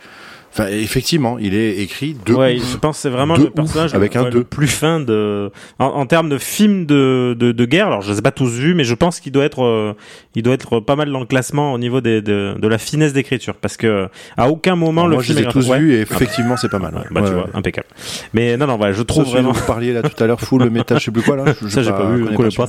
Enfin, 0.58 0.68
effectivement, 0.70 1.36
il 1.38 1.54
est 1.54 1.76
écrit 1.82 2.16
de 2.24 2.32
ouais, 2.32 2.56
ouf. 2.56 2.72
je 2.72 2.76
pense 2.78 2.96
que 2.96 3.02
c'est 3.02 3.10
vraiment 3.10 3.36
De 3.36 3.44
le 3.44 3.50
personnage 3.50 3.94
avec 3.94 4.14
le, 4.14 4.20
un 4.20 4.24
ouais, 4.24 4.30
deux. 4.30 4.38
le 4.38 4.44
plus 4.44 4.68
fin 4.68 5.00
de 5.00 5.50
en, 5.78 5.84
en 5.86 6.06
termes 6.06 6.30
de 6.30 6.38
film 6.38 6.86
de, 6.86 7.36
de, 7.38 7.52
de 7.52 7.64
guerre. 7.66 7.88
Alors 7.88 8.00
je 8.00 8.10
les 8.12 8.18
ai 8.20 8.22
pas 8.22 8.30
tous 8.30 8.48
vus, 8.50 8.74
mais 8.74 8.84
je 8.84 8.94
pense 8.94 9.20
qu'il 9.20 9.32
doit 9.32 9.44
être 9.44 9.62
euh, 9.62 9.92
il 10.34 10.42
doit 10.42 10.54
être 10.54 10.80
pas 10.80 10.96
mal 10.96 11.12
dans 11.12 11.20
le 11.20 11.26
classement 11.26 11.74
au 11.74 11.78
niveau 11.78 12.00
des, 12.00 12.22
de, 12.22 12.54
de 12.58 12.68
la 12.68 12.78
finesse 12.78 13.12
d'écriture, 13.12 13.54
parce 13.54 13.76
que 13.76 14.08
à 14.38 14.48
aucun 14.48 14.76
moment 14.76 15.02
Alors 15.02 15.08
le 15.10 15.14
moi, 15.16 15.22
je 15.22 15.32
film 15.34 15.40
les 15.40 15.44
ai 15.48 15.52
tous 15.52 15.68
ouais. 15.68 15.78
vus 15.78 15.94
et 15.94 16.00
effectivement, 16.00 16.56
c'est 16.56 16.70
pas 16.70 16.78
mal. 16.78 16.94
ouais. 16.94 17.00
Bah 17.10 17.20
Ouais, 17.20 17.28
tu 17.28 17.34
ouais. 17.34 17.42
vois, 17.42 17.50
impeccable. 17.52 17.88
Mais 18.32 18.56
non 18.56 18.66
non, 18.66 18.78
ouais, 18.80 18.94
je 18.94 19.02
trouve 19.02 19.24
vraiment. 19.26 19.52
Vous 19.52 19.66
parliez 19.66 19.92
là 19.92 20.00
tout 20.02 20.24
à 20.24 20.26
l'heure, 20.26 20.40
full 20.40 20.70
métal, 20.70 20.98
je 20.98 21.04
sais 21.04 21.10
plus 21.10 21.22
quoi 21.22 21.36
là. 21.36 21.44
Je- 21.60 21.66
je 21.68 21.70
Ça, 21.70 21.82
j'ai 21.82 21.90
pas 21.90 22.06
vu, 22.10 22.24
on 22.30 22.34
connaît 22.34 22.50
celui-là, 22.50 22.66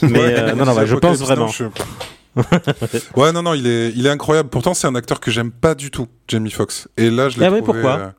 pas. 0.00 0.06
Mais 0.08 0.38
euh, 0.38 0.54
non 0.54 0.64
non, 0.64 0.72
ouais, 0.72 0.86
je 0.86 0.96
pense 0.96 1.18
vraiment. 1.20 1.48
Ouais, 3.16 3.32
non, 3.32 3.42
non, 3.42 3.54
il 3.54 3.66
est, 3.66 3.92
il 3.94 4.06
est 4.06 4.10
incroyable. 4.10 4.48
Pourtant, 4.48 4.74
c'est 4.74 4.86
un 4.86 4.94
acteur 4.94 5.20
que 5.20 5.30
j'aime 5.30 5.50
pas 5.50 5.74
du 5.74 5.90
tout, 5.90 6.06
Jamie 6.28 6.50
Foxx. 6.50 6.88
Et 6.96 7.10
là, 7.10 7.28
je 7.28 7.38
l'ai 7.38 7.46
Ah 7.46 7.50
ouais, 7.50 7.60
trouvé. 7.62 7.80
pourquoi 7.80 7.98
euh, 7.98 8.10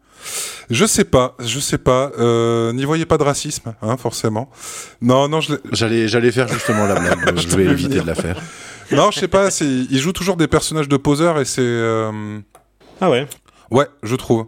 Je 0.69 0.85
sais 0.85 1.05
pas, 1.05 1.35
je 1.39 1.59
sais 1.59 1.77
pas. 1.77 2.11
Euh, 2.19 2.73
N'y 2.73 2.85
voyez 2.85 3.05
pas 3.05 3.17
de 3.17 3.23
racisme, 3.23 3.73
hein, 3.81 3.97
forcément. 3.97 4.49
Non, 5.01 5.27
non, 5.27 5.41
je 5.41 5.53
l'ai- 5.53 5.59
J'allais, 5.71 6.07
j'allais 6.07 6.31
faire 6.31 6.47
justement 6.47 6.85
la 6.85 6.99
blague. 6.99 7.37
je 7.39 7.55
vais 7.55 7.65
éviter 7.65 7.99
de 8.01 8.07
la 8.07 8.15
faire. 8.15 8.37
non, 8.91 9.11
je 9.11 9.19
sais 9.19 9.27
pas. 9.27 9.49
c'est- 9.51 9.65
Il 9.65 9.99
joue 9.99 10.11
toujours 10.13 10.35
des 10.37 10.47
personnages 10.47 10.89
de 10.89 10.97
poseurs 10.97 11.39
et 11.39 11.45
c'est. 11.45 11.61
euh, 11.61 12.39
Ah 12.99 13.09
ouais. 13.09 13.27
Ouais, 13.69 13.87
je 14.03 14.15
trouve. 14.15 14.47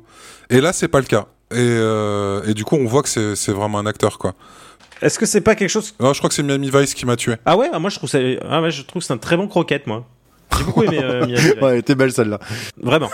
Et 0.49 0.59
là, 0.61 0.74
c'est 0.74 0.89
pas 0.89 0.99
le 0.99 1.05
cas. 1.05 1.28
Et, 1.51 1.55
euh, 1.59 2.41
et 2.45 2.53
du 2.53 2.64
coup, 2.66 2.76
on 2.76 2.86
voit 2.86 3.03
que 3.03 3.09
c'est 3.09 3.36
c'est 3.36 3.51
vraiment 3.53 3.80
un 3.80 3.86
acteur, 3.86 4.18
quoi. 4.18 4.34
Est-ce 5.03 5.19
que 5.19 5.25
c'est 5.25 5.41
pas 5.41 5.55
quelque 5.55 5.69
chose 5.69 5.93
Non, 5.99 6.13
je 6.13 6.19
crois 6.19 6.29
que 6.29 6.33
c'est 6.33 6.43
Miami 6.43 6.71
Vice 6.73 6.93
qui 6.93 7.05
m'a 7.05 7.17
tué. 7.17 7.35
Ah 7.45 7.57
ouais, 7.57 7.69
ah, 7.73 7.77
moi 7.77 7.89
je 7.89 7.97
trouve 7.97 8.09
ça 8.09 8.19
ah 8.49 8.61
ouais, 8.61 8.71
je 8.71 8.83
trouve 8.83 9.01
que 9.01 9.05
c'est 9.05 9.13
un 9.13 9.17
très 9.17 9.35
bon 9.35 9.49
croquette 9.49 9.85
moi. 9.85 10.05
J'ai 10.57 10.63
beaucoup 10.63 10.83
aimé 10.83 10.99
euh, 11.03 11.25
Miami 11.25 11.35
Vice. 11.35 11.55
Ouais, 11.61 11.73
elle 11.73 11.79
était 11.79 11.95
belle 11.95 12.13
celle-là. 12.13 12.39
Vraiment. 12.81 13.09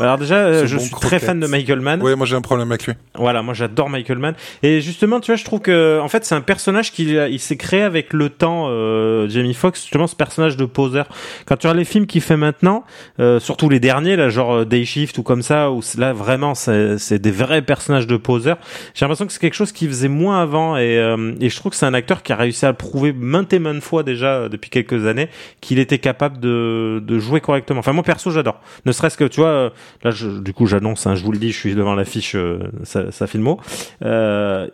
Alors 0.00 0.18
déjà, 0.18 0.36
euh, 0.36 0.66
je 0.66 0.76
bon 0.76 0.82
suis 0.82 0.94
très 0.94 1.18
fan 1.18 1.40
de 1.40 1.46
Michael 1.46 1.80
Mann. 1.80 2.02
Ouais, 2.02 2.14
moi 2.14 2.26
j'ai 2.26 2.36
un 2.36 2.40
problème 2.40 2.70
avec 2.70 2.86
lui. 2.86 2.94
Voilà, 3.14 3.42
moi 3.42 3.54
j'adore 3.54 3.90
Michael 3.90 4.18
Mann. 4.18 4.34
Et 4.62 4.80
justement, 4.80 5.20
tu 5.20 5.32
vois, 5.32 5.36
je 5.36 5.44
trouve 5.44 5.60
que 5.60 5.98
en 6.00 6.08
fait 6.08 6.24
c'est 6.24 6.34
un 6.34 6.40
personnage 6.40 6.92
qui 6.92 7.14
il 7.14 7.40
s'est 7.40 7.56
créé 7.56 7.82
avec 7.82 8.12
le 8.12 8.30
temps. 8.30 8.66
Euh, 8.68 9.28
Jamie 9.28 9.54
Foxx, 9.54 9.82
justement, 9.82 10.06
ce 10.06 10.16
personnage 10.16 10.56
de 10.56 10.64
poseur. 10.64 11.08
Quand 11.46 11.56
tu 11.56 11.66
regardes 11.66 11.78
les 11.78 11.84
films 11.84 12.06
qu'il 12.06 12.20
fait 12.20 12.36
maintenant, 12.36 12.84
euh, 13.20 13.40
surtout 13.40 13.68
les 13.68 13.80
derniers, 13.80 14.16
là, 14.16 14.28
genre 14.28 14.54
euh, 14.54 14.64
Day 14.64 14.84
Shift 14.84 15.18
ou 15.18 15.22
comme 15.22 15.42
ça, 15.42 15.70
où 15.70 15.80
là 15.96 16.12
vraiment 16.12 16.54
c'est 16.54 17.18
des 17.18 17.30
vrais 17.30 17.62
personnages 17.62 18.06
de 18.06 18.16
poseurs. 18.16 18.58
J'ai 18.94 19.04
l'impression 19.04 19.26
que 19.26 19.32
c'est 19.32 19.40
quelque 19.40 19.54
chose 19.54 19.72
qu'il 19.72 19.88
faisait 19.88 20.08
moins 20.08 20.40
avant, 20.40 20.76
et, 20.76 20.98
euh, 20.98 21.32
et 21.40 21.48
je 21.48 21.56
trouve 21.56 21.70
que 21.70 21.76
c'est 21.76 21.86
un 21.86 21.94
acteur 21.94 22.22
qui 22.22 22.32
a 22.32 22.36
réussi 22.36 22.64
à 22.66 22.70
le 22.70 22.76
prouver 22.76 23.12
maintes 23.12 23.52
et 23.52 23.58
maintes 23.58 23.82
fois 23.82 24.02
déjà 24.02 24.34
euh, 24.34 24.48
depuis 24.48 24.70
quelques 24.70 25.06
années 25.06 25.28
qu'il 25.60 25.78
était 25.78 25.98
capable 25.98 26.40
de 26.40 27.02
de 27.04 27.18
jouer 27.18 27.40
correctement. 27.40 27.80
Enfin 27.80 27.92
moi 27.92 28.02
perso 28.02 28.30
j'adore. 28.30 28.60
Ne 28.86 28.92
serait-ce 28.92 29.16
que 29.16 29.24
tu 29.24 29.40
vois, 29.40 29.48
euh, 29.48 29.70
là 30.02 30.10
je, 30.10 30.28
du 30.40 30.52
coup 30.52 30.66
j'annonce, 30.66 31.06
hein, 31.06 31.14
je 31.14 31.24
vous 31.24 31.32
le 31.32 31.38
dis, 31.38 31.52
je 31.52 31.58
suis 31.58 31.74
devant 31.74 31.94
l'affiche, 31.94 32.34
euh, 32.34 32.70
ça, 32.84 33.10
ça 33.12 33.26
filmo. 33.26 33.60
Euh, 34.02 34.68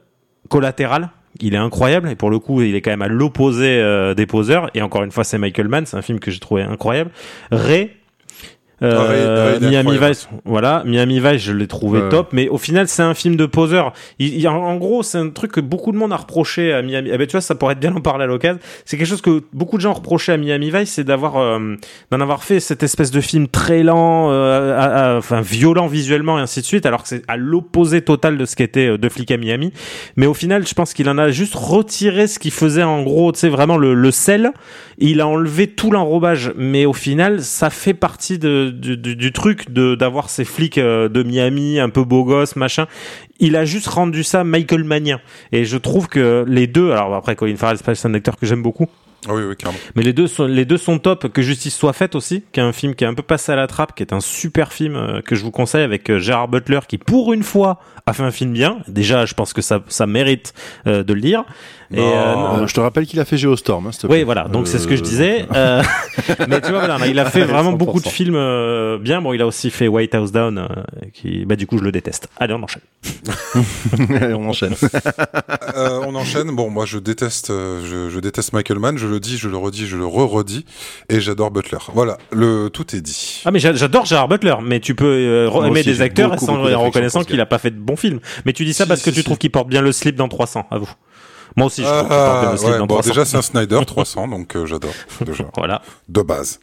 collatéral. 0.49 1.11
Il 1.41 1.55
est 1.55 1.59
incroyable 1.59 2.09
et 2.11 2.15
pour 2.15 2.31
le 2.31 2.39
coup 2.39 2.63
il 2.63 2.77
est 2.77 2.81
quand 2.81 2.93
même 2.93 3.03
à 3.03 3.09
l'opposé 3.09 3.67
euh, 3.67 4.15
des 4.15 4.25
poseurs 4.25 4.71
et 4.75 4.83
encore 4.83 5.03
une 5.03 5.11
fois 5.11 5.25
c'est 5.25 5.37
Michael 5.37 5.67
Mann 5.67 5.85
c'est 5.85 5.97
un 5.97 6.03
film 6.03 6.21
que 6.21 6.31
j'ai 6.31 6.39
trouvé 6.39 6.63
incroyable 6.63 7.11
Ray 7.51 7.91
euh, 8.85 8.99
Ah, 8.99 9.03
Ray- 9.09 9.49
Ray, 9.51 9.59
il 9.61 9.65
est 9.75 9.83
Miami. 9.83 9.99
Vice 10.09 10.29
voilà 10.45 10.83
Miami 10.87 11.21
Vice 11.21 11.43
je 11.43 11.53
l'ai 11.53 11.67
trouvé 11.67 12.01
Ouais. 12.03 12.09
top 12.09 12.29
mais 12.33 12.49
au 12.49 12.59
final 12.59 12.89
c'est 12.89 13.03
un 13.03 13.15
film 13.15 13.37
de 13.37 13.47
poseur 13.47 13.93
il, 14.19 14.35
il- 14.39 14.49
en, 14.49 14.77
gros 14.77 15.03
c'est 15.03 15.19
un 15.19 15.31
truc 15.31 15.53
que 15.53 15.61
beaucoup 15.61 15.93
de 15.93 15.97
monde 15.97 16.13
a 16.13 16.17
reproché 16.17 16.73
à 16.73 16.83
Miami 16.83 17.11
eh 17.13 17.19
ben 17.19 17.27
tu 17.27 17.33
vois 17.33 17.41
ça 17.41 17.55
pourrait 17.55 17.73
être 17.73 17.81
bien 17.81 17.95
en 17.95 18.01
parler 18.01 18.25
à 18.25 18.27
l'occasion 18.27 18.59
c'est 18.85 18.97
quelque 18.97 19.07
chose 19.09 19.21
que 19.23 19.43
beaucoup 19.53 19.77
de 19.77 19.83
gens 19.83 19.93
reprochaient 19.93 20.33
à 20.33 20.37
Miami 20.37 20.71
Vice 20.71 20.91
c'est 20.93 21.05
d'avoir 21.05 21.37
euh, 21.37 21.77
d'en 22.11 22.21
avoir 22.21 22.43
fait 22.45 22.61
cette 22.61 22.83
espèce 22.83 23.11
de 23.11 23.21
film 23.21 23.49
très 23.49 23.83
lent 23.83 24.31
euh, 24.31 24.77
à- 24.79 25.13
à- 25.15 25.19
enfin 25.19 25.41
violent 25.41 25.87
visuellement 25.87 26.39
et 26.39 26.43
ainsi 26.43 26.61
de 26.61 26.67
suite 26.67 26.87
alors 26.87 27.03
que 27.03 27.09
c'est 27.09 27.23
à 27.29 27.37
l'opposé 27.37 28.03
total 28.03 28.37
de 28.39 28.45
ce 28.45 28.57
qu'était 28.57 28.99
De 28.99 29.09
flics 29.09 29.31
à 29.31 29.37
Miami 29.37 29.73
mais 30.17 30.27
au 30.27 30.35
final 30.35 30.67
je 30.67 30.75
pense 30.75 30.95
qu'il 30.95 31.09
en 31.09 31.19
a 31.19 31.31
juste 31.31 31.55
retiré 31.55 32.27
ce 32.27 32.39
qui 32.39 32.51
faisait 32.51 32.83
en 32.83 33.03
gros 33.03 33.33
tu 33.33 33.41
sais 33.41 33.49
vraiment 33.49 33.77
le, 33.77 33.95
le 33.95 34.11
sel 34.11 34.51
il 34.99 35.21
a 35.21 35.27
enlevé 35.27 35.67
tout 35.69 35.91
l'enrobage 35.91 36.53
mais 36.57 36.85
au 36.87 36.93
final 36.93 37.43
ça 37.43 37.71
fait 37.71 37.95
partie 37.95 38.39
de, 38.39 38.71
du, 38.81 38.97
du, 38.97 39.17
du 39.17 39.33
truc 39.33 39.71
de 39.71 39.95
d'avoir 39.95 40.31
ces 40.31 40.45
flics 40.45 40.79
euh, 40.79 41.09
de 41.09 41.23
Miami 41.23 41.81
un 41.81 41.91
peu 41.91 42.05
beau 42.05 42.25
gosse 42.25 42.57
machin. 42.57 42.87
Il 43.39 43.57
a 43.57 43.65
juste 43.65 43.89
rendu 43.89 44.23
ça 44.23 44.45
Michael 44.45 44.85
Manien. 44.85 45.21
Et 45.53 45.65
je 45.65 45.77
trouve 45.77 46.09
que 46.09 46.45
les 46.47 46.67
deux 46.67 46.93
alors 46.93 47.15
après 47.15 47.37
Colin 47.37 47.57
Farrell 47.57 47.79
c'est 47.79 48.07
un 48.07 48.15
acteur 48.15 48.37
que 48.37 48.47
j'aime 48.47 48.63
beaucoup. 48.63 48.89
Ah 49.27 49.33
oui, 49.35 49.43
oui, 49.43 49.57
mais 49.95 50.03
les 50.03 50.13
deux 50.13 50.27
sont 50.27 50.45
les 50.45 50.67
deux 50.67 50.77
sont 50.77 50.99
top. 50.99 51.33
Que 51.33 51.41
justice 51.41 51.75
soit 51.75 51.95
faite 51.95 52.15
aussi, 52.15 52.45
qui 52.53 52.61
est 52.61 52.63
un 52.63 52.73
film 52.73 52.95
qui 52.95 53.05
est 53.05 53.07
un 53.07 53.15
peu 53.15 53.23
passé 53.23 53.53
à 53.53 53.57
la 53.57 53.67
trappe, 53.67 53.95
qui 53.95 54.03
est 54.03 54.13
un 54.13 54.21
super 54.21 54.73
film 54.73 54.97
euh, 54.97 55.23
que 55.23 55.35
je 55.35 55.43
vous 55.43 55.51
conseille 55.51 55.83
avec 55.83 56.11
euh, 56.11 56.19
Gérard 56.19 56.49
Butler, 56.49 56.81
qui 56.87 56.99
pour 56.99 57.33
une 57.33 57.43
fois 57.43 57.81
a 58.07 58.13
fait 58.13 58.23
un 58.23 58.31
film 58.31 58.53
bien. 58.53 58.79
Déjà, 58.87 59.25
je 59.25 59.33
pense 59.35 59.53
que 59.55 59.63
ça 59.63 59.81
ça 59.89 60.07
mérite 60.07 60.53
euh, 60.87 61.03
de 61.03 61.15
le 61.15 61.21
dire. 61.23 61.45
Et, 61.93 61.97
Non. 61.97 62.13
euh, 62.13 62.35
non, 62.61 62.67
je 62.67 62.75
te 62.75 62.81
rappelle 62.81 63.07
qu'il 63.07 63.21
a 63.21 63.25
fait 63.25 63.37
Geostorm. 63.39 63.87
Hein, 63.87 63.93
s'il 63.93 64.03
te 64.03 64.07
oui, 64.09 64.25
voilà. 64.25 64.45
Donc 64.49 64.67
c'est 64.69 64.79
ce 64.79 64.87
que 64.87 64.97
je 64.97 65.03
Euh, 65.03 65.05
disais. 65.05 65.47
Euh, 65.55 65.83
mais 66.49 66.61
tu 66.61 66.71
vois, 66.71 66.81
voilà, 66.87 67.07
il 67.07 67.19
a 67.19 67.25
fait 67.27 67.43
vraiment 67.45 67.73
100%. 67.73 67.77
beaucoup 67.77 68.01
de 68.01 68.09
films 68.09 68.35
euh, 68.37 68.99
bien. 68.99 69.21
Bon, 69.23 69.33
il 69.33 69.41
a 69.43 69.47
aussi 69.47 69.71
fait 69.71 69.89
White 69.89 70.15
House 70.15 70.33
Down, 70.33 70.59
euh, 70.59 70.67
qui, 71.13 71.45
bah 71.45 71.57
du 71.57 71.67
coup, 71.67 71.79
je 71.79 71.83
le 71.85 71.93
déteste. 71.93 72.29
Allez, 72.39 72.55
on 72.55 72.63
enchaîne. 72.63 72.83
Allez, 74.21 74.35
on 74.35 74.49
enchaîne. 74.49 74.75
Euh, 75.77 76.01
on 76.07 76.15
enchaîne. 76.15 76.51
Bon, 76.55 76.71
moi, 76.71 76.87
je 76.87 76.99
déteste, 76.99 77.51
euh, 77.51 77.81
je, 77.85 78.11
je 78.15 78.21
déteste 78.21 78.53
Michael 78.53 78.79
Mann. 78.79 78.97
Je 78.99 79.07
le 79.07 79.19
dis, 79.21 79.39
je 79.39 79.49
le 79.49 79.57
redis, 79.57 79.87
je 79.87 79.97
le 79.97 80.07
re-redis. 80.07 80.65
Et 81.09 81.21
j'adore 81.21 81.51
Butler. 81.51 81.79
Voilà, 81.95 82.19
le 82.33 82.69
tout 82.69 82.95
est 82.95 83.01
dit. 83.01 83.43
Ah 83.45 83.51
mais 83.51 83.59
j'a- 83.59 83.75
j'adore 83.75 84.05
Gérard 84.07 84.29
Butler, 84.29 84.55
mais 84.63 84.81
tu 84.81 84.95
peux 84.95 85.05
euh, 85.07 85.49
re- 85.49 85.55
Moi 85.55 85.67
aimer 85.69 85.81
aussi, 85.81 85.89
des 85.91 86.01
acteurs 86.03 86.31
beaucoup, 86.31 86.47
sans 86.47 86.57
beaucoup 86.57 86.73
en 86.75 86.85
reconnaissant 86.85 87.23
qu'il 87.25 87.41
a 87.41 87.47
pas 87.47 87.59
fait 87.59 87.71
de 87.71 87.79
films. 87.97 88.21
Mais 88.45 88.53
tu 88.53 88.65
dis 88.65 88.75
ça 88.75 88.85
Si, 88.85 88.89
parce 88.89 89.03
que 89.03 89.11
tu 89.11 89.17
si. 89.19 89.25
trouves 89.25 89.39
qu'il 89.39 89.51
porte 89.51 89.69
bien 89.69 89.81
le 89.83 89.93
slip 89.93 90.17
dans 90.17 90.29
300, 90.29 90.67
à 90.71 90.79
vous. 90.79 90.91
Moi 91.57 91.67
aussi, 91.69 91.83
je 91.83 91.87
trouve 91.87 92.01
qu'il 92.01 92.09
porte 92.09 92.41
bien 92.41 92.49
Ah, 92.49 92.53
le 92.53 92.57
slip 92.59 92.71
ouais, 92.73 92.79
dans 92.79 92.87
bon, 92.87 92.95
300. 92.95 93.09
déjà, 93.11 93.25
c'est 93.25 93.37
un 93.37 93.43
Snyder 93.43 93.81
300, 93.87 94.29
donc 94.29 94.57
euh, 94.57 94.67
j'adore. 94.67 94.93
Déjà, 95.21 95.45
Voilà. 95.57 95.83
de 96.09 96.23
base. 96.23 96.59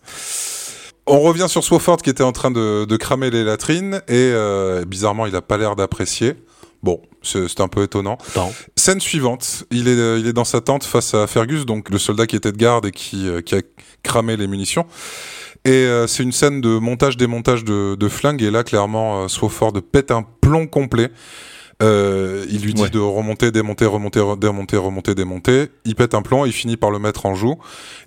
On 1.07 1.19
revient 1.21 1.47
sur 1.49 1.63
Swofford 1.63 1.97
qui 1.97 2.09
était 2.09 2.23
en 2.23 2.31
train 2.31 2.51
de, 2.51 2.85
de 2.85 2.97
cramer 2.97 3.29
les 3.31 3.43
latrines 3.43 4.01
et 4.07 4.13
euh, 4.33 4.85
bizarrement, 4.85 5.25
il 5.25 5.35
a 5.35 5.41
pas 5.41 5.57
l'air 5.57 5.75
d'apprécier. 5.75 6.35
Bon, 6.83 6.99
c'est 7.21 7.59
un 7.59 7.67
peu 7.67 7.83
étonnant. 7.83 8.17
Non. 8.35 8.51
Scène 8.75 8.99
suivante, 8.99 9.65
il 9.71 9.87
est, 9.87 10.19
il 10.19 10.25
est 10.27 10.33
dans 10.33 10.43
sa 10.45 10.61
tente 10.61 10.83
face 10.83 11.13
à 11.13 11.27
Fergus, 11.27 11.65
donc 11.67 11.89
le 11.91 11.99
soldat 11.99 12.25
qui 12.25 12.35
était 12.35 12.51
de 12.51 12.57
garde 12.57 12.87
et 12.87 12.91
qui, 12.91 13.27
euh, 13.27 13.41
qui 13.41 13.53
a 13.55 13.61
cramé 14.03 14.35
les 14.35 14.47
munitions. 14.47 14.85
Et 15.63 15.69
euh, 15.71 16.07
c'est 16.07 16.23
une 16.23 16.31
scène 16.31 16.59
de 16.61 16.79
montage-démontage 16.79 17.63
de, 17.63 17.95
de 17.95 18.09
flingues, 18.09 18.41
et 18.41 18.49
là, 18.51 18.63
clairement, 18.63 19.23
euh, 19.23 19.27
Swofford 19.27 19.73
pète 19.91 20.09
un 20.11 20.23
plomb 20.41 20.65
complet. 20.67 21.11
Euh, 21.83 22.45
il 22.49 22.61
lui 22.61 22.75
dit 22.75 22.83
Ouais. 22.83 22.89
de 22.91 22.99
remonter, 22.99 23.49
démonter, 23.51 23.85
remonter, 23.85 24.19
re- 24.19 24.37
démonter, 24.37 24.77
remonter, 24.77 25.15
démonter. 25.15 25.69
Il 25.83 25.95
pète 25.95 26.13
un 26.13 26.21
plomb, 26.21 26.45
il 26.45 26.51
finit 26.51 26.77
par 26.77 26.91
le 26.91 26.99
mettre 26.99 27.25
en 27.25 27.33
joue. 27.33 27.55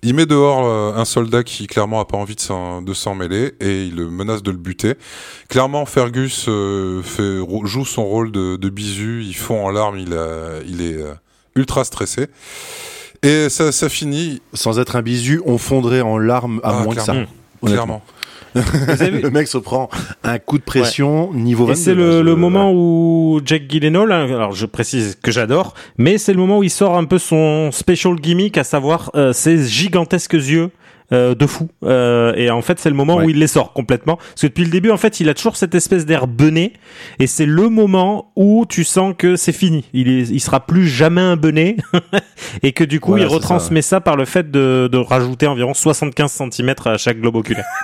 Il 0.05 0.15
met 0.15 0.27
dehors 0.27 0.65
euh, 0.65 0.93
un 0.95 1.05
soldat 1.05 1.43
qui 1.43 1.67
clairement 1.67 1.99
a 1.99 2.05
pas 2.05 2.17
envie 2.17 2.37
de 2.37 2.41
s'en, 2.41 2.83
de 2.83 2.95
s'en 2.95 3.17
mêler 3.17 3.55
et 3.59 3.85
il 3.87 3.97
le 3.97 4.11
menace 4.11 4.45
de 4.45 4.53
le 4.53 4.57
buter. 4.59 4.95
Clairement, 5.49 5.87
Fergus 5.87 6.47
euh, 6.49 7.03
fait, 7.03 7.39
joue 7.65 7.85
son 7.85 8.05
rôle 8.05 8.31
de, 8.31 8.55
de 8.55 8.69
bisu. 8.69 9.25
Il 9.25 9.35
fond 9.35 9.67
en 9.67 9.71
larmes, 9.71 9.99
il, 9.99 10.13
a- 10.15 10.61
il 10.69 10.81
est 10.81 10.95
euh, 10.97 11.15
ultra 11.57 11.83
stressé. 11.83 12.29
Et 13.25 13.49
ça, 13.49 13.73
ça 13.73 13.89
finit 13.89 14.41
Sans 14.53 14.79
être 14.79 14.95
un 14.95 15.03
bisu, 15.03 15.41
on 15.47 15.59
fondrait 15.59 16.01
en 16.03 16.17
larmes 16.17 16.61
à 16.63 16.79
Ah, 16.79 16.83
moins 16.85 16.95
que 16.95 17.01
ça. 17.01 17.15
Clairement. 17.73 18.03
Le 18.55 19.31
mec 19.31 19.49
se 19.49 19.59
prend 19.59 19.89
un 20.23 20.39
coup 20.39 20.59
de 20.59 20.63
pression 20.63 21.33
niveau 21.33 21.67
22. 21.67 21.73
Et 21.81 21.83
c'est 21.83 21.95
le, 21.95 22.13
je- 22.13 22.19
le 22.23 22.37
moment 22.37 22.73
où 22.73 23.41
Jack 23.45 23.63
Gyllenhaal, 23.69 24.13
hein, 24.13 24.27
alors 24.33 24.53
je 24.53 24.65
précise 24.67 25.19
que 25.21 25.33
j'adore, 25.33 25.75
mais 25.99 26.19
c'est 26.19 26.33
le 26.33 26.39
moment 26.39 26.59
où 26.59 26.63
il 26.63 26.71
sort 26.71 26.97
un 26.97 27.05
peu 27.05 27.19
son 27.19 27.71
special 27.73 28.15
gimmick, 28.15 28.57
à 28.57 28.63
savoir 28.63 29.11
euh, 29.17 29.33
ses 29.33 29.65
gigantesques 29.67 30.35
yeux. 30.35 30.71
Euh, 31.13 31.35
de 31.35 31.47
fou. 31.47 31.69
Euh, 31.85 32.33
et 32.35 32.51
en 32.51 32.63
fait 32.63 32.79
c'est 32.81 32.89
le 32.89 32.97
moment 32.97 33.17
Ouais. 33.17 33.25
où 33.27 33.31
il 33.31 33.39
les 33.39 33.47
sort 33.47 33.73
complètement. 33.73 34.17
Parce 34.17 34.41
que 34.43 34.47
depuis 34.47 34.65
le 34.65 34.71
début 34.71 34.91
en 34.91 34.97
fait 34.97 35.21
il 35.21 35.29
a 35.29 35.35
toujours 35.35 35.57
cette 35.57 35.75
espèce 35.75 36.07
d'air 36.07 36.27
bené 36.27 36.73
et 37.19 37.27
c'est 37.27 37.47
le 37.47 37.69
moment 37.69 38.33
où 38.37 38.65
tu 38.69 38.85
sens 38.85 39.15
que 39.17 39.37
c'est 39.37 39.53
fini. 39.53 39.85
Il 39.93 40.09
est, 40.09 40.29
il 40.31 40.41
sera 40.41 40.61
plus 40.67 40.89
jamais 40.89 41.21
un 41.21 41.37
bené 41.37 41.77
et 42.63 42.73
que 42.73 42.85
du 42.85 43.01
coup 43.01 43.11
Voilà, 43.11 43.25
il 43.25 43.29
c'est 43.29 43.35
retransmet 43.35 43.83
ça, 43.83 44.01
par 44.01 44.17
le 44.17 44.25
fait 44.25 44.51
de, 44.51 44.89
de 44.91 44.99
rajouter 44.99 45.47
environ 45.47 45.75
75 45.75 46.31
cm 46.51 46.75
à 46.87 46.97
chaque 46.97 47.21
globe 47.21 47.37
oculaire. 47.37 47.67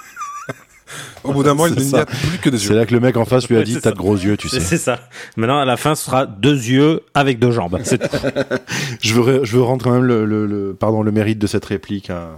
Au 1.22 1.32
bout 1.32 1.42
d'un 1.44 1.54
moment, 1.54 1.66
il 1.68 1.80
C'est 1.80 1.92
n'y 1.94 1.98
a 2.00 2.06
plus 2.06 2.38
que 2.38 2.50
des 2.50 2.58
C'est 2.58 2.70
yeux. 2.70 2.74
là 2.76 2.84
que 2.86 2.92
le 2.94 2.98
mec 2.98 3.16
en 3.16 3.24
face 3.24 3.48
lui 3.48 3.56
a 3.56 3.62
dit 3.62 3.74
c'est 3.74 3.82
T'as 3.82 3.90
de 3.92 3.96
gros 3.96 4.16
yeux, 4.16 4.36
tu 4.36 4.48
sais. 4.48 4.58
c'est 4.58 4.78
ça. 4.78 4.98
Maintenant 5.36 5.58
à 5.60 5.64
la 5.64 5.76
fin 5.76 5.94
ce 5.94 6.04
sera 6.04 6.26
deux 6.26 6.54
yeux 6.54 7.02
avec 7.14 7.38
deux 7.38 7.50
jambes. 7.52 7.78
C'est. 7.84 8.00
Je 9.00 9.14
veux, 9.14 9.44
je 9.44 9.56
veux 9.56 9.62
rendre 9.62 9.84
quand 9.84 9.92
même 9.92 10.02
le, 10.04 10.24
le, 10.24 10.46
le- 10.46 10.74
pardon, 10.74 11.02
le 11.02 11.12
mérite 11.12 11.38
de 11.38 11.46
cette 11.46 11.64
réplique 11.66 12.10
à, 12.10 12.30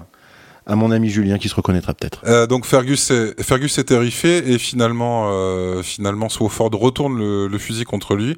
à 0.67 0.77
mon 0.77 0.91
ami 0.91 1.09
Julien 1.11 1.39
qui 1.39 1.49
se 1.49 1.55
reconnaîtra 1.55 1.95
peut-être. 1.95 2.23
Euh, 2.27 2.47
donc 2.47 2.67
Fergus 2.67 3.11
est, 3.11 3.41
Fergus 3.43 3.77
est 3.79 3.85
terrifié 3.85 4.53
et 4.53 4.59
finalement, 4.59 5.31
euh, 5.33 5.83
finalement 5.83 6.29
Swofford 6.29 6.71
retourne 6.75 7.19
le, 7.19 7.49
le 7.49 7.59
fusil 7.59 7.85
contre 7.85 8.15
lui 8.15 8.37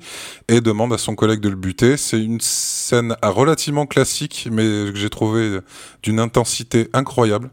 et 0.48 0.60
demande 0.60 0.92
à 0.92 0.98
son 0.98 1.14
collègue 1.14 1.40
de 1.40 1.48
le 1.48 1.56
buter. 1.56 1.96
C'est 1.96 2.20
une 2.22 2.40
scène 2.40 3.16
relativement 3.22 3.86
classique, 3.86 4.48
mais 4.50 4.62
que 4.62 4.96
j'ai 4.96 5.10
trouvé 5.10 5.58
d'une 6.02 6.18
intensité 6.20 6.88
incroyable, 6.92 7.50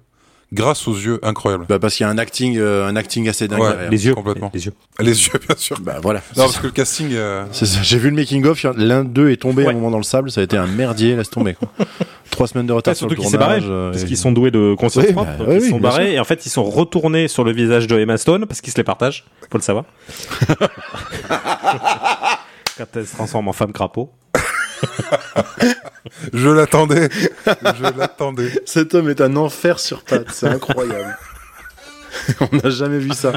grâce 0.54 0.86
aux 0.88 0.96
yeux 0.96 1.20
incroyables. 1.24 1.66
Bah, 1.70 1.80
parce 1.80 1.96
qu'il 1.96 2.04
y 2.06 2.08
a 2.08 2.10
un 2.10 2.18
acting, 2.18 2.58
euh, 2.58 2.86
un 2.86 2.96
acting 2.98 3.30
assez 3.30 3.48
dingue 3.48 3.62
Ouais, 3.62 3.70
derrière. 3.72 3.90
Les 3.92 4.06
yeux. 4.06 4.14
complètement. 4.16 4.52
Les 4.54 4.66
yeux. 4.66 4.74
Les 5.00 5.26
yeux, 5.28 5.40
bien 5.48 5.56
sûr. 5.58 5.80
Bah 5.80 6.00
voilà. 6.02 6.20
Non, 6.36 6.44
parce 6.44 6.58
que 6.58 6.68
le 6.68 6.72
casting. 6.74 7.10
euh, 7.14 7.46
C'est 7.54 7.66
ça. 7.66 7.82
J'ai 7.82 7.98
vu 7.98 8.10
le 8.10 8.16
making 8.18 8.46
of. 8.46 8.62
L'un 8.76 9.04
d'eux 9.06 9.30
est 9.32 9.38
tombé 9.42 9.64
à 9.64 9.68
Ouais. 9.68 9.72
un 9.72 9.76
moment 9.76 9.92
dans 9.92 9.98
le 9.98 10.04
sable. 10.04 10.30
Ça 10.30 10.42
a 10.42 10.44
été 10.44 10.58
un 10.58 10.68
merdier. 10.68 11.16
Laisse 11.16 11.30
tomber. 11.30 11.54
Quoi. 11.56 11.70
Trois 12.32 12.48
semaines 12.48 12.66
de 12.66 12.74
retard 12.74 12.92
Ouais, 12.92 12.96
sur 12.96 13.08
surtout 13.10 13.16
le 13.16 13.22
qu'ils 13.22 13.30
s'est 13.32 13.38
barré, 13.38 13.60
tournage. 13.60 13.70
euh, 13.72 13.92
parce 13.92 14.04
et- 14.04 14.08
qu'ils 14.08 14.18
sont 14.18 14.32
doués 14.32 14.50
de 14.52 14.74
conscience 14.76 15.06
Oui, 15.06 15.14
propre, 15.14 15.30
bah, 15.32 15.38
donc 15.38 15.48
oui, 15.50 15.60
ils 15.62 15.70
sont 15.70 15.80
barrés, 15.80 16.06
sûr. 16.08 16.14
et 16.16 16.20
en 16.20 16.24
fait 16.24 16.46
ils 16.46 16.50
sont 16.50 16.64
retournés 16.64 17.28
sur 17.28 17.44
le 17.44 17.52
visage 17.52 17.86
de 17.88 18.00
Emma 18.00 18.18
Stone, 18.18 18.46
parce 18.48 18.62
qu'ils 18.62 18.72
se 18.74 18.78
les 18.78 18.84
partagent, 18.84 19.26
faut 19.52 19.58
le 19.58 19.64
savoir. 19.64 19.86
Quand 22.78 22.86
elle 22.96 23.06
se 23.06 23.14
transforme 23.16 23.48
en 23.48 23.54
femme 23.54 23.74
crapaud. 23.74 24.10
Je 26.34 26.50
l'attendais. 26.50 27.10
je 27.46 27.98
l'attendais. 27.98 28.50
Cet 28.66 28.96
homme 28.96 29.10
est 29.10 29.22
un 29.22 29.36
enfer 29.36 29.80
sur 29.80 30.04
pattes. 30.04 30.32
C'est 30.32 30.48
incroyable. 30.48 31.18
on 32.52 32.56
n'a 32.58 32.70
jamais 32.70 32.98
vu 33.00 33.12
ça. 33.14 33.34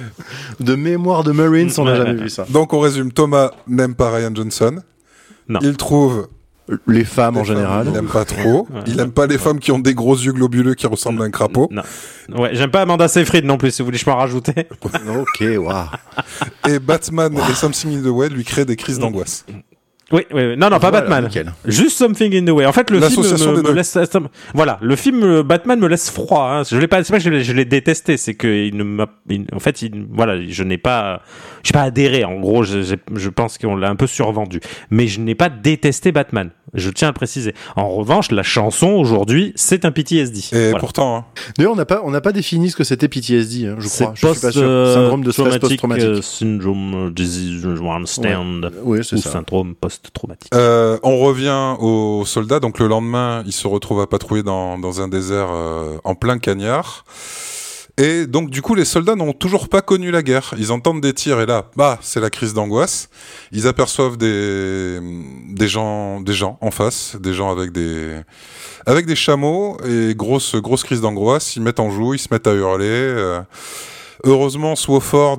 De 0.61 0.75
mémoire 0.75 1.23
de 1.25 1.33
Marines, 1.33 1.71
on 1.79 1.85
n'a 1.85 1.95
jamais 1.97 2.15
vu 2.15 2.29
ça. 2.31 2.47
Donc 2.49 2.73
on 2.73 2.81
résume. 2.81 3.13
Thomas 3.13 3.51
n'aime 3.67 3.95
pas 3.95 4.11
Ryan 4.11 4.35
Johnson. 4.35 4.83
Non. 5.49 5.61
Il 5.63 5.77
trouve 5.77 6.29
Les 6.87 7.05
femmes 7.05 7.37
en 7.37 7.45
femmes, 7.45 7.57
général. 7.57 7.87
Il 7.89 7.93
n'aime 7.93 8.09
pas 8.09 8.25
trop. 8.25 8.67
Ouais. 8.71 8.81
Il 8.87 8.97
n'aime 8.97 9.13
pas 9.13 9.27
les 9.27 9.37
femmes 9.37 9.59
qui 9.59 9.71
ont 9.71 9.79
des 9.79 9.95
gros 9.95 10.17
yeux 10.17 10.33
globuleux 10.33 10.75
qui 10.75 10.87
ressemblent 10.87 11.21
à 11.23 11.25
un 11.27 11.31
crapaud. 11.31 11.69
Non. 11.71 11.83
Ouais, 12.41 12.55
j'aime 12.55 12.71
pas 12.71 12.83
Amanda 12.83 13.07
Seyfried 13.07 13.45
non 13.45 13.59
plus, 13.59 13.71
si 13.71 13.83
vous 13.83 13.87
voulez, 13.87 13.99
je 13.99 14.05
peux 14.05 14.11
en 14.11 14.17
rajouter. 14.17 14.67
ok, 14.83 15.45
waouh. 15.59 15.87
Et 16.69 16.79
Batman 16.79 17.37
et 17.51 17.55
Something 17.55 17.99
in 17.99 18.03
the 18.03 18.13
Way 18.13 18.31
lui 18.31 18.45
créent 18.45 18.65
des 18.65 18.77
crises 18.77 18.99
d'angoisse. 18.99 19.45
Oui, 20.15 20.23
oui, 20.33 20.43
oui. 20.51 20.57
non, 20.57 20.71
non, 20.71 20.79
pas 20.79 20.91
Voilà, 20.91 21.01
Batman. 21.01 21.25
nickel. 21.25 21.53
Juste 21.65 21.99
Something 21.99 22.35
in 22.37 22.45
the 22.45 22.51
Way. 22.51 22.67
En 22.67 22.73
fait, 22.73 22.89
le 22.91 23.01
film 23.01 23.23
me, 23.23 23.73
laisse, 23.73 23.99
voilà, 24.55 24.79
le 24.81 24.95
film 24.97 25.23
euh, 25.25 25.43
Batman 25.43 25.81
me 25.81 25.89
laisse 25.89 26.09
froid. 26.09 26.49
Hein. 26.51 26.63
Je 26.63 26.77
l'ai 26.79 26.87
pas, 26.87 27.03
c'est 27.03 27.13
pas 27.13 27.19
que 27.19 27.41
je 27.41 27.53
l'ai, 27.53 27.65
détesté, 27.65 28.17
c'est 28.17 28.35
que 28.35 28.47
il 28.47 28.77
ne 28.77 28.85
m'a, 28.85 29.07
en 29.53 29.59
fait, 29.59 29.83
il, 29.83 30.07
voilà, 30.11 30.41
je 30.47 30.63
n'ai 30.63 30.79
pas, 30.79 31.21
j'ai 31.65 31.73
pas 31.73 31.83
adhéré. 31.83 32.25
En 32.25 32.39
gros, 32.39 32.63
je, 32.63 33.29
pense 33.31 33.59
qu'on 33.59 33.75
l'a 33.75 33.89
un 33.91 33.97
peu 33.97 34.07
survendu, 34.07 34.61
mais 34.91 35.09
je 35.09 35.21
n'ai 35.21 35.35
pas 35.35 35.49
détesté 35.49 36.13
Batman. 36.13 36.51
Je 36.75 36.91
tiens 36.91 37.09
à 37.09 37.11
le 37.13 37.15
préciser. 37.15 37.55
En 37.77 37.89
revanche, 37.89 38.33
la 38.33 38.43
chanson 38.43 38.89
aujourd'hui, 38.89 39.53
c'est 39.55 39.85
un 39.85 39.93
PTSD. 39.93 40.41
Et 40.57 40.65
Voilà. 40.71 40.79
pourtant, 40.81 41.17
hein, 41.17 41.25
D'ailleurs, 41.57 41.73
on 41.73 41.77
n'a 41.77 41.85
pas, 41.85 42.03
on 42.05 42.11
n'a 42.11 42.21
pas 42.21 42.33
défini 42.33 42.71
ce 42.71 42.77
que 42.77 42.83
c'était 42.85 43.07
PTSD, 43.09 43.67
hein, 43.67 43.77
je 43.79 43.89
crois. 43.89 44.13
Je 44.15 44.27
suis 44.27 44.41
pas 44.41 44.51
sûr. 44.51 44.63
euh, 44.63 44.95
Syndrome 44.95 45.23
de 45.23 45.31
stress 45.31 45.45
traumatic, 45.47 45.69
post-traumatique. 45.69 46.05
euh, 46.09 46.23
syndrome 46.23 47.13
disease 47.15 47.65
one 47.65 48.07
stand 48.07 48.73
Oui, 48.83 48.99
c'est 49.05 49.17
ou 49.17 49.21
ça. 49.21 49.31
syndrome 49.31 49.75
post-traumatique. 50.05 50.55
euh, 50.55 50.99
on 51.03 51.19
revient 51.19 51.77
aux 51.81 52.25
soldats. 52.27 52.61
Donc 52.61 52.79
le 52.79 52.87
lendemain, 52.87 53.43
ils 53.47 53.53
se 53.53 53.67
retrouvent 53.67 54.01
à 54.01 54.07
patrouiller 54.07 54.43
dans, 54.43 55.01
un 55.01 55.09
désert 55.09 55.49
euh, 55.51 55.97
en 56.05 56.15
plein 56.15 56.39
cagnard. 56.39 57.05
Et 57.97 58.27
donc 58.27 58.51
du 58.51 58.61
coup, 58.61 58.75
les 58.75 58.85
soldats 58.85 59.15
n'ont 59.15 59.33
toujours 59.33 59.69
pas 59.69 59.81
connu 59.81 60.11
la 60.11 60.23
guerre. 60.23 60.55
Ils 60.59 60.73
entendent 60.73 61.01
des 61.01 61.13
tirs 61.13 61.41
et 61.41 61.47
là, 61.47 61.67
bah, 61.77 61.99
c'est 62.03 62.21
la 62.21 62.29
crise 62.29 62.53
d'angoisse. 62.53 63.09
Ils 63.53 63.69
aperçoivent 63.69 64.17
des 64.17 64.99
gens, 65.61 66.21
des 66.21 66.33
gens 66.33 66.59
en 66.61 66.73
face, 66.73 67.17
des 67.21 67.35
gens 67.35 67.57
avec 67.57 67.73
des 69.07 69.15
chameaux 69.15 69.77
et 69.87 70.15
grosse 70.17 70.57
crise 70.83 71.01
d'angoisse. 71.01 71.55
Ils 71.55 71.63
mettent 71.63 71.81
en 71.81 71.91
joue, 71.91 72.15
ils 72.15 72.19
se 72.19 72.29
mettent 72.33 72.49
à 72.49 72.55
hurler. 72.55 72.85
euh. 72.87 73.41
Heureusement, 74.25 74.75
Swofford 74.75 75.39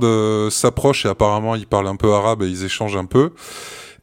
s'approche 0.51 1.05
et 1.05 1.09
apparemment 1.09 1.55
il 1.55 1.66
parle 1.66 1.88
un 1.88 1.95
peu 1.95 2.13
arabe 2.13 2.43
et 2.43 2.47
ils 2.47 2.63
échangent 2.63 2.97
un 2.97 3.05
peu. 3.05 3.32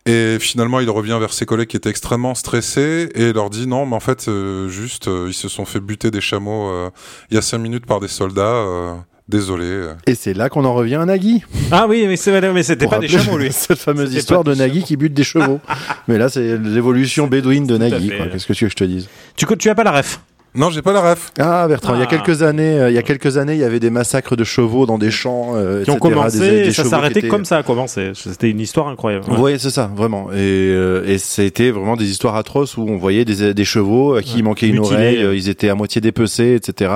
Et 0.05 0.39
finalement, 0.41 0.81
il 0.81 0.91
revient 0.91 1.17
vers 1.21 1.33
ses 1.33 1.47
collègues 1.47 1.69
qui 1.69 1.77
étaient 1.77 1.91
extrêmement 1.91 2.35
stressés 2.35 3.09
et 3.15 3.33
leur 3.33 3.51
dit 3.51 3.67
non, 3.69 3.87
mais 3.87 3.95
en 3.95 4.01
fait, 4.01 4.27
euh, 4.29 4.69
juste, 4.69 5.07
euh, 5.07 5.27
ils 5.29 5.35
se 5.35 5.49
sont 5.49 5.65
fait 5.65 5.79
buter 5.81 6.11
des 6.11 6.21
chameaux 6.21 6.71
euh, 6.71 6.91
il 7.31 7.35
y 7.37 7.39
a 7.39 7.43
cinq 7.43 7.59
minutes 7.59 7.87
par 7.87 8.01
des 8.01 8.09
soldats. 8.09 8.43
euh, 8.43 8.95
désolé. 9.29 9.87
Et 10.07 10.15
c'est 10.17 10.35
là 10.35 10.49
qu'on 10.49 10.65
en 10.65 10.75
revient 10.75 10.97
à 10.97 11.07
Nagui. 11.07 11.43
Ah 11.71 11.87
oui, 11.89 12.05
mais 12.09 12.17
c'était 12.17 12.87
pas 12.89 12.99
des 12.99 13.09
chameaux, 13.09 13.39
lui. 13.39 13.53
Cette 13.53 13.79
fameuse 13.79 14.13
histoire 14.13 14.43
de 14.45 14.55
Nagui 14.55 14.83
qui 14.83 14.97
bute 14.97 15.15
des 15.15 15.25
chevaux. 15.25 15.61
Mais 16.09 16.19
là, 16.19 16.29
c'est 16.29 16.59
l'évolution 16.59 17.29
bédouine 17.29 17.67
de 17.67 17.79
Nagui. 17.79 18.11
Qu'est-ce 18.33 18.47
que 18.47 18.53
tu 18.53 18.65
veux 18.65 18.69
que 18.69 18.73
je 18.73 18.85
te 18.85 18.85
dise? 18.85 19.09
Tu, 19.37 19.47
tu 19.57 19.71
as 19.71 19.75
pas 19.75 19.85
la 19.85 19.93
ref 19.93 20.21
Non, 20.55 20.69
j'ai 20.69 20.83
pas 20.83 20.93
la 20.93 21.13
ref. 21.13 21.33
Ah 21.39 21.67
Bertrand, 21.67 21.95
il 21.95 22.01
y 22.01 22.03
a 22.03 22.07
Ah. 22.07 22.15
quelques 22.15 22.43
années, 22.43 22.79
euh, 22.79 22.91
il 22.91 22.95
y 22.95 22.99
a 22.99 23.03
quelques 23.03 23.39
années, 23.39 23.55
il 23.55 23.59
y 23.61 23.65
avait 23.65 23.81
des 23.81 23.89
massacres 23.89 24.37
de 24.37 24.45
chevaux 24.45 24.85
dans 24.85 24.99
des 24.99 25.11
champs, 25.11 25.53
euh, 25.57 25.83
qui 25.83 25.91
ont 25.91 25.97
commencé 25.97 26.39
des- 26.41 26.51
des 26.51 26.69
et 26.69 26.73
ça 26.73 26.85
s'arrêtait 26.85 27.21
étaient- 27.21 27.29
comme 27.29 27.47
ça 27.47 27.57
a 27.57 27.63
commencé. 27.63 28.13
C'était 28.15 28.51
une 28.51 28.61
histoire 28.61 28.89
incroyable. 28.89 29.25
Oui, 29.39 29.55
c'est 29.59 29.71
ça, 29.71 29.91
vraiment. 29.97 30.31
Et, 30.31 30.37
euh, 30.37 31.07
et 31.07 31.17
c'était 31.17 31.71
vraiment 31.71 31.97
des 31.97 32.11
histoires 32.11 32.37
atroces 32.37 32.77
où 32.77 32.83
on 32.87 32.99
voyait 32.99 33.25
des, 33.25 33.55
des 33.55 33.65
chevaux 33.65 34.15
à 34.15 34.21
qui 34.23 34.39
il 34.41 34.45
manquait 34.45 34.69
une 34.69 34.79
oreille, 34.81 35.23
euh, 35.23 35.35
ils 35.35 35.49
étaient 35.49 35.71
à 35.71 35.75
moitié 35.75 36.03
dépecés, 36.03 36.55
etc. 36.55 36.91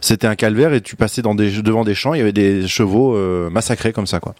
C'était 0.00 0.28
un 0.28 0.36
calvaire 0.36 0.72
et 0.72 0.80
tu 0.80 0.94
passais 0.94 1.20
dans 1.20 1.34
des, 1.34 1.50
devant 1.62 1.82
des 1.82 1.96
champs, 1.96 2.14
il 2.14 2.18
y 2.18 2.22
avait 2.22 2.32
des 2.32 2.68
chevaux 2.68 3.16
euh, 3.16 3.50
massacrés 3.50 3.92
comme 3.92 4.06
ça, 4.06 4.20
quoi. 4.20 4.36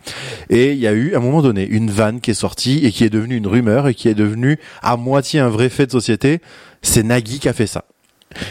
Et 0.48 0.70
il 0.74 0.78
y 0.78 0.86
a 0.86 0.92
eu, 0.92 1.14
à 1.14 1.18
un 1.18 1.20
moment 1.20 1.42
donné, 1.42 1.66
une 1.66 1.90
vanne 1.90 2.20
qui 2.20 2.30
est 2.30 2.34
sortie 2.34 2.86
et 2.86 2.92
qui 2.92 3.02
est 3.02 3.10
devenue 3.10 3.34
une 3.34 3.48
rumeur 3.48 3.88
et 3.88 3.94
qui 3.94 4.08
est 4.08 4.14
devenue 4.14 4.60
à 4.80 4.96
moitié 4.96 5.40
un 5.40 5.48
vrai 5.48 5.68
fait 5.70 5.86
de 5.86 5.90
société. 5.90 6.38
C'est 6.82 7.02
Nagui 7.02 7.40
qui 7.40 7.48
a 7.48 7.52
fait 7.52 7.66
ça. 7.66 7.84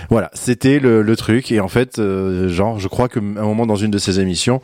Voilà, 0.09 0.29
c'était 0.33 0.79
le, 0.79 1.01
le 1.01 1.15
truc. 1.15 1.51
Et 1.51 1.59
en 1.59 1.67
fait, 1.67 1.99
euh, 1.99 2.49
genre, 2.49 2.79
je 2.79 2.87
crois 2.87 3.07
qu'à 3.09 3.19
un 3.19 3.43
moment 3.43 3.65
dans 3.65 3.75
une 3.75 3.91
de 3.91 3.97
ses 3.97 4.19
émissions, 4.19 4.61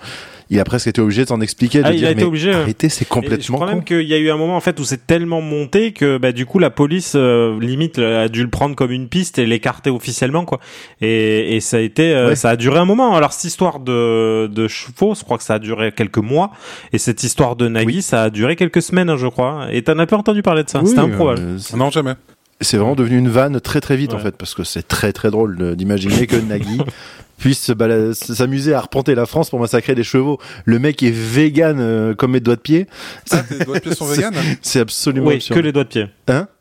il 0.52 0.60
a 0.60 0.64
presque 0.64 0.88
été 0.88 1.00
obligé 1.00 1.24
de 1.24 1.28
s'en 1.28 1.42
expliquer, 1.42 1.80
de 1.80 1.86
Ah, 1.88 1.94
il 1.94 2.04
a 2.06 2.10
été 2.12 2.22
mais 2.22 2.28
obligé, 2.28 2.52
arrêtez, 2.52 2.90
c'est 2.90 3.04
Et 3.04 3.06
je 3.06 3.10
complètement 3.10 3.56
crois 3.58 3.68
con. 3.68 3.74
même 3.76 3.84
qu'il 3.84 4.02
y 4.02 4.14
a 4.16 4.18
eu 4.18 4.32
un 4.32 4.38
moment 4.38 4.56
en 4.58 4.62
fait 4.62 4.80
où 4.80 4.84
c'est 4.84 5.06
tellement 5.06 5.42
monté 5.42 5.92
que 5.92 6.18
bah 6.18 6.32
du 6.32 6.48
coup 6.48 6.58
la 6.58 6.72
police 6.72 7.14
euh, 7.16 7.60
limite 7.60 8.00
a 8.00 8.28
dû 8.30 8.42
le 8.42 8.50
prendre 8.50 8.76
comme 8.76 8.90
une 8.92 9.08
piste 9.10 9.38
et 9.38 9.46
l'écarter 9.46 9.92
officiellement 9.92 10.46
quoi. 10.46 10.60
Et, 11.02 11.56
et 11.56 11.60
ça 11.60 11.78
a 11.78 11.80
été 11.82 12.16
euh, 12.16 12.30
Ouais. 12.30 12.36
ça 12.36 12.50
a 12.50 12.56
duré 12.56 12.80
un 12.80 12.86
moment. 12.86 13.16
Alors 13.16 13.32
cette 13.32 13.44
histoire 13.46 13.80
de 13.80 14.48
de 14.48 14.68
chevaux, 14.68 15.14
je 15.14 15.24
crois 15.24 15.38
que 15.38 15.44
ça 15.44 15.54
a 15.56 15.60
duré 15.60 15.92
quelques 15.92 16.18
mois 16.18 16.50
et 16.94 16.98
cette 16.98 17.24
histoire 17.24 17.56
de 17.56 17.68
Nagui, 17.68 18.02
ça 18.02 18.24
a 18.24 18.30
duré 18.32 18.56
quelques 18.56 18.82
semaines 18.82 19.12
hein, 19.12 19.18
je 19.18 19.28
crois. 19.28 19.68
Et 19.72 19.84
t'en 19.84 20.00
as 20.00 20.08
pas 20.08 20.18
entendu 20.18 20.42
parler 20.42 20.64
de 20.64 20.70
ça? 20.70 20.80
Oui, 20.82 20.88
C'était 20.88 21.00
improbable. 21.02 21.42
euh, 21.42 21.78
Non, 21.78 21.92
jamais. 21.92 22.14
C'est 22.62 22.78
vraiment 22.78 22.96
devenu 22.96 23.18
une 23.18 23.30
vanne 23.30 23.60
très 23.62 23.82
très 23.82 23.96
vite 23.98 24.14
en 24.14 24.20
fait 24.20 24.36
parce 24.36 24.54
que 24.54 24.64
c'est 24.64 24.88
très 24.88 25.14
très 25.14 25.32
drôle 25.32 25.76
d'imaginer 25.76 26.28
que 26.28 26.36
Nagui 26.36 26.80
puisse 27.38 27.72
s'amuser 28.14 28.74
à 28.74 28.80
arpenter 28.80 29.16
la 29.16 29.26
France 29.26 29.50
pour 29.50 29.60
massacrer 29.62 29.96
des 29.96 30.04
chevaux. 30.04 30.40
Le 30.66 30.78
mec 30.78 31.02
est 31.04 31.12
vegan 31.12 31.78
euh, 31.80 32.14
comme 32.14 32.32
mes 32.32 32.42
doigts 32.42 32.58
de 32.58 32.62
pied. 32.62 32.88
Ah, 33.32 33.44
tes 33.44 33.64
doigts 33.64 33.76
de 33.76 33.80
pied 33.82 33.96
sont 33.96 34.06
C'est- 34.10 34.16
véganes 34.18 34.34
C'est 34.62 34.80
absolument 34.82 35.28
Oui, 35.28 35.36
absurde. 35.36 35.58
que 35.60 35.64
les 35.66 35.72
doigts 35.72 35.86
de 35.86 35.90
pied. 35.90 36.08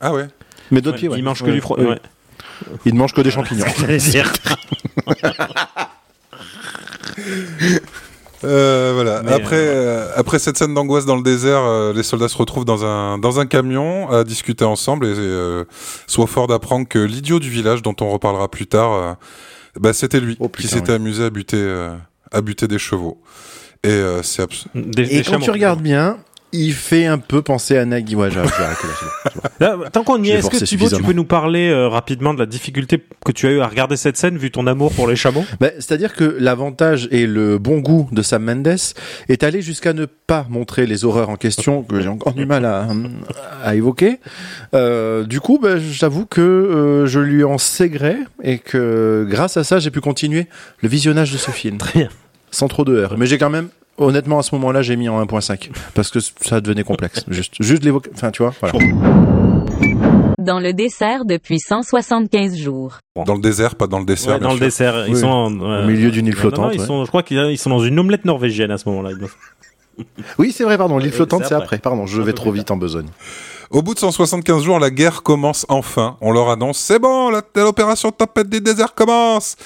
Ah 0.00 0.12
ouais. 0.14 0.28
Mes 0.70 0.80
doigts 0.80 0.92
de 0.92 0.98
pied, 0.98 1.08
ouais. 1.08 1.18
Il 1.18 1.24
mange 1.24 1.40
que 1.40 1.46
Ouais. 1.46 1.52
du 1.54 1.60
fro- 1.60 1.76
Oui. 1.78 1.86
ouais. 1.86 1.98
Il 2.84 2.94
ne 2.94 2.98
mange 2.98 3.12
que 3.12 3.20
des 3.22 3.30
champignons. 3.30 3.64
Euh, 8.44 8.92
voilà. 8.94 9.22
Mais, 9.24 9.32
après, 9.32 9.56
euh, 9.58 10.08
après 10.16 10.38
cette 10.38 10.56
scène 10.56 10.72
d'angoisse 10.74 11.04
dans 11.06 11.16
le 11.16 11.22
désert, 11.22 11.62
euh, 11.64 11.92
les 11.92 12.02
soldats 12.02 12.28
se 12.28 12.36
retrouvent 12.36 12.64
dans 12.64 12.84
un 12.84 13.18
dans 13.18 13.40
un 13.40 13.46
camion 13.46 14.08
à 14.10 14.22
discuter 14.24 14.64
ensemble 14.64 15.06
et 15.06 15.14
euh, 15.16 15.64
Swofford 16.06 16.50
apprend 16.52 16.84
que 16.84 16.98
l'idiot 17.00 17.40
du 17.40 17.50
village, 17.50 17.82
dont 17.82 17.96
on 18.00 18.10
reparlera 18.10 18.48
plus 18.48 18.66
tard, 18.66 18.92
euh, 18.92 19.12
bah, 19.80 19.92
c'était 19.92 20.20
lui 20.20 20.36
Oh, 20.40 20.48
qui 20.48 20.68
s'était 20.68 20.92
amusé 20.92 21.24
à 21.24 21.30
buter 21.30 21.56
euh, 21.58 21.94
à 22.30 22.40
buter 22.40 22.68
des 22.68 22.78
chevaux. 22.78 23.20
Et 23.84 23.88
euh, 23.90 24.22
c'est 24.22 24.42
abs- 24.42 24.66
Des- 24.74 25.02
Et 25.02 25.06
des 25.18 25.22
quand 25.24 25.32
chameaux. 25.32 25.44
tu 25.44 25.50
regardes 25.50 25.80
bien, 25.82 26.18
il 26.52 26.72
fait 26.72 27.06
un 27.06 27.18
peu 27.18 27.42
penser 27.42 27.76
à 27.76 27.84
Nagui. 27.84 28.14
Ouais, 28.14 28.30
j'ai 28.30 28.40
j'ai 28.42 28.64
arrêté 28.64 28.86
là, 29.60 29.76
tant 29.92 30.02
qu'on 30.04 30.22
y 30.22 30.30
est, 30.30 30.34
est-ce 30.34 30.50
que 30.50 30.64
Thibaut, 30.64 30.88
tu 30.88 31.02
peux 31.02 31.12
nous 31.12 31.24
parler 31.24 31.68
euh, 31.68 31.88
rapidement 31.88 32.32
de 32.34 32.38
la 32.38 32.46
difficulté 32.46 33.02
que 33.24 33.32
tu 33.32 33.46
as 33.46 33.50
eu 33.50 33.60
à 33.60 33.66
regarder 33.66 33.96
cette 33.96 34.16
scène 34.16 34.38
vu 34.38 34.50
ton 34.50 34.66
amour 34.66 34.92
pour 34.92 35.06
les 35.08 35.16
chameaux? 35.16 35.44
Bah, 35.60 35.68
C'est-à-dire 35.76 36.14
que 36.14 36.36
l'avantage 36.38 37.08
et 37.10 37.26
le 37.26 37.58
bon 37.58 37.78
goût 37.78 38.08
de 38.12 38.22
Sam 38.22 38.44
Mendes 38.44 38.76
est 39.28 39.42
allé 39.42 39.62
jusqu'à 39.62 39.92
ne 39.92 40.06
pas 40.06 40.46
montrer 40.48 40.86
les 40.86 41.04
horreurs 41.04 41.30
en 41.30 41.36
question 41.36 41.82
que 41.82 42.00
j'ai 42.00 42.08
encore 42.08 42.32
du 42.32 42.46
mal 42.46 42.64
à, 42.64 42.86
à 43.62 43.74
évoquer. 43.74 44.20
Euh, 44.74 45.24
du 45.24 45.40
coup, 45.40 45.58
bah, 45.60 45.78
j'avoue 45.78 46.26
que 46.26 46.40
euh, 46.40 47.06
je 47.06 47.20
lui 47.20 47.44
en 47.44 47.56
gré 47.80 48.16
et 48.42 48.58
que 48.58 49.26
grâce 49.28 49.56
à 49.56 49.64
ça, 49.64 49.78
j'ai 49.78 49.90
pu 49.90 50.00
continuer 50.00 50.46
le 50.82 50.88
visionnage 50.88 51.32
de 51.32 51.38
ce 51.38 51.50
film. 51.50 51.78
Très 51.78 52.00
bien. 52.00 52.08
Sans 52.50 52.68
trop 52.68 52.84
de 52.84 52.94
heures. 52.96 53.18
Mais 53.18 53.26
j'ai 53.26 53.36
quand 53.38 53.50
même, 53.50 53.68
honnêtement, 53.98 54.38
à 54.38 54.42
ce 54.42 54.54
moment-là, 54.56 54.82
j'ai 54.82 54.96
mis 54.96 55.08
en 55.08 55.22
1.5 55.24 55.70
parce 55.94 56.10
que 56.10 56.18
ça 56.20 56.60
devenait 56.60 56.84
complexe. 56.84 57.24
Juste, 57.28 57.54
juste 57.60 57.84
l'évoquer. 57.84 58.10
Enfin, 58.14 58.30
tu 58.30 58.42
vois. 58.42 58.52
Voilà. 58.60 58.78
Dans 60.38 60.60
le 60.60 60.72
dessert 60.72 61.24
depuis 61.24 61.58
175 61.58 62.56
jours. 62.56 62.98
dans 63.26 63.34
le 63.34 63.40
désert, 63.40 63.74
pas 63.74 63.86
dans 63.86 63.98
le 63.98 64.04
dessert. 64.06 64.34
Ouais, 64.34 64.40
dans 64.40 64.50
le 64.50 64.56
sûr. 64.56 64.64
dessert. 64.66 65.06
Ils 65.08 65.14
Oui. 65.14 65.20
sont 65.20 65.26
en-. 65.26 65.82
Au 65.82 65.86
milieu 65.86 66.10
d'une 66.10 66.26
île 66.26 66.36
flottante. 66.36 66.66
non, 66.66 66.70
ils 66.70 66.80
ouais. 66.80 66.86
sont, 66.86 67.04
je 67.04 67.08
crois 67.08 67.22
qu'ils 67.22 67.38
ils 67.50 67.58
sont 67.58 67.70
dans 67.70 67.80
une 67.80 67.98
omelette 67.98 68.24
norvégienne 68.24 68.70
à 68.70 68.78
ce 68.78 68.88
moment-là. 68.88 69.10
Oui, 70.38 70.52
c'est 70.52 70.62
vrai, 70.62 70.78
pardon. 70.78 70.96
L'île 70.98 71.08
Oui, 71.10 71.16
flottante, 71.16 71.40
c'est 71.44 71.54
après. 71.54 71.64
après. 71.64 71.78
Pardon, 71.78 72.06
je 72.06 72.22
vais 72.22 72.32
trop 72.32 72.52
vite 72.52 72.70
en 72.70 72.76
besogne. 72.76 73.08
Au 73.70 73.82
bout 73.82 73.94
de 73.94 73.98
175 73.98 74.62
jours, 74.62 74.78
la 74.78 74.90
guerre 74.90 75.24
commence 75.24 75.66
enfin. 75.68 76.16
On 76.20 76.30
leur 76.30 76.50
annonce, 76.50 76.78
c'est 76.78 77.00
bon, 77.00 77.30
l'opération 77.56 78.12
Tempête 78.12 78.48
des 78.48 78.60
déserts 78.60 78.94
commence. 78.94 79.56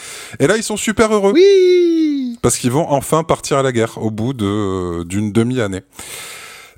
Et 0.40 0.46
là, 0.46 0.56
ils 0.56 0.62
sont 0.62 0.78
super 0.78 1.12
heureux. 1.12 1.32
Oui 1.34 2.31
Parce 2.42 2.58
qu'ils 2.58 2.72
vont 2.72 2.90
enfin 2.90 3.22
partir 3.24 3.58
à 3.58 3.62
la 3.62 3.72
guerre 3.72 3.98
au 3.98 4.10
bout 4.10 4.32
de, 4.32 4.44
euh, 4.44 5.04
d'une 5.04 5.32
demi-année. 5.32 5.80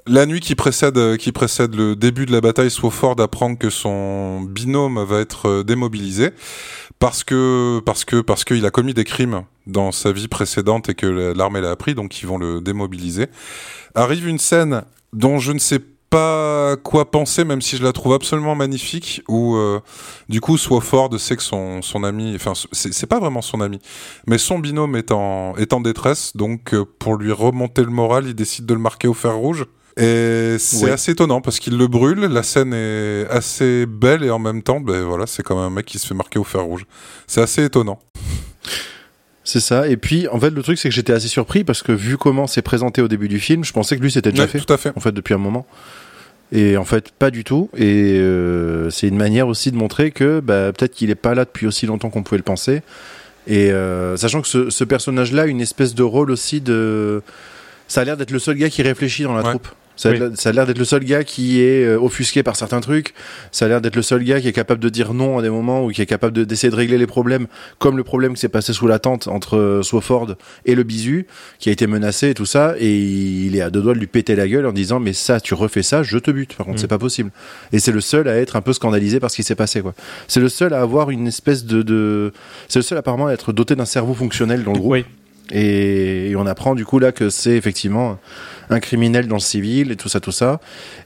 La 0.06 0.26
nuit 0.26 0.40
qui 0.40 0.54
précède, 0.54 0.98
euh, 0.98 1.16
qui 1.16 1.32
précède 1.32 1.74
le 1.74 1.96
début 1.96 2.26
de 2.26 2.32
la 2.32 2.42
bataille, 2.42 2.70
Swofford 2.70 3.18
apprend 3.20 3.56
que 3.56 3.70
son 3.70 4.42
binôme 4.42 5.02
va 5.02 5.20
être 5.20 5.48
euh, 5.48 5.64
démobilisé 5.64 6.30
parce 6.98 7.24
que 7.24 7.80
parce 7.86 8.04
que 8.04 8.20
parce 8.20 8.44
qu'il 8.44 8.66
a 8.66 8.70
commis 8.70 8.92
des 8.92 9.04
crimes 9.04 9.44
dans 9.66 9.92
sa 9.92 10.12
vie 10.12 10.28
précédente 10.28 10.90
et 10.90 10.94
que 10.94 11.06
la- 11.06 11.32
l'armée 11.32 11.62
l'a 11.62 11.70
appris, 11.70 11.94
donc 11.94 12.20
ils 12.20 12.26
vont 12.26 12.36
le 12.36 12.60
démobiliser. 12.60 13.28
Arrive 13.94 14.28
une 14.28 14.38
scène 14.38 14.82
dont 15.14 15.38
je 15.38 15.52
ne 15.52 15.58
sais 15.58 15.80
quoi 16.82 17.10
penser, 17.10 17.44
même 17.44 17.60
si 17.62 17.76
je 17.76 17.82
la 17.82 17.92
trouve 17.92 18.14
absolument 18.14 18.54
magnifique, 18.54 19.22
où 19.28 19.56
euh, 19.56 19.80
du 20.28 20.40
coup 20.40 20.56
Swofford 20.58 21.18
sait 21.18 21.36
que 21.36 21.42
son, 21.42 21.82
son 21.82 22.04
ami, 22.04 22.32
enfin 22.36 22.52
c'est 22.72 23.06
pas 23.06 23.20
vraiment 23.20 23.42
son 23.42 23.60
ami, 23.60 23.78
mais 24.26 24.38
son 24.38 24.58
binôme 24.58 24.96
est 24.96 25.12
en, 25.12 25.54
est 25.56 25.72
en 25.72 25.80
détresse, 25.80 26.32
donc 26.36 26.74
euh, 26.74 26.84
pour 26.98 27.16
lui 27.16 27.32
remonter 27.32 27.82
le 27.82 27.90
moral, 27.90 28.24
il 28.26 28.34
décide 28.34 28.66
de 28.66 28.74
le 28.74 28.80
marquer 28.80 29.08
au 29.08 29.14
fer 29.14 29.34
rouge. 29.34 29.66
Et 29.96 30.56
c'est 30.58 30.90
assez 30.90 31.12
étonnant 31.12 31.40
parce 31.40 31.60
qu'il 31.60 31.76
le 31.78 31.86
brûle, 31.86 32.18
la 32.24 32.42
scène 32.42 32.72
est 32.74 33.26
assez 33.30 33.86
belle 33.86 34.24
et 34.24 34.30
en 34.30 34.40
même 34.40 34.60
temps, 34.62 34.80
ben 34.80 35.04
voilà, 35.04 35.26
c'est 35.28 35.44
comme 35.44 35.58
un 35.58 35.70
mec 35.70 35.86
qui 35.86 36.00
se 36.00 36.06
fait 36.08 36.14
marquer 36.14 36.40
au 36.40 36.44
fer 36.44 36.62
rouge. 36.62 36.84
C'est 37.28 37.40
assez 37.40 37.62
étonnant. 37.64 38.00
C'est 39.44 39.60
ça. 39.60 39.86
Et 39.88 39.96
puis, 39.96 40.26
en 40.28 40.40
fait, 40.40 40.50
le 40.50 40.62
truc, 40.62 40.78
c'est 40.78 40.88
que 40.88 40.94
j'étais 40.94 41.12
assez 41.12 41.28
surpris 41.28 41.62
parce 41.62 41.82
que 41.82 41.92
vu 41.92 42.16
comment 42.16 42.46
c'est 42.48 42.62
présenté 42.62 43.02
au 43.02 43.08
début 43.08 43.28
du 43.28 43.38
film, 43.38 43.62
je 43.62 43.72
pensais 43.72 43.96
que 43.96 44.02
lui, 44.02 44.10
c'était 44.10 44.30
déjà 44.30 44.44
Ouais, 44.44 44.48
fait. 44.48 44.58
tout 44.58 44.72
à 44.72 44.78
fait. 44.78 44.90
En 44.96 45.00
fait, 45.00 45.12
depuis 45.12 45.34
un 45.34 45.38
moment. 45.38 45.64
Et 46.54 46.76
en 46.76 46.84
fait, 46.84 47.10
pas 47.10 47.30
du 47.30 47.42
tout. 47.44 47.68
Et 47.76 48.16
euh, 48.18 48.88
c'est 48.88 49.08
une 49.08 49.16
manière 49.16 49.48
aussi 49.48 49.72
de 49.72 49.76
montrer 49.76 50.12
que 50.12 50.38
bah, 50.40 50.72
peut-être 50.72 50.94
qu'il 50.94 51.10
est 51.10 51.14
pas 51.16 51.34
là 51.34 51.44
depuis 51.44 51.66
aussi 51.66 51.84
longtemps 51.84 52.10
qu'on 52.10 52.22
pouvait 52.22 52.38
le 52.38 52.44
penser. 52.44 52.82
Et 53.46 53.72
euh, 53.72 54.16
sachant 54.16 54.40
que 54.40 54.48
ce, 54.48 54.70
ce 54.70 54.84
personnage-là 54.84 55.42
a 55.42 55.46
une 55.46 55.60
espèce 55.60 55.94
de 55.94 56.02
rôle 56.04 56.30
aussi 56.30 56.60
de. 56.60 57.22
Ça 57.88 58.00
a 58.00 58.04
l'air 58.04 58.16
d'être 58.16 58.30
le 58.30 58.38
seul 58.38 58.56
gars 58.56 58.70
qui 58.70 58.82
réfléchit 58.82 59.24
dans 59.24 59.34
la 59.34 59.42
Ouais. 59.42 59.50
troupe. 59.50 59.68
Ça 59.96 60.08
a, 60.08 60.12
Oui. 60.12 60.18
a 60.44 60.52
l'air 60.52 60.66
d'être 60.66 60.78
le 60.78 60.84
seul 60.84 61.04
gars 61.04 61.22
qui 61.22 61.60
est 61.60 61.84
euh, 61.84 61.98
offusqué 62.00 62.42
par 62.42 62.56
certains 62.56 62.80
trucs. 62.80 63.14
Ça 63.52 63.66
a 63.66 63.68
l'air 63.68 63.80
d'être 63.80 63.94
le 63.94 64.02
seul 64.02 64.24
gars 64.24 64.40
qui 64.40 64.48
est 64.48 64.52
capable 64.52 64.80
de 64.80 64.88
dire 64.88 65.14
non 65.14 65.38
à 65.38 65.42
des 65.42 65.50
moments 65.50 65.84
ou 65.84 65.90
qui 65.92 66.02
est 66.02 66.06
capable 66.06 66.32
de- 66.32 66.42
d'essayer 66.44 66.70
de 66.70 66.74
régler 66.76 66.98
les 66.98 67.06
problèmes, 67.06 67.46
comme 67.78 67.96
le 67.96 68.02
problème 68.04 68.34
qui 68.34 68.40
s'est 68.40 68.48
passé 68.48 68.72
sous 68.72 68.86
la 68.88 68.98
tente 68.98 69.28
entre 69.28 69.56
euh, 69.56 69.82
Swofford 69.82 70.34
et 70.66 70.74
le 70.74 70.82
bisu, 70.82 71.26
qui 71.58 71.68
a 71.68 71.72
été 71.72 71.86
menacé 71.86 72.30
et 72.30 72.34
tout 72.34 72.46
ça. 72.46 72.74
Et 72.78 72.92
il 72.98 73.54
est 73.56 73.60
à 73.60 73.70
deux 73.70 73.82
doigts 73.82 73.94
de 73.94 74.00
lui 74.00 74.08
péter 74.08 74.34
la 74.34 74.48
gueule 74.48 74.66
en 74.66 74.72
disant 74.72 74.98
mais 74.98 75.12
ça, 75.12 75.40
tu 75.40 75.54
refais 75.54 75.82
ça, 75.84 76.02
je 76.02 76.18
te 76.18 76.30
bute. 76.30 76.54
Par 76.54 76.66
contre, 76.66 76.78
Mm. 76.78 76.80
c'est 76.80 76.88
pas 76.88 76.98
possible. 76.98 77.30
Et 77.72 77.78
c'est 77.78 77.92
le 77.92 78.00
seul 78.00 78.26
à 78.28 78.36
être 78.36 78.56
un 78.56 78.62
peu 78.62 78.72
scandalisé 78.72 79.20
par 79.20 79.30
ce 79.30 79.36
qui 79.36 79.42
s'est 79.44 79.54
passé. 79.54 79.80
quoi. 79.80 79.94
C'est 80.26 80.40
le 80.40 80.48
seul 80.48 80.74
à 80.74 80.80
avoir 80.80 81.10
une 81.10 81.28
espèce 81.28 81.64
de, 81.64 81.82
de... 81.82 82.32
c'est 82.68 82.80
le 82.80 82.82
seul 82.84 82.98
apparemment 82.98 83.26
à 83.28 83.32
être 83.32 83.52
doté 83.52 83.76
d'un 83.76 83.84
cerveau 83.84 84.14
fonctionnel 84.14 84.64
dans 84.64 84.72
le 84.72 84.78
groupe. 84.78 84.92
Oui. 84.92 85.04
Et, 85.52 86.30
et 86.30 86.36
on 86.36 86.46
apprend 86.46 86.74
du 86.74 86.84
coup 86.86 86.98
là 86.98 87.12
que 87.12 87.28
c'est 87.28 87.54
effectivement 87.56 88.18
un 88.70 88.80
criminel 88.80 89.28
dans 89.28 89.36
le 89.36 89.40
civil 89.40 89.90
et 89.90 89.96
tout 89.96 90.08
ça, 90.08 90.20
tout 90.20 90.32
ça. 90.32 90.60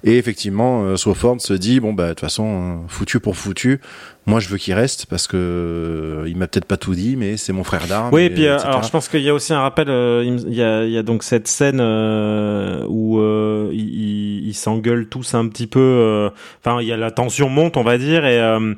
Et 0.05 0.19
effectivement, 0.19 0.83
euh, 0.83 0.97
Swofford 0.97 1.41
se 1.41 1.55
dit 1.55 1.81
bon 1.81 1.93
bah 1.93 2.05
de 2.05 2.09
toute 2.11 2.21
façon, 2.21 2.45
euh, 2.47 2.89
foutu 2.89 3.21
pour 3.21 3.37
foutu, 3.37 3.81
moi 4.29 4.41
je 4.41 4.49
veux 4.49 4.59
qu'il 4.59 4.75
reste 4.75 5.07
parce 5.07 5.27
que 5.27 5.37
euh, 5.37 6.25
il 6.29 6.37
m'a 6.37 6.47
peut-être 6.47 6.67
pas 6.67 6.77
tout 6.77 6.95
dit, 6.95 7.17
mais 7.17 7.37
c'est 7.37 7.53
mon 7.53 7.65
frère 7.65 7.87
d'armes. 7.89 8.11
Oui, 8.13 8.23
et 8.23 8.31
puis 8.31 8.47
euh, 8.47 8.55
etc. 8.55 8.69
alors 8.69 8.83
je 8.85 8.91
pense 8.91 9.09
qu'il 9.09 9.23
y 9.23 9.29
a 9.29 9.35
aussi 9.35 9.53
un 9.53 9.61
rappel. 9.61 9.89
euh, 9.89 10.23
il, 10.25 10.55
y 10.55 10.63
a, 10.63 10.85
il 10.85 10.91
y 10.93 10.99
a 10.99 11.03
donc 11.03 11.23
cette 11.23 11.49
scène 11.49 11.81
euh, 11.81 12.85
où 12.89 13.19
euh, 13.19 13.71
ils 13.73 14.47
ils- 14.49 14.55
s'engueulent 14.55 15.09
tous 15.09 15.35
un 15.35 15.47
petit 15.49 15.67
peu. 15.67 15.79
euh, 15.81 16.31
Enfin, 16.65 16.81
il 16.81 16.87
y 16.89 16.93
a 16.93 16.97
la 16.97 17.11
tension 17.11 17.49
monte, 17.49 17.77
on 17.77 17.83
va 17.85 17.97
dire, 17.99 18.25
et 18.27 18.39
euh, 18.41 18.75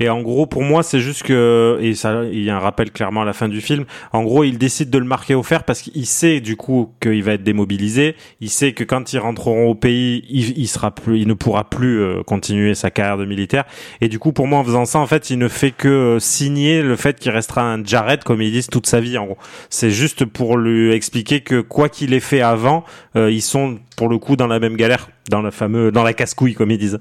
et 0.00 0.08
en 0.08 0.22
gros 0.22 0.46
pour 0.46 0.62
moi 0.62 0.82
c'est 0.82 1.00
juste 1.00 1.22
que 1.24 1.78
et 1.80 1.94
ça 1.94 2.22
il 2.30 2.42
y 2.44 2.50
a 2.50 2.56
un 2.56 2.60
rappel 2.60 2.90
clairement 2.90 3.22
à 3.22 3.24
la 3.24 3.32
fin 3.32 3.48
du 3.48 3.60
film. 3.60 3.84
En 4.12 4.22
gros, 4.22 4.44
il 4.44 4.58
décide 4.58 4.90
de 4.90 4.98
le 4.98 5.04
marquer 5.04 5.34
au 5.34 5.42
fer 5.42 5.64
parce 5.64 5.80
qu'il 5.82 6.06
sait 6.06 6.40
du 6.40 6.56
coup 6.56 6.92
qu'il 7.00 7.22
va 7.22 7.32
être 7.32 7.42
démobilisé. 7.42 8.14
Il 8.40 8.48
sait 8.50 8.72
que 8.72 8.84
quand 8.84 9.12
ils 9.12 9.18
rentreront 9.18 9.66
au 9.68 9.74
pays, 9.74 10.24
il, 10.30 10.56
il 10.58 10.66
sera 10.68 10.90
plus, 10.94 11.18
il 11.20 11.26
ne 11.28 11.34
pourra 11.34 11.64
plus 11.68 12.00
euh, 12.00 12.22
continuer 12.22 12.74
sa 12.74 12.90
carrière 12.90 13.18
de 13.18 13.24
militaire. 13.24 13.64
Et 14.00 14.08
du 14.08 14.18
coup, 14.18 14.32
pour 14.32 14.46
moi, 14.46 14.58
en 14.60 14.64
faisant 14.64 14.84
ça, 14.94 15.00
en 15.00 15.06
fait, 15.08 15.30
il 15.30 15.38
ne 15.38 15.48
fait 15.48 15.72
que 15.72 15.88
euh, 15.88 16.18
signer 16.20 16.80
le 16.82 16.94
fait 16.96 17.18
qu'il 17.18 17.30
restera 17.32 17.62
un 17.62 17.84
Jared, 17.84 18.22
comme 18.24 18.40
ils 18.40 18.52
disent, 18.52 18.68
toute 18.68 18.86
sa 18.86 19.00
vie. 19.00 19.18
En 19.18 19.26
gros, 19.26 19.38
c'est 19.70 19.90
juste 19.90 20.24
pour 20.24 20.56
lui 20.56 20.92
expliquer 20.92 21.40
que 21.40 21.60
quoi 21.60 21.88
qu'il 21.88 22.14
ait 22.14 22.20
fait 22.20 22.40
avant, 22.42 22.84
euh, 23.16 23.30
ils 23.30 23.42
sont 23.42 23.78
pour 23.96 24.08
le 24.08 24.18
coup 24.18 24.36
dans 24.36 24.46
la 24.46 24.60
même 24.60 24.76
galère, 24.76 25.08
dans 25.30 25.42
la 25.42 25.50
fameux, 25.50 25.90
dans 25.90 26.02
la 26.04 26.12
casse-couille, 26.12 26.54
comme 26.54 26.70
ils 26.70 26.78
disent. 26.78 26.98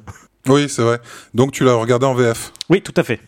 Oui, 0.47 0.67
c'est 0.69 0.81
vrai. 0.81 0.99
Donc 1.35 1.51
tu 1.51 1.63
l'as 1.63 1.75
regardé 1.75 2.05
en 2.05 2.13
VF. 2.15 2.51
Oui, 2.69 2.81
tout 2.81 2.93
à 2.97 3.03
fait. 3.03 3.19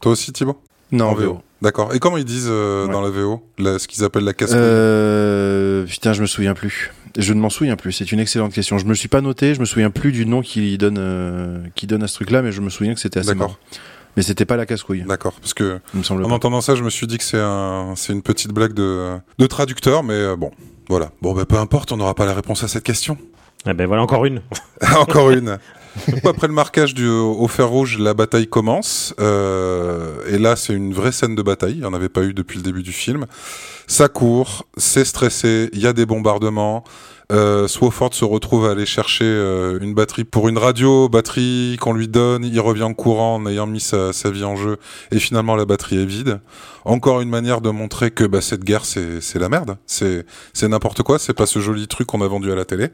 Toi 0.00 0.12
aussi, 0.12 0.32
Thibaut? 0.32 0.60
Non, 0.92 1.06
En 1.06 1.14
VO. 1.14 1.40
D'accord. 1.62 1.94
Et 1.94 1.98
comment 1.98 2.16
ils 2.16 2.24
disent 2.24 2.48
euh, 2.50 2.86
Ouais. 2.86 2.92
dans 2.92 3.00
la 3.00 3.10
VO 3.10 3.42
la- 3.58 3.78
ce 3.78 3.88
qu'ils 3.88 4.04
appellent 4.04 4.24
la 4.24 4.32
casse 4.34 4.52
Euh, 4.54 5.84
putain, 5.86 6.12
je 6.12 6.20
me 6.22 6.26
souviens 6.26 6.54
plus. 6.54 6.90
Je 7.18 7.32
ne 7.32 7.40
m'en 7.40 7.50
souviens 7.50 7.76
plus. 7.76 7.92
C'est 7.92 8.12
une 8.12 8.20
excellente 8.20 8.52
question. 8.52 8.78
Je 8.78 8.86
me 8.86 8.94
suis 8.94 9.08
pas 9.08 9.20
noté. 9.20 9.54
Je 9.54 9.60
me 9.60 9.64
souviens 9.64 9.90
plus 9.90 10.12
du 10.12 10.26
nom 10.26 10.42
qu'il 10.42 10.76
donne, 10.78 10.98
euh, 10.98 11.58
donne 11.84 12.02
à 12.02 12.06
ce 12.08 12.14
truc-là, 12.14 12.42
mais 12.42 12.52
je 12.52 12.60
me 12.60 12.70
souviens 12.70 12.94
que 12.94 13.00
c'était 13.00 13.18
assez 13.20 13.28
D'accord. 13.30 13.48
mort. 13.48 13.58
Mais 14.16 14.22
c'était 14.22 14.44
pas 14.44 14.56
la 14.56 14.66
casse-couille. 14.66 15.04
D'accord. 15.06 15.34
Parce 15.40 15.54
que 15.54 15.80
me 15.94 16.02
en 16.04 16.28
pas. 16.28 16.34
entendant 16.34 16.60
ça, 16.60 16.74
je 16.74 16.82
me 16.82 16.90
suis 16.90 17.06
dit 17.06 17.18
que 17.18 17.24
c'est 17.24 17.40
un, 17.40 17.94
c'est 17.96 18.12
une 18.12 18.22
petite 18.22 18.52
blague 18.52 18.72
de, 18.72 19.16
de 19.38 19.46
traducteur, 19.46 20.02
mais 20.02 20.14
euh, 20.14 20.36
bon, 20.36 20.50
voilà. 20.88 21.12
Bon, 21.22 21.32
bah, 21.32 21.44
peu 21.46 21.56
importe, 21.56 21.92
on 21.92 21.96
n'aura 21.96 22.14
pas 22.14 22.26
la 22.26 22.34
réponse 22.34 22.64
à 22.64 22.68
cette 22.68 22.84
question. 22.84 23.16
Eh 23.66 23.74
ben 23.74 23.86
voilà 23.86 24.02
encore 24.02 24.24
une. 24.24 24.40
Encore 24.96 25.30
une. 25.30 25.58
Après 26.24 26.46
le 26.46 26.54
marquage 26.54 26.94
du, 26.94 27.06
au 27.06 27.46
fer 27.46 27.68
rouge, 27.68 27.98
la 27.98 28.14
bataille 28.14 28.46
commence. 28.46 29.12
euh, 29.20 30.16
et 30.28 30.38
là, 30.38 30.56
c'est 30.56 30.72
une 30.72 30.94
vraie 30.94 31.12
scène 31.12 31.34
de 31.34 31.42
bataille. 31.42 31.72
Il 31.74 31.80
n'y 31.80 31.84
en 31.84 31.92
avait 31.92 32.08
pas 32.08 32.22
eu 32.22 32.32
depuis 32.32 32.56
le 32.56 32.62
début 32.62 32.82
du 32.82 32.92
film. 32.92 33.26
Ça 33.86 34.08
court, 34.08 34.66
c'est 34.78 35.04
stressé, 35.04 35.68
il 35.72 35.80
y 35.80 35.86
a 35.86 35.92
des 35.92 36.06
bombardements. 36.06 36.84
Euh, 37.30 37.68
Swofford 37.68 38.12
se 38.12 38.24
retrouve 38.24 38.66
à 38.66 38.72
aller 38.72 38.86
chercher 38.86 39.24
euh, 39.24 39.78
une 39.80 39.94
batterie 39.94 40.24
pour 40.24 40.48
une 40.48 40.58
radio, 40.58 41.08
batterie 41.08 41.76
qu'on 41.80 41.92
lui 41.92 42.08
donne, 42.08 42.44
il 42.44 42.58
revient 42.58 42.82
en 42.82 42.94
courant 42.94 43.36
en 43.36 43.46
ayant 43.46 43.66
mis 43.66 43.78
sa, 43.78 44.12
sa 44.12 44.30
vie 44.30 44.42
en 44.42 44.56
jeu, 44.56 44.78
et 45.12 45.20
finalement 45.20 45.54
la 45.54 45.64
batterie 45.64 46.02
est 46.02 46.06
vide. 46.06 46.40
Encore 46.84 47.20
une 47.20 47.28
manière 47.28 47.60
de 47.60 47.70
montrer 47.70 48.10
que 48.10 48.24
bah, 48.24 48.40
cette 48.40 48.64
guerre 48.64 48.84
c'est 48.84 49.38
la 49.38 49.48
merde, 49.48 49.76
c'est 49.86 50.24
n'importe 50.62 51.02
quoi, 51.02 51.18
c'est 51.20 51.34
pas 51.34 51.46
ce 51.46 51.60
joli 51.60 51.86
truc 51.86 52.08
qu'on 52.08 52.20
a 52.22 52.26
vendu 52.26 52.50
à 52.50 52.54
la 52.56 52.64
télé. 52.64 52.88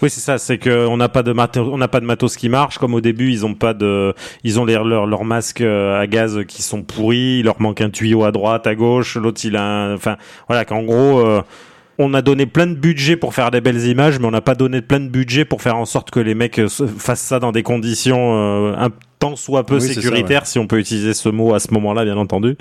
Oui, 0.00 0.08
c'est 0.08 0.20
ça. 0.20 0.38
C'est 0.38 0.56
que 0.58 0.86
on 0.86 0.96
n'a 0.96 1.08
pas 1.10 1.22
de 1.22 1.32
matos, 1.32 1.68
on 1.70 1.76
n'a 1.76 1.88
pas 1.88 2.00
de 2.00 2.06
matos 2.06 2.36
qui 2.36 2.48
marche. 2.48 2.78
Comme 2.78 2.94
au 2.94 3.00
début, 3.02 3.30
ils 3.30 3.44
ont 3.44 3.54
pas 3.54 3.74
de, 3.74 4.14
ils 4.44 4.58
ont 4.58 4.64
leurs 4.64 4.84
leurs 4.84 5.24
masques 5.24 5.60
euh, 5.60 6.00
à 6.00 6.06
gaz 6.06 6.40
qui 6.48 6.62
sont 6.62 6.82
pourris. 6.82 7.40
Il 7.40 7.44
leur 7.44 7.60
manque 7.60 7.80
un 7.82 7.90
tuyau 7.90 8.24
à 8.24 8.32
droite, 8.32 8.66
à 8.66 8.74
gauche. 8.74 9.16
L'autre, 9.16 9.40
il 9.44 9.56
a, 9.56 9.62
un- 9.62 9.94
enfin, 9.94 10.16
voilà, 10.48 10.64
qu'en 10.64 10.82
gros. 10.82 11.18
euh, 11.20 11.42
on 12.02 12.14
a 12.14 12.22
donné 12.22 12.46
plein 12.46 12.66
de 12.66 12.74
budget 12.74 13.16
pour 13.16 13.34
faire 13.34 13.50
des 13.50 13.60
belles 13.60 13.86
images, 13.86 14.18
mais 14.18 14.26
on 14.26 14.30
n'a 14.30 14.40
pas 14.40 14.54
donné 14.54 14.80
plein 14.80 15.00
de 15.00 15.08
budget 15.08 15.44
pour 15.44 15.60
faire 15.62 15.76
en 15.76 15.84
sorte 15.84 16.10
que 16.10 16.18
les 16.18 16.34
mecs 16.34 16.58
euh, 16.58 16.68
se- 16.68 16.86
fassent 16.86 17.20
ça 17.20 17.38
dans 17.38 17.52
des 17.52 17.62
conditions 17.62 18.70
euh, 18.70 18.74
un 18.76 18.88
tant 19.18 19.36
soit 19.36 19.66
peu 19.66 19.74
Oui, 19.76 19.82
ça, 19.94 20.44
si 20.44 20.58
on 20.58 20.66
peut 20.66 20.78
utiliser 20.78 21.12
ce 21.12 21.28
mot 21.28 21.52
à 21.54 21.60
ce 21.60 21.72
moment-là, 21.74 22.04
bien 22.04 22.16
entendu. 22.16 22.56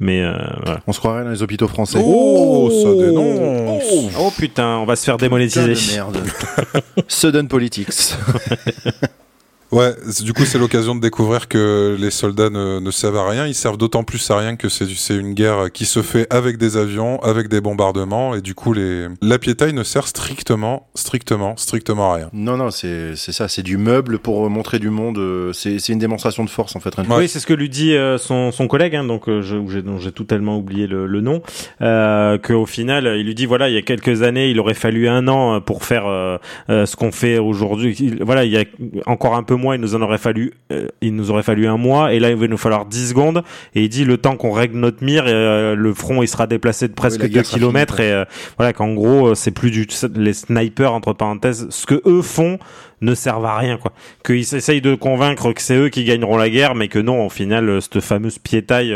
Mais 0.00 0.22
euh, 0.22 0.32
voilà. 0.64 0.80
On 0.86 0.92
se 0.92 1.00
croirait 1.00 1.22
dans 1.24 1.30
les 1.30 1.42
hôpitaux 1.42 1.68
français. 1.68 1.98
Oh, 2.02 2.70
ça 2.70 2.94
dénonce 3.04 3.82
Oh 4.18 4.32
putain, 4.36 4.78
on 4.78 4.86
va 4.86 4.96
se 4.96 5.04
faire 5.04 5.16
Putain 5.16 5.26
démonétiser. 5.26 5.74
de 5.74 5.92
merde. 5.94 6.18
Sudden 7.08 7.46
Politics. 7.48 7.88
Ouais, 9.70 9.90
du 10.22 10.32
coup, 10.32 10.44
c'est 10.46 10.58
l'occasion 10.58 10.94
de 10.94 11.00
découvrir 11.00 11.46
que 11.46 11.94
les 12.00 12.10
soldats 12.10 12.48
ne, 12.48 12.80
ne 12.80 12.90
servent 12.90 13.18
à 13.18 13.28
rien. 13.28 13.46
Ils 13.46 13.54
servent 13.54 13.76
d'autant 13.76 14.02
plus 14.02 14.30
à 14.30 14.38
rien 14.38 14.56
que 14.56 14.68
c'est 14.70 14.86
c'est 14.88 15.14
une 15.16 15.34
guerre 15.34 15.70
qui 15.72 15.84
se 15.84 16.00
fait 16.00 16.26
avec 16.32 16.56
des 16.56 16.78
avions, 16.78 17.20
avec 17.22 17.48
des 17.48 17.60
bombardements, 17.60 18.34
et 18.34 18.40
du 18.40 18.54
coup, 18.54 18.72
les 18.72 19.06
la 19.20 19.38
piétaille 19.38 19.74
ne 19.74 19.82
sert 19.82 20.06
strictement, 20.08 20.88
strictement, 20.94 21.54
strictement 21.58 22.12
à 22.12 22.16
rien. 22.16 22.30
Non, 22.32 22.56
non, 22.56 22.70
c'est 22.70 23.14
c'est 23.16 23.32
ça. 23.32 23.46
C'est 23.48 23.62
du 23.62 23.76
meuble 23.76 24.18
pour 24.18 24.48
montrer 24.48 24.78
du 24.78 24.88
monde. 24.88 25.18
euh, 25.18 25.52
C'est 25.52 25.78
c'est 25.78 25.92
une 25.92 25.98
démonstration 25.98 26.44
de 26.44 26.50
force 26.50 26.74
en 26.74 26.80
fait. 26.80 26.96
Ouais. 26.96 27.04
Oui, 27.10 27.28
c'est 27.28 27.38
ce 27.40 27.46
que 27.46 27.54
lui 27.54 27.68
dit 27.68 27.94
euh, 27.94 28.16
son, 28.16 28.52
son 28.52 28.68
collègue, 28.68 28.96
hein, 28.96 29.04
donc 29.04 29.28
euh, 29.28 29.42
je, 29.42 29.56
j'ai, 29.68 29.82
dont 29.82 29.98
j'ai 29.98 30.12
totalement 30.12 30.56
oublié 30.56 30.86
le, 30.86 31.06
le 31.06 31.20
nom, 31.20 31.42
euh, 31.82 32.38
qu'au 32.38 32.64
final, 32.66 33.06
il 33.18 33.26
lui 33.26 33.34
dit 33.34 33.44
voilà, 33.46 33.68
il 33.68 33.74
y 33.74 33.78
a 33.78 33.82
quelques 33.82 34.22
années, 34.22 34.48
il 34.50 34.58
aurait 34.60 34.72
fallu 34.74 35.08
un 35.08 35.28
an 35.28 35.56
euh, 35.56 35.60
pour 35.60 35.84
faire 35.84 36.06
euh, 36.06 36.38
euh, 36.70 36.86
ce 36.86 36.96
qu'on 36.96 37.12
fait 37.12 37.38
aujourd'hui. 37.38 37.94
Il- 38.00 38.24
Voilà, 38.24 38.44
il 38.44 38.52
y 38.52 38.56
a 38.58 38.64
encore 39.06 39.34
un 39.34 39.42
peu 39.42 39.56
moins, 39.58 39.74
il 39.74 39.80
nous 39.80 39.94
en 39.94 40.00
aurait 40.00 40.18
fallu, 40.18 40.54
euh, 40.72 40.88
il 41.02 41.14
nous 41.14 41.30
aurait 41.30 41.42
fallu 41.42 41.66
un 41.66 41.76
mois, 41.76 42.14
et 42.14 42.18
là 42.18 42.30
il 42.30 42.36
va 42.36 42.46
nous 42.46 42.56
falloir 42.56 42.86
10 42.86 43.10
secondes. 43.10 43.42
Et 43.74 43.82
il 43.82 43.88
dit 43.90 44.04
le 44.04 44.16
temps 44.16 44.36
qu'on 44.36 44.52
règle 44.52 44.78
notre 44.78 45.04
mire, 45.04 45.24
euh, 45.26 45.74
le 45.74 45.92
front 45.92 46.22
il 46.22 46.28
sera 46.28 46.46
déplacé 46.46 46.88
de 46.88 46.94
presque 46.94 47.20
la 47.20 47.28
2 47.28 47.34
guerre 47.34 47.44
sera 47.44 47.58
kilomètres, 47.58 47.96
finie, 47.96 48.08
et 48.08 48.12
euh, 48.12 48.24
voilà 48.56 48.72
qu'en 48.72 48.94
gros, 48.94 49.34
c'est 49.34 49.50
plus 49.50 49.70
du 49.70 49.86
les 50.14 50.32
snipers 50.32 50.92
entre 50.92 51.12
parenthèses, 51.12 51.66
ce 51.68 51.84
que 51.84 52.00
eux 52.06 52.22
font 52.22 52.58
ne 53.00 53.14
servent 53.14 53.44
à 53.44 53.56
rien, 53.56 53.76
quoi. 53.76 53.92
Qu'ils 54.24 54.54
essayent 54.54 54.80
de 54.80 54.94
convaincre 54.94 55.52
que 55.52 55.62
c'est 55.62 55.76
eux 55.76 55.88
qui 55.88 56.04
gagneront 56.04 56.36
la 56.36 56.50
guerre, 56.50 56.74
mais 56.74 56.88
que 56.88 56.98
non, 56.98 57.26
au 57.26 57.28
final, 57.28 57.80
cette 57.80 58.00
fameuse 58.00 58.38
piétaille, 58.38 58.94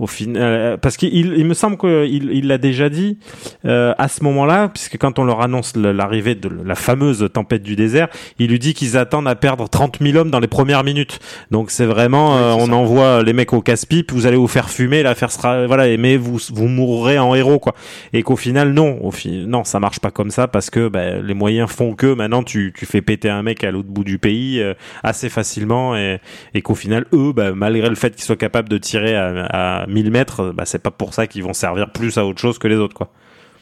au 0.00 0.06
final, 0.08 0.42
euh, 0.42 0.76
parce 0.76 0.96
qu'il 0.96 1.14
il 1.14 1.44
me 1.44 1.54
semble 1.54 1.76
qu'il 1.76 2.30
il 2.32 2.48
l'a 2.48 2.58
déjà 2.58 2.88
dit 2.88 3.18
euh, 3.66 3.92
à 3.98 4.08
ce 4.08 4.24
moment-là, 4.24 4.68
puisque 4.68 4.98
quand 4.98 5.18
on 5.20 5.24
leur 5.24 5.42
annonce 5.42 5.76
l'arrivée 5.76 6.34
de 6.34 6.50
la 6.64 6.74
fameuse 6.74 7.28
tempête 7.32 7.62
du 7.62 7.76
désert, 7.76 8.08
il 8.40 8.48
lui 8.50 8.58
dit 8.58 8.74
qu'ils 8.74 8.96
attendent 8.96 9.28
à 9.28 9.34
perdre 9.36 9.68
30 9.68 9.98
000 10.00 10.16
hommes 10.16 10.30
dans 10.30 10.40
les 10.40 10.48
premières 10.48 10.82
minutes. 10.84 11.20
Donc 11.50 11.70
c'est 11.70 11.84
vraiment, 11.86 12.36
euh, 12.38 12.54
on 12.58 12.72
envoie 12.72 13.22
les 13.22 13.32
mecs 13.34 13.52
au 13.52 13.60
casse-pipe, 13.60 14.10
vous 14.10 14.26
allez 14.26 14.36
vous 14.38 14.48
faire 14.48 14.70
fumer, 14.70 15.02
l'affaire 15.02 15.30
sera, 15.30 15.66
voilà, 15.66 15.96
mais 15.98 16.16
vous 16.16 16.38
vous 16.52 16.66
mourrez 16.68 17.18
en 17.18 17.34
héros, 17.34 17.58
quoi. 17.58 17.74
Et 18.14 18.22
qu'au 18.22 18.36
final, 18.36 18.72
non, 18.72 18.98
au 19.04 19.10
fi- 19.10 19.44
non, 19.46 19.64
ça 19.64 19.78
marche 19.80 20.00
pas 20.00 20.10
comme 20.10 20.30
ça 20.30 20.48
parce 20.48 20.70
que 20.70 20.88
bah, 20.88 21.20
les 21.22 21.34
moyens 21.34 21.70
font 21.70 21.94
que 21.94 22.14
maintenant 22.14 22.42
tu, 22.42 22.72
tu 22.74 22.86
fais 22.86 23.02
péter 23.02 23.28
un 23.28 23.42
mec 23.42 23.62
à 23.64 23.70
l'autre 23.70 23.88
bout 23.90 24.04
du 24.04 24.18
pays 24.18 24.60
euh, 24.62 24.72
assez 25.02 25.28
facilement 25.28 25.94
et, 25.94 26.20
et 26.54 26.62
qu'au 26.62 26.74
final, 26.74 27.04
eux, 27.12 27.32
bah, 27.34 27.52
malgré 27.54 27.88
le 27.90 27.94
fait 27.96 28.14
qu'ils 28.14 28.24
soient 28.24 28.36
capables 28.36 28.70
de 28.70 28.78
tirer 28.78 29.14
à, 29.14 29.44
à 29.82 29.86
1000 29.90 30.10
mètres, 30.10 30.52
bah, 30.52 30.64
c'est 30.66 30.78
pas 30.78 30.90
pour 30.90 31.14
ça 31.14 31.26
qu'ils 31.26 31.42
vont 31.42 31.52
servir 31.52 31.90
plus 31.90 32.16
à 32.18 32.24
autre 32.24 32.40
chose 32.40 32.58
que 32.58 32.68
les 32.68 32.76
autres, 32.76 32.94
quoi. 32.94 33.10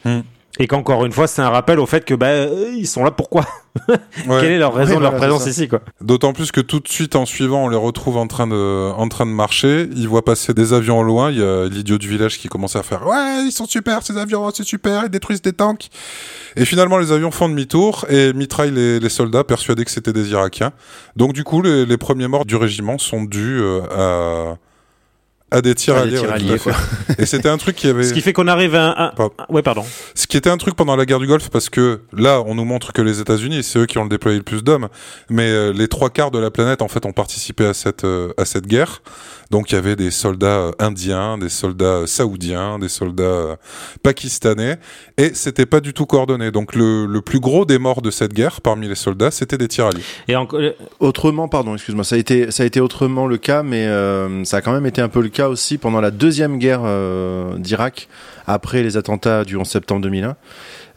Hmm. 0.05 0.21
Et 0.61 0.67
qu'encore 0.67 1.07
une 1.07 1.13
fois, 1.13 1.29
c'est 1.29 1.43
un 1.43 1.51
rappel 1.51 1.79
au 1.79 1.87
fait 1.87 2.05
que 2.05 2.15
bah, 2.15 2.47
eux, 2.47 2.71
ils 2.75 2.87
sont 2.87 3.05
là 3.05 3.13
pourquoi 3.13 3.45
Ouais. 3.89 4.41
Quelle 4.41 4.51
est 4.51 4.59
leur 4.59 4.75
raison 4.75 4.97
de 4.97 5.01
leur 5.03 5.13
voilà, 5.13 5.29
présence 5.29 5.47
ici, 5.47 5.69
quoi 5.69 5.81
D'autant 6.01 6.33
plus 6.33 6.51
que 6.51 6.61
tout 6.61 6.81
de 6.81 6.89
suite 6.89 7.15
en 7.15 7.27
suivant, 7.27 7.67
on 7.67 7.69
les 7.69 7.77
retrouve 7.77 8.17
en 8.17 8.27
train 8.27 8.49
de, 8.49 8.91
en 8.91 9.09
train 9.09 9.25
de 9.25 9.31
marcher. 9.31 9.89
Ils 9.95 10.09
voient 10.09 10.25
passer 10.25 10.55
des 10.55 10.73
avions 10.73 10.99
au 10.99 11.03
loin. 11.05 11.31
Il 11.31 11.39
y 11.39 11.43
a 11.45 11.69
l'idiot 11.69 11.97
du 11.97 12.09
village 12.09 12.39
qui 12.39 12.49
commence 12.49 12.75
à 12.75 12.83
faire 12.83 13.07
Ouais, 13.07 13.45
ils 13.45 13.53
sont 13.53 13.67
super, 13.67 14.03
ces 14.03 14.17
avions, 14.19 14.51
c'est 14.53 14.65
super, 14.65 15.05
ils 15.05 15.11
détruisent 15.11 15.43
des 15.43 15.53
tanks. 15.53 15.91
Et 16.57 16.65
finalement, 16.65 16.99
les 16.99 17.13
avions 17.13 17.31
font 17.31 17.49
demi-tour 17.49 18.05
et 18.09 18.33
mitraillent 18.33 18.73
les, 18.73 18.99
les 18.99 19.09
soldats 19.09 19.45
persuadés 19.45 19.85
que 19.85 19.93
c'était 19.93 20.13
des 20.13 20.31
Irakiens. 20.31 20.73
Donc, 21.15 21.35
du 21.35 21.45
coup, 21.45 21.63
les, 21.63 21.87
les 21.87 21.99
premiers 21.99 22.27
morts 22.27 22.47
du 22.47 22.57
régiment 22.57 22.99
sont 22.99 23.23
dus 23.23 23.61
euh, 23.61 23.83
à, 23.93 24.57
à 25.51 25.61
des 25.63 25.71
À 25.71 25.73
des 25.73 25.75
tirailleurs. 25.75 26.23
tirs 26.25 26.33
alliés, 26.33 26.59
quoi. 26.59 26.73
Et 27.19 27.27
c'était 27.27 27.49
un 27.49 27.57
truc 27.57 27.77
qui 27.77 27.89
avait. 27.89 28.05
Ce 28.05 28.13
qui 28.13 28.21
fait 28.21 28.33
qu'on 28.33 28.49
arrive 28.49 28.75
à 28.75 29.13
un... 29.17 29.29
Ouais, 29.49 29.63
pardon. 29.63 29.85
Ce 30.15 30.27
qui 30.27 30.37
était 30.37 30.51
un 30.51 30.57
truc 30.59 30.75
pendant 30.77 30.95
la 30.97 31.07
guerre 31.07 31.19
du 31.21 31.27
Golfe, 31.27 31.49
parce 31.51 31.71
que 31.71 32.01
là, 32.13 32.43
on 32.47 32.55
nous 32.55 32.65
montre 32.65 32.93
que 32.93 33.01
les 33.03 33.21
États-Unis, 33.21 33.63
c'est 33.63 33.79
eux 33.79 33.87
qui 33.87 33.99
ont 33.99 34.07
déployé 34.07 34.37
le 34.37 34.45
plus 34.45 34.63
d'hommes, 34.63 34.89
mais 35.31 35.49
euh, 35.49 35.73
les 35.73 35.89
trois 35.89 36.11
quarts 36.11 36.31
de 36.31 36.39
la 36.39 36.51
planète, 36.51 36.83
en 36.83 36.89
fait, 36.89 37.07
ont 37.07 37.13
participé 37.13 37.65
à 37.67 37.75
cette 37.75 38.05
euh, 38.05 38.33
à 38.37 38.45
cette 38.45 38.67
guerre. 38.67 39.03
Donc, 39.51 39.71
il 39.71 39.75
y 39.75 39.79
avait 39.79 39.97
des 39.97 40.11
soldats 40.11 40.59
euh, 40.59 40.73
indiens, 40.79 41.39
des 41.39 41.49
soldats 41.49 41.85
euh, 42.03 42.07
saoudiens, 42.07 42.79
des 42.79 42.89
soldats 42.89 43.23
euh, 43.23 43.57
pakistanais, 44.03 44.79
et 45.17 45.33
c'était 45.35 45.67
pas 45.67 45.81
du 45.81 45.95
tout 45.95 46.07
coordonné. 46.07 46.51
Donc, 46.51 46.75
le, 46.75 47.07
le 47.07 47.21
plus 47.23 47.41
gros 47.41 47.65
des 47.65 47.79
morts 47.79 48.03
de 48.03 48.11
cette 48.11 48.35
guerre, 48.35 48.61
parmi 48.61 48.89
les 48.89 48.95
soldats, 48.95 49.31
c'était 49.31 49.59
des 49.59 49.69
tiraliers. 49.69 50.03
Et 50.29 50.37
encore, 50.37 50.61
Autrement, 51.01 51.49
pardon, 51.49 51.75
excuse-moi, 51.75 52.05
ça 52.05 52.17
a 52.17 52.19
été 52.19 52.51
ça 52.51 52.63
a 52.63 52.67
été 52.67 52.81
autrement 52.81 53.27
le 53.27 53.39
cas, 53.39 53.63
mais 53.63 53.87
euh, 53.87 54.45
ça 54.45 54.59
a 54.59 54.61
quand 54.61 54.73
même 54.73 54.87
été 54.87 55.01
un 55.01 55.09
peu 55.09 55.21
le 55.23 55.29
cas 55.29 55.49
aussi 55.49 55.79
pendant 55.79 56.01
la 56.01 56.11
deuxième 56.11 56.59
guerre 56.59 56.83
euh, 56.85 57.57
d'Irak 57.59 58.09
après 58.47 58.83
les 58.83 58.97
attentats 58.97 59.45
du 59.45 59.57
11 59.57 59.67
septembre 59.67 60.01
2001. 60.03 60.37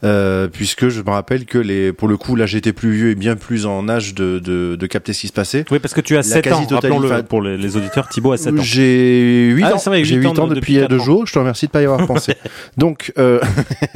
Euh, 0.03 0.47
puisque 0.47 0.89
je 0.89 1.01
me 1.01 1.09
rappelle 1.11 1.45
que 1.45 1.59
les, 1.59 1.93
pour 1.93 2.07
le 2.07 2.17
coup, 2.17 2.35
là 2.35 2.47
j'étais 2.47 2.73
plus 2.73 2.91
vieux 2.91 3.09
et 3.11 3.15
bien 3.15 3.35
plus 3.35 3.67
en 3.67 3.87
âge 3.87 4.15
de, 4.15 4.39
de, 4.39 4.75
de 4.75 4.87
capter 4.87 5.13
ce 5.13 5.21
qui 5.21 5.27
se 5.27 5.33
passait. 5.33 5.63
Oui, 5.69 5.77
parce 5.77 5.93
que 5.93 6.01
tu 6.01 6.15
as 6.15 6.17
La 6.17 6.23
7 6.23 6.51
ans, 6.51 6.65
rappelons-le 6.69 7.21
pour 7.23 7.41
les, 7.43 7.55
les 7.55 7.77
auditeurs, 7.77 8.09
Thibaut 8.09 8.31
a 8.31 8.37
7 8.37 8.53
ans. 8.53 8.61
J'ai 8.61 9.49
8 9.51 9.63
Ah, 9.63 9.75
ans. 9.75 9.77
J'ai 10.03 10.15
huit 10.15 10.15
8 10.23 10.25
ans 10.27 10.37
ans, 10.39 10.47
de- 10.47 10.55
depuis, 10.55 10.73
depuis 10.75 10.87
deux 10.87 10.99
ans. 10.99 11.03
jours. 11.03 11.27
Je 11.27 11.33
te 11.33 11.39
remercie 11.39 11.67
de 11.67 11.71
pas 11.71 11.81
y 11.81 11.85
avoir 11.85 12.07
pensé. 12.07 12.33
Donc, 12.77 13.13
euh, 13.19 13.39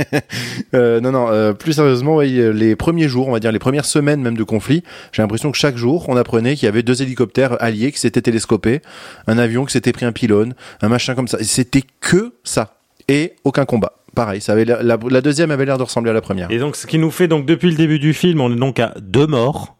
euh, 0.76 1.00
non, 1.02 1.12
non, 1.12 1.28
euh, 1.30 1.54
plus 1.54 1.74
sérieusement, 1.74 2.18
oui, 2.18 2.40
euh, 2.40 2.52
les 2.52 2.76
premiers 2.76 3.08
jours, 3.08 3.28
on 3.28 3.32
va 3.32 3.40
dire 3.40 3.52
les 3.52 3.60
premières 3.60 3.86
semaines 3.86 4.22
même 4.22 4.38
de 4.38 4.44
conflit, 4.44 4.84
j'ai 5.12 5.22
l'impression 5.22 5.52
que 5.52 5.58
chaque 5.58 5.78
jour, 5.78 6.06
on 6.10 6.18
apprenait 6.18 6.56
qu'il 6.56 6.66
y 6.66 6.70
avait 6.70 6.84
deux 6.84 7.02
hélicoptères 7.02 7.62
alliés 7.62 7.92
qui 7.92 8.00
s'étaient 8.00 8.22
télescopés, 8.22 8.82
un 9.28 9.38
avion 9.38 9.66
qui 9.66 9.74
s'était 9.74 9.92
pris 9.92 10.06
un 10.06 10.12
pylône, 10.12 10.54
un 10.82 10.90
machin 10.90 11.16
comme 11.16 11.28
ça. 11.28 11.38
C'était 11.42 11.84
que 12.00 12.34
ça. 12.44 12.76
Et 13.08 13.34
aucun 13.44 13.66
combat. 13.66 13.94
Pareil, 14.16 14.42
ça 14.42 14.54
avait 14.54 14.66
la, 14.66 14.82
la 14.82 15.22
deuxième 15.22 15.52
avait 15.52 15.66
l'air 15.66 15.78
de 15.78 15.84
ressembler 15.84 16.12
à 16.12 16.14
la 16.14 16.22
première. 16.22 16.50
Et 16.50 16.58
donc, 16.58 16.76
ce 16.76 16.88
qui 16.88 16.98
nous 16.98 17.12
fait 17.12 17.28
donc 17.28 17.46
depuis 17.46 17.70
le 17.70 17.76
début 17.76 18.00
du 18.00 18.14
film, 18.14 18.40
on 18.42 18.52
est 18.52 18.56
donc 18.56 18.80
à 18.80 18.94
deux 19.02 19.28
morts 19.28 19.76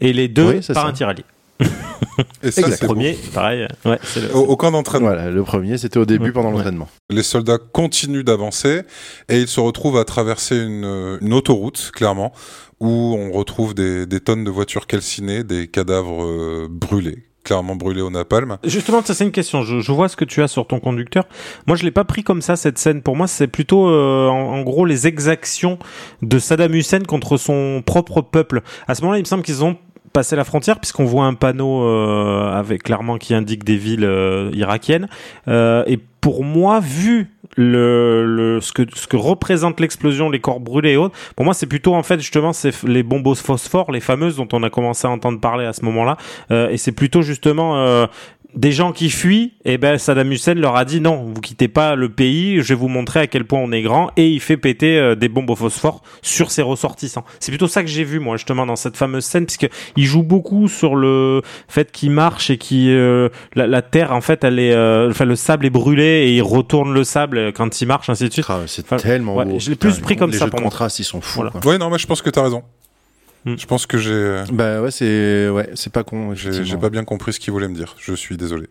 et 0.00 0.12
les 0.12 0.26
deux 0.28 0.48
Oui, 0.54 0.60
par 0.66 0.82
ça. 0.82 0.86
un 0.86 0.92
tiralier. 0.92 1.24
Et 2.42 2.50
ça, 2.50 2.68
Le 2.68 2.86
premier, 2.86 3.16
pareil. 3.32 3.66
Ouais, 3.84 3.98
le- 4.16 4.36
Au, 4.36 4.40
au 4.40 4.56
camp 4.56 4.70
d'entraînement. 4.70 5.08
Voilà, 5.08 5.30
le 5.30 5.42
premier, 5.42 5.78
c'était 5.78 5.98
au 5.98 6.04
début 6.04 6.26
Ouais. 6.26 6.32
pendant 6.32 6.50
Ouais. 6.50 6.56
l'entraînement. 6.56 6.88
Les 7.10 7.22
soldats 7.24 7.58
continuent 7.58 8.22
d'avancer 8.22 8.82
et 9.28 9.40
ils 9.40 9.48
se 9.48 9.58
retrouvent 9.60 9.96
à 9.98 10.04
traverser 10.04 10.56
une, 10.56 11.18
une 11.20 11.32
autoroute, 11.32 11.90
clairement, 11.92 12.32
où 12.80 13.16
on 13.18 13.32
retrouve 13.32 13.74
des, 13.74 14.06
des 14.06 14.20
tonnes 14.20 14.44
de 14.44 14.50
voitures 14.50 14.86
calcinées, 14.86 15.42
des 15.44 15.66
cadavres 15.68 16.24
euh, 16.24 16.68
brûlés, 16.70 17.24
clairement 17.44 17.76
brûlés 17.76 18.00
au 18.00 18.10
napalm. 18.10 18.58
Justement, 18.64 19.02
ça 19.02 19.14
c'est 19.14 19.24
une 19.24 19.32
question. 19.32 19.62
Je, 19.62 19.80
je 19.80 19.92
vois 19.92 20.08
ce 20.08 20.16
que 20.16 20.24
tu 20.24 20.42
as 20.42 20.48
sur 20.48 20.66
ton 20.66 20.80
conducteur. 20.80 21.24
Moi, 21.66 21.76
je 21.76 21.84
l'ai 21.84 21.90
pas 21.90 22.04
pris 22.04 22.24
comme 22.24 22.42
ça 22.42 22.56
cette 22.56 22.78
scène. 22.78 23.02
Pour 23.02 23.16
moi, 23.16 23.26
c'est 23.26 23.46
plutôt 23.46 23.88
euh, 23.88 24.28
en, 24.28 24.54
en 24.54 24.62
gros 24.62 24.84
les 24.86 25.06
exactions 25.06 25.78
de 26.22 26.38
Saddam 26.38 26.74
Hussein 26.74 27.00
contre 27.00 27.36
son 27.36 27.82
propre 27.84 28.22
peuple. 28.22 28.62
À 28.88 28.94
ce 28.94 29.02
moment-là, 29.02 29.18
il 29.18 29.22
me 29.22 29.28
semble 29.28 29.42
qu'ils 29.42 29.62
ont 29.62 29.76
passé 30.14 30.36
la 30.36 30.44
frontière 30.44 30.78
puisqu'on 30.78 31.04
voit 31.04 31.26
un 31.26 31.34
panneau 31.34 31.82
euh, 31.82 32.50
avec 32.50 32.84
clairement 32.84 33.18
qui 33.18 33.34
indique 33.34 33.64
des 33.64 33.76
villes 33.76 34.04
euh, 34.04 34.50
irakiennes. 34.54 35.08
Euh, 35.48 35.82
et 35.86 35.98
pour 36.24 36.42
moi, 36.42 36.80
vu 36.80 37.28
le, 37.56 38.24
le 38.24 38.60
ce 38.62 38.72
que 38.72 38.82
ce 38.94 39.06
que 39.06 39.16
représente 39.16 39.78
l'explosion, 39.78 40.30
les 40.30 40.40
corps 40.40 40.60
brûlés 40.60 40.92
et 40.92 40.96
autres, 40.96 41.14
pour 41.36 41.44
moi, 41.44 41.52
c'est 41.52 41.66
plutôt 41.66 41.94
en 41.94 42.02
fait 42.02 42.18
justement 42.18 42.54
c'est 42.54 42.82
les 42.84 43.02
bombes 43.02 43.34
phosphore, 43.34 43.92
les 43.92 44.00
fameuses 44.00 44.36
dont 44.36 44.48
on 44.52 44.62
a 44.62 44.70
commencé 44.70 45.06
à 45.06 45.10
entendre 45.10 45.40
parler 45.40 45.66
à 45.66 45.72
ce 45.72 45.84
moment-là. 45.84 46.16
Euh, 46.50 46.70
et 46.70 46.78
c'est 46.78 46.92
plutôt 46.92 47.20
justement 47.20 47.76
euh, 47.76 48.06
des 48.54 48.72
gens 48.72 48.92
qui 48.92 49.10
fuient, 49.10 49.52
et 49.64 49.78
ben 49.78 49.98
Saddam 49.98 50.30
Hussein 50.32 50.54
leur 50.54 50.76
a 50.76 50.84
dit 50.84 51.00
non, 51.00 51.24
vous 51.34 51.40
quittez 51.40 51.68
pas 51.68 51.94
le 51.96 52.08
pays, 52.08 52.56
je 52.62 52.68
vais 52.68 52.74
vous 52.74 52.88
montrer 52.88 53.20
à 53.20 53.26
quel 53.26 53.44
point 53.44 53.58
on 53.60 53.72
est 53.72 53.82
grand, 53.82 54.10
et 54.16 54.28
il 54.28 54.40
fait 54.40 54.56
péter 54.56 54.96
euh, 54.98 55.14
des 55.14 55.28
bombes 55.28 55.50
au 55.50 55.56
phosphore 55.56 56.02
sur 56.22 56.50
ses 56.50 56.62
ressortissants. 56.62 57.24
C'est 57.40 57.50
plutôt 57.52 57.68
ça 57.68 57.82
que 57.82 57.88
j'ai 57.88 58.04
vu 58.04 58.20
moi 58.20 58.36
justement 58.36 58.66
dans 58.66 58.76
cette 58.76 58.96
fameuse 58.96 59.24
scène, 59.24 59.46
puisque 59.46 59.68
il 59.96 60.04
joue 60.04 60.22
beaucoup 60.22 60.68
sur 60.68 60.94
le 60.96 61.42
fait 61.68 61.90
qu'il 61.92 62.10
marche 62.10 62.50
et 62.50 62.58
qui 62.58 62.90
euh, 62.90 63.28
la, 63.54 63.66
la 63.66 63.82
terre 63.82 64.12
en 64.12 64.20
fait 64.20 64.44
elle 64.44 64.58
est, 64.58 64.72
euh, 64.72 65.10
enfin 65.10 65.24
le 65.24 65.36
sable 65.36 65.66
est 65.66 65.70
brûlé 65.70 66.04
et 66.28 66.34
il 66.34 66.42
retourne 66.42 66.92
le 66.94 67.04
sable 67.04 67.52
quand 67.52 67.80
il 67.80 67.86
marche 67.86 68.08
ainsi 68.10 68.28
de 68.28 68.32
suite. 68.32 68.46
Ah, 68.48 68.60
c'est 68.66 68.84
Enfin, 68.84 68.96
tellement 68.96 69.34
ouais, 69.36 69.44
beau. 69.44 69.58
je 69.58 69.70
l'ai 69.70 69.76
plus 69.76 69.98
pris 70.00 70.16
comme 70.16 70.30
les 70.30 70.38
ça 70.38 70.44
jeux 70.44 70.50
pour 70.50 70.58
de 70.58 70.62
moi. 70.64 70.70
contraste, 70.70 70.98
ils 70.98 71.04
sont 71.04 71.20
fous. 71.20 71.40
Voilà. 71.40 71.52
Ouais, 71.64 71.78
non, 71.78 71.90
mais 71.90 71.98
je 71.98 72.06
pense 72.06 72.22
que 72.22 72.30
t'as 72.30 72.42
raison. 72.42 72.62
Hmm. 73.44 73.56
Je 73.58 73.66
pense 73.66 73.84
que 73.86 73.98
j'ai 73.98 74.42
Bah 74.52 74.80
ouais, 74.80 74.90
c'est 74.90 75.48
ouais, 75.50 75.68
c'est 75.74 75.92
pas 75.92 76.02
con. 76.02 76.34
j'ai 76.34 76.76
pas 76.78 76.88
bien 76.90 77.04
compris 77.04 77.32
ce 77.34 77.40
qu'il 77.40 77.52
voulait 77.52 77.68
me 77.68 77.74
dire. 77.74 77.94
Je 78.00 78.14
suis 78.14 78.36
désolé. 78.38 78.68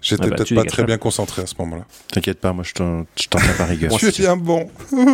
J'étais 0.00 0.22
Ah 0.24 0.28
bah, 0.28 0.36
peut-être 0.36 0.54
pas 0.54 0.64
très 0.64 0.82
pas. 0.82 0.86
bien 0.86 0.98
concentré 0.98 1.42
à 1.42 1.46
ce 1.46 1.54
moment-là. 1.58 1.84
T'inquiète 2.12 2.40
pas, 2.40 2.52
moi 2.54 2.64
je 2.66 2.72
t'en 2.72 3.04
je 3.20 3.28
t'en 3.28 3.38
tiens 3.38 3.52
par 3.58 3.68
rigueur. 3.68 3.90
Tu 3.98 4.06
es 4.06 4.10
bien 4.12 4.36
bon. 4.36 4.70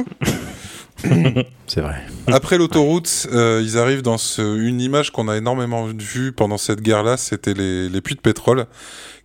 C'est 1.67 1.81
vrai. 1.81 2.03
Après 2.27 2.59
l'autoroute, 2.59 3.27
euh, 3.33 3.63
ils 3.65 3.79
arrivent 3.79 4.03
dans 4.03 4.19
ce- 4.19 4.59
une 4.59 4.81
image 4.81 5.11
qu'on 5.13 5.29
a 5.29 5.37
énormément 5.37 5.87
vue 5.87 6.33
pendant 6.33 6.59
cette 6.59 6.83
guerre-là, 6.83 7.17
c'était 7.17 7.55
les, 7.55 7.89
les 7.89 8.01
puits 8.03 8.17
de 8.17 8.21
pétrole, 8.21 8.67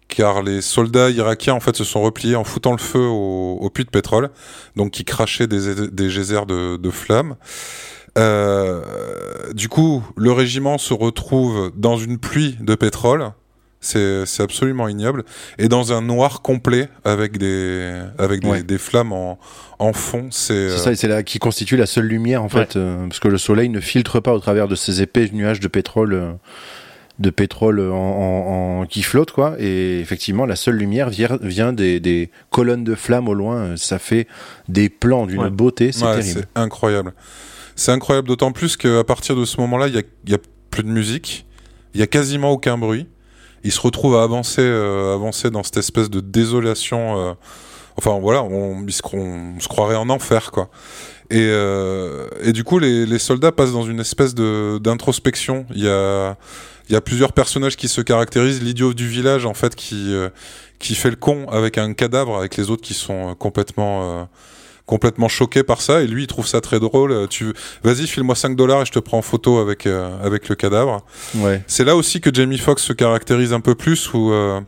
car 0.07 0.41
les 0.41 0.61
soldats 0.61 1.09
irakiens 1.09 1.53
en 1.53 1.59
fait 1.59 1.75
se 1.75 1.83
sont 1.83 2.01
repliés 2.01 2.35
en 2.37 2.43
foutant 2.45 2.71
le 2.71 2.77
feu 2.77 2.99
aux 3.01 3.57
au 3.59 3.69
puits 3.69 3.83
de 3.83 3.89
pétrole, 3.89 4.29
donc 4.77 4.91
qui 4.91 5.03
crachaient 5.03 5.47
des, 5.47 5.89
des 5.89 6.07
geysers 6.09 6.45
de, 6.45 6.77
de 6.77 6.89
flammes. 6.91 7.35
Euh, 8.17 8.81
du 9.53 9.69
coup, 9.69 10.03
le 10.17 10.31
régiment 10.31 10.77
se 10.77 10.93
retrouve 10.93 11.71
dans 11.75 11.97
une 11.97 12.17
pluie 12.17 12.57
de 12.61 12.75
pétrole. 12.75 13.31
C'est 13.81 14.23
absolument 14.39 14.87
ignoble. 14.87 15.25
Et 15.59 15.67
dans 15.67 15.93
un 15.93 16.01
noir 16.01 16.41
complet 16.41 16.89
avec 17.03 17.37
des, 17.37 18.01
avec 18.17 18.41
des, 18.41 18.47
Ouais. 18.47 18.63
des 18.63 18.79
flammes 18.79 19.13
en, 19.13 19.37
en 19.77 19.93
fond. 19.93 20.29
C'est 20.31 20.53
euh, 20.53 20.77
ça, 20.77 20.91
et 20.91 20.95
c'est 20.95 21.07
là 21.07 21.21
qui 21.21 21.37
constitue 21.37 21.77
la 21.77 21.85
seule 21.85 22.05
lumière 22.05 22.41
en 22.41 22.49
fait, 22.49 22.77
euh, 22.77 23.07
parce 23.07 23.19
que 23.19 23.27
le 23.27 23.37
soleil 23.37 23.69
ne 23.69 23.79
filtre 23.79 24.19
pas 24.21 24.33
au 24.33 24.39
travers 24.39 24.67
de 24.67 24.73
ces 24.73 25.03
épais 25.03 25.29
nuages 25.31 25.59
de 25.59 25.67
pétrole, 25.67 26.13
euh, 26.13 26.31
de 27.19 27.29
pétrole 27.29 27.79
en, 27.79 27.93
en- 27.95 28.79
en- 28.81 28.85
qui 28.87 29.03
flottent 29.03 29.31
quoi. 29.33 29.55
Et 29.59 29.99
effectivement, 29.99 30.47
la 30.47 30.55
seule 30.55 30.75
lumière 30.77 31.11
vient, 31.11 31.37
vient 31.41 31.71
des, 31.71 31.99
des 31.99 32.31
colonnes 32.49 32.85
de 32.85 32.95
flammes 32.95 33.27
au 33.27 33.35
loin. 33.35 33.77
Ça 33.77 33.99
fait 33.99 34.25
des 34.67 34.89
plans 34.89 35.27
d'une 35.27 35.41
Ouais. 35.43 35.49
beauté, 35.51 35.91
c'est 35.91 36.05
Ouais, 36.05 36.15
terrible. 36.15 36.39
c'est 36.55 36.59
incroyable. 36.59 37.13
C'est 37.75 37.91
incroyable, 37.91 38.27
d'autant 38.27 38.51
plus 38.51 38.77
qu'à 38.77 39.03
partir 39.03 39.35
de 39.35 39.45
ce 39.45 39.59
moment-là, 39.61 39.87
il 39.87 39.95
y 39.95 40.33
a, 40.33 40.35
a 40.35 40.39
plus 40.71 40.83
de 40.83 40.89
musique, 40.89 41.45
il 41.93 41.99
y 41.99 42.03
a 42.03 42.07
quasiment 42.07 42.51
aucun 42.51 42.77
bruit. 42.77 43.07
Il 43.63 43.71
se 43.71 43.81
retrouve 43.81 44.15
à 44.15 44.23
avancer, 44.23 44.61
euh, 44.61 45.15
avancer 45.15 45.49
dans 45.49 45.63
cette 45.63 45.77
espèce 45.77 46.09
de 46.09 46.19
désolation. 46.19 47.17
euh, 47.17 47.33
enfin 47.97 48.19
voilà, 48.19 48.43
on, 48.43 48.85
se, 48.87 49.01
croirait 49.67 49.95
en 49.95 50.09
enfer, 50.09 50.51
quoi. 50.51 50.69
Et, 51.31 51.47
euh, 51.49 52.27
du 52.51 52.63
coup, 52.63 52.77
les, 52.77 53.17
soldats 53.17 53.51
passent 53.51 53.71
dans 53.71 53.85
une 53.85 53.99
espèce 53.99 54.35
d'introspection. 54.35 55.65
Il 55.73 55.83
y 55.83 55.89
a, 55.89 56.37
y 56.89 56.95
a 56.95 57.01
plusieurs 57.01 57.33
personnages 57.33 57.75
qui 57.75 57.87
se 57.87 58.01
caractérisent. 58.01 58.61
L'idiot 58.61 58.93
du 58.93 59.07
village, 59.07 59.45
en 59.45 59.55
fait, 59.55 59.75
qui, 59.75 60.13
qui 60.77 60.93
fait 60.93 61.09
le 61.09 61.15
con 61.15 61.47
avec 61.49 61.79
un 61.79 61.93
cadavre, 61.93 62.37
avec 62.37 62.57
les 62.57 62.69
autres 62.69 62.83
qui 62.83 62.93
sont 62.93 63.33
complètement, 63.33 64.27
complètement 64.85 65.27
choqué 65.27 65.63
par 65.63 65.81
ça 65.81 66.01
et 66.01 66.07
lui 66.07 66.23
il 66.23 66.27
trouve 66.27 66.47
ça 66.47 66.61
très 66.61 66.79
drôle. 66.79 67.11
Euh, 67.11 67.27
Tu 67.27 67.53
vas-y 67.83 68.07
file-moi 68.07 68.35
5 68.35 68.55
dollars 68.55 68.83
et 68.83 68.85
je 68.85 68.91
te 68.91 68.99
prends 68.99 69.17
en 69.17 69.21
photo 69.23 69.57
avec 69.59 69.87
euh, 69.87 70.09
avec 70.23 70.49
le 70.49 70.55
cadavre. 70.55 71.03
Ouais. 71.35 71.63
C'est 71.67 71.83
là 71.83 71.95
aussi 71.95 72.21
que 72.21 72.33
Jamie 72.33 72.57
Foxx 72.57 72.83
se 72.83 72.93
caractérise 72.93 73.53
un 73.53 73.61
peu 73.61 73.75
plus 73.75 74.13
où 74.13 74.31
euh, 74.31 74.61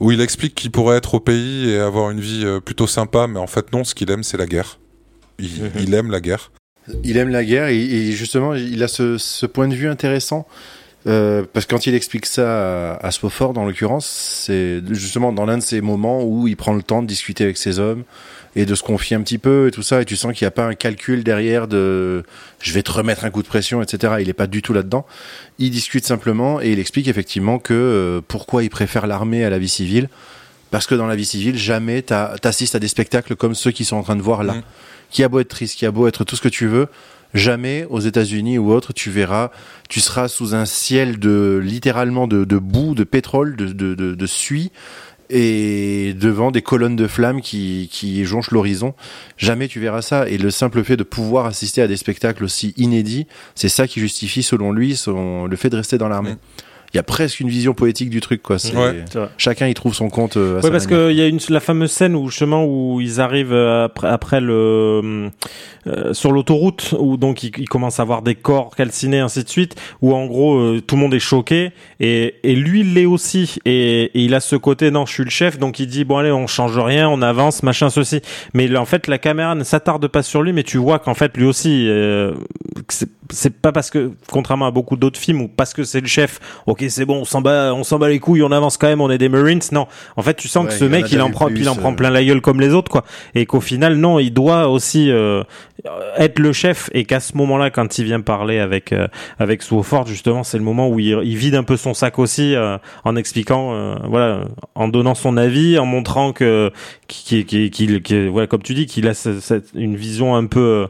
où 0.00 0.10
il 0.10 0.20
explique 0.20 0.54
qu'il 0.54 0.70
pourrait 0.70 0.96
être 0.96 1.14
au 1.14 1.20
pays 1.20 1.70
et 1.70 1.78
avoir 1.78 2.10
une 2.10 2.20
vie 2.20 2.44
plutôt 2.64 2.86
sympa, 2.88 3.26
mais 3.28 3.38
en 3.38 3.46
fait 3.46 3.72
non, 3.72 3.84
ce 3.84 3.94
qu'il 3.94 4.10
aime 4.10 4.24
c'est 4.24 4.36
la 4.36 4.46
guerre. 4.46 4.78
Il, 5.38 5.50
il 5.80 5.94
aime 5.94 6.10
la 6.10 6.20
guerre. 6.20 6.50
Il 7.02 7.16
aime 7.16 7.30
la 7.30 7.44
guerre 7.44 7.68
et, 7.68 7.78
et 7.80 8.12
justement, 8.12 8.54
il 8.54 8.82
a 8.82 8.88
ce, 8.88 9.16
ce 9.18 9.46
point 9.46 9.68
de 9.68 9.74
vue 9.74 9.88
intéressant. 9.88 10.46
Euh, 11.06 11.44
parce 11.52 11.66
que 11.66 11.74
quand 11.74 11.86
il 11.86 11.94
explique 11.94 12.26
ça 12.26 12.92
à, 12.94 13.06
à 13.06 13.10
Swofford, 13.10 13.56
en 13.58 13.66
l'occurrence, 13.66 14.06
c'est 14.06 14.80
justement 14.90 15.32
dans 15.32 15.44
l'un 15.44 15.58
de 15.58 15.62
ces 15.62 15.80
moments 15.80 16.24
où 16.24 16.48
il 16.48 16.56
prend 16.56 16.72
le 16.72 16.82
temps 16.82 17.02
de 17.02 17.06
discuter 17.06 17.44
avec 17.44 17.58
ses 17.58 17.78
hommes 17.78 18.04
et 18.56 18.64
de 18.66 18.74
se 18.74 18.82
confier 18.82 19.16
un 19.16 19.20
petit 19.20 19.38
peu 19.38 19.66
et 19.66 19.70
tout 19.70 19.82
ça, 19.82 20.00
et 20.00 20.04
tu 20.04 20.16
sens 20.16 20.32
qu'il 20.32 20.44
n'y 20.44 20.48
a 20.48 20.52
pas 20.52 20.64
un 20.64 20.74
calcul 20.74 21.24
derrière 21.24 21.66
de 21.68 22.22
je 22.60 22.72
vais 22.72 22.82
te 22.82 22.90
remettre 22.92 23.24
un 23.24 23.30
coup 23.30 23.42
de 23.42 23.48
pression, 23.48 23.82
etc. 23.82 24.14
Il 24.20 24.28
n'est 24.28 24.32
pas 24.32 24.46
du 24.46 24.62
tout 24.62 24.72
là-dedans. 24.72 25.04
Il 25.58 25.70
discute 25.70 26.06
simplement 26.06 26.60
et 26.62 26.70
il 26.70 26.78
explique 26.78 27.08
effectivement 27.08 27.58
que 27.58 27.74
euh, 27.74 28.20
pourquoi 28.26 28.62
il 28.62 28.70
préfère 28.70 29.06
l'armée 29.06 29.44
à 29.44 29.50
la 29.50 29.58
vie 29.58 29.68
civile. 29.68 30.08
Parce 30.70 30.86
que 30.86 30.94
dans 30.94 31.06
la 31.06 31.16
vie 31.16 31.24
civile, 31.24 31.56
jamais 31.58 32.02
t'as- 32.02 32.36
t'assistes 32.38 32.74
à 32.74 32.78
des 32.78 32.88
spectacles 32.88 33.36
comme 33.36 33.54
ceux 33.54 33.70
qu'ils 33.72 33.86
sont 33.86 33.96
en 33.96 34.02
train 34.02 34.16
de 34.16 34.22
voir 34.22 34.42
là. 34.42 34.54
Mm. 34.54 34.62
Qui 35.10 35.22
a 35.22 35.28
beau 35.28 35.38
être 35.38 35.48
triste, 35.48 35.76
qui 35.78 35.86
a 35.86 35.90
beau 35.92 36.08
être 36.08 36.24
tout 36.24 36.34
ce 36.34 36.40
que 36.40 36.48
tu 36.48 36.66
veux, 36.66 36.88
jamais 37.34 37.86
aux 37.90 38.00
États-Unis 38.00 38.58
ou 38.58 38.72
autre, 38.72 38.92
tu 38.92 39.10
verras, 39.10 39.50
tu 39.88 40.00
seras 40.00 40.28
sous 40.28 40.54
un 40.54 40.64
ciel 40.64 41.18
de 41.18 41.60
littéralement 41.62 42.26
de, 42.26 42.44
de 42.44 42.58
boue, 42.58 42.94
de 42.94 43.04
pétrole, 43.04 43.56
de, 43.56 43.66
de, 43.66 43.94
de, 43.94 44.14
de 44.14 44.26
suie 44.26 44.70
et 45.30 46.14
devant 46.14 46.50
des 46.50 46.62
colonnes 46.62 46.96
de 46.96 47.06
flammes 47.06 47.40
qui, 47.40 47.88
qui 47.90 48.24
jonchent 48.24 48.50
l'horizon. 48.50 48.94
Jamais 49.36 49.68
tu 49.68 49.80
verras 49.80 50.02
ça. 50.02 50.28
Et 50.28 50.38
le 50.38 50.50
simple 50.50 50.84
fait 50.84 50.96
de 50.96 51.02
pouvoir 51.02 51.46
assister 51.46 51.82
à 51.82 51.88
des 51.88 51.96
spectacles 51.96 52.44
aussi 52.44 52.72
inédits, 52.76 53.26
c'est 53.54 53.68
ça 53.68 53.88
qui 53.88 54.00
justifie, 54.00 54.42
selon 54.42 54.72
lui, 54.72 54.96
son, 54.96 55.46
le 55.46 55.56
fait 55.56 55.70
de 55.70 55.76
rester 55.76 55.98
dans 55.98 56.08
l'armée. 56.08 56.36
Il 56.94 56.98
y 56.98 57.00
a 57.00 57.02
presque 57.02 57.40
une 57.40 57.48
vision 57.48 57.74
poétique 57.74 58.08
du 58.08 58.20
truc, 58.20 58.40
quoi. 58.40 58.58
C'est- 58.60 58.74
Ouais. 58.76 59.04
Chacun 59.36 59.66
y 59.66 59.74
trouve 59.74 59.94
son 59.94 60.08
compte. 60.10 60.36
euh, 60.36 60.58
à 60.58 60.62
sa 60.62 60.68
Ouais, 60.68 60.72
parce 60.72 60.86
qu'il 60.86 61.12
y 61.12 61.20
a 61.20 61.26
une, 61.26 61.40
la 61.48 61.58
fameuse 61.60 61.90
scène 61.90 62.14
où 62.14 62.28
justement 62.28 62.64
où 62.64 63.00
ils 63.00 63.20
arrivent 63.20 63.52
euh, 63.52 63.84
après, 63.86 64.08
après 64.08 64.40
le 64.40 65.30
euh, 65.86 66.14
sur 66.14 66.32
l'autoroute 66.32 66.94
où 66.98 67.16
donc 67.16 67.42
ils, 67.42 67.50
ils 67.58 67.68
commencent 67.68 68.00
à 68.00 68.04
voir 68.04 68.22
des 68.22 68.34
corps 68.34 68.74
calcinés 68.76 69.18
ainsi 69.18 69.44
de 69.44 69.48
suite 69.48 69.74
où 70.02 70.14
en 70.14 70.26
gros 70.26 70.56
euh, 70.56 70.80
tout 70.80 70.94
le 70.96 71.02
monde 71.02 71.14
est 71.14 71.18
choqué 71.18 71.72
et, 72.00 72.36
et 72.42 72.54
lui 72.54 72.80
il 72.80 72.94
l'est 72.94 73.04
aussi 73.06 73.56
et, 73.64 74.04
et 74.04 74.20
il 74.24 74.32
a 74.34 74.40
ce 74.40 74.56
côté 74.56 74.90
non 74.90 75.04
je 75.04 75.12
suis 75.12 75.24
le 75.24 75.30
chef 75.30 75.58
donc 75.58 75.78
il 75.80 75.86
dit 75.86 76.04
bon 76.04 76.16
allez 76.18 76.32
on 76.32 76.46
change 76.46 76.78
rien 76.78 77.08
on 77.08 77.20
avance 77.22 77.62
machin 77.62 77.90
ceci 77.90 78.20
mais 78.54 78.66
là, 78.66 78.80
en 78.80 78.86
fait 78.86 79.08
la 79.08 79.18
caméra 79.18 79.54
ne 79.54 79.64
s'attarde 79.64 80.06
pas 80.08 80.22
sur 80.22 80.42
lui 80.42 80.52
mais 80.54 80.62
tu 80.62 80.78
vois 80.78 80.98
qu'en 80.98 81.14
fait 81.14 81.36
lui 81.36 81.44
aussi 81.44 81.86
euh, 81.88 82.32
que 82.88 82.94
c'est- 83.30 83.50
pas 83.50 83.72
parce 83.72 83.90
que 83.90 84.12
contrairement 84.30 84.66
à 84.66 84.70
beaucoup 84.70 84.96
d'autres 84.96 85.18
films 85.18 85.40
ou 85.42 85.48
parce 85.48 85.72
que 85.72 85.84
c'est 85.84 86.00
le 86.00 86.06
chef 86.06 86.40
ok 86.66 86.84
c'est 86.88 87.04
bon 87.04 87.20
on 87.20 87.24
s'en 87.24 87.40
bat 87.40 87.72
on 87.74 87.84
s'en 87.84 87.98
bat 87.98 88.08
les 88.08 88.18
couilles 88.18 88.42
on 88.42 88.52
avance 88.52 88.76
quand 88.76 88.86
même 88.88 89.00
on 89.00 89.10
est 89.10 89.18
des 89.18 89.28
Marines 89.28 89.60
non 89.72 89.86
en 90.16 90.22
fait 90.22 90.34
tu 90.34 90.48
sens 90.48 90.64
Ouais, 90.64 90.70
que 90.70 90.76
ce 90.76 90.84
mec 90.84 91.10
il 91.10 91.20
en 91.22 91.30
prend 91.30 91.46
plus, 91.46 91.60
il 91.60 91.68
en 91.68 91.76
prend 91.76 91.92
euh. 91.92 91.96
plein 91.96 92.10
la 92.10 92.24
gueule 92.24 92.40
comme 92.40 92.60
les 92.60 92.72
autres 92.74 92.90
quoi 92.90 93.04
et 93.34 93.46
qu'au 93.46 93.60
final 93.60 93.96
non 93.96 94.18
il 94.18 94.32
doit 94.32 94.68
aussi 94.68 95.10
euh, 95.10 95.42
être 96.16 96.38
le 96.38 96.52
chef 96.54 96.88
et 96.94 97.04
qu'à 97.04 97.20
ce 97.20 97.36
moment-là 97.36 97.70
quand 97.70 97.98
il 97.98 98.04
vient 98.04 98.20
parler 98.22 98.58
avec 98.58 98.92
euh, 98.92 99.06
avec 99.38 99.62
Swofford 99.62 100.06
justement 100.06 100.42
c'est 100.42 100.56
le 100.56 100.64
moment 100.64 100.88
où 100.88 100.98
il, 100.98 101.18
il 101.24 101.36
vide 101.36 101.54
un 101.56 101.62
peu 101.62 101.76
son 101.76 101.92
sac 101.92 102.18
aussi 102.18 102.54
euh, 102.54 102.78
en 103.04 103.16
expliquant 103.16 103.74
euh, 103.74 103.94
voilà 104.08 104.44
en 104.74 104.88
donnant 104.88 105.14
son 105.14 105.36
avis 105.36 105.78
en 105.78 105.84
montrant 105.84 106.32
que 106.32 106.70
qu'il 107.06 107.44
qu'il 107.44 107.70
qu'il- 107.70 108.02
qu'il- 108.02 108.28
voilà 108.30 108.46
comme 108.46 108.62
tu 108.62 108.72
dis 108.72 108.86
qu'il 108.86 109.06
a 109.08 109.12
ce- 109.14 109.40
cette- 109.40 109.72
une 109.74 109.94
vision 109.96 110.34
un 110.36 110.46
peu 110.46 110.60
euh, 110.60 110.86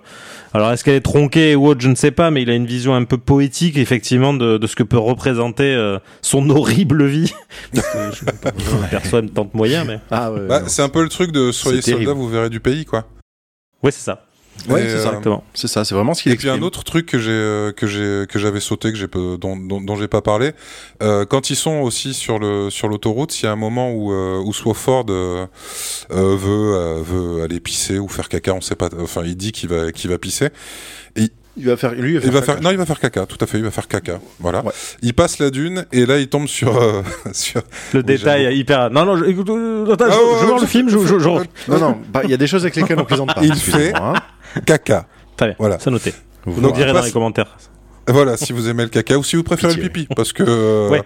alors 0.52 0.70
est-ce 0.70 0.84
qu'elle 0.84 0.94
est 0.94 1.00
tronquée 1.00 1.56
ou 1.56 1.66
autre 1.66 1.80
je 1.80 1.88
ne 1.88 1.96
sais 1.96 2.12
pas 2.12 2.30
mais 2.30 2.42
il 2.42 2.50
a 2.50 2.54
une 2.54 2.66
vision 2.66 2.94
un 2.94 3.02
peu 3.04 3.18
poétique 3.18 3.76
effectivement 3.76 4.32
de, 4.32 4.58
de 4.58 4.66
ce 4.68 4.76
que 4.76 4.84
peut 4.84 4.98
représenter 4.98 5.74
euh, 5.74 5.98
son 6.22 6.48
horrible 6.50 7.04
vie 7.06 7.34
une 9.12 9.30
tente 9.30 9.54
moyen 9.54 9.84
mais 9.84 9.98
Ah 10.10 10.32
ouais. 10.32 10.46
Bah, 10.46 10.62
c'est 10.66 10.82
un 10.82 10.88
peu 10.88 11.02
le 11.02 11.08
truc 11.08 11.32
de 11.32 11.52
soyez 11.52 11.82
soldat, 11.82 12.12
vous 12.12 12.28
verrez 12.28 12.50
du 12.50 12.60
pays, 12.60 12.84
quoi. 12.84 13.04
ouais 13.82 13.90
c'est 13.90 14.04
ça 14.04 14.23
Ouais, 14.68 14.82
Et, 14.84 14.88
c'est 14.88 14.98
ça. 14.98 15.08
euh, 15.08 15.08
exactement 15.08 15.44
C'est 15.52 15.66
ça, 15.68 15.84
c'est 15.84 15.94
vraiment 15.94 16.14
ce 16.14 16.22
qu'il 16.22 16.32
Et 16.32 16.36
puis 16.36 16.48
un 16.48 16.62
autre 16.62 16.84
truc 16.84 17.06
que 17.06 17.18
j'ai 17.18 17.30
euh, 17.32 17.72
que 17.72 17.86
j'ai 17.86 18.24
que 18.28 18.38
j'avais 18.38 18.60
sauté 18.60 18.92
que 18.92 18.96
j'ai 18.98 19.08
dont 19.08 19.56
dont, 19.56 19.80
dont 19.80 19.96
j'ai 19.96 20.08
pas 20.08 20.22
parlé 20.22 20.52
euh, 21.02 21.26
quand 21.26 21.50
ils 21.50 21.56
sont 21.56 21.80
aussi 21.80 22.14
sur 22.14 22.38
le 22.38 22.70
sur 22.70 22.88
l'autoroute 22.88 23.38
il 23.42 23.44
y 23.44 23.48
a 23.48 23.52
un 23.52 23.56
moment 23.56 23.92
où 23.92 24.12
euh, 24.12 24.38
où 24.42 24.52
Swofford 24.54 25.06
euh, 25.10 25.46
euh, 26.12 26.36
veut 26.36 26.74
euh, 26.76 27.02
veut 27.02 27.42
aller 27.42 27.60
pisser 27.60 27.98
ou 27.98 28.08
faire 28.08 28.28
caca 28.28 28.54
on 28.54 28.60
sait 28.60 28.76
pas 28.76 28.88
enfin 29.02 29.22
il 29.24 29.36
dit 29.36 29.52
qu'il 29.52 29.68
va 29.68 29.92
qu'il 29.92 30.08
va 30.08 30.18
pisser 30.18 30.48
Il 31.56 31.66
va 31.66 31.76
faire, 31.76 31.94
lui, 31.94 32.14
il 32.14 32.18
va 32.18 32.20
faire. 32.20 32.28
il 32.28 32.32
va 32.32 32.40
caca. 32.40 32.52
faire 32.54 32.62
non 32.62 32.70
il 32.72 32.76
va 32.78 32.86
faire 32.86 32.98
caca 33.00 33.26
tout 33.26 33.38
à 33.40 33.46
fait 33.46 33.58
il 33.58 33.64
va 33.64 33.70
faire 33.70 33.86
caca 33.86 34.18
voilà 34.40 34.64
Ouais. 34.64 34.72
il 35.02 35.14
passe 35.14 35.38
la 35.38 35.50
dune 35.50 35.84
et 35.92 36.04
là 36.06 36.18
il 36.18 36.28
tombe 36.28 36.46
sur 36.48 36.76
euh, 36.80 37.02
sur 37.32 37.60
Le 37.92 38.00
Oui, 38.00 38.04
détail 38.06 38.56
hyper. 38.58 38.90
Non, 38.90 39.04
non, 39.04 39.16
je, 39.16 39.24
écoute, 39.26 39.50
euh, 39.50 39.92
attends, 39.92 40.06
Ah 40.08 40.14
je, 40.14 40.46
ouais, 40.46 40.52
je 40.52 40.56
je- 40.56 40.60
le 40.62 40.66
film, 40.66 40.88
je, 40.88 40.98
je, 40.98 41.18
je- 41.18 41.28
Non, 41.70 41.78
non, 41.78 41.98
bah, 42.12 42.22
il 42.24 42.30
y 42.30 42.34
a 42.34 42.36
des 42.36 42.46
choses 42.48 42.62
avec 42.62 42.74
lesquelles 42.76 42.98
on 42.98 43.04
plaisante 43.04 43.32
pas. 43.34 43.42
Il 43.44 43.52
excusez-moi, 43.52 44.00
hein. 44.00 44.20
Caca 44.60 45.06
Très 45.36 45.46
bien, 45.48 45.56
Voilà. 45.58 45.78
c'est 45.80 45.90
noté. 45.90 46.14
Vous 46.44 46.60
nous 46.60 46.72
direz 46.72 46.92
dans 46.92 47.02
les 47.02 47.10
commentaires. 47.12 47.56
voilà 48.06 48.36
si 48.36 48.52
vous 48.52 48.68
aimez 48.68 48.82
le 48.84 48.88
caca 48.90 49.16
ou 49.18 49.24
si 49.24 49.36
vous 49.36 49.42
préférez 49.42 49.72
Pitié. 49.74 49.84
le 49.84 49.90
pipi 49.90 50.14
parce 50.14 50.32
que 50.32 50.42
euh, 50.46 50.88
Ouais. 50.90 51.02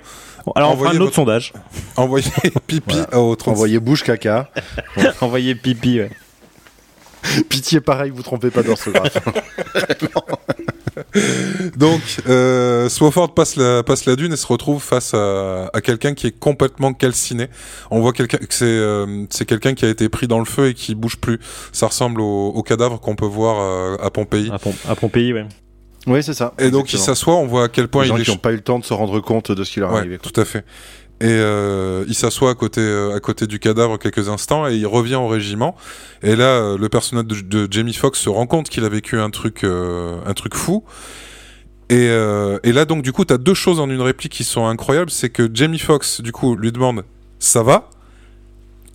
Alors, 0.56 0.72
on 0.72 0.76
fera 0.78 0.90
un 0.90 0.92
autre 0.94 1.00
votre- 1.04 1.14
sondage. 1.14 1.52
envoyez 1.96 2.26
pipi 2.66 2.94
Voilà. 2.94 3.18
au 3.20 3.36
36 3.36 3.50
Envoyez 3.56 3.80
bouche 3.80 4.02
caca. 4.02 4.50
Envoyez 5.20 5.54
pipi, 5.54 6.00
ouais. 6.00 6.10
Pitié, 7.48 7.80
pareil, 7.80 8.10
vous 8.14 8.22
trompez 8.22 8.50
pas 8.50 8.62
d'orthographe. 8.62 9.18
Donc, 11.76 12.00
euh, 12.28 12.88
Swofford 12.88 13.34
passe 13.34 13.56
la, 13.56 13.82
passe 13.82 14.04
la 14.06 14.16
dune 14.16 14.32
et 14.32 14.36
se 14.36 14.46
retrouve 14.46 14.82
face 14.82 15.14
à, 15.14 15.70
à 15.72 15.80
quelqu'un 15.80 16.14
qui 16.14 16.26
est 16.26 16.38
complètement 16.38 16.92
calciné. 16.92 17.48
On 17.90 18.00
voit 18.00 18.12
quelqu'un 18.12 18.38
que 18.38 18.46
c'est 18.54 18.64
euh, 18.66 19.24
c'est 19.30 19.44
quelqu'un 19.46 19.74
qui 19.74 19.84
a 19.84 19.88
été 19.88 20.08
pris 20.08 20.26
dans 20.28 20.38
le 20.38 20.44
feu 20.44 20.68
et 20.68 20.74
qui 20.74 20.94
bouge 20.94 21.16
plus. 21.16 21.38
Ça 21.72 21.86
ressemble 21.86 22.20
au, 22.20 22.48
au 22.48 22.62
cadavre 22.62 23.00
qu'on 23.00 23.16
peut 23.16 23.26
voir 23.26 23.56
euh, 23.60 23.96
à 24.04 24.10
Pompéi. 24.10 24.50
À, 24.52 24.58
Pom- 24.58 24.72
à 24.88 24.94
Pompéi, 24.96 25.32
ouais. 25.32 25.46
oui, 26.06 26.22
c'est 26.22 26.34
ça. 26.34 26.54
Et 26.58 26.70
donc 26.70 26.92
il 26.92 26.98
s'assoit, 26.98 27.34
on 27.36 27.46
voit 27.46 27.64
à 27.64 27.68
quel 27.68 27.88
point 27.88 28.02
Les 28.02 28.08
gens 28.08 28.16
il 28.16 28.22
est 28.22 28.24
qui 28.24 28.30
n'ont 28.30 28.36
pas 28.36 28.52
eu 28.52 28.56
le 28.56 28.62
temps 28.62 28.78
de 28.78 28.84
se 28.84 28.94
rendre 28.94 29.20
compte 29.20 29.52
de 29.52 29.64
ce 29.64 29.72
qui 29.72 29.80
leur 29.80 29.92
Ouais, 29.92 29.98
arrivait. 30.00 30.18
quoi. 30.18 30.30
tout 30.30 30.40
à 30.40 30.44
fait. 30.44 30.64
Et 31.20 31.26
euh, 31.26 32.04
il 32.06 32.14
s'assoit 32.14 32.50
à 32.50 32.54
côté, 32.54 32.80
euh, 32.80 33.16
à 33.16 33.18
côté 33.18 33.48
du 33.48 33.58
cadavre 33.58 33.98
quelques 33.98 34.28
instants 34.28 34.68
et 34.68 34.76
il 34.76 34.86
revient 34.86 35.16
au 35.16 35.26
régiment. 35.26 35.74
Et 36.22 36.36
là, 36.36 36.44
euh, 36.44 36.78
le 36.78 36.88
personnage 36.88 37.44
de, 37.44 37.66
Jamie 37.68 37.92
Foxx 37.92 38.20
se 38.20 38.28
rend 38.28 38.46
compte 38.46 38.68
qu'il 38.68 38.84
a 38.84 38.88
vécu 38.88 39.18
un 39.18 39.30
truc, 39.30 39.64
un 39.64 40.34
truc 40.34 40.54
fou. 40.54 40.84
Et, 41.90 42.06
et 42.06 42.72
là, 42.72 42.84
donc, 42.84 43.02
du 43.02 43.12
coup, 43.12 43.24
tu 43.24 43.32
as 43.32 43.38
deux 43.38 43.54
choses 43.54 43.80
en 43.80 43.88
une 43.90 44.02
réplique 44.02 44.32
qui 44.32 44.44
sont 44.44 44.66
incroyables. 44.66 45.10
C'est 45.10 45.30
que 45.30 45.48
Jamie 45.52 45.78
Foxx, 45.78 46.20
du 46.20 46.32
coup, 46.32 46.54
lui 46.54 46.70
demande 46.70 47.04
Ça 47.38 47.62
va? 47.62 47.90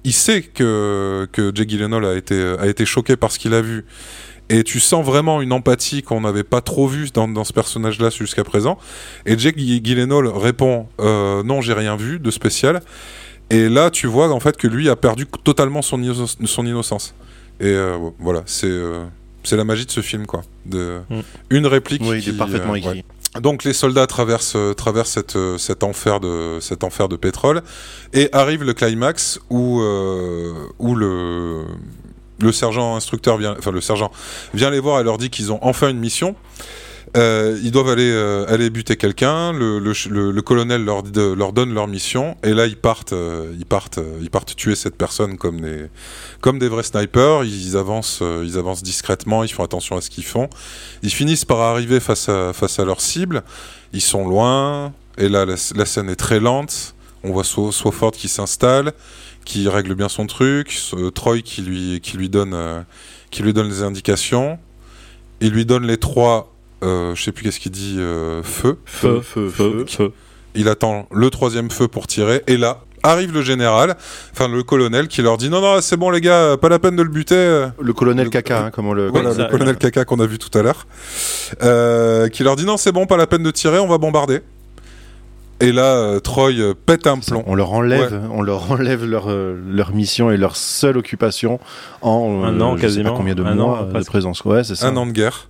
Il 0.06 0.14
sait 0.14 0.42
que, 0.42 1.28
que 1.32 1.52
Jake 1.56 1.70
Gyllenhaal 1.70 2.06
a 2.06 2.16
été, 2.16 2.56
a 2.60 2.68
été 2.68 2.86
choqué 2.86 3.16
par 3.16 3.32
ce 3.32 3.40
qu'il 3.40 3.54
a 3.54 3.62
vu. 3.62 3.86
Et 4.56 4.64
tu 4.64 4.80
sens 4.80 5.04
vraiment 5.06 5.42
une 5.42 5.52
empathie 5.52 6.04
qu'on 6.04 6.22
n'avait 6.22 6.44
pas 6.44 6.62
trop 6.62 6.88
vue 6.88 7.10
dans, 7.14 7.28
dans 7.28 7.44
ce 7.44 7.54
personnage-là 7.54 8.10
jusqu'à 8.12 8.44
présent. 8.44 8.78
Et 9.26 9.38
Jake 9.38 9.58
Gy- 9.58 9.82
Gyllenhaal 9.84 10.28
répond 10.28 10.88
euh, 11.00 11.42
Non, 11.44 11.62
j'ai 11.62 11.74
rien 11.74 11.96
vu 11.96 12.20
de 12.20 12.30
spécial. 12.32 12.82
Et 13.50 13.68
là, 13.68 13.90
tu 13.90 14.08
vois 14.08 14.30
en 14.32 14.40
fait 14.40 14.56
que 14.58 14.68
lui 14.68 14.90
a 14.90 14.96
perdu 14.96 15.26
totalement 15.44 15.82
son, 15.82 16.00
inno- 16.02 16.36
son 16.46 16.66
innocence. 16.66 17.16
Et 17.60 17.66
euh, 17.68 17.98
voilà, 18.20 18.44
c'est 18.46 18.68
euh, 18.68 19.04
c'est 19.44 19.58
la 19.58 19.64
magie 19.66 19.86
de 19.86 19.92
ce 19.92 20.02
film, 20.02 20.26
quoi. 20.26 20.42
De, 20.66 21.00
Mm. 21.10 21.20
Une 21.50 21.68
réplique. 21.68 22.02
Oui, 22.06 22.18
il 22.18 22.24
qui, 22.24 22.30
est 22.30 22.34
parfaitement 22.38 22.74
euh, 22.74 22.78
écrit. 22.78 22.90
ouais. 23.36 23.42
Donc 23.42 23.64
les 23.64 23.74
soldats 23.74 24.06
traversent, 24.06 24.58
traversent 24.78 25.10
cette, 25.14 25.38
cet, 25.58 25.84
enfer 25.84 26.20
de, 26.20 26.60
cet 26.62 26.84
enfer 26.84 27.10
de 27.10 27.16
pétrole 27.16 27.64
et 28.14 28.30
arrive 28.32 28.64
le 28.64 28.74
climax 28.76 29.40
où, 29.50 29.82
euh, 29.82 30.54
où 30.78 30.94
le, 30.96 31.64
le 32.44 32.52
sergent 32.52 32.96
instructeur 32.96 33.38
vient, 33.38 33.56
enfin 33.58 33.72
le 33.72 33.82
sergent 33.82 34.12
vient 34.54 34.70
les 34.70 34.80
voir 34.80 35.00
et 35.00 35.04
leur 35.04 35.18
dit 35.18 35.30
qu'ils 35.30 35.52
ont 35.52 35.60
enfin 35.62 35.90
une 35.90 36.00
mission. 36.00 36.36
Euh, 37.16 37.60
ils 37.64 37.70
doivent 37.72 37.90
aller, 37.90 38.10
euh, 38.12 38.46
aller 38.48 38.72
buter 38.72 38.96
quelqu'un. 38.96 39.54
Le, 39.54 40.42
colonel 40.42 40.84
leur, 40.84 41.04
donne 41.04 41.74
leur 41.74 41.88
mission 41.88 42.36
et 42.44 42.54
là 42.54 42.66
ils 42.66 42.76
partent, 42.76 43.14
euh, 43.14 43.54
ils 43.58 43.66
partent, 43.66 44.00
ils 44.22 44.32
partent 44.32 44.56
tuer 44.56 44.76
cette 44.76 44.96
personne 44.96 45.38
comme 45.38 45.62
des, 45.62 45.86
comme 46.42 46.58
des 46.58 46.68
vrais 46.68 46.84
snipers. 46.84 47.44
Ils 47.44 47.78
avancent, 47.78 48.24
ils 48.44 48.58
avancent 48.58 48.84
discrètement. 48.84 49.44
Ils 49.44 49.52
font 49.52 49.64
attention 49.64 49.96
à 49.96 50.02
ce 50.02 50.10
qu'ils 50.10 50.26
font. 50.26 50.50
Ils 51.04 51.12
finissent 51.14 51.46
par 51.46 51.60
arriver 51.62 52.00
face 52.00 52.30
à, 52.30 52.52
face 52.54 52.80
à 52.80 52.86
leur 52.86 53.00
cible. 53.00 53.44
Ils 53.94 54.02
sont 54.02 54.28
loin. 54.28 54.94
Et 55.18 55.30
là, 55.30 55.46
la, 55.46 55.86
scène 55.86 56.10
est 56.10 56.16
très 56.16 56.40
lente. 56.40 56.96
On 57.24 57.32
voit 57.32 57.44
Swo- 57.44 57.72
Swofford 57.72 58.12
qui 58.12 58.28
s'installe, 58.28 58.92
qui 59.46 59.68
règle 59.70 59.96
bien 59.96 60.10
son 60.10 60.26
truc. 60.28 60.72
Ce- 60.72 61.10
Troy 61.10 61.42
qui 61.42 61.62
lui, 61.62 62.00
qui 62.02 62.18
lui 62.18 62.30
donne, 62.30 62.54
euh, 62.54 62.82
qui 63.32 63.44
lui 63.44 63.54
donne 63.54 63.68
les 63.70 63.82
indications. 63.84 64.58
Il 65.42 65.52
lui 65.52 65.66
donne 65.66 65.86
les 65.86 65.98
trois. 65.98 66.54
Euh, 66.84 67.16
je 67.16 67.24
sais 67.24 67.32
plus 67.32 67.44
qu'est-ce 67.44 67.60
qu'il 67.60 67.72
dit. 67.72 67.96
euh, 68.00 68.42
feu. 68.44 68.78
Feu, 68.86 69.22
feu, 69.22 69.50
feu. 69.50 69.86
feu. 69.88 70.12
Il 70.56 70.68
attend 70.68 71.08
le 71.12 71.30
troisième 71.30 71.72
feu 71.72 71.88
pour 71.88 72.08
tirer. 72.08 72.44
Et 72.48 72.58
là, 72.58 72.82
Arrive 73.06 73.34
le 73.34 73.42
général, 73.42 73.98
enfin 74.32 74.48
le 74.48 74.64
colonel, 74.64 75.10
qui 75.10 75.22
leur 75.22 75.36
dit 75.36 75.50
non 75.50 75.60
non 75.60 75.82
c'est 75.82 75.98
bon 75.98 76.10
les 76.10 76.22
gars, 76.22 76.56
pas 76.56 76.70
la 76.70 76.80
peine 76.80 76.96
de 76.96 77.04
le 77.04 77.10
buter. 77.10 77.66
Le 77.82 77.92
colonel 77.92 78.30
caca, 78.30 78.68
hein, 78.68 78.72
comme 78.72 78.86
on 78.88 78.94
le. 78.94 79.10
Voilà, 79.10 79.34
le 79.34 79.50
colonel 79.52 79.76
caca 79.76 80.06
qu'on 80.06 80.22
a 80.22 80.26
vu 80.26 80.40
tout 80.40 80.58
à 80.58 80.62
l'heure, 80.62 80.88
euh, 81.64 82.30
qui 82.30 82.44
leur 82.44 82.56
dit 82.56 82.64
non 82.64 82.78
c'est 82.78 82.94
bon, 82.94 83.06
pas 83.06 83.18
la 83.18 83.28
peine 83.28 83.44
de 83.44 83.52
tirer, 83.52 83.78
on 83.80 83.88
va 83.88 83.98
bombarder. 83.98 84.40
Et 85.60 85.72
là, 85.72 85.96
euh, 85.96 86.20
Troy 86.20 86.52
euh, 86.54 86.74
pète 86.74 87.08
un 87.08 87.20
plomb. 87.20 87.44
On 87.48 87.56
leur 87.56 87.72
enlève, 87.72 88.22
on 88.32 88.42
leur 88.42 88.72
enlève 88.72 89.06
leur, 89.06 89.30
euh, 89.30 89.56
leur 89.70 89.94
mission 89.94 90.32
et 90.32 90.38
leur 90.38 90.56
seule 90.56 90.98
occupation 90.98 91.60
en 92.02 92.44
Un 92.44 92.60
an, 92.60 92.76
je 92.76 92.82
sais 92.82 92.88
quasiment. 92.88 93.12
pas 93.12 93.18
combien 93.18 93.36
de 93.36 93.44
Un 93.44 93.56
mois 93.56 93.88
an, 93.94 94.00
de 94.00 94.04
présence. 94.04 94.44
Ouais, 94.44 94.64
c'est 94.64 94.76
ça. 94.76 94.88
un 94.88 94.98
an 94.98 95.06
de 95.06 95.12
guerre. 95.12 95.50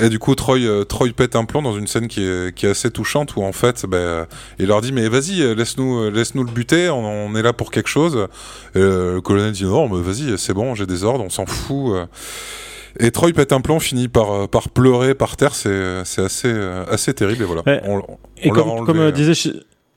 Et 0.00 0.08
du 0.08 0.18
coup, 0.18 0.34
Troy, 0.34 0.84
Troy 0.88 1.10
pète 1.14 1.36
un 1.36 1.44
plomb 1.44 1.62
dans 1.62 1.76
une 1.76 1.86
scène 1.86 2.08
qui 2.08 2.24
est, 2.24 2.54
qui 2.54 2.66
est 2.66 2.70
assez 2.70 2.90
touchante 2.90 3.36
où 3.36 3.42
en 3.42 3.52
fait, 3.52 3.84
euh, 3.92 4.24
il 4.58 4.66
leur 4.66 4.80
dit 4.80 4.92
mais 4.92 5.08
vas-y, 5.08 5.54
laisse-nous, 5.54 6.04
euh, 6.04 6.10
laisse-nous 6.10 6.42
le 6.42 6.50
buter, 6.50 6.90
on, 6.90 7.26
on 7.26 7.36
est 7.36 7.42
là 7.42 7.52
pour 7.52 7.70
quelque 7.70 7.88
chose. 7.88 8.26
Et, 8.74 8.80
le 8.80 9.20
colonel 9.20 9.52
dit 9.52 9.64
non, 9.64 9.88
mais 9.88 10.02
vas-y, 10.02 10.36
c'est 10.38 10.54
bon, 10.54 10.74
j'ai 10.74 10.86
des 10.86 11.04
ordres, 11.04 11.22
on 11.24 11.30
s'en 11.30 11.46
fout. 11.46 11.94
Euh. 13.00 13.06
Et 13.06 13.10
Troy 13.10 13.32
pète 13.32 13.52
un 13.52 13.60
plomb, 13.60 13.80
finit 13.80 14.08
par, 14.08 14.32
euh, 14.32 14.46
par 14.46 14.68
pleurer 14.68 15.14
par 15.14 15.36
terre, 15.36 15.54
c'est, 15.54 16.04
c'est 16.04 16.22
assez, 16.22 16.48
euh, 16.48 16.84
assez 16.88 17.14
terrible 17.14 17.42
et 17.42 17.46
voilà. 17.46 17.62
Ouais. 17.66 17.80
On, 17.84 17.98
Et 18.42 18.50
on 18.50 18.52
a 18.52 18.56
comme, 18.56 18.68
enlevé, 18.70 18.86
comme 18.86 18.98
euh, 18.98 19.08
euh, 19.08 19.12
disait, 19.12 19.34
je, 19.34 19.50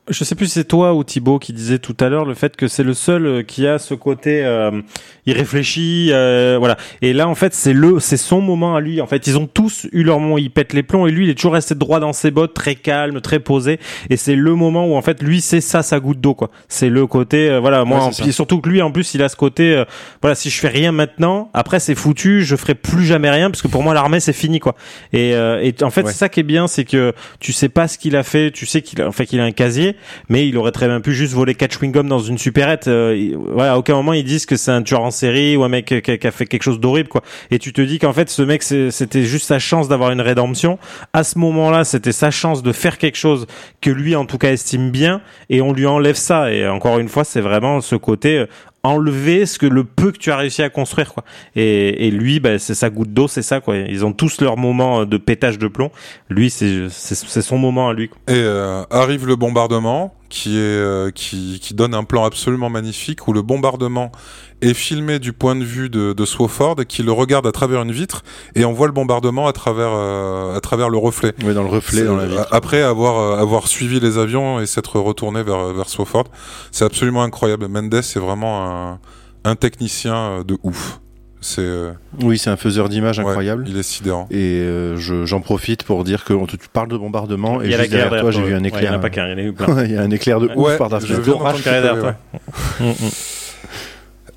je 0.10 0.24
sais 0.24 0.36
plus 0.36 0.48
si 0.48 0.54
c'est 0.54 0.64
toi 0.68 0.94
ou 0.94 1.04
Thibaut 1.04 1.40
qui 1.40 1.54
disait 1.54 1.80
tout 1.80 1.96
à 2.00 2.10
l'heure 2.10 2.26
le 2.26 2.34
fait 2.34 2.56
que 2.56 2.68
c'est 2.68 2.84
le 2.84 2.94
seul 2.94 3.26
euh, 3.26 3.44
qui 3.44 3.68
a 3.68 3.78
ce 3.80 3.94
côté, 3.94 4.46
euh, 4.46 4.82
il 5.28 5.34
réfléchit, 5.34 6.10
euh, 6.12 6.56
voilà. 6.58 6.78
Et 7.04 7.14
là, 7.14 7.28
en 7.28 7.36
fait, 7.36 7.54
c'est 7.54 7.74
le, 7.74 8.00
c'est 8.00 8.18
son 8.18 8.42
moment 8.42 8.76
à 8.76 8.82
lui. 8.82 9.00
En 9.02 9.06
fait, 9.08 9.28
ils 9.28 9.38
ont 9.38 9.46
tous 9.46 9.86
eu 9.92 10.02
leur 10.04 10.20
moment 10.20 10.38
il 10.40 10.50
pète 10.50 10.74
les 10.74 10.82
plombs 10.82 11.06
et 11.06 11.12
lui, 11.12 11.26
il 11.26 11.30
est 11.30 11.36
toujours 11.36 11.54
resté 11.54 11.76
droit 11.76 12.00
dans 12.00 12.14
ses 12.14 12.32
bottes, 12.32 12.54
très 12.56 12.74
calme, 12.74 13.22
très 13.22 13.40
posé. 13.40 13.80
Et 14.10 14.18
c'est 14.18 14.36
le 14.36 14.56
moment 14.56 14.88
où 14.88 14.96
en 14.96 15.02
fait, 15.04 15.22
lui, 15.22 15.42
c'est 15.42 15.62
ça 15.62 15.84
sa 15.84 16.00
goutte 16.00 16.20
d'eau, 16.20 16.34
quoi. 16.34 16.50
C'est 16.68 16.90
le 16.90 17.06
côté, 17.06 17.50
euh, 17.50 17.60
voilà. 17.60 17.86
Moi, 17.86 18.00
Ouais, 18.00 18.04
en- 18.06 18.32
surtout 18.32 18.62
que 18.62 18.70
lui, 18.70 18.82
en 18.82 18.90
plus, 18.92 19.14
il 19.14 19.22
a 19.22 19.30
ce 19.30 19.36
côté, 19.36 19.76
euh, 19.76 19.86
voilà, 20.22 20.34
si 20.36 20.50
je 20.50 20.60
fais 20.60 20.68
rien 20.70 20.92
maintenant, 20.92 21.50
après 21.54 21.80
c'est 21.80 21.94
foutu, 21.96 22.44
je 22.44 22.56
ferai 22.56 22.74
plus 22.74 23.06
jamais 23.06 23.30
rien 23.30 23.52
parce 23.52 23.62
que 23.62 23.68
pour 23.68 23.84
moi 23.84 23.94
l'armée 23.94 24.20
c'est 24.20 24.34
fini, 24.34 24.60
quoi. 24.60 24.76
Et, 25.14 25.34
euh, 25.36 25.60
et 25.62 25.76
en 25.84 25.90
fait, 25.90 26.02
Ouais. 26.04 26.12
c'est 26.12 26.18
ça 26.18 26.30
qui 26.30 26.40
est 26.40 26.44
bien, 26.44 26.68
c'est 26.68 26.86
que 26.86 27.14
tu 27.40 27.52
sais 27.54 27.70
pas 27.70 27.88
ce 27.88 27.98
qu'il 27.98 28.16
a 28.16 28.24
fait, 28.24 28.52
tu 28.52 28.66
sais 28.66 28.82
qu'il 28.82 29.02
a, 29.02 29.08
en 29.08 29.12
fait, 29.12 29.26
qu'il 29.26 29.40
a 29.40 29.44
un 29.44 29.52
casier, 29.52 29.96
mais 30.30 30.48
il 30.48 30.58
aurait 30.58 30.72
très 30.72 30.88
bien 30.88 31.02
pu 31.02 31.14
juste 31.14 31.34
voler 31.34 31.56
quatre 31.56 31.74
chewing-gums 31.78 32.08
dans 32.08 32.20
une 32.20 32.38
supérette. 32.38 32.88
Euh, 32.88 33.16
il- 33.18 33.36
voilà, 33.36 33.74
à 33.74 33.78
aucun 33.78 33.94
moment 33.96 34.14
ils 34.14 34.24
disent 34.24 34.46
que 34.46 34.56
c'est 34.56 34.72
un 34.72 34.82
tueur 34.84 35.02
en 35.02 35.12
série 35.18 35.58
ou 35.58 35.64
un 35.64 35.70
mec 35.70 35.86
qui 35.86 36.28
a, 36.28 36.32
fait 36.32 36.46
quelque 36.46 36.64
chose 36.64 36.80
d'horrible, 36.80 37.10
quoi. 37.10 37.22
Et 37.52 37.60
tu 37.60 37.74
te 37.74 37.82
dis 37.82 38.00
qu'en 38.00 38.14
fait, 38.14 38.30
ce 38.30 38.42
mec, 38.42 38.64
c'était 38.64 39.24
juste 39.24 39.48
sa 39.48 39.60
chance 39.60 39.88
d'avoir 39.88 40.12
une 40.12 40.22
rédemption. 40.22 40.80
À 41.14 41.24
ce 41.24 41.38
moment-là, 41.40 41.84
c'était 41.84 42.12
sa 42.12 42.32
chance 42.32 42.64
de 42.64 42.72
faire 42.72 42.98
quelque 42.98 43.18
chose 43.18 43.48
que 43.82 43.90
lui, 43.90 44.16
en 44.16 44.26
tout 44.26 44.38
cas, 44.38 44.52
estime 44.52 44.92
bien, 44.92 45.22
et 45.50 45.62
on 45.62 45.74
lui 45.74 45.86
enlève 45.86 46.16
ça. 46.16 46.52
Et 46.52 46.68
encore 46.68 47.00
une 47.00 47.10
fois, 47.10 47.24
c'est 47.24 47.42
vraiment 47.42 47.82
ce 47.82 47.96
côté 47.96 48.38
euh, 48.38 48.46
enlever 48.84 49.46
ce 49.46 49.60
que 49.60 49.66
le 49.66 49.84
peu 49.84 50.12
que 50.12 50.18
tu 50.18 50.32
as 50.32 50.38
réussi 50.38 50.62
à 50.64 50.70
construire, 50.70 51.14
quoi. 51.14 51.24
Et, 51.56 52.08
et 52.08 52.12
lui, 52.12 52.40
bah, 52.40 52.58
c'est 52.60 52.76
sa 52.76 52.90
goutte 52.90 53.14
d'eau, 53.14 53.28
c'est 53.28 53.42
ça, 53.42 53.60
quoi. 53.60 53.76
Ils 53.78 54.06
ont 54.06 54.14
tous 54.14 54.40
leur 54.42 54.58
moment 54.58 55.06
de 55.06 55.18
pétage 55.18 55.58
de 55.60 55.68
plomb. 55.68 55.92
Lui, 56.30 56.50
c'est 56.50 56.88
c'est 56.90 57.16
c'est 57.16 57.42
son 57.42 57.58
moment 57.58 57.90
à 57.90 57.94
lui. 57.94 58.10
quoi. 58.10 58.18
Et 58.28 58.38
euh, 58.38 58.84
arrive 58.90 59.28
le 59.28 59.36
bombardement, 59.36 60.14
qui 60.30 60.58
est 60.58 60.62
euh, 60.62 61.10
qui, 61.12 61.60
qui 61.62 61.74
donne 61.74 61.94
un 61.94 62.04
plan 62.04 62.24
absolument 62.26 62.70
magnifique 62.70 63.28
où 63.28 63.34
le 63.34 63.42
bombardement 63.42 64.12
est 64.62 64.74
filmé 64.74 65.20
du 65.20 65.34
point 65.34 65.56
de 65.56 65.64
vue 65.64 65.90
de, 65.90 66.14
de 66.14 66.26
Swofford, 66.26 66.78
qui 66.88 67.04
le 67.04 67.12
regarde 67.12 67.46
à 67.46 67.52
travers 67.52 67.82
une 67.84 67.92
vitre 67.92 68.24
et 68.56 68.66
on 68.66 68.74
voit 68.74 68.88
le 68.88 68.94
bombardement 68.94 69.48
à 69.48 69.54
travers 69.54 69.92
euh, 69.94 70.56
à 70.56 70.60
travers 70.62 70.90
le 70.90 70.98
reflet. 70.98 71.34
Ouais, 71.44 71.54
dans 71.54 71.62
le 71.62 71.70
reflet, 71.70 72.04
dans 72.04 72.16
la 72.16 72.26
vitre. 72.26 72.48
Après 72.52 72.82
avoir 72.82 73.20
euh, 73.20 73.42
avoir 73.42 73.68
suivi 73.68 74.00
les 74.00 74.18
avions 74.18 74.60
et 74.60 74.66
s'être 74.66 75.00
retourné 75.00 75.44
vers 75.44 75.74
vers 75.74 75.88
Swofford, 75.90 76.26
c'est 76.72 76.86
absolument 76.86 77.24
incroyable. 77.24 77.68
Mendes 77.68 78.02
c'est 78.02 78.20
vraiment 78.20 78.67
un 78.68 79.00
un 79.44 79.56
technicien 79.56 80.16
euh, 80.16 80.44
de 80.44 80.58
ouf. 80.64 81.00
C'est 81.40 81.62
euh, 81.62 81.92
Oui, 82.24 82.38
c'est 82.38 82.50
un 82.50 82.58
faiseur 82.58 82.90
d'images 82.90 83.20
ouais, 83.20 83.26
incroyable. 83.26 83.66
il 83.70 83.78
est 83.78 83.84
sidérant. 83.84 84.28
Et 84.32 84.38
euh, 84.62 84.98
je- 84.98 85.26
j'en 85.26 85.40
profite 85.40 85.84
pour 85.84 86.04
dire 86.04 86.26
que 86.26 86.34
tu 86.48 86.58
parles 86.74 86.90
de 86.90 86.98
bombardement 86.98 87.62
et 87.62 87.66
Il 87.66 87.72
y 87.72 87.76
a 87.76 87.78
juste 87.80 87.92
derrière 87.92 88.20
toi, 88.22 88.32
j'ai 88.32 88.42
vu 88.42 88.54
un 88.56 88.62
Ouais, 88.62 88.68
éclair. 88.68 88.84
il 88.84 88.86
y 88.88 88.90
en 88.90 88.94
a 88.94 89.00
pas 89.00 89.10
qu'un, 89.12 89.28
il 89.28 89.32
y 89.32 89.34
en 89.36 89.38
a 89.38 89.42
eu 89.44 89.54
plein. 89.54 89.84
il 89.86 89.92
y 89.92 89.96
a 89.96 90.02
un 90.02 90.10
éclair 90.12 90.40
de 90.42 90.48
ouf 90.48 90.56
Ouais, 90.58 90.78
par 90.78 90.90
fenêtre. 91.02 92.04
ouais. 92.04 92.14
Mm, 92.80 92.90
mm. 93.06 93.10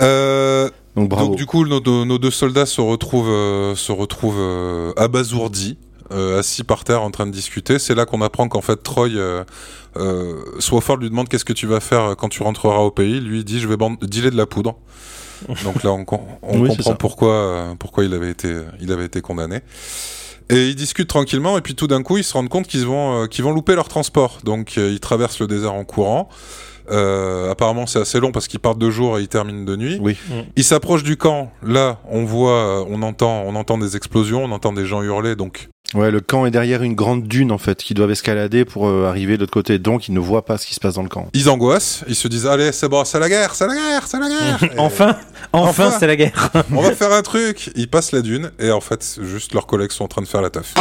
Euh, 0.02 0.68
Donc 0.96 1.08
bravo. 1.08 1.28
Donc 1.28 1.36
du 1.36 1.46
coup, 1.46 1.66
nos, 1.66 1.80
deux- 1.80 2.04
nos 2.04 2.18
deux 2.18 2.30
soldats 2.30 2.66
se 2.66 2.80
retrouvent, 2.80 3.28
euh, 3.30 3.74
se 3.74 3.92
retrouvent 3.92 4.36
euh, 4.38 4.92
abasourdis, 4.96 5.78
euh, 6.12 6.38
assis 6.40 6.64
par 6.64 6.84
terre 6.84 7.02
en 7.02 7.10
train 7.10 7.26
de 7.26 7.32
discuter. 7.32 7.78
C'est 7.78 7.94
là 7.94 8.04
qu'on 8.06 8.22
apprend 8.22 8.48
qu'en 8.48 8.60
fait 8.60 8.76
Troy, 8.82 9.08
euh, 9.10 9.44
euh, 9.96 10.42
Swofford 10.58 10.96
lui 10.98 11.10
demande 11.10 11.28
qu'est-ce 11.28 11.44
que 11.44 11.52
tu 11.52 11.66
vas 11.66 11.80
faire 11.80 12.14
quand 12.18 12.28
tu 12.28 12.42
rentreras 12.42 12.78
au 12.80 12.90
pays? 12.90 13.20
Lui 13.20 13.38
il 13.38 13.44
dit 13.44 13.60
je 13.60 13.68
vais 13.68 13.76
dealer 14.02 14.30
de 14.30 14.36
la 14.36 14.46
poudre. 14.46 14.76
Donc 15.64 15.82
là 15.82 15.90
on, 15.92 16.04
com- 16.04 16.20
on 16.42 16.60
Oui, 16.60 16.68
c'est 16.70 16.76
comprend 16.78 16.94
pourquoi, 16.96 17.32
euh, 17.34 17.74
pourquoi 17.78 18.04
il 18.04 18.12
avait 18.14 18.30
été, 18.30 18.60
il 18.80 18.92
avait 18.92 19.06
été 19.06 19.20
condamné. 19.20 19.60
Et 20.50 20.68
ils 20.68 20.74
discutent 20.74 21.08
tranquillement 21.08 21.56
et 21.56 21.60
puis 21.60 21.74
tout 21.76 21.86
d'un 21.86 22.02
coup 22.02 22.16
ils 22.18 22.24
se 22.24 22.32
rendent 22.32 22.48
compte 22.48 22.66
qu'ils 22.66 22.84
vont, 22.86 23.22
euh, 23.22 23.26
qu'ils 23.26 23.44
vont 23.44 23.52
louper 23.52 23.74
leur 23.74 23.88
transport. 23.88 24.38
Donc 24.44 24.74
euh, 24.78 24.90
ils 24.90 25.00
traversent 25.00 25.40
le 25.40 25.46
désert 25.46 25.74
en 25.74 25.84
courant. 25.84 26.28
Euh, 26.90 27.48
apparemment 27.52 27.86
c'est 27.86 28.00
assez 28.00 28.18
long 28.18 28.32
parce 28.32 28.48
qu'ils 28.48 28.58
partent 28.58 28.78
de 28.78 28.90
jour 28.90 29.16
et 29.18 29.22
ils 29.22 29.28
terminent 29.28 29.64
de 29.64 29.76
nuit. 29.76 29.98
Oui. 30.02 30.16
Ils 30.56 30.64
s'approchent 30.64 31.04
du 31.04 31.16
camp. 31.16 31.52
Là, 31.62 32.00
on 32.10 32.24
voit, 32.24 32.50
euh, 32.80 32.84
on 32.88 33.02
entend, 33.02 33.42
on 33.46 33.54
entend 33.54 33.78
des 33.78 33.96
explosions, 33.96 34.42
on 34.42 34.50
entend 34.50 34.72
des 34.72 34.86
gens 34.86 35.00
hurler. 35.02 35.36
Donc, 35.36 35.68
Ouais, 35.94 36.10
le 36.12 36.20
camp 36.20 36.46
est 36.46 36.52
derrière 36.52 36.82
une 36.84 36.94
grande 36.94 37.26
dune 37.26 37.50
en 37.50 37.58
fait 37.58 37.82
qu'ils 37.82 37.96
doivent 37.96 38.12
escalader 38.12 38.64
pour 38.64 38.86
euh, 38.88 39.08
arriver 39.08 39.34
de 39.34 39.40
l'autre 39.40 39.52
côté. 39.52 39.78
Donc 39.80 40.06
ils 40.08 40.14
ne 40.14 40.20
voient 40.20 40.44
pas 40.44 40.56
ce 40.56 40.64
qui 40.66 40.74
se 40.74 40.80
passe 40.80 40.94
dans 40.94 41.02
le 41.02 41.08
camp. 41.08 41.28
ils 41.34 41.48
angoissent. 41.50 42.04
Ils 42.06 42.14
se 42.14 42.28
disent, 42.28 42.46
allez, 42.46 42.70
c'est 42.72 42.88
bon, 42.88 43.04
c'est 43.04 43.18
la 43.18 43.28
guerre, 43.28 43.54
c'est 43.54 43.66
la 43.66 43.74
guerre, 43.74 44.06
c'est 44.06 44.18
la 44.20 44.28
guerre. 44.28 44.62
Et 44.74 44.78
Enfin, 44.78 45.16
enfin, 45.52 45.86
Enfin. 45.86 45.96
c'est 45.98 46.06
la 46.06 46.14
guerre. 46.16 46.50
on 46.72 46.80
va 46.80 46.92
faire 46.94 47.12
un 47.12 47.22
truc. 47.22 47.70
Ils 47.74 47.88
passent 47.90 48.12
la 48.12 48.22
dune 48.22 48.50
et 48.60 48.70
en 48.70 48.80
fait, 48.80 49.18
juste 49.22 49.52
leurs 49.52 49.66
collègues 49.66 49.90
sont 49.90 50.04
en 50.04 50.08
train 50.08 50.22
de 50.22 50.28
faire 50.28 50.42
la 50.42 50.50
teuf. 50.50 50.74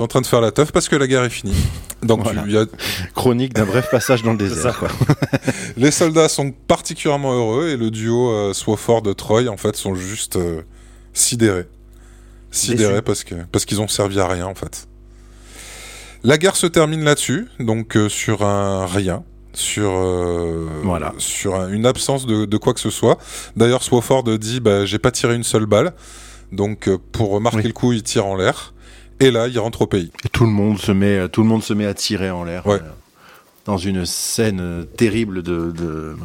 Sont 0.00 0.04
en 0.04 0.08
train 0.08 0.20
de 0.22 0.26
faire 0.26 0.40
la 0.40 0.50
teuf 0.50 0.72
parce 0.72 0.88
que 0.88 0.96
la 0.96 1.06
guerre 1.06 1.24
est 1.24 1.30
finie. 1.30 1.54
Donc, 2.02 2.22
Voilà. 2.22 2.42
il 2.46 2.52
y 2.52 2.56
a- 2.56 2.64
Chronique 3.14 3.52
d'un 3.52 3.66
bref 3.66 3.90
passage 3.90 4.22
dans 4.22 4.32
le 4.32 4.38
désert. 4.38 4.78
quoi. 4.78 4.88
les 5.76 5.90
soldats 5.90 6.30
sont 6.30 6.52
particulièrement 6.52 7.32
heureux 7.34 7.68
et 7.68 7.76
le 7.76 7.90
duo 7.90 8.30
euh, 8.30 8.54
Swofford-Troy, 8.54 9.48
en 9.48 9.58
fait, 9.58 9.76
sont 9.76 9.94
juste 9.94 10.36
euh, 10.36 10.62
sidérés. 11.12 11.66
Sidérés 12.50 13.02
parce 13.02 13.24
que 13.24 13.34
parce 13.52 13.64
qu'ils 13.66 13.80
ont 13.82 13.88
servi 13.88 14.18
à 14.20 14.26
rien, 14.26 14.46
en 14.46 14.54
fait. 14.54 14.88
La 16.24 16.38
guerre 16.38 16.56
se 16.56 16.66
termine 16.66 17.04
là-dessus, 17.04 17.46
donc 17.60 17.96
euh, 17.96 18.08
sur 18.08 18.42
un 18.42 18.86
rien, 18.86 19.22
sur 19.52 19.90
euh, 19.92 20.66
Voilà. 20.82 21.12
sur 21.18 21.54
un- 21.56 21.68
une 21.70 21.84
absence 21.86 22.24
de, 22.26 22.46
de 22.46 22.56
quoi 22.56 22.72
que 22.74 22.80
ce 22.80 22.90
soit. 22.90 23.18
D'ailleurs, 23.56 23.82
Swofford 23.82 24.24
dit, 24.38 24.60
bah, 24.60 24.84
j'ai 24.86 24.98
pas 24.98 25.10
tiré 25.10 25.34
une 25.34 25.44
seule 25.44 25.66
balle, 25.66 25.92
donc 26.52 26.88
pour 27.12 27.38
marquer 27.40 27.58
Oui. 27.58 27.64
le 27.64 27.72
coup, 27.72 27.92
il 27.92 28.02
tire 28.02 28.24
en 28.26 28.36
l'air. 28.36 28.72
Et 29.20 29.30
là, 29.30 29.48
il 29.48 29.58
rentre 29.58 29.82
au 29.82 29.86
pays. 29.86 30.10
Et 30.24 30.28
tout 30.28 30.44
le 30.44 30.50
monde 30.50 30.78
se 30.78 30.92
met, 30.92 31.28
tout 31.28 31.42
le 31.42 31.48
monde 31.48 31.62
se 31.62 31.74
met 31.74 31.86
à 31.86 31.94
tirer 31.94 32.30
en 32.30 32.42
l'air. 32.44 32.66
Ouais. 32.66 32.76
euh, 32.76 32.88
Dans 33.66 33.76
une 33.76 34.06
scène 34.06 34.86
terrible 34.96 35.42
de. 35.42 35.70
de... 35.72 36.16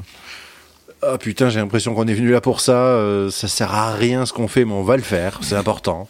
Ah 1.01 1.17
putain, 1.17 1.49
j'ai 1.49 1.59
l'impression 1.59 1.93
qu'on 1.93 2.07
est 2.07 2.13
venu 2.13 2.31
là 2.31 2.41
pour 2.41 2.61
ça. 2.61 2.73
euh, 2.77 3.29
ça 3.29 3.47
sert 3.47 3.73
à 3.73 3.93
rien 3.93 4.25
ce 4.25 4.33
qu'on 4.33 4.47
fait, 4.47 4.65
mais 4.65 4.73
on 4.73 4.83
va 4.83 4.95
le 4.97 5.03
faire. 5.03 5.39
C'est 5.41 5.55
important. 5.55 6.07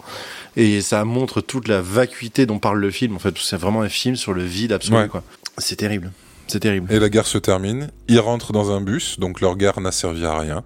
Et 0.56 0.80
ça 0.82 1.04
montre 1.04 1.42
toute 1.42 1.68
la 1.68 1.82
vacuité 1.82 2.46
dont 2.46 2.60
parle 2.60 2.80
le 2.80 2.92
film. 2.92 3.16
En 3.16 3.20
fait, 3.20 3.36
c'est 3.40 3.58
vraiment 3.58 3.82
un 3.82 3.90
film 3.90 4.16
sur 4.16 4.34
le 4.34 4.44
vide 4.44 4.72
absolu. 4.72 4.96
Ouais. 4.98 5.10
C'est 5.58 5.76
terrible. 5.76 6.12
C'est 6.48 6.60
terrible. 6.60 6.94
Et 6.94 7.00
la 7.00 7.10
guerre 7.10 7.26
se 7.26 7.40
termine. 7.40 7.90
Ils 8.08 8.20
rentrent 8.20 8.54
dans 8.54 8.72
un 8.72 8.80
bus, 8.80 9.20
donc 9.20 9.42
leur 9.42 9.58
guerre 9.58 9.82
n'a 9.82 9.92
servi 9.92 10.24
à 10.26 10.38
rien. 10.38 10.64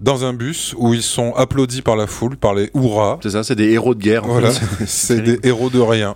Dans 0.00 0.24
un 0.24 0.32
bus 0.32 0.74
où 0.76 0.92
ils 0.92 1.02
sont 1.02 1.32
applaudis 1.34 1.80
par 1.82 1.96
la 1.96 2.06
foule, 2.06 2.36
par 2.36 2.54
les 2.54 2.70
hurrahs. 2.74 3.18
C'est 3.22 3.30
ça, 3.30 3.42
c'est 3.44 3.54
des 3.54 3.70
héros 3.70 3.94
de 3.94 4.00
guerre. 4.02 4.24
en 4.24 4.28
Voilà, 4.28 4.50
c'est 4.86 5.20
des 5.20 5.38
héros 5.44 5.70
de 5.70 5.80
rien. 5.80 6.14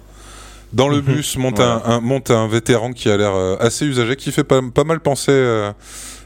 Dans 0.75 0.89
le 0.89 1.01
bus 1.01 1.37
monte, 1.39 1.61
un, 1.61 1.81
un- 1.87 2.01
monte 2.01 2.31
un 2.31 2.47
vétéran 2.47 2.93
qui 2.93 3.09
a 3.09 3.17
l'air 3.17 3.35
euh, 3.35 3.57
assez 3.59 3.87
usagé, 3.87 4.17
qui 4.17 4.31
fait 4.33 4.45
pas, 4.45 4.61
pas 4.75 4.85
mal 4.85 5.01
penser 5.01 5.31
euh, 5.33 5.73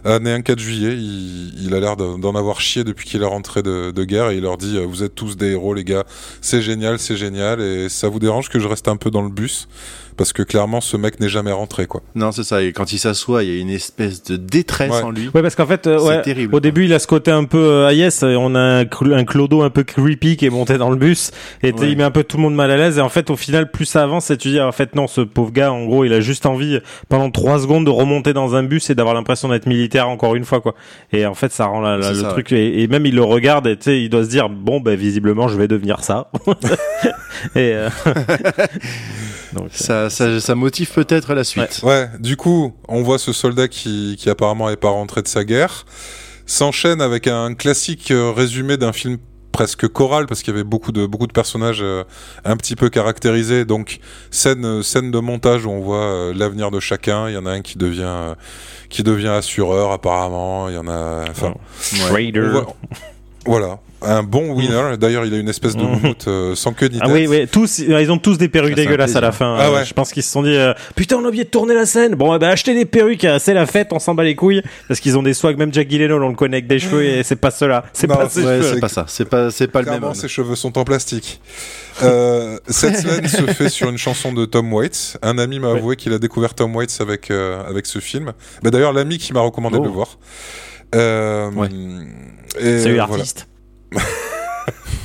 né 0.05 0.33
un 0.33 0.41
4 0.43 0.59
juillet. 0.59 0.93
Il, 0.95 1.53
il 1.67 1.75
a 1.75 1.81
l'air 1.81 1.97
d'en 1.97 2.35
avoir 2.35 2.61
chié 2.61 2.85
depuis 2.85 3.09
qu'il 3.09 3.23
est 3.23 3.27
rentré 3.27 3.63
de, 3.63 3.91
de 3.91 4.05
guerre 4.05 4.31
et 4.31 4.37
il 4.37 4.43
leur 4.43 4.57
dit 4.57 4.77
euh, 4.77 4.87
Vous 4.87 5.03
êtes 5.03 5.15
tous 5.15 5.37
des 5.37 5.53
héros, 5.53 5.75
les 5.75 5.85
gars. 5.85 6.05
C'est 6.41 6.63
génial, 6.63 6.99
c'est 6.99 7.17
génial. 7.17 7.61
Et 7.61 7.89
ça 7.89 8.09
vous 8.09 8.19
dérange 8.19 8.49
que 8.49 8.59
je 8.59 8.69
reste 8.69 8.89
un 8.89 8.97
peu 8.97 9.11
dans 9.11 9.23
le 9.23 9.31
bus? 9.31 9.69
Parce 10.15 10.35
que 10.35 10.43
clairement 10.43 10.83
ce 10.83 10.99
mec 10.99 11.21
n'est 11.21 11.31
jamais 11.31 11.53
rentré 11.53 11.87
quoi. 11.87 12.03
Non, 12.15 12.33
c'est 12.33 12.45
ça. 12.45 12.63
Et 12.63 12.73
quand 12.75 12.93
il 12.93 12.99
s'assoit, 12.99 13.43
il 13.45 13.49
y 13.55 13.57
a 13.57 13.59
une 13.59 13.71
espèce 13.71 14.23
de 14.23 14.37
détresse 14.37 14.91
Ouais. 14.93 15.03
en 15.03 15.11
lui. 15.11 15.31
Ouais, 15.35 15.41
parce 15.41 15.55
qu'en 15.55 15.67
fait, 15.67 15.87
euh, 15.87 15.99
ouais, 16.03 16.21
terrible, 16.21 16.55
au 16.55 16.61
début, 16.61 16.85
il 16.85 16.93
a 16.93 16.99
ce 16.99 17.07
côté 17.07 17.31
un 17.31 17.45
peu 17.45 17.57
euh, 17.59 17.87
ah 17.89 17.95
yes, 17.95 18.23
on 18.23 18.55
a 18.55 18.61
un, 18.61 18.83
cl- 18.85 19.15
un 19.15 19.25
clodo 19.25 19.63
un 19.63 19.71
peu 19.71 19.85
creepy 19.85 20.37
qui 20.37 20.45
est 20.45 20.51
monté 20.51 20.77
dans 20.77 20.91
le 20.91 20.97
bus, 20.97 21.31
et 21.63 21.73
Ouais. 21.73 21.91
il 21.91 21.97
met 21.97 22.03
un 22.05 22.11
peu 22.11 22.25
tout 22.25 22.37
le 22.37 22.43
monde 22.43 22.55
mal 22.55 22.71
à 22.71 22.77
l'aise. 22.77 22.99
Et 22.99 23.01
en 23.01 23.09
fait, 23.09 23.31
au 23.31 23.37
final, 23.37 23.71
plus 23.71 23.87
ça 23.87 24.03
avance, 24.03 24.31
et 24.31 24.37
tu 24.37 24.49
dis 24.51 24.61
en 24.61 24.71
fait 24.71 24.95
non, 24.95 25.07
ce 25.07 25.23
pauvre 25.23 25.51
gars, 25.51 25.73
en 25.73 25.87
gros, 25.87 26.05
il 26.05 26.13
a 26.13 26.21
juste 26.21 26.45
envie 26.45 26.79
pendant 27.09 27.31
trois 27.31 27.59
secondes 27.61 27.87
de 27.87 27.91
remonter 27.91 28.35
dans 28.35 28.55
un 28.55 28.65
bus 28.65 28.91
et 28.91 28.95
d'avoir 28.95 29.15
l'impression 29.15 29.49
d'être 29.49 29.65
militaire 29.67 29.92
encore 30.01 30.35
une 30.35 30.45
fois, 30.45 30.61
quoi. 30.61 30.75
Et 31.13 31.27
en 31.27 31.35
fait, 31.35 31.53
ça 31.53 31.67
rend 31.67 31.81
la- 31.81 31.97
la- 31.97 32.13
le 32.13 32.21
ça, 32.21 32.29
truc. 32.31 32.53
Et, 32.53 32.83
et 32.83 32.87
même 32.89 33.07
il 33.07 33.15
le 33.15 33.23
regarde, 33.25 33.67
et 33.67 33.77
tu 33.77 33.85
sais, 33.85 34.03
il 34.03 34.09
doit 34.11 34.25
se 34.25 34.29
dire 34.29 34.49
bon, 34.49 34.81
ben 34.81 34.97
visiblement, 34.97 35.49
je 35.49 35.57
vais 35.57 35.69
devenir 35.69 36.03
ça. 36.05 36.31
et 37.55 37.73
euh, 37.75 37.89
donc, 39.53 39.67
euh, 39.67 39.69
Ça, 39.71 40.11
ça, 40.11 40.41
ça 40.41 40.55
motive 40.55 40.91
peut-être 40.93 41.35
la 41.35 41.45
suite. 41.45 41.81
Ouais, 41.83 42.09
du 42.21 42.37
coup, 42.37 42.73
on 42.89 43.03
voit 43.03 43.19
ce 43.19 43.33
soldat 43.33 43.69
qui, 43.69 44.17
qui 44.19 44.31
apparemment 44.31 44.71
est 44.71 44.77
pas 44.77 44.91
rentré 44.91 45.23
de 45.23 45.29
sa 45.29 45.45
guerre, 45.45 45.85
s'enchaîne 46.47 47.01
avec 47.01 47.27
un 47.27 47.55
classique 47.55 48.11
euh, 48.11 48.31
résumé 48.33 48.77
d'un 48.77 48.93
film 48.93 49.19
presque 49.53 49.87
choral 49.89 50.27
parce 50.27 50.43
qu'il 50.43 50.53
y 50.53 50.57
avait 50.57 50.65
beaucoup 50.65 50.91
de 50.93 51.07
beaucoup 51.07 51.27
de 51.27 51.33
personnages 51.33 51.81
euh, 51.83 52.05
un 52.45 52.57
petit 52.57 52.75
peu 52.75 52.89
caractérisés. 52.91 53.65
Donc 53.65 54.01
scène 54.31 54.65
euh, 54.65 54.83
scène 54.83 55.11
de 55.11 55.19
montage 55.19 55.67
où 55.67 55.71
on 55.71 55.81
voit 55.81 55.97
euh, 56.05 56.35
l'avenir 56.35 56.71
de 56.71 56.81
chacun. 56.81 57.29
Il 57.29 57.35
y 57.35 57.37
en 57.37 57.47
a 57.47 57.51
un 57.53 57.61
qui 57.61 57.79
devient 57.79 58.35
qui 58.89 59.03
devient 59.03 59.29
assureur 59.29 59.93
apparemment. 59.93 60.69
Il 60.69 60.75
y 60.75 60.79
en 60.79 60.89
a 60.89 61.25
enfin 61.31 61.55
Trader. 62.09 62.41
on 62.41 62.51
voit- 62.51 62.77
voilà 63.45 63.79
un 64.05 64.25
bon 64.25 64.51
winner 64.53 64.97
d'ailleurs 64.99 65.25
il 65.27 65.33
a 65.33 65.37
une 65.39 65.49
espèce 65.49 65.77
de 65.77 65.83
moumoute 65.83 66.27
euh, 66.27 66.57
sans 66.57 66.73
queue 66.73 66.89
ni 66.89 66.99
Ah 67.01 67.07
tête 67.07 67.15
oui, 67.15 67.27
oui, 67.29 67.47
tous, 67.47 67.79
ils 67.79 68.11
ont 68.11 68.19
tous 68.19 68.37
des 68.37 68.49
perruques 68.49 68.75
dégueulasses 68.75 69.15
à 69.15 69.21
la 69.21 69.31
fin. 69.31 69.57
Ah 69.57 69.69
Euh, 69.69 69.75
ouais. 69.75 69.85
Je 69.85 69.95
pense 69.95 70.11
qu'ils 70.13 70.25
se 70.25 70.31
sont 70.33 70.43
dit, 70.43 70.57
euh, 70.57 70.75
putain, 70.97 71.19
on 71.19 71.25
a 71.25 71.29
oublié 71.29 71.45
de 71.45 71.49
tourner 71.51 71.73
la 71.75 71.87
scène. 71.87 72.17
Bon, 72.17 72.35
eh 72.35 72.39
ben, 72.41 72.49
achetez 72.49 72.75
des 72.75 72.85
perruques, 72.85 73.25
euh, 73.25 73.39
c'est 73.41 73.55
la 73.55 73.65
fête, 73.65 73.93
on 73.93 74.01
s'en 74.01 74.17
bat 74.17 74.25
les 74.25 74.35
couilles. 74.35 74.61
Parce 74.89 74.99
qu'ils 74.99 75.17
ont 75.17 75.23
des 75.23 75.35
swags, 75.35 75.57
même 75.57 75.73
Jack 75.73 75.89
Gyllenhaal, 75.89 76.21
on 76.21 76.29
le 76.31 76.35
connaît 76.35 76.57
avec 76.57 76.67
des 76.67 76.81
cheveux 76.81 77.05
et 77.05 77.23
c'est 77.23 77.37
pas 77.37 77.53
cela. 77.53 77.85
C'est 77.93 78.09
pas 78.09 78.29
ses 78.29 78.41
Ouais, 78.45 78.59
cheveux. 78.61 78.75
c'est 78.75 78.81
pas 78.81 78.89
ça. 78.89 79.05
C'est 79.07 79.25
pas, 79.25 79.53
c'est 79.53 79.69
pas 79.69 79.83
le 79.83 79.91
même. 79.93 80.15
Ses 80.15 80.27
cheveux 80.27 80.57
sont 80.57 80.77
en 80.79 80.83
plastique. 80.85 81.41
Euh, 82.03 82.59
cette 82.67 82.97
scène 83.07 83.29
se 83.29 83.43
fait 83.53 83.69
sur 83.69 83.89
une 83.89 83.99
chanson 83.99 84.33
de 84.33 84.45
Tom 84.47 84.73
Waits. 84.73 85.17
Un 85.23 85.39
ami 85.39 85.61
m'a 85.61 85.71
Ouais. 85.73 85.79
avoué 85.79 85.95
qu'il 85.95 86.13
a 86.13 86.19
découvert 86.19 86.55
Tom 86.55 86.75
Waits 86.75 86.99
avec 87.01 87.31
euh, 87.31 87.63
avec 87.69 87.87
ce 87.87 88.01
film. 88.01 88.33
Bah, 88.65 88.71
D'ailleurs, 88.71 88.93
l'ami 88.93 89.19
qui 89.19 89.33
m'a 89.33 89.41
recommandé 89.43 89.77
de 89.77 89.83
Oh. 89.83 89.85
le 89.85 89.91
voir. 89.91 90.19
Euh, 90.97 91.51
Ouais. 91.53 91.69
Et, 92.59 92.79
Salut 92.79 92.95
voilà. 92.97 93.09
l'artiste. 93.09 93.47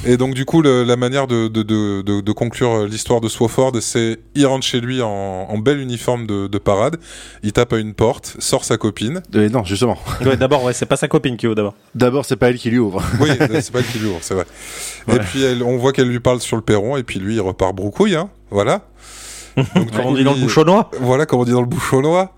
Et 0.05 0.15
donc 0.15 0.35
du 0.35 0.45
coup, 0.45 0.61
le- 0.61 0.83
la 0.83 0.95
manière 0.95 1.27
de, 1.27 1.47
de, 1.49 1.63
de, 1.63 2.01
de, 2.01 2.21
de 2.21 2.31
conclure 2.31 2.85
l'histoire 2.85 3.19
de 3.19 3.27
Swofford, 3.27 3.73
c'est 3.81 4.19
il 4.35 4.45
rentre 4.45 4.65
chez 4.65 4.79
lui 4.79 5.01
en, 5.01 5.09
en 5.09 5.57
bel 5.57 5.79
uniforme 5.79 6.27
de, 6.27 6.47
de 6.47 6.57
parade, 6.59 6.97
il 7.43 7.51
tape 7.51 7.73
à 7.73 7.77
une 7.79 7.93
porte, 7.93 8.35
sort 8.39 8.63
sa 8.63 8.77
copine. 8.77 9.21
Euh, 9.35 9.49
non, 9.49 9.65
justement. 9.65 9.97
Ouais, 10.21 10.37
d'abord, 10.37 10.63
ouais, 10.63 10.71
c'est 10.73 10.85
pas 10.85 10.95
sa 10.95 11.07
copine 11.07 11.35
qui 11.35 11.47
ouvre 11.47 11.55
d'abord. 11.55 11.73
D'abord, 11.95 12.23
c'est 12.25 12.35
pas 12.37 12.49
elle 12.49 12.57
qui 12.57 12.69
lui 12.69 12.77
ouvre. 12.77 13.01
Oui, 13.19 13.29
c'est 13.59 13.71
pas 13.71 13.79
elle 13.79 13.87
qui 13.87 13.97
l'ouvre, 13.99 14.19
c'est 14.21 14.35
vrai. 14.35 14.45
Et 15.11 15.17
puis 15.19 15.43
elle- 15.43 15.63
on 15.63 15.77
voit 15.77 15.91
qu'elle 15.91 16.07
lui 16.07 16.19
parle 16.21 16.39
sur 16.39 16.55
le 16.55 16.61
perron, 16.61 16.95
et 16.95 17.03
puis 17.03 17.19
lui 17.19 17.35
il 17.35 17.41
repart 17.41 17.75
broucouille, 17.75 18.15
hein, 18.15 18.29
voilà. 18.51 18.83
Donc, 19.57 19.91
Comme 19.91 20.05
on 20.05 20.13
dit 20.13 20.23
dans 20.23 20.31
le 20.33 20.37
lui- 20.37 20.43
bouchonnois. 20.43 20.91
Voilà, 21.01 21.25
comme 21.25 21.39
on 21.39 21.45
dit 21.45 21.51
dans 21.51 21.61
le 21.61 21.67
bouchonnois. 21.67 22.33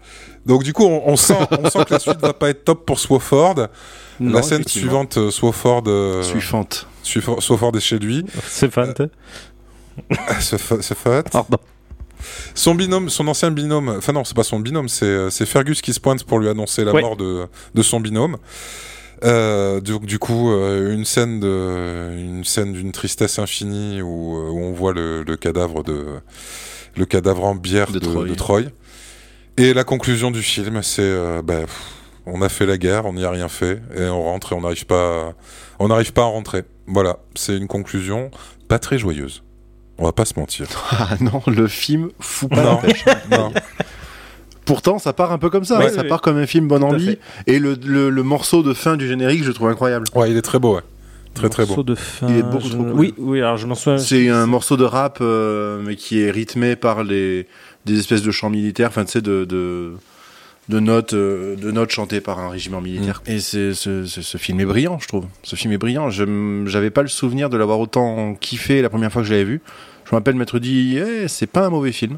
Donc 0.45 0.64
du 0.64 0.72
coup, 0.73 0.86
on, 0.86 1.03
on 1.06 1.18
sent, 1.18 1.36
on 1.52 1.69
sent 1.69 1.86
que 1.86 1.94
la 1.94 1.99
suite 1.99 2.19
va 2.22 2.34
pas 2.34 2.49
être 2.49 2.64
top 2.64 2.86
pour 2.86 2.98
Swofford. 2.99 3.68
Non, 4.19 4.33
la 4.33 4.41
scène 4.41 4.65
suivante, 4.67 5.17
euh, 5.17 5.31
Swofford, 5.31 5.83
euh, 5.87 6.23
Suivante. 6.23 6.87
Swofford 7.03 7.75
est 7.75 7.79
chez 7.79 7.99
lui. 7.99 8.25
C'est 8.47 8.71
fan, 8.71 8.93
t'es. 8.93 9.09
se 10.41 10.57
fa- 10.57 10.81
se 10.81 10.93
fait. 10.93 11.29
Pardon. 11.29 11.57
Son 12.53 12.75
binôme, 12.75 13.09
son 13.09 13.27
ancien 13.27 13.49
binôme, 13.51 13.89
enfin 13.97 14.11
non, 14.11 14.23
c'est 14.25 14.35
pas 14.35 14.43
son 14.43 14.59
binôme, 14.59 14.89
c'est 14.89 15.05
euh, 15.05 15.29
c'est 15.29 15.45
Fergus 15.45 15.81
qui 15.81 15.93
se 15.93 15.99
pointe 16.01 16.23
pour 16.25 16.39
lui 16.39 16.49
annoncer 16.49 16.83
la 16.83 16.91
Ouais. 16.93 17.01
mort 17.01 17.15
de, 17.15 17.45
de 17.73 17.81
son 17.81 17.99
binôme. 18.01 18.37
Euh, 19.23 19.79
donc 19.81 20.05
du 20.05 20.19
coup, 20.19 20.51
euh, 20.51 20.93
une 20.93 21.05
scène 21.05 21.39
de, 21.39 22.11
une 22.17 22.43
scène 22.45 22.73
d'une 22.73 22.91
tristesse 22.91 23.39
infinie 23.39 24.01
où, 24.01 24.37
euh, 24.37 24.49
où 24.49 24.59
on 24.59 24.71
voit 24.73 24.93
le, 24.93 25.23
le 25.23 25.35
cadavre 25.37 25.83
de, 25.83 26.05
le 26.95 27.05
cadavre 27.05 27.43
en 27.45 27.55
bière 27.55 27.91
De 27.91 27.99
de, 27.99 28.05
Troy. 28.05 28.25
de 28.27 28.33
Troy. 28.35 28.61
Et 29.57 29.73
la 29.73 29.83
conclusion 29.83 30.31
du 30.31 30.41
film, 30.41 30.81
c'est, 30.83 31.01
euh, 31.01 31.41
bah, 31.41 31.61
pff, 31.61 31.81
on 32.25 32.41
a 32.41 32.49
fait 32.49 32.65
la 32.65 32.77
guerre, 32.77 33.05
on 33.05 33.13
n'y 33.13 33.25
a 33.25 33.31
rien 33.31 33.47
fait, 33.49 33.81
et 33.95 34.03
on 34.05 34.23
rentre 34.23 34.53
et 34.53 34.55
on 34.55 34.61
n'arrive 34.61 34.85
pas, 34.85 35.29
à- 35.29 35.33
on 35.79 35.87
n'arrive 35.87 36.13
pas 36.13 36.21
à 36.23 36.25
rentrer. 36.25 36.63
Voilà, 36.87 37.17
c'est 37.35 37.55
une 37.57 37.67
conclusion 37.67 38.31
pas 38.67 38.79
très 38.79 38.97
joyeuse. 38.97 39.43
On 39.97 40.05
va 40.05 40.11
pas 40.13 40.25
se 40.25 40.33
mentir. 40.39 40.67
Ah 40.91 41.15
non, 41.19 41.41
le 41.47 41.67
film 41.67 42.09
fout 42.19 42.49
pas 42.49 42.63
Non. 42.63 42.69
la 42.81 42.87
pêche. 42.87 43.03
non. 43.31 43.51
Pourtant, 44.65 44.99
ça 44.99 45.13
part 45.13 45.31
un 45.31 45.37
peu 45.39 45.49
comme 45.49 45.65
ça. 45.65 45.79
Ouais, 45.79 45.85
hein, 45.87 45.89
ça 45.93 46.03
oui. 46.03 46.07
part 46.07 46.21
comme 46.21 46.37
un 46.37 46.45
film 46.45 46.67
bon 46.67 46.83
envie. 46.83 47.05
fait. 47.07 47.19
Et 47.47 47.59
le, 47.59 47.73
le, 47.83 48.09
le 48.11 48.23
morceau 48.23 48.61
de 48.61 48.73
fin 48.73 48.97
du 48.97 49.07
générique, 49.07 49.43
je 49.43 49.51
trouve 49.51 49.67
incroyable. 49.69 50.05
Ouais, 50.13 50.29
il 50.29 50.37
est 50.37 50.41
très 50.43 50.59
beau, 50.59 50.75
ouais. 50.75 50.81
Très 51.33 51.49
très 51.49 51.63
beau. 51.63 51.69
Morceau 51.69 51.83
de 51.83 51.95
fin. 51.95 52.27
Il 52.29 52.37
est 52.37 52.43
beaucoup 52.43 52.67
je- 52.67 52.73
trop 52.73 52.83
cool. 52.83 52.91
Oui, 52.93 53.13
oui, 53.17 53.39
alors 53.39 53.57
je 53.57 53.65
m'en 53.65 53.75
souviens. 53.75 53.97
C'est 53.97 54.29
un 54.29 54.45
morceau 54.45 54.77
de 54.77 54.83
rap, 54.83 55.17
euh, 55.21 55.81
mais 55.83 55.95
qui 55.95 56.21
est 56.21 56.29
rythmé 56.31 56.75
par 56.75 57.03
les, 57.03 57.47
des 57.85 57.97
espèces 57.99 58.21
de 58.21 58.31
chants 58.31 58.49
militaires, 58.51 58.89
enfin, 58.89 59.05
tu 59.05 59.11
sais, 59.13 59.21
de, 59.21 59.43
de, 59.45 59.93
de 60.69 60.79
notes, 60.79 61.13
euh, 61.13 61.55
de 61.55 61.71
notes 61.71 61.89
chantées 61.89 62.21
par 62.21 62.39
un 62.39 62.49
régiment 62.49 62.79
militaire. 62.79 63.21
Et 63.25 63.39
c'est, 63.39 63.73
ce, 63.73 64.05
ce, 64.05 64.21
ce 64.21 64.37
film 64.37 64.59
est 64.59 64.65
brillant, 64.65 64.99
je 64.99 65.07
trouve. 65.07 65.25
Ce 65.43 65.55
film 65.55 65.73
est 65.73 65.77
brillant. 65.77 66.09
Je 66.11 66.63
j'avais 66.67 66.91
pas 66.91 67.01
le 67.01 67.07
souvenir 67.07 67.49
de 67.49 67.57
l'avoir 67.57 67.79
autant 67.79 68.35
kiffé 68.35 68.81
la 68.81 68.89
première 68.89 69.11
fois 69.11 69.23
que 69.23 69.27
je 69.27 69.33
l'avais 69.33 69.45
vu. 69.45 69.61
Je 70.05 70.11
me 70.11 70.17
rappelle 70.17 70.35
m'être 70.35 70.59
dit, 70.59 70.97
eh, 70.97 71.27
c'est 71.27 71.47
pas 71.47 71.65
un 71.65 71.69
mauvais 71.69 71.91
film. 71.91 72.17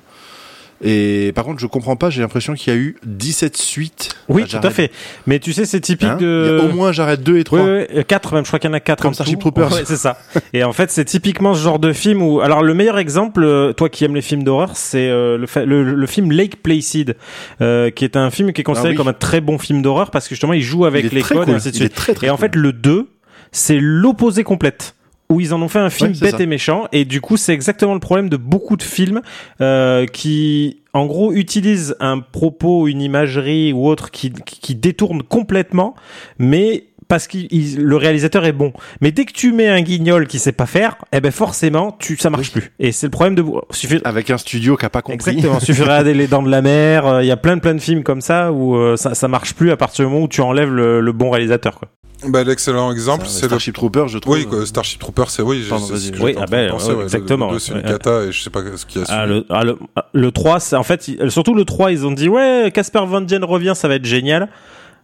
Et 0.83 1.31
par 1.35 1.43
contre, 1.45 1.59
je 1.59 1.67
comprends 1.67 1.95
pas, 1.95 2.09
j'ai 2.09 2.21
l'impression 2.21 2.53
qu'il 2.55 2.73
y 2.73 2.75
a 2.75 2.79
eu 2.79 2.95
17 3.05 3.55
suites. 3.55 4.09
Oui, 4.29 4.45
tout 4.45 4.57
à 4.61 4.69
fait. 4.71 4.91
Mais 5.27 5.39
tu 5.39 5.53
sais, 5.53 5.65
c'est 5.65 5.79
typique 5.79 6.09
Hein 6.09 6.17
de. 6.19 6.57
Il 6.57 6.57
y 6.57 6.67
a 6.67 6.71
au 6.71 6.75
moins 6.75 6.91
Jared 6.91 7.21
2 7.21 7.37
et 7.37 7.43
3. 7.43 7.59
Ouais, 7.59 7.87
ouais, 7.95 8.03
4 8.03 8.33
même, 8.33 8.43
je 8.45 8.49
crois 8.49 8.59
qu'il 8.59 8.69
y 8.69 8.71
en 8.71 8.75
a 8.75 8.79
4 8.79 9.01
Comme 9.01 9.13
Starship 9.13 9.39
Troopers. 9.39 9.71
Ouais, 9.71 9.83
c'est 9.85 9.95
ça. 9.97 10.17
Et 10.53 10.63
en 10.63 10.73
fait, 10.73 10.89
c'est 10.89 11.05
typiquement 11.05 11.53
ce 11.53 11.61
genre 11.61 11.77
de 11.79 11.93
film 11.93 12.21
où 12.23 12.41
alors 12.41 12.63
le 12.63 12.73
meilleur 12.73 12.97
exemple 12.97 13.43
euh, 13.43 13.73
toi 13.73 13.89
qui 13.89 14.05
aimes 14.05 14.15
les 14.15 14.21
films 14.21 14.43
d'horreur, 14.43 14.71
c'est 14.75 15.07
euh, 15.09 15.37
le, 15.37 15.45
fa- 15.47 15.65
le, 15.65 15.83
le 15.93 16.07
film 16.07 16.31
Lake 16.31 16.61
Placid 16.63 17.15
euh, 17.61 17.89
qui 17.91 18.03
est 18.03 18.15
un 18.17 18.31
film 18.31 18.51
qui 18.53 18.61
est 18.61 18.63
considéré 18.63 18.89
Ah 18.89 18.91
oui. 18.93 18.97
comme 18.97 19.07
un 19.07 19.13
très 19.13 19.41
bon 19.41 19.57
film 19.59 19.81
d'horreur 19.81 20.09
parce 20.11 20.27
que 20.27 20.35
justement, 20.35 20.53
il 20.53 20.61
joue 20.63 20.85
avec 20.85 21.05
Il 21.05 21.11
les 21.13 21.21
codes 21.21 21.45
cool. 21.45 21.53
et 21.53 21.55
ainsi 21.57 21.71
de 21.71 21.75
Il 21.77 21.81
est 21.83 21.85
suite. 21.85 21.95
très, 21.95 22.13
très 22.13 22.27
et 22.27 22.29
en 22.31 22.37
cool. 22.37 22.41
fait, 22.49 22.55
le 22.55 22.73
2, 22.73 23.07
c'est 23.51 23.77
l'opposé 23.79 24.43
complète 24.43 24.95
où 25.31 25.39
ils 25.39 25.53
en 25.53 25.61
ont 25.61 25.67
fait 25.67 25.79
un 25.79 25.89
film 25.89 26.11
Ouais, 26.11 26.19
bête 26.19 26.37
ça. 26.37 26.43
et 26.43 26.45
méchant 26.45 26.87
et 26.91 27.05
du 27.05 27.21
coup 27.21 27.37
c'est 27.37 27.53
exactement 27.53 27.93
le 27.93 27.99
problème 27.99 28.29
de 28.29 28.37
beaucoup 28.37 28.75
de 28.75 28.83
films 28.83 29.21
euh, 29.61 30.05
qui 30.05 30.81
en 30.93 31.05
gros 31.05 31.31
utilisent 31.31 31.95
un 31.99 32.19
propos 32.19 32.87
une 32.87 33.01
imagerie 33.01 33.71
ou 33.73 33.87
autre 33.87 34.11
qui, 34.11 34.31
qui, 34.31 34.75
détourne 34.75 35.23
complètement 35.23 35.95
mais 36.37 36.85
parce 37.07 37.27
que 37.27 37.37
le 37.77 37.97
réalisateur 37.97 38.45
est 38.45 38.53
bon. 38.53 38.71
Mais 39.01 39.11
dès 39.11 39.25
que 39.25 39.33
tu 39.33 39.51
mets 39.51 39.67
un 39.67 39.81
guignol 39.81 40.27
qui 40.27 40.39
sait 40.39 40.53
pas 40.53 40.65
faire, 40.65 40.95
eh 41.11 41.19
ben 41.19 41.29
forcément, 41.29 41.91
tu 41.99 42.15
ça 42.15 42.29
marche 42.29 42.53
plus. 42.53 42.71
Et 42.79 42.93
c'est 42.93 43.07
le 43.07 43.11
problème 43.11 43.35
de 43.35 43.43
suffit 43.71 43.99
Avec 44.05 44.29
un 44.29 44.37
studio 44.37 44.77
qui 44.77 44.85
a 44.85 44.89
pas 44.89 45.01
compris. 45.01 45.15
Exactement, 45.15 45.59
suffirait 45.59 46.05
les 46.05 46.27
dents 46.27 46.41
de 46.41 46.49
la 46.49 46.61
mer, 46.61 47.05
euh, 47.05 47.21
il 47.21 47.27
y 47.27 47.31
a 47.31 47.35
plein 47.35 47.57
de 47.57 47.61
plein 47.61 47.73
de 47.73 47.81
films 47.81 48.03
comme 48.03 48.21
ça 48.21 48.53
où 48.53 48.77
euh, 48.77 48.95
ça 48.95 49.13
ça 49.13 49.27
marche 49.27 49.55
plus 49.55 49.71
à 49.71 49.75
partir 49.75 50.05
du 50.05 50.11
moment 50.11 50.23
où 50.23 50.29
tu 50.29 50.39
enlèves 50.39 50.71
le, 50.71 51.01
le 51.01 51.11
bon 51.11 51.31
réalisateur 51.31 51.77
quoi. 51.77 51.89
Bah, 52.27 52.43
l'excellent 52.43 52.91
exemple, 52.91 53.25
c'est 53.27 53.43
le. 53.43 53.47
Starship 53.49 53.73
Troopers, 53.75 54.07
je 54.07 54.19
trouve. 54.19 54.35
Oui, 54.35 54.45
quoi, 54.45 54.65
Starship 54.65 54.99
Trooper, 54.99 55.23
c'est 55.29 55.41
oui. 55.41 55.65
Pardon, 55.69 55.85
ce 55.87 56.11
que 56.11 56.21
Oui, 56.21 56.35
ah 56.39 56.45
ben, 56.45 56.69
penser, 56.69 56.87
ouais, 56.87 56.91
ouais, 56.93 56.97
le- 56.99 57.03
exactement, 57.05 57.47
Le 57.47 57.53
2, 57.53 57.59
c'est 57.59 57.73
une 57.73 57.81
cata 57.81 58.23
et 58.23 58.31
je 58.31 58.41
sais 58.43 58.49
pas 58.49 58.59
ce 58.75 58.85
qu'il 58.85 59.01
y 59.01 59.03
a 59.03 59.07
Ah, 59.09 59.25
le, 59.25 59.45
ah, 59.49 59.63
le, 59.63 59.77
le 60.13 60.31
3, 60.31 60.59
c'est 60.59 60.75
en 60.75 60.83
fait, 60.83 61.09
surtout 61.29 61.53
le 61.55 61.65
3, 61.65 61.91
ils 61.91 62.05
ont 62.05 62.11
dit 62.11 62.29
ouais, 62.29 62.71
Casper 62.73 63.03
Van 63.07 63.21
Dien 63.21 63.43
revient, 63.43 63.73
ça 63.75 63.87
va 63.87 63.95
être 63.95 64.05
génial. 64.05 64.49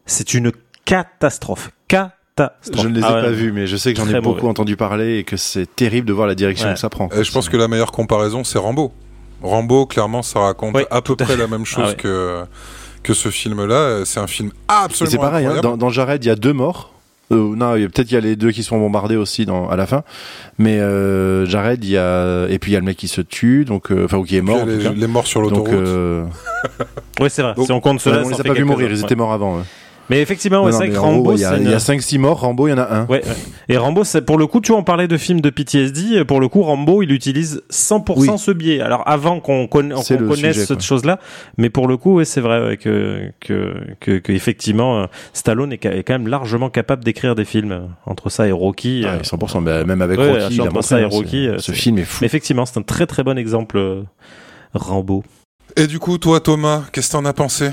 C'est 0.06 0.34
une 0.34 0.52
catastrophe. 0.86 1.72
Catastrophe. 1.88 2.82
Je 2.84 2.88
ne 2.88 2.94
les 2.94 3.02
ai 3.02 3.04
Ah 3.06 3.16
ouais. 3.16 3.22
pas 3.24 3.32
vus, 3.32 3.52
mais 3.52 3.66
je 3.68 3.76
sais 3.78 3.94
que 3.94 4.00
j'en 4.00 4.08
ai 4.08 4.12
Très 4.12 4.22
beaucoup 4.22 4.38
mauvais. 4.42 4.50
entendu 4.50 4.76
parler 4.78 5.18
et 5.18 5.24
que 5.24 5.38
c'est 5.38 5.66
terrible 5.76 6.08
de 6.08 6.14
voir 6.14 6.28
la 6.28 6.36
direction 6.36 6.68
Ouais. 6.68 6.74
que 6.76 6.80
ça 6.80 6.90
prend. 6.90 7.10
Et 7.10 7.24
je 7.24 7.32
pense 7.32 7.50
que 7.50 7.58
la 7.58 7.68
meilleure 7.68 7.92
comparaison, 7.92 8.44
c'est 8.44 8.60
Rambo. 8.60 8.94
Rambo, 9.42 9.86
clairement, 9.86 10.22
ça 10.22 10.40
raconte 10.40 10.76
Oui, 10.76 10.84
à 10.92 11.02
peu 11.02 11.14
à 11.14 11.16
près 11.26 11.36
la 11.36 11.48
même 11.48 11.66
chose 11.66 11.84
Ah 11.86 11.90
ouais. 11.90 11.96
que, 11.96 12.44
que 13.04 13.14
ce 13.14 13.30
film-là. 13.30 14.06
C'est 14.06 14.20
un 14.20 14.28
film 14.28 14.52
absolument 14.68 15.12
c'est 15.12 15.18
pareil, 15.18 15.46
hein, 15.48 15.62
dans, 15.62 15.78
dans 15.78 15.90
Jared, 15.90 16.24
il 16.24 16.28
y 16.28 16.32
a 16.32 16.36
deux 16.36 16.54
morts. 16.54 16.94
Euh, 17.32 17.56
non, 17.56 17.76
il 17.76 17.82
y 17.82 17.86
a- 17.86 17.90
peut-être 17.90 18.10
il 18.10 18.14
y 18.14 18.18
a 18.18 18.22
les 18.22 18.36
deux 18.38 18.52
qui 18.52 18.64
se 18.64 18.70
font 18.70 18.80
bombarder 18.80 19.18
aussi 19.18 19.46
dans, 19.46 19.68
à 19.70 19.76
la 19.76 19.86
fin. 19.86 20.04
Mais 20.58 20.80
euh, 20.80 21.46
Jared, 21.46 21.84
il 21.84 21.90
y 21.90 21.98
a 21.98 22.48
et 22.50 22.58
puis 22.58 22.72
il 22.72 22.74
y 22.74 22.78
a 22.78 22.80
le 22.80 22.86
mec 22.86 22.96
qui 22.98 23.08
se 23.10 23.20
tue, 23.22 23.66
donc 23.66 23.92
euh, 23.92 24.06
enfin 24.06 24.18
ou 24.18 24.24
qui 24.24 24.38
est 24.38 24.42
mort. 24.42 24.62
en 24.62 24.66
les, 24.66 24.90
les 24.94 25.08
morts 25.08 25.28
sur 25.28 25.42
Donc 25.42 25.52
l'autoroute. 25.52 25.74
euh, 25.74 26.26
Ouais, 27.20 27.30
c'est 27.30 27.42
vrai. 27.42 27.54
Donc, 27.56 27.66
si 27.66 27.72
on 27.74 27.80
compte 27.82 28.00
cela, 28.00 28.20
on 28.22 28.24
ça 28.26 28.30
les 28.30 28.36
a 28.42 28.44
pas 28.44 28.54
quelques 28.54 28.66
mourir, 28.66 28.86
heures, 28.88 28.94
ils 28.94 29.00
ouais. 29.00 29.04
étaient 29.06 29.16
morts 29.16 29.34
avant. 29.34 29.58
ouais. 29.58 29.64
Mais 30.10 30.22
effectivement, 30.22 30.64
ouais, 30.64 30.72
c'est 30.72 30.78
vrai 30.78 30.90
que 30.90 30.98
en 30.98 31.02
Rambo, 31.02 31.34
il 31.34 31.40
y 31.42 31.44
a, 31.44 31.50
c'est 31.52 31.58
il 31.58 31.64
y 31.64 31.68
a 31.68 31.72
une- 31.74 31.78
5-6 31.80 32.18
morts, 32.18 32.40
Rambo, 32.40 32.68
il 32.68 32.72
y 32.72 32.74
en 32.74 32.78
a 32.78 32.88
un. 32.94 33.06
Ouais, 33.08 33.22
ouais. 33.26 33.36
Et 33.68 33.76
Rambo, 33.76 34.06
c'est 34.06 34.22
pour 34.22 34.38
le 34.38 34.48
coup, 34.48 34.62
tu 34.62 34.72
vois, 34.72 34.80
on 34.80 34.84
parlait 34.84 35.10
de 35.10 35.18
films 35.18 35.42
de 35.42 35.50
PTSD. 35.50 36.24
Pour 36.24 36.40
le 36.40 36.48
coup, 36.48 36.62
Rambo, 36.62 37.02
il 37.04 37.12
utilise 37.12 37.62
100% 37.70 38.16
Oui. 38.18 38.30
ce 38.40 38.52
biais. 38.52 38.80
Alors 38.80 39.04
avant 39.06 39.40
qu'on 39.42 39.66
conna- 39.68 39.96
connaisse 40.06 40.54
sujet, 40.56 40.66
cette 40.66 40.82
chose-là, 40.82 41.20
mais 41.58 41.70
pour 41.70 41.88
le 41.90 41.98
coup, 41.98 42.16
ouais, 42.16 42.26
c'est 42.26 42.40
vrai 42.40 42.62
ouais, 42.66 42.78
que, 42.78 43.32
que 43.42 43.74
que 44.00 44.18
que 44.20 44.32
effectivement, 44.32 45.02
euh, 45.02 45.06
Stallone 45.34 45.74
est, 45.74 45.80
ca- 45.84 45.94
est 45.94 46.04
quand 46.04 46.14
même 46.14 46.28
largement 46.30 46.70
capable 46.70 47.04
d'écrire 47.04 47.36
des 47.36 47.44
films 47.46 47.72
euh, 47.74 47.80
entre 48.06 48.30
ça 48.30 48.48
et 48.48 48.52
Rocky. 48.54 49.04
Ah, 49.06 49.16
euh, 49.16 49.20
100%, 49.24 49.62
bah, 49.62 49.84
même 49.84 50.02
avec 50.02 50.18
Ouais, 50.20 50.44
Rocky, 50.44 50.56
il 50.56 50.62
a 50.62 50.64
entre 50.64 50.74
montré, 50.74 50.88
ça 50.88 51.00
et 51.02 51.04
hein, 51.04 51.10
Rocky, 51.12 51.48
euh, 51.50 51.58
ce 51.60 51.74
film 51.74 51.98
est 51.98 52.06
fou. 52.06 52.20
Mais 52.22 52.28
effectivement, 52.28 52.66
c'est 52.66 52.80
un 52.80 52.84
très 52.84 53.08
très 53.08 53.24
bon 53.24 53.38
exemple. 53.38 53.78
euh, 53.78 54.04
Rambo. 54.74 55.24
Et 55.76 55.88
du 55.88 56.00
coup, 56.00 56.18
toi, 56.18 56.40
Thomas, 56.40 56.84
qu'est-ce 56.92 57.08
que 57.08 57.12
t'en 57.14 57.26
as 57.26 57.34
pensé? 57.34 57.70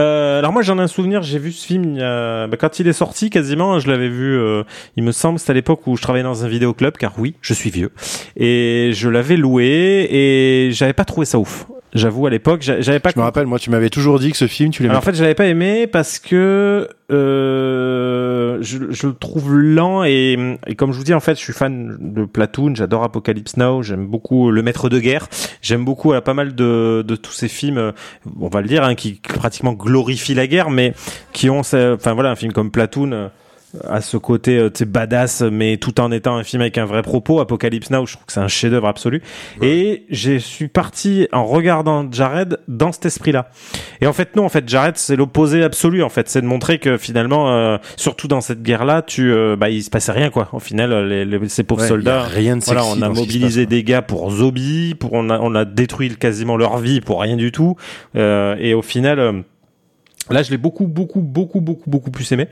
Euh, 0.00 0.38
alors 0.38 0.52
moi 0.52 0.62
j'en 0.62 0.78
ai 0.78 0.82
un 0.82 0.86
souvenir, 0.86 1.22
j'ai 1.22 1.38
vu 1.38 1.52
ce 1.52 1.66
film 1.66 1.96
bah, 1.96 2.56
quand 2.58 2.78
il 2.78 2.88
est 2.88 2.92
sorti 2.92 3.30
quasiment, 3.30 3.78
je 3.78 3.90
l'avais 3.90 4.08
vu, 4.08 4.38
euh, 4.38 4.64
il 4.96 5.04
me 5.04 5.12
semble, 5.12 5.38
c'était 5.38 5.50
à 5.50 5.54
l'époque 5.54 5.86
où 5.86 5.96
je 5.96 6.02
travaillais 6.02 6.24
dans 6.24 6.44
un 6.44 6.48
vidéoclub, 6.48 6.96
car 6.96 7.12
oui, 7.18 7.34
je 7.42 7.52
suis 7.52 7.70
vieux, 7.70 7.90
et 8.36 8.90
je 8.94 9.08
l'avais 9.08 9.36
loué 9.36 10.08
et 10.10 10.70
j'avais 10.72 10.94
pas 10.94 11.04
trouvé 11.04 11.26
ça 11.26 11.38
ouf. 11.38 11.66
J'avoue 11.94 12.26
à 12.26 12.30
l'époque, 12.30 12.62
j'a- 12.62 12.80
j'avais 12.80 13.00
pas. 13.00 13.10
Je 13.14 13.18
me 13.20 13.24
rappelle, 13.24 13.46
moi, 13.46 13.58
tu 13.58 13.68
m'avais 13.68 13.90
toujours 13.90 14.18
dit 14.18 14.30
que 14.30 14.36
ce 14.38 14.46
film, 14.46 14.70
tu 14.70 14.82
l'aimais. 14.82 14.92
Alors 14.94 15.02
en 15.02 15.04
fait, 15.04 15.14
je 15.14 15.20
l'avais 15.20 15.34
pas 15.34 15.46
aimé 15.46 15.86
parce 15.86 16.18
que 16.18 16.88
euh, 17.10 18.58
je, 18.60 18.78
je 18.90 19.06
le 19.06 19.12
trouve 19.14 19.54
lent 19.54 20.04
et, 20.04 20.56
et 20.66 20.74
comme 20.74 20.92
je 20.92 20.98
vous 20.98 21.04
dis, 21.04 21.14
en 21.14 21.20
fait, 21.20 21.34
je 21.34 21.40
suis 21.42 21.52
fan 21.52 21.96
de 22.00 22.24
Platoon, 22.24 22.74
j'adore 22.74 23.02
Apocalypse 23.04 23.56
Now, 23.56 23.82
j'aime 23.82 24.06
beaucoup 24.06 24.50
Le 24.50 24.62
Maître 24.62 24.88
de 24.88 24.98
Guerre, 24.98 25.28
j'aime 25.60 25.84
beaucoup 25.84 26.12
euh, 26.12 26.20
pas 26.20 26.34
mal 26.34 26.54
de, 26.54 27.04
de 27.06 27.16
tous 27.16 27.32
ces 27.32 27.48
films, 27.48 27.78
euh, 27.78 27.92
on 28.40 28.48
va 28.48 28.60
le 28.62 28.68
dire, 28.68 28.84
hein, 28.84 28.94
qui 28.94 29.14
pratiquement 29.14 29.72
glorifient 29.72 30.34
la 30.34 30.46
guerre, 30.46 30.70
mais 30.70 30.94
qui 31.32 31.50
ont, 31.50 31.60
enfin 31.60 32.14
voilà, 32.14 32.30
un 32.30 32.36
film 32.36 32.52
comme 32.52 32.70
Platoon. 32.70 33.30
À 33.88 34.00
ce 34.00 34.16
côté 34.16 34.58
euh, 34.58 34.70
tu 34.70 34.84
badass 34.84 35.40
mais 35.42 35.76
tout 35.78 36.00
en 36.00 36.12
étant 36.12 36.36
un 36.36 36.44
film 36.44 36.60
avec 36.62 36.76
un 36.78 36.84
vrai 36.84 37.02
propos 37.02 37.40
Apocalypse 37.40 37.90
Now 37.90 38.04
je 38.06 38.14
trouve 38.14 38.26
que 38.26 38.32
c'est 38.32 38.40
un 38.40 38.48
chef-d'œuvre 38.48 38.86
absolu. 38.88 39.22
Et 39.62 40.04
je 40.10 40.36
suis 40.38 40.68
parti 40.68 41.26
en 41.32 41.44
regardant 41.46 42.06
Jared 42.10 42.58
dans 42.68 42.92
cet 42.92 43.06
esprit-là. 43.06 43.48
Et 44.00 44.06
en 44.06 44.12
fait 44.12 44.36
non 44.36 44.44
en 44.44 44.48
fait 44.48 44.68
Jared 44.68 44.96
c'est 44.96 45.16
l'opposé 45.16 45.62
absolu 45.62 46.02
en 46.02 46.08
fait. 46.08 46.28
C'est 46.28 46.42
de 46.42 46.46
montrer 46.46 46.78
que 46.78 46.96
finalement 46.98 47.50
euh, 47.50 47.78
surtout 47.96 48.28
dans 48.28 48.40
cette 48.40 48.62
guerre-là 48.62 49.02
tu 49.02 49.32
euh, 49.32 49.56
bah 49.56 49.70
il 49.70 49.82
se 49.82 49.90
passait 49.90 50.12
rien 50.12 50.30
quoi. 50.30 50.48
Au 50.52 50.58
final 50.60 50.92
euh, 50.92 51.08
les, 51.08 51.24
les- 51.24 51.48
ces 51.48 51.62
pauvres 51.62 51.82
Ouais, 51.82 51.88
soldats 51.88 52.22
rien 52.24 52.56
de 52.56 52.62
voilà 52.64 52.84
on 52.84 53.00
a 53.02 53.08
mobilisé 53.08 53.66
des 53.66 53.82
gars 53.84 54.02
pour 54.02 54.30
Zombie 54.30 54.94
pour 54.94 55.14
on 55.14 55.30
a 55.30 55.38
on 55.40 55.54
a 55.54 55.64
détruit 55.64 56.14
quasiment 56.16 56.56
leur 56.56 56.78
vie 56.78 57.00
pour 57.00 57.20
rien 57.22 57.36
du 57.36 57.52
tout. 57.52 57.76
Euh, 58.16 58.54
et 58.58 58.74
au 58.74 58.82
final 58.82 59.18
euh, 59.18 59.32
Là, 60.30 60.42
je 60.42 60.50
l'ai 60.50 60.56
beaucoup, 60.56 60.86
beaucoup, 60.86 61.20
beaucoup, 61.20 61.60
beaucoup, 61.60 61.90
beaucoup 61.90 62.10
plus 62.10 62.30
aimé. 62.32 62.46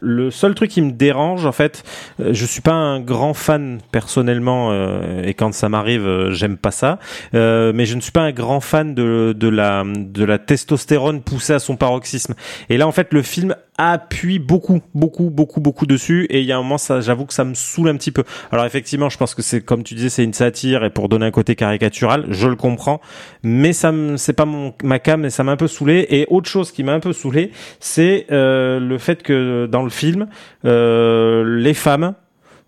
Le 0.00 0.30
seul 0.30 0.54
truc 0.54 0.70
qui 0.70 0.80
me 0.80 0.90
dérange, 0.90 1.44
en 1.44 1.52
fait, 1.52 1.84
euh, 2.20 2.30
je 2.32 2.46
suis 2.46 2.62
pas 2.62 2.72
un 2.72 2.98
grand 3.00 3.34
fan 3.34 3.78
personnellement, 3.92 4.72
euh, 4.72 5.22
et 5.22 5.34
quand 5.34 5.52
ça 5.52 5.68
m'arrive, 5.68 6.06
euh, 6.06 6.32
j'aime 6.32 6.56
pas 6.56 6.70
ça. 6.70 6.98
Euh, 7.34 7.72
mais 7.74 7.84
je 7.84 7.94
ne 7.94 8.00
suis 8.00 8.12
pas 8.12 8.22
un 8.22 8.32
grand 8.32 8.60
fan 8.60 8.94
de, 8.94 9.34
de 9.38 9.48
la 9.48 9.84
de 9.84 10.24
la 10.24 10.38
testostérone 10.38 11.20
poussée 11.20 11.52
à 11.52 11.58
son 11.58 11.76
paroxysme. 11.76 12.34
Et 12.68 12.78
là, 12.78 12.86
en 12.86 12.92
fait, 12.92 13.12
le 13.12 13.22
film 13.22 13.54
appuie 13.78 14.38
beaucoup, 14.38 14.82
beaucoup, 14.94 15.30
beaucoup, 15.30 15.60
beaucoup 15.60 15.86
dessus. 15.86 16.26
Et 16.30 16.40
il 16.40 16.46
y 16.46 16.52
a 16.52 16.56
un 16.56 16.62
moment, 16.62 16.78
ça, 16.78 17.00
j'avoue 17.00 17.26
que 17.26 17.32
ça 17.32 17.44
me 17.44 17.54
saoule 17.54 17.88
un 17.88 17.96
petit 17.96 18.10
peu. 18.10 18.24
Alors 18.52 18.64
effectivement, 18.64 19.08
je 19.08 19.16
pense 19.16 19.34
que 19.34 19.42
c'est 19.42 19.60
comme 19.60 19.82
tu 19.82 19.94
disais, 19.94 20.10
c'est 20.10 20.24
une 20.24 20.34
satire 20.34 20.84
et 20.84 20.90
pour 20.90 21.08
donner 21.08 21.26
un 21.26 21.30
côté 21.30 21.54
caricatural, 21.54 22.26
je 22.30 22.48
le 22.48 22.56
comprends. 22.56 23.00
Mais 23.42 23.72
ça, 23.72 23.92
c'est 24.16 24.34
pas 24.34 24.44
mon 24.44 24.74
ma 24.82 24.98
cam, 24.98 25.24
et 25.24 25.30
ça 25.30 25.44
m'a 25.44 25.52
un 25.52 25.56
peu 25.56 25.68
saoulé. 25.68 26.06
Et 26.10 26.26
autre 26.28 26.48
chose 26.48 26.72
qui 26.72 26.84
m'a 26.84 26.92
un 26.92 27.00
peu 27.00 27.12
saoulé, 27.12 27.52
c'est 27.80 28.26
euh, 28.30 28.78
le 28.80 28.98
fait 28.98 29.22
que 29.22 29.66
dans 29.70 29.82
le 29.82 29.90
film, 29.90 30.28
euh, 30.64 31.44
les 31.58 31.74
femmes 31.74 32.14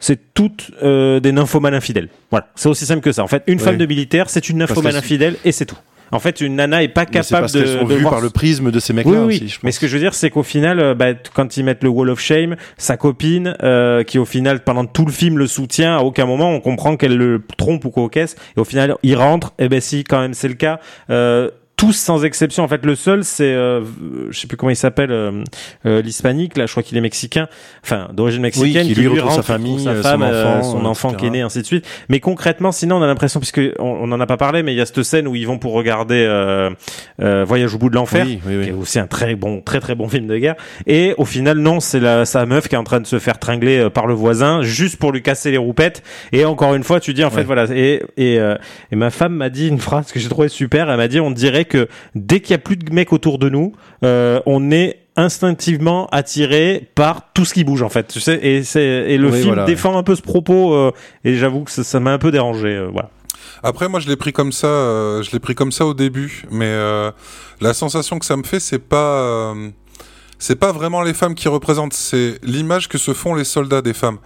c'est 0.03 0.35
toutes 0.35 0.73
euh, 0.83 1.21
des 1.21 1.31
nymphomanes 1.31 1.75
infidèles. 1.75 2.09
Voilà, 2.33 2.49
c'est 2.57 2.69
aussi 2.69 2.85
simple 2.85 3.03
que 3.03 3.13
ça. 3.13 3.23
En 3.23 3.29
fait, 3.29 3.45
une 3.47 3.61
femme 3.61 3.79
de 3.79 3.87
militaire, 3.87 4.29
c'est 4.29 4.49
une 4.49 4.59
nymphomane 4.59 4.97
infidèle 4.97 5.37
et 5.45 5.53
c'est 5.53 5.65
tout. 5.65 5.79
En 6.13 6.19
fait, 6.19 6.43
une 6.43 6.57
nana 6.57 6.83
est 6.83 6.89
pas 6.89 7.07
capable 7.07 7.43
parce 7.43 7.53
de, 7.53 7.65
sont 7.65 7.85
de 7.85 7.95
vues 7.95 8.03
voir 8.03 8.15
par 8.15 8.23
le 8.23 8.29
prisme 8.31 8.71
de 8.71 8.79
ces 8.79 8.93
mecs-là 8.93 9.25
oui, 9.25 9.37
aussi, 9.37 9.49
je 9.49 9.59
mais 9.63 9.73
ce 9.73 9.81
que 9.81 9.87
je 9.87 9.95
veux 9.95 10.03
dire, 10.03 10.13
c'est 10.13 10.29
qu'au 10.31 10.43
final, 10.43 10.79
euh, 10.79 10.95
bah, 10.95 11.15
quand 11.35 11.57
ils 11.57 11.65
mettent 11.65 11.83
le 11.83 11.89
Wall 11.89 12.11
of 12.11 12.21
Shame, 12.21 12.57
sa 12.77 12.99
copine, 12.99 13.57
euh, 13.63 14.05
qui 14.05 14.19
au 14.19 14.27
final, 14.27 14.63
pendant 14.63 14.85
tout 14.85 15.07
le 15.07 15.13
film, 15.13 15.39
le 15.39 15.47
soutient, 15.47 15.97
à 15.97 16.03
aucun 16.03 16.27
moment 16.27 16.51
on 16.51 16.61
comprend 16.61 16.97
qu'elle 16.97 17.17
le 17.17 17.43
trompe 17.57 17.87
ou 17.87 17.91
quoi 17.91 18.09
caisse, 18.11 18.37
et 18.57 18.61
au 18.61 18.65
final, 18.65 18.95
il 19.03 19.17
rentre, 19.17 19.55
et 19.59 19.69
ben 19.69 19.81
si, 19.81 20.05
quand 20.05 20.21
même, 20.21 20.35
c'est 20.35 20.49
le 20.49 20.55
cas. 20.55 20.81
Euh, 21.11 21.51
tous 21.83 21.93
sans 21.95 22.25
exception. 22.25 22.63
En 22.63 22.69
fait, 22.69 22.85
le 22.87 22.95
seul, 22.95 23.25
c'est, 23.25 23.43
euh, 23.53 23.81
je 24.31 24.39
sais 24.39 24.47
plus 24.47 24.57
comment 24.57 24.71
il 24.71 24.77
s'appelle, 24.77 25.11
euh, 25.11 25.43
euh, 25.85 26.01
l'hispanique. 26.01 26.57
Là, 26.57 26.67
je 26.67 26.71
crois 26.71 26.85
qu'il 26.85 26.97
est 26.97 27.01
mexicain, 27.01 27.49
enfin 27.85 28.09
d'origine 28.13 28.41
mexicaine, 28.41 28.87
qui 28.87 28.95
lui 28.95 29.17
sa 29.17 29.23
rentre, 29.25 29.43
famille, 29.43 29.79
retrouve 29.79 29.85
sa 29.85 29.91
euh, 29.91 30.03
femme, 30.03 30.21
son 30.21 30.27
euh, 30.33 30.45
enfant, 30.59 30.63
son 30.63 30.85
euh, 30.85 30.89
enfant 30.89 31.13
qui 31.15 31.27
est 31.27 31.31
né, 31.31 31.41
ainsi 31.41 31.61
de 31.61 31.67
suite. 31.67 31.85
Mais 32.09 32.21
concrètement, 32.21 32.71
sinon, 32.71 32.99
on 32.99 33.03
a 33.03 33.07
l'impression, 33.09 33.41
puisque 33.41 33.61
on, 33.81 33.85
on 34.01 34.13
en 34.13 34.21
a 34.21 34.27
pas 34.27 34.37
parlé, 34.37 34.63
mais 34.63 34.73
il 34.73 34.77
y 34.77 34.81
a 34.81 34.87
cette 34.87 35.03
scène 35.03 35.27
où 35.27 35.35
ils 35.35 35.45
vont 35.47 35.59
pour 35.59 35.73
regarder 35.73 36.25
euh, 36.25 36.71
euh, 37.21 37.45
Voyage 37.45 37.75
au 37.75 37.79
bout 37.79 37.91
de 37.91 37.97
l'enfer, 37.97 38.25
Oui, 38.27 38.39
oui, 38.47 38.57
oui. 38.59 38.63
qui 38.65 38.69
est 38.71 38.73
aussi 38.75 39.01
un 39.01 39.09
très 39.09 39.35
bon, 39.35 39.61
très 39.61 39.81
très 39.81 39.97
bon 39.97 40.09
film 40.09 40.29
de 40.29 40.39
guerre. 40.39 40.55
Et 40.87 41.15
au 41.19 41.25
final, 41.25 41.59
non, 41.59 41.81
c'est 41.81 41.99
la 41.99 42.25
sa 42.27 42.47
meuf 42.47 42.69
qui 42.69 42.77
est 42.77 42.79
en 42.79 42.85
train 42.85 43.01
de 43.01 43.07
se 43.09 43.19
faire 43.19 43.41
tringler 43.41 43.79
euh, 43.79 43.91
par 43.91 44.07
le 44.07 44.15
voisin, 44.15 44.63
juste 44.63 44.99
pour 45.01 45.11
lui 45.11 45.23
casser 45.23 45.51
les 45.51 45.59
roupettes. 45.59 46.05
Et 46.31 46.45
encore 46.45 46.77
une 46.77 46.85
fois, 46.85 47.01
tu 47.01 47.13
dis 47.13 47.25
en 47.25 47.31
fait 47.31 47.39
Ouais. 47.39 47.43
voilà. 47.45 47.65
Et 47.75 48.03
et, 48.17 48.39
euh, 48.39 48.55
et 48.93 48.97
ma 48.97 49.11
femme 49.11 49.35
m'a 49.35 49.51
dit 49.51 49.67
une 49.67 49.81
phrase 49.81 50.13
que 50.13 50.21
j'ai 50.21 50.29
trouvé 50.29 50.47
super. 50.49 50.89
Elle 50.89 50.97
m'a 50.97 51.09
dit 51.09 51.19
on 51.19 51.33
dirait 51.33 51.65
que 51.65 51.72
dès 52.15 52.41
qu'il 52.41 52.53
y 52.53 52.55
a 52.55 52.59
plus 52.59 52.77
de 52.77 52.93
mecs 52.93 53.13
autour 53.13 53.39
de 53.39 53.49
nous, 53.49 53.73
euh, 54.05 54.41
on 54.47 54.71
est 54.71 54.99
instinctivement 55.17 56.09
attiré 56.11 56.89
par 56.95 57.33
tout 57.35 57.45
ce 57.45 57.53
qui 57.55 57.65
bouge 57.65 57.83
en 57.83 57.91
fait 57.91 58.09
tu 58.09 58.19
sais 58.19 58.39
et 58.43 58.63
c'est 58.65 58.83
et 58.83 59.19
le 59.19 59.29
Oui, 59.29 59.35
film 59.35 59.47
voilà, 59.49 59.63
ouais. 59.65 59.67
défend 59.67 59.97
un 59.99 60.03
peu 60.03 60.15
ce 60.15 60.23
propos 60.23 60.73
euh, 60.75 60.91
et 61.25 61.35
j'avoue 61.35 61.65
que 61.65 61.71
ça 61.71 61.85
ça 61.85 62.01
m'a 62.01 62.13
un 62.13 62.19
peu 62.19 62.31
dérangé 62.31 62.69
euh, 62.69 62.89
voilà 62.91 63.11
Après, 63.63 63.89
moi, 63.89 64.01
je 64.01 64.09
l'ai 64.09 64.17
pris 64.17 64.33
comme 64.33 64.51
ça. 64.53 64.67
euh, 64.67 65.23
je 65.23 65.31
l'ai 65.33 65.39
pris 65.39 65.55
comme 65.55 65.71
ça 65.71 65.85
au 65.87 65.95
début, 65.95 66.45
mais 66.51 66.67
euh, 66.67 67.11
la 67.61 67.75
sensation 67.75 68.19
que 68.19 68.25
ça 68.27 68.37
me 68.37 68.43
fait, 68.43 68.59
c'est 68.59 68.81
pas, 68.81 69.21
euh, 69.23 69.69
c'est 70.43 70.57
pas 70.57 70.73
vraiment 70.73 71.03
les 71.03 71.15
femmes 71.15 71.37
qui 71.37 71.47
représentent, 71.47 71.93
c'est 71.93 72.41
l'image 72.43 72.89
que 72.89 72.99
se 72.99 73.15
font 73.15 73.37
les 73.37 73.45
soldats 73.45 73.81
des 73.81 73.93
femmes. 73.93 74.19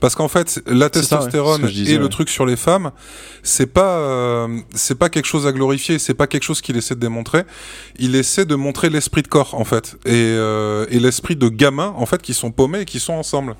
Parce 0.00 0.14
qu'en 0.14 0.28
fait, 0.28 0.62
la 0.68 0.72
ça, 0.72 0.84
ouais, 0.84 0.90
testostérone 0.90 1.62
disais, 1.66 1.94
et 1.94 1.98
le 1.98 2.04
ouais. 2.04 2.08
truc 2.10 2.28
sur 2.28 2.46
les 2.46 2.54
femmes, 2.54 2.92
c'est 3.42 3.66
pas, 3.66 3.96
euh, 3.98 4.60
c'est 4.72 4.94
pas 4.94 5.08
quelque 5.08 5.26
chose 5.26 5.48
à 5.48 5.52
glorifier, 5.52 5.98
c'est 5.98 6.14
pas 6.14 6.28
quelque 6.28 6.44
chose 6.44 6.60
qu'il 6.60 6.76
essaie 6.76 6.94
de 6.94 7.00
démontrer. 7.00 7.42
Il 7.98 8.14
essaie 8.14 8.44
de 8.44 8.54
montrer 8.54 8.88
l'esprit 8.88 9.22
de 9.22 9.26
corps, 9.26 9.54
en 9.54 9.64
fait, 9.64 9.96
et, 10.04 10.12
euh, 10.12 10.86
et 10.90 11.00
l'esprit 11.00 11.34
de 11.34 11.48
gamins, 11.48 11.92
en 11.96 12.06
fait, 12.06 12.22
qui 12.22 12.34
sont 12.34 12.52
paumés 12.52 12.82
et 12.82 12.84
qui 12.84 13.00
sont 13.00 13.14
ensemble, 13.14 13.56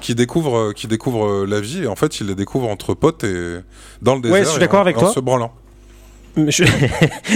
qui 0.00 0.14
découvrent, 0.14 0.72
qui 0.72 0.86
découvrent 0.86 1.44
la 1.44 1.60
vie. 1.60 1.82
Et 1.82 1.86
en 1.86 1.96
fait, 1.96 2.18
ils 2.20 2.28
les 2.28 2.34
découvrent 2.34 2.70
entre 2.70 2.94
potes 2.94 3.24
et 3.24 3.58
dans 4.00 4.14
le 4.14 4.22
désert. 4.22 4.44
je 4.44 4.50
suis 4.52 4.60
d'accord 4.60 4.80
avec 4.80 4.96
en 4.96 5.00
toi. 5.00 5.12
se 5.12 5.20
branlant. 5.20 5.52
Je, 6.48 6.64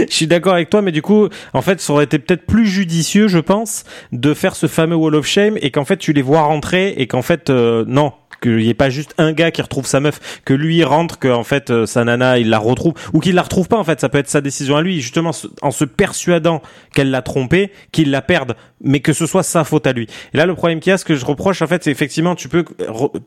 suis 0.09 0.27
d'accord 0.27 0.55
avec 0.55 0.71
toi, 0.71 0.83
mais 0.83 0.93
du 0.93 1.03
coup, 1.03 1.29
en 1.53 1.63
fait, 1.63 1.81
ça 1.81 1.93
aurait 1.93 2.05
été 2.05 2.19
peut-être 2.19 2.47
plus 2.47 2.67
judicieux, 2.67 3.29
je 3.29 3.39
pense, 3.39 3.85
de 4.13 4.35
faire 4.35 4.55
ce 4.55 4.67
fameux 4.67 4.97
Wall 4.97 5.15
of 5.15 5.27
Shame 5.27 5.59
et 5.61 5.71
qu'en 5.71 5.85
fait, 5.85 5.97
tu 5.97 6.13
les 6.13 6.23
vois 6.23 6.43
rentrer 6.43 6.95
et 6.97 7.07
qu'en 7.07 7.23
fait, 7.23 7.51
euh, 7.51 7.85
non, 7.87 8.13
qu'il 8.43 8.57
n'y 8.57 8.69
ait 8.69 8.75
pas 8.75 8.91
juste 8.91 9.15
un 9.19 9.33
gars 9.33 9.51
qui 9.51 9.63
retrouve 9.63 9.87
sa 9.87 10.01
meuf, 10.01 10.43
que 10.45 10.53
lui 10.53 10.85
rentre, 10.85 11.19
que 11.19 11.29
en 11.29 11.45
fait 11.45 11.71
euh, 11.71 11.87
sa 11.87 12.05
nana 12.05 12.39
il 12.39 12.51
la 12.51 12.59
retrouve 12.59 12.95
ou 13.13 13.21
qu'il 13.21 13.35
la 13.35 13.43
retrouve 13.43 13.69
pas. 13.69 13.79
En 13.79 13.85
fait, 13.85 14.01
ça 14.01 14.09
peut 14.09 14.19
être 14.19 14.29
sa 14.29 14.41
décision 14.41 14.77
à 14.77 14.83
lui, 14.83 15.01
justement 15.01 15.31
en 15.63 15.71
se 15.71 15.85
persuadant 15.85 16.61
qu'elle 16.93 17.11
l'a 17.11 17.23
trompé, 17.23 17.71
qu'il 17.93 18.11
la 18.11 18.21
perde, 18.21 18.57
mais 18.83 19.01
que 19.01 19.13
ce 19.13 19.27
soit 19.27 19.45
sa 19.45 19.65
faute 19.65 19.87
à 19.87 19.93
lui. 19.93 20.09
Et 20.35 20.37
là, 20.37 20.45
le 20.45 20.55
problème 20.55 20.81
qu'il 20.81 20.91
y 20.91 20.95
a, 20.95 20.99
ce 20.99 21.05
que 21.05 21.15
je 21.15 21.25
reproche, 21.25 21.63
en 21.63 21.67
fait, 21.67 21.85
c'est 21.85 21.91
effectivement, 21.91 22.35
tu 22.35 22.49
peux 22.49 22.65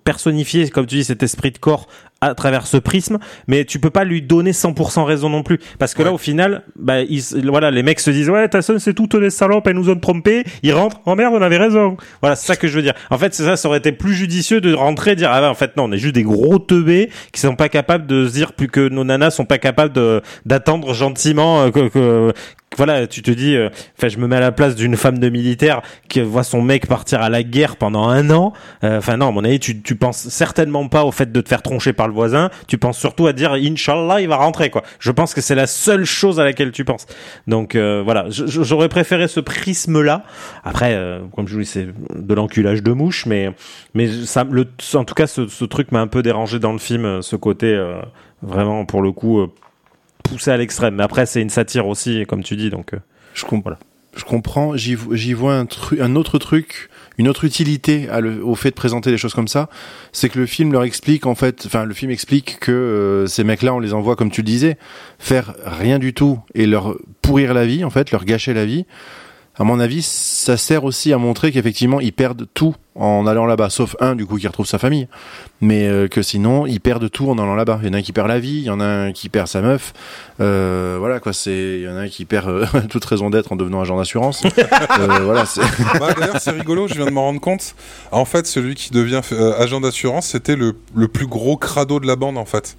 personnifier, 0.03 0.69
comme 0.69 0.85
tu 0.85 0.95
dis, 0.95 1.03
cet 1.05 1.23
esprit 1.23 1.51
de 1.51 1.57
corps 1.57 1.87
à 2.29 2.35
travers 2.35 2.67
ce 2.67 2.77
prisme, 2.77 3.19
mais 3.47 3.65
tu 3.65 3.79
peux 3.79 3.89
pas 3.89 4.03
lui 4.03 4.21
donner 4.21 4.51
100% 4.51 5.03
raison 5.03 5.29
non 5.29 5.43
plus, 5.43 5.59
parce 5.79 5.93
que 5.93 6.03
là, 6.03 6.11
au 6.11 6.17
final, 6.17 6.63
bah, 6.75 7.01
ils, 7.01 7.23
voilà, 7.45 7.71
les 7.71 7.83
mecs 7.83 7.99
se 7.99 8.11
disent, 8.11 8.29
ouais, 8.29 8.47
Tyson, 8.49 8.77
c'est 8.79 8.93
toutes 8.93 9.15
les 9.15 9.29
salopes, 9.29 9.67
elles 9.67 9.75
nous 9.75 9.89
ont 9.89 9.95
trompés, 9.95 10.43
ils 10.63 10.73
rentrent, 10.73 11.01
oh 11.05 11.15
merde, 11.15 11.33
on 11.35 11.41
avait 11.41 11.57
raison. 11.57 11.97
Voilà, 12.21 12.35
c'est 12.35 12.47
ça 12.47 12.55
que 12.55 12.67
je 12.67 12.75
veux 12.75 12.81
dire. 12.81 12.93
En 13.09 13.17
fait, 13.17 13.33
c'est 13.33 13.43
ça, 13.43 13.57
ça 13.57 13.67
aurait 13.67 13.79
été 13.79 13.91
plus 13.91 14.13
judicieux 14.13 14.61
de 14.61 14.73
rentrer 14.73 15.11
et 15.11 15.15
dire, 15.15 15.29
ah 15.31 15.41
bah, 15.41 15.49
en 15.49 15.55
fait, 15.55 15.77
non, 15.77 15.85
on 15.85 15.91
est 15.91 15.97
juste 15.97 16.15
des 16.15 16.23
gros 16.23 16.59
teubés 16.59 17.09
qui 17.31 17.41
sont 17.41 17.55
pas 17.55 17.69
capables 17.69 18.07
de 18.07 18.27
se 18.27 18.33
dire, 18.33 18.53
plus 18.53 18.67
que 18.67 18.87
nos 18.89 19.03
nanas 19.03 19.31
sont 19.31 19.45
pas 19.45 19.57
capables 19.57 19.93
de, 19.93 20.21
d'attendre 20.45 20.93
gentiment 20.93 21.61
euh, 21.61 21.71
que, 21.71 21.87
que, 21.89 22.33
voilà, 22.77 23.07
tu 23.07 23.21
te 23.21 23.31
dis, 23.31 23.55
euh, 23.55 23.69
enfin, 23.97 24.09
je 24.09 24.17
me 24.17 24.27
mets 24.27 24.35
à 24.35 24.41
la 24.41 24.51
place 24.51 24.75
d'une 24.75 24.97
femme 24.97 25.17
de 25.19 25.29
militaire 25.29 25.81
qui 26.09 26.19
voit 26.19 26.43
son 26.43 26.61
mec 26.61 26.87
partir 26.87 27.21
à 27.21 27.29
la 27.29 27.41
guerre 27.41 27.77
pendant 27.77 28.09
un 28.09 28.29
an. 28.31 28.51
Euh, 28.83 28.97
Enfin, 28.97 29.15
non, 29.15 29.29
à 29.29 29.31
mon 29.31 29.45
avis, 29.45 29.59
tu, 29.61 29.81
tu 29.81 29.95
penses 29.95 30.27
certainement 30.27 30.87
pas 30.89 31.05
au 31.05 31.11
fait 31.11 31.31
de 31.31 31.39
te 31.39 31.47
faire 31.47 31.61
troncher 31.61 31.93
par 31.93 32.07
le 32.07 32.13
voisin. 32.13 32.49
Tu 32.67 32.77
penses 32.77 32.97
surtout 32.97 33.27
à 33.27 33.33
dire, 33.33 33.53
Inch'Allah, 33.53 34.19
il 34.19 34.27
va 34.27 34.35
rentrer, 34.35 34.69
quoi. 34.69 34.83
Je 34.99 35.11
pense 35.11 35.33
que 35.33 35.39
c'est 35.39 35.55
la 35.55 35.67
seule 35.67 36.03
chose 36.03 36.39
à 36.39 36.43
laquelle 36.43 36.71
tu 36.71 36.83
penses. 36.83 37.05
Donc, 37.47 37.75
euh, 37.75 38.01
voilà, 38.03 38.25
j'aurais 38.29 38.89
préféré 38.89 39.29
ce 39.29 39.39
prisme-là. 39.39 40.23
Après, 40.65 40.95
euh, 40.95 41.21
comme 41.33 41.47
je 41.47 41.53
vous 41.53 41.61
dis, 41.61 41.65
c'est 41.67 41.87
de 42.13 42.33
l'enculage 42.33 42.83
de 42.83 42.91
mouche, 42.91 43.25
mais, 43.25 43.51
mais 43.93 44.09
ça, 44.25 44.43
le, 44.49 44.67
en 44.95 45.05
tout 45.05 45.15
cas, 45.15 45.27
ce, 45.27 45.47
ce 45.47 45.63
truc 45.63 45.93
m'a 45.93 46.01
un 46.01 46.07
peu 46.07 46.21
dérangé 46.21 46.59
dans 46.59 46.73
le 46.73 46.79
film, 46.79 47.21
ce 47.21 47.37
côté, 47.37 47.79
vraiment, 48.41 48.83
pour 48.85 49.01
le 49.01 49.13
coup, 49.13 49.47
poussé 50.27 50.51
à 50.51 50.57
l'extrême. 50.57 50.95
Mais 50.95 51.03
après, 51.03 51.25
c'est 51.25 51.41
une 51.41 51.49
satire 51.49 51.87
aussi, 51.87 52.25
comme 52.27 52.43
tu 52.43 52.55
dis, 52.55 52.69
donc. 52.69 52.93
euh, 52.93 52.97
Je, 53.33 53.45
je 54.15 54.23
comprends, 54.23 54.75
j'y 54.77 54.95
vo- 54.95 55.13
j'y 55.15 55.33
vois 55.33 55.55
un, 55.99 56.15
autre 56.15 56.37
truc, 56.39 56.89
une 57.17 57.27
autre 57.27 57.43
utilité 57.43 58.07
au 58.43 58.55
fait 58.55 58.69
de 58.69 58.75
présenter 58.75 59.11
des 59.11 59.17
choses 59.17 59.33
comme 59.33 59.47
ça, 59.49 59.69
c'est 60.13 60.29
que 60.29 60.39
le 60.39 60.45
film 60.45 60.71
leur 60.71 60.83
explique 60.83 61.25
en 61.25 61.35
fait, 61.35 61.63
enfin 61.65 61.83
le 61.85 61.93
film 61.93 62.11
explique 62.11 62.57
que 62.61 62.71
euh, 62.71 63.27
ces 63.27 63.43
mecs-là, 63.43 63.73
on 63.73 63.79
les 63.79 63.93
envoie 63.93 64.15
comme 64.15 64.31
tu 64.31 64.41
le 64.41 64.45
disais, 64.45 64.77
faire 65.19 65.53
rien 65.65 65.99
du 65.99 66.13
tout 66.13 66.39
et 66.53 66.65
leur 66.65 66.95
pourrir 67.21 67.53
la 67.53 67.65
vie 67.65 67.83
en 67.83 67.89
fait, 67.89 68.11
leur 68.11 68.23
gâcher 68.23 68.53
la 68.53 68.65
vie. 68.65 68.85
À 69.57 69.63
mon 69.63 69.79
avis, 69.79 70.01
ça 70.01 70.57
sert 70.57 70.83
aussi 70.83 71.13
à 71.13 71.17
montrer 71.17 71.51
qu'effectivement 71.51 72.01
ils 72.01 72.11
perdent 72.11 72.45
tout 72.53 72.75
en 72.93 73.25
allant 73.25 73.45
là-bas, 73.45 73.69
sauf 73.69 73.95
un 74.01 74.15
du 74.15 74.25
coup 74.25 74.37
qui 74.37 74.47
retrouve 74.47 74.65
sa 74.65 74.77
famille, 74.77 75.07
mais 75.61 75.87
euh, 75.87 76.07
que 76.07 76.21
sinon 76.21 76.65
ils 76.65 76.79
perdent 76.81 77.09
tout 77.09 77.29
en 77.29 77.37
allant 77.37 77.55
là-bas. 77.55 77.79
Il 77.81 77.87
y 77.87 77.89
en 77.89 77.93
a 77.93 77.97
un 77.97 78.01
qui 78.01 78.11
perd 78.11 78.27
la 78.27 78.39
vie, 78.39 78.57
il 78.57 78.63
y 78.63 78.69
en 78.69 78.81
a 78.81 78.85
un 78.85 79.11
qui 79.13 79.29
perd 79.29 79.47
sa 79.47 79.61
meuf, 79.61 79.93
euh, 80.41 80.97
voilà 80.99 81.19
quoi. 81.21 81.31
C'est 81.31 81.77
il 81.79 81.81
y 81.83 81.87
en 81.87 81.95
a 81.95 82.01
un 82.01 82.07
qui 82.09 82.25
perd 82.25 82.49
euh, 82.49 82.65
toute 82.89 83.05
raison 83.05 83.29
d'être 83.29 83.53
en 83.53 83.55
devenant 83.55 83.81
agent 83.81 83.97
d'assurance. 83.97 84.43
Euh, 84.99 85.19
voilà, 85.23 85.45
c'est 85.45 85.61
Bah, 85.99 86.13
D'ailleurs, 86.17 86.39
c'est 86.39 86.51
rigolo, 86.51 86.87
je 86.87 86.93
viens 86.95 87.05
de 87.05 87.11
m'en 87.11 87.23
rendre 87.23 87.41
compte. 87.41 87.75
En 88.11 88.23
fait, 88.23 88.47
celui 88.47 88.75
qui 88.75 88.91
devient 88.91 89.21
euh, 89.31 89.59
agent 89.59 89.81
d'assurance, 89.81 90.27
c'était 90.27 90.55
le, 90.55 90.75
le 90.95 91.07
plus 91.07 91.27
gros 91.27 91.57
crado 91.57 91.99
de 91.99 92.07
la 92.07 92.15
bande, 92.15 92.37
en 92.37 92.45
fait. 92.45 92.77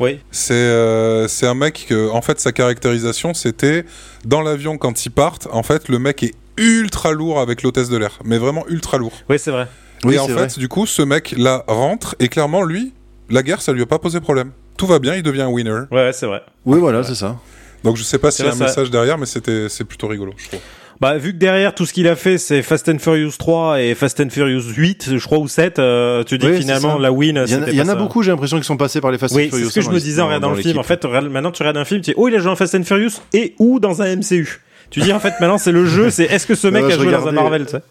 Oui. 0.00 0.18
C'est 0.30 0.54
euh, 0.54 1.28
c'est 1.28 1.46
un 1.46 1.54
mec 1.54 1.86
que, 1.88 2.10
en 2.10 2.22
fait, 2.22 2.40
sa 2.40 2.52
caractérisation, 2.52 3.34
c'était 3.34 3.84
dans 4.24 4.40
l'avion 4.40 4.78
quand 4.78 5.04
ils 5.04 5.10
partent. 5.10 5.46
En 5.52 5.62
fait, 5.62 5.88
le 5.88 5.98
mec 5.98 6.22
est 6.22 6.34
ultra 6.56 7.12
lourd 7.12 7.38
avec 7.40 7.62
l'hôtesse 7.62 7.88
de 7.88 7.96
l'air, 7.96 8.18
mais 8.24 8.38
vraiment 8.38 8.66
ultra 8.68 8.98
lourd. 8.98 9.12
Oui, 9.28 9.38
c'est 9.38 9.50
vrai. 9.50 9.68
Oui, 10.04 10.14
et 10.14 10.18
en 10.18 10.26
fait, 10.26 10.32
vrai. 10.32 10.48
du 10.56 10.68
coup, 10.68 10.86
ce 10.86 11.02
mec 11.02 11.34
là 11.36 11.64
rentre 11.68 12.16
et 12.18 12.28
clairement, 12.28 12.62
lui, 12.62 12.94
la 13.28 13.42
guerre, 13.42 13.60
ça 13.60 13.72
lui 13.72 13.82
a 13.82 13.86
pas 13.86 13.98
posé 13.98 14.20
problème. 14.20 14.52
Tout 14.76 14.86
va 14.86 14.98
bien, 14.98 15.14
il 15.14 15.22
devient 15.22 15.42
un 15.42 15.48
winner. 15.48 15.82
Ouais, 15.90 16.10
c'est 16.12 16.26
vrai. 16.26 16.42
oui 16.64 16.78
voilà, 16.80 17.04
c'est 17.04 17.14
ça. 17.14 17.36
Donc 17.84 17.96
je 17.96 18.02
sais 18.02 18.18
pas 18.18 18.30
s'il 18.30 18.44
y 18.44 18.48
a 18.48 18.52
un 18.52 18.56
message 18.56 18.90
derrière, 18.90 19.18
mais 19.18 19.26
c'était 19.26 19.68
c'est 19.68 19.84
plutôt 19.84 20.06
rigolo, 20.06 20.32
je 20.36 20.48
trouve. 20.48 20.60
Bah, 21.00 21.16
vu 21.16 21.32
que 21.32 21.38
derrière 21.38 21.74
tout 21.74 21.86
ce 21.86 21.94
qu'il 21.94 22.06
a 22.08 22.14
fait, 22.14 22.36
c'est 22.36 22.60
Fast 22.62 22.86
and 22.90 22.98
Furious 22.98 23.32
3 23.38 23.80
et 23.80 23.94
Fast 23.94 24.20
and 24.20 24.28
Furious 24.28 24.64
8, 24.76 25.16
je 25.16 25.24
crois, 25.24 25.38
ou 25.38 25.48
7, 25.48 25.78
euh, 25.78 26.24
tu 26.24 26.36
dis 26.36 26.46
Oui, 26.46 26.58
finalement, 26.58 26.96
ça. 26.96 26.98
la 27.02 27.10
win, 27.10 27.42
Il 27.46 27.52
y 27.52 27.56
en 27.56 27.62
a, 27.62 27.70
y 27.70 27.80
en 27.80 27.84
ça. 27.86 27.94
beaucoup, 27.94 28.22
j'ai 28.22 28.30
l'impression 28.30 28.58
qu'ils 28.58 28.64
sont 28.66 28.76
passés 28.76 29.00
par 29.00 29.10
les 29.10 29.16
Fast 29.16 29.32
and 29.34 29.38
Oui, 29.38 29.44
c'est 29.44 29.50
Furious. 29.56 29.70
ce 29.70 29.74
que 29.76 29.80
je 29.80 29.88
me 29.90 29.98
disais 29.98 30.20
en 30.20 30.26
regardant 30.26 30.50
le 30.50 30.56
film. 30.56 30.78
En 30.78 30.82
fait, 30.82 31.02
maintenant 31.06 31.52
tu 31.52 31.62
regardes 31.62 31.78
un 31.78 31.86
film, 31.86 32.02
tu 32.02 32.10
dis, 32.10 32.14
oh, 32.18 32.28
il 32.28 32.34
a 32.34 32.38
joué 32.38 32.50
en 32.50 32.56
Fast 32.56 32.74
and 32.74 32.82
Furious 32.84 33.12
et 33.32 33.54
ou 33.58 33.80
dans 33.80 34.02
un 34.02 34.14
MCU. 34.16 34.60
Tu 34.90 35.00
dis, 35.00 35.12
en 35.12 35.20
fait, 35.20 35.34
maintenant, 35.40 35.56
c'est 35.56 35.70
le 35.72 35.86
jeu, 35.86 36.10
c'est 36.10 36.24
est-ce 36.24 36.46
que 36.48 36.54
ce 36.56 36.66
mec 36.66 36.84
a 36.84 36.90
joué 36.90 37.12
dans 37.12 37.26
un 37.28 37.32
Marvel, 37.32 37.64
tu 37.64 37.70
sais? 37.72 37.82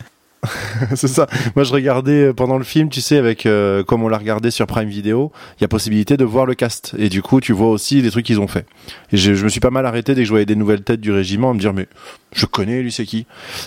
c'est 0.96 1.08
ça. 1.08 1.28
Moi, 1.56 1.64
je 1.66 1.74
regardais 1.74 2.26
euh, 2.28 2.34
pendant 2.34 2.58
le 2.58 2.64
film, 2.64 2.90
tu 2.90 3.02
sais, 3.02 3.18
avec 3.18 3.46
euh, 3.46 3.84
comme 3.84 4.04
on 4.04 4.08
l'a 4.08 4.18
regardé 4.18 4.52
sur 4.52 4.66
Prime 4.68 4.88
Video, 4.90 5.32
il 5.58 5.62
y 5.62 5.66
a 5.66 5.68
possibilité 5.68 6.16
de 6.18 6.24
voir 6.26 6.46
le 6.46 6.56
cast. 6.56 6.96
Et 6.98 7.10
du 7.10 7.22
coup, 7.22 7.42
tu 7.42 7.52
vois 7.54 7.70
aussi 7.70 8.02
les 8.02 8.10
trucs 8.12 8.26
qu'ils 8.26 8.40
ont 8.40 8.48
fait. 8.48 8.66
Et 9.12 9.18
je, 9.18 9.34
je 9.34 9.44
me 9.44 9.50
suis 9.50 9.60
pas 9.60 9.70
mal 9.70 9.86
arrêté 9.86 10.16
dès 10.16 10.22
que 10.22 10.26
je 10.26 10.32
voyais 10.32 10.46
des 10.46 10.56
nouvelles 10.56 10.82
têtes 10.84 11.02
du 11.02 11.12
régiment 11.12 11.52
à 11.52 11.54
me 11.54 11.60
dire, 11.60 11.74
mais 11.74 11.88
je 12.34 12.46
connais 12.46 12.82
lui, 12.82 12.92
c'est 12.92 13.06
qui? 13.06 13.26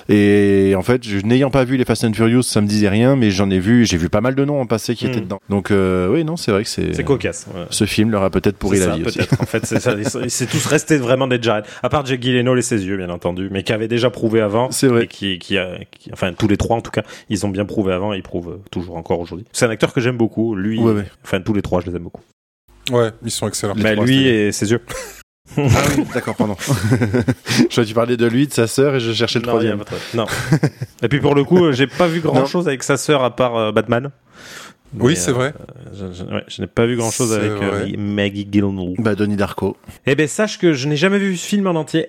Et 0.08 0.74
en 0.76 0.82
fait, 0.82 1.02
n'ayant 1.24 1.50
pas 1.50 1.64
vu 1.64 1.76
les 1.76 1.84
Fast 1.84 2.04
and 2.04 2.12
Furious, 2.14 2.42
ça 2.42 2.60
me 2.60 2.66
disait 2.66 2.88
rien, 2.88 3.16
mais 3.16 3.30
j'en 3.30 3.50
ai 3.50 3.58
vu, 3.58 3.84
j'ai 3.84 3.96
vu 3.96 4.08
pas 4.08 4.20
mal 4.20 4.34
de 4.34 4.44
noms 4.44 4.60
en 4.60 4.66
passé 4.66 4.94
qui 4.94 5.06
étaient 5.06 5.20
dedans. 5.20 5.40
Donc, 5.48 5.70
euh, 5.70 6.08
oui, 6.08 6.24
non, 6.24 6.36
c'est 6.36 6.52
vrai 6.52 6.62
que 6.62 6.68
c'est. 6.68 6.94
C'est 6.94 7.04
cocasse. 7.04 7.46
ouais. 7.54 7.62
Ce 7.70 7.84
film 7.84 8.10
leur 8.10 8.22
a 8.22 8.30
peut-être 8.30 8.56
pourri 8.56 8.78
la 8.78 8.86
ça, 8.86 8.96
vie 8.96 9.02
peut-être. 9.02 9.40
En 9.40 9.46
fait, 9.46 9.66
c'est 9.66 9.80
ça. 9.80 9.94
C'est 10.28 10.46
tous 10.48 10.64
restés 10.66 10.96
vraiment 10.96 11.26
des 11.26 11.40
Jared. 11.42 11.64
À 11.82 11.88
part 11.88 12.06
Jake 12.06 12.22
Gyllenhaal 12.22 12.58
et 12.58 12.62
ses 12.62 12.84
yeux, 12.86 12.96
bien 12.96 13.10
entendu, 13.10 13.48
mais 13.50 13.62
qui 13.62 13.72
avait 13.72 13.88
déjà 13.88 14.10
prouvé 14.10 14.40
avant. 14.40 14.70
C'est 14.70 14.86
vrai. 14.86 15.04
Et 15.04 15.06
qui, 15.08 15.38
qui, 15.38 15.58
a- 15.58 15.78
qui- 15.98 16.10
enfin, 16.12 16.32
tous 16.32 16.48
les 16.48 16.56
trois, 16.62 16.76
en 16.76 16.80
tout 16.80 16.90
cas, 16.90 17.02
ils 17.28 17.44
ont 17.44 17.48
bien 17.50 17.64
prouvé 17.64 17.92
avant 17.92 18.14
et 18.14 18.16
ils 18.16 18.22
prouvent 18.22 18.58
toujours 18.70 18.96
encore 18.96 19.20
aujourd'hui. 19.20 19.46
C'est 19.52 19.66
un 19.66 19.70
acteur 19.70 19.92
que 19.92 20.00
j'aime 20.00 20.16
beaucoup. 20.16 20.54
Lui, 20.54 20.78
Ouais, 20.80 20.92
ouais. 20.92 21.04
enfin, 21.24 21.40
tous 21.40 21.52
les 21.54 21.62
trois, 21.62 21.80
je 21.80 21.90
les 21.90 21.96
aime 21.96 22.04
beaucoup. 22.04 22.22
Ouais, 22.90 23.10
ils 23.24 23.30
sont 23.30 23.46
excellents. 23.46 23.74
Bah, 23.76 23.92
trois, 23.92 24.04
lui 24.06 24.26
et 24.26 24.50
ses 24.52 24.70
yeux. 24.70 24.80
Ah 25.58 25.62
oui, 25.98 26.04
d'accord, 26.14 26.34
pardon. 26.36 26.56
je 27.70 27.80
que 27.80 27.86
tu 27.86 27.94
parlais 27.94 28.16
de 28.16 28.26
lui, 28.26 28.46
de 28.46 28.52
sa 28.52 28.66
sœur, 28.66 28.94
et 28.94 29.00
je 29.00 29.12
cherchais 29.12 29.38
le 29.38 29.44
Non, 29.44 29.52
troisième. 29.52 29.84
Non. 30.14 30.24
et 31.02 31.08
puis 31.08 31.20
pour 31.20 31.34
le 31.34 31.44
coup, 31.44 31.64
euh, 31.64 31.72
j'ai 31.72 31.86
pas 31.86 32.06
vu 32.06 32.20
grand 32.20 32.46
chose 32.46 32.68
avec 32.68 32.82
sa 32.82 32.96
sœur 32.96 33.22
à 33.22 33.34
part 33.36 33.56
euh, 33.56 33.72
Batman. 33.72 34.10
Oui, 34.98 35.12
Mais, 35.12 35.14
c'est 35.14 35.30
euh, 35.30 35.34
vrai. 35.34 35.54
Je, 35.92 36.12
je- 36.12 36.24
ouais, 36.24 36.44
je 36.48 36.60
n'ai 36.62 36.68
pas 36.68 36.86
vu 36.86 36.96
grand 36.96 37.10
chose 37.10 37.32
avec 37.32 37.50
euh. 37.50 37.86
Maggie 37.98 38.46
Gyllenhaal. 38.50 38.94
Bah, 38.98 39.14
Donnie 39.14 39.36
Darko. 39.36 39.76
Eh 40.06 40.14
ben, 40.14 40.28
sache 40.28 40.58
que 40.58 40.72
je 40.74 40.86
n'ai 40.88 40.96
jamais 40.96 41.18
vu 41.18 41.36
ce 41.36 41.46
film 41.46 41.66
en 41.66 41.70
entier. 41.74 42.08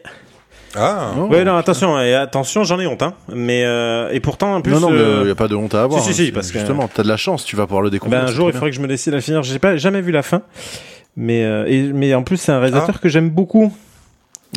Ah, 0.76 1.12
Oh. 1.18 1.28
Ouais, 1.28 1.44
non, 1.44 1.56
attention, 1.56 2.00
et 2.00 2.14
attention, 2.16 2.64
j'en 2.64 2.80
ai 2.80 2.88
honte, 2.88 3.04
hein. 3.04 3.14
Mais 3.34 3.64
euh, 3.66 4.10
et 4.12 4.20
pourtant, 4.20 4.56
en 4.56 4.62
plus, 4.62 4.72
non, 4.74 4.80
non, 4.80 4.90
mais 4.92 4.98
euh, 4.98 5.20
il 5.22 5.26
n'y 5.26 5.32
a 5.32 5.36
pas 5.36 5.48
de 5.48 5.56
honte 5.56 5.76
à 5.76 5.84
avoir. 5.84 6.02
si, 6.02 6.14
si, 6.14 6.24
si, 6.26 6.30
hein, 6.30 6.32
parce 6.34 6.52
que- 6.52 6.60
justement, 6.60 6.90
t'as 6.94 7.04
de 7.04 7.08
la 7.08 7.18
chance, 7.18 7.46
tu 7.46 7.56
vas 7.56 7.66
pouvoir 7.68 7.84
le 7.84 7.90
découvrir. 7.90 8.20
ben, 8.22 8.28
un 8.28 8.32
jour, 8.32 8.48
il 8.50 8.54
faudrait 8.54 8.70
que 8.72 8.76
je 8.76 8.82
me 8.82 8.88
décide 8.88 9.14
à 9.14 9.22
finir. 9.22 9.44
J'ai 9.44 9.60
pas 9.60 9.78
jamais 9.78 10.02
vu 10.02 10.12
la 10.12 10.24
fin. 10.24 10.42
Mais 11.16 11.44
euh, 11.44 11.66
et, 11.68 11.94
mais 11.94 12.14
en 12.16 12.24
plus, 12.24 12.38
c'est 12.38 12.52
un 12.52 12.60
réalisateur 12.60 13.00
que 13.00 13.08
j'aime 13.10 13.30
beaucoup. 13.30 13.72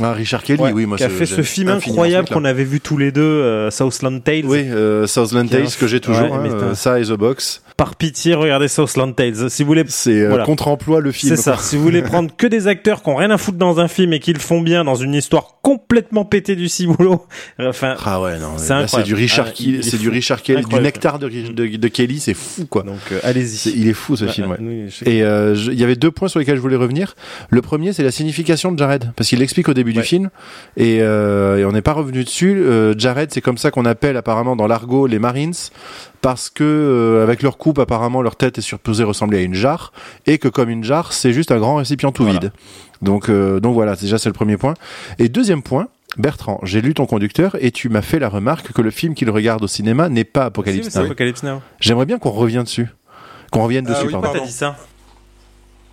Ah, 0.03 0.13
Richard 0.13 0.43
Kelly, 0.43 0.63
Ouais, 0.63 0.73
oui, 0.73 0.85
moi, 0.87 0.99
qui 0.99 1.05
a 1.05 1.09
c'est- 1.09 1.15
fait 1.15 1.27
ce 1.27 1.43
film 1.43 1.69
incroyable 1.69 2.29
qu'on 2.29 2.45
avait 2.45 2.65
vu 2.65 2.81
tous 2.81 2.99
les 2.99 3.13
deux, 3.13 3.23
euh, 3.23 3.71
Southland 3.71 4.21
Tales. 4.23 4.45
Oui, 4.45 4.67
euh, 4.71 5.07
Southland 5.07 5.49
Tales 5.49 5.69
que 5.79 5.87
j'ai 5.87 6.01
toujours, 6.01 6.31
ouais, 6.31 6.49
hein, 6.49 6.51
euh, 6.53 6.75
ça 6.75 6.99
et 7.01 7.05
The 7.05 7.13
Box. 7.13 7.63
Par 7.77 7.95
pitié, 7.97 8.33
regardez 8.35 8.69
Southland 8.69 9.13
Tales. 9.13 9.51
Si 9.51 9.63
vous 9.63 9.67
voulez, 9.67 9.85
C'est 9.89 10.23
euh, 10.23 10.29
Voilà. 10.29 10.45
contre-emploi 10.45 11.01
le 11.01 11.13
film. 11.13 11.37
c'est 11.37 11.43
ça. 11.43 11.59
Si 11.59 11.77
vous 11.77 11.83
voulez 11.83 12.01
prendre 12.03 12.31
que 12.35 12.47
des 12.47 12.69
acteurs 12.69 13.03
qui 13.03 13.11
ont 13.11 13.17
rien 13.17 13.31
à 13.31 13.37
foutre 13.37 13.59
dans 13.59 13.81
un 13.81 13.89
film 13.89 14.15
et 14.15 14.19
qui 14.19 14.33
le 14.33 14.39
font 14.39 14.63
bien 14.63 14.83
dans 14.83 14.95
une 14.95 15.13
histoire 15.13 15.59
complètement 15.63 16.25
pétée 16.25 16.57
du 16.57 16.69
ciboulot, 16.71 17.27
enfin, 17.59 17.95
Ah 18.05 18.23
ouais, 18.23 18.39
non, 18.39 18.53
C'est 18.57 19.03
du 19.03 19.15
Richard 19.15 19.49
Ah, 19.51 19.63
c'est 19.83 19.99
du 19.99 20.09
Richard 20.09 20.43
Kelly, 20.43 20.65
du 20.65 20.77
nectar 20.81 21.19
de, 21.19 21.29
de, 21.29 21.77
de 21.77 21.89
Kelly, 21.89 22.19
c'est 22.21 22.35
fou 22.35 22.65
quoi. 22.67 22.83
donc 22.83 22.97
euh, 23.13 23.19
C'est- 23.21 23.27
allez-y. 23.27 23.73
il 23.77 23.89
est 23.89 23.93
fou 23.93 24.17
ce 24.17 24.27
film. 24.27 24.51
ouais, 24.53 24.57
oui, 24.61 24.89
Et 25.05 25.23
euh, 25.23 25.55
il 25.67 25.79
y 25.79 25.85
avait 25.85 25.97
deux 25.97 26.11
points 26.11 26.29
sur 26.29 26.39
lesquels 26.39 26.57
je 26.57 26.61
voulais 26.63 26.77
revenir. 26.77 27.15
Le 27.51 27.61
premier, 27.63 27.93
c'est 27.93 28.05
la 28.05 28.11
signification 28.13 28.73
de 28.73 28.79
Jared, 28.79 29.13
parce 29.17 29.29
qu'il 29.29 29.41
l'explique 29.41 29.69
au 29.69 29.75
début 29.75 29.93
du 29.93 30.03
film, 30.03 30.31
et, 30.79 30.99
euh, 31.03 31.59
et 31.59 31.65
on 31.65 31.73
n'est 31.73 31.83
pas 31.83 31.93
revenu 31.93 32.25
dessus. 32.25 32.57
Euh, 32.59 32.95
Jared, 32.97 33.31
c'est 33.33 33.41
comme 33.43 33.59
ça 33.59 33.71
qu'on 33.71 33.85
appelle 33.85 34.17
apparemment 34.17 34.57
dans 34.57 34.67
l'argot 34.69 35.07
les 35.07 35.19
Marines, 35.19 35.53
parce 36.23 36.51
que 36.51 36.65
euh, 36.65 37.23
avec 37.23 37.43
leur 37.43 37.59
coupe, 37.59 37.79
apparemment 37.79 38.23
leur 38.23 38.37
tête 38.37 38.59
est 38.59 38.63
supposée 38.63 39.05
ressembler 39.05 39.39
à 39.39 39.43
une 39.43 39.55
jarre, 39.55 39.93
et 40.27 40.39
que 40.39 40.49
comme 40.49 40.71
une 40.71 40.85
jarre, 40.85 41.13
c'est 41.13 41.33
juste 41.33 41.53
un 41.53 41.59
grand 41.59 41.77
récipient 41.77 42.13
tout 42.13 42.25
Voilà. 42.25 42.39
vide. 42.41 42.53
Donc, 43.03 43.29
euh, 43.29 43.61
donc 43.61 43.75
voilà, 43.75 43.95
déjà 43.97 44.19
c'est 44.19 44.29
le 44.29 44.33
premier 44.35 44.57
point. 44.57 44.75
Et 45.19 45.29
deuxième 45.29 45.63
point. 45.63 45.89
Bertrand, 46.19 46.61
j'ai 46.63 46.81
lu 46.81 46.95
ton 46.95 47.05
conducteur 47.05 47.57
et 47.61 47.71
tu 47.71 47.91
m'as 47.91 48.01
fait 48.01 48.19
la 48.19 48.31
remarque 48.31 48.73
que 48.73 48.81
le 48.81 48.91
film 48.91 49.15
qu'il 49.15 49.29
regarde 49.29 49.63
au 49.63 49.67
cinéma 49.67 50.09
n'est 50.09 50.25
pas 50.25 50.43
Si, 50.43 50.47
Apocalypse 50.47 50.89
c'est 50.89 50.99
Now. 50.99 51.05
Apocalypse 51.05 51.43
Now. 51.43 51.61
J'aimerais 51.79 52.07
bien 52.07 52.19
qu'on 52.19 52.31
revienne 52.31 52.63
dessus. 52.63 52.89
Qu'on 53.51 53.65
revienne 53.65 53.85
Ah 53.87 53.93
dessus, 53.93 54.07
oui, 54.07 54.13
pardon. 54.13 54.29
Pourquoi 54.29 54.41
Pardon. 54.41 54.47
t'as 54.47 54.51
dit 54.51 54.57
ça? 54.57 54.77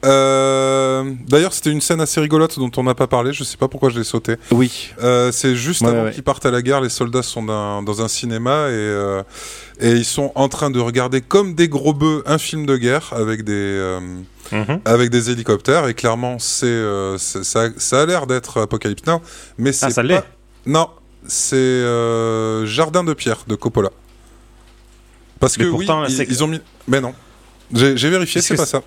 Euh, 0.05 1.03
D'ailleurs, 1.27 1.53
c'était 1.53 1.71
une 1.71 1.81
scène 1.81 2.01
assez 2.01 2.19
rigolote 2.21 2.57
dont 2.59 2.71
on 2.77 2.83
n'a 2.83 2.95
pas 2.95 3.07
parlé. 3.07 3.33
Je 3.33 3.43
sais 3.43 3.57
pas 3.57 3.67
pourquoi 3.67 3.89
je 3.89 3.97
l'ai 3.97 4.03
sauté. 4.03 4.35
Oui. 4.51 4.89
Euh, 5.01 5.31
c'est 5.31 5.55
juste 5.55 5.81
Ouais, 5.81 5.89
avant 5.89 6.03
ouais. 6.05 6.11
qu'ils 6.11 6.23
partent 6.23 6.45
à 6.45 6.51
la 6.51 6.61
guerre, 6.61 6.81
les 6.81 6.89
soldats 6.89 7.23
sont 7.23 7.43
dans, 7.43 7.81
dans 7.83 8.01
un 8.01 8.07
cinéma 8.07 8.67
et, 8.69 8.71
euh, 8.73 9.23
et 9.79 9.91
ils 9.91 10.05
sont 10.05 10.31
en 10.35 10.49
train 10.49 10.69
de 10.69 10.79
regarder 10.79 11.21
comme 11.21 11.55
des 11.55 11.67
gros 11.69 11.93
bœufs 11.93 12.23
un 12.25 12.37
film 12.37 12.65
de 12.65 12.77
guerre 12.77 13.09
avec 13.13 13.43
des, 13.43 13.53
euh, 13.53 13.99
Mhm. 14.51 14.81
avec 14.85 15.09
des 15.09 15.29
hélicoptères. 15.31 15.87
Et 15.87 15.93
clairement, 15.93 16.37
c'est 16.39 16.65
euh, 16.65 17.17
c'est- 17.17 17.43
ça, 17.43 17.69
ça 17.77 18.01
a 18.01 18.05
l'air 18.05 18.27
d'être 18.27 18.61
Apocalypse 18.61 19.05
Now, 19.07 19.21
mais 19.57 19.71
c'est 19.71 19.85
Ah, 19.87 19.89
ça 19.89 20.01
pas- 20.01 20.07
l'est. 20.07 20.23
Non, 20.65 20.89
c'est 21.27 21.55
euh, 21.55 22.65
Jardin 22.65 23.03
de 23.03 23.13
pierre 23.13 23.43
de 23.47 23.55
Coppola. 23.55 23.89
Parce 25.39 25.57
Mais 25.57 25.65
que 25.65 25.69
pourtant, 25.71 26.03
oui, 26.05 26.25
ils, 26.29 26.43
ont 26.43 26.47
mis. 26.47 26.61
Mais 26.87 27.01
non. 27.01 27.13
J'ai 27.73 28.09
vérifié, 28.09 28.41
c'est 28.41 28.55
pas 28.55 28.65
ça. 28.65 28.81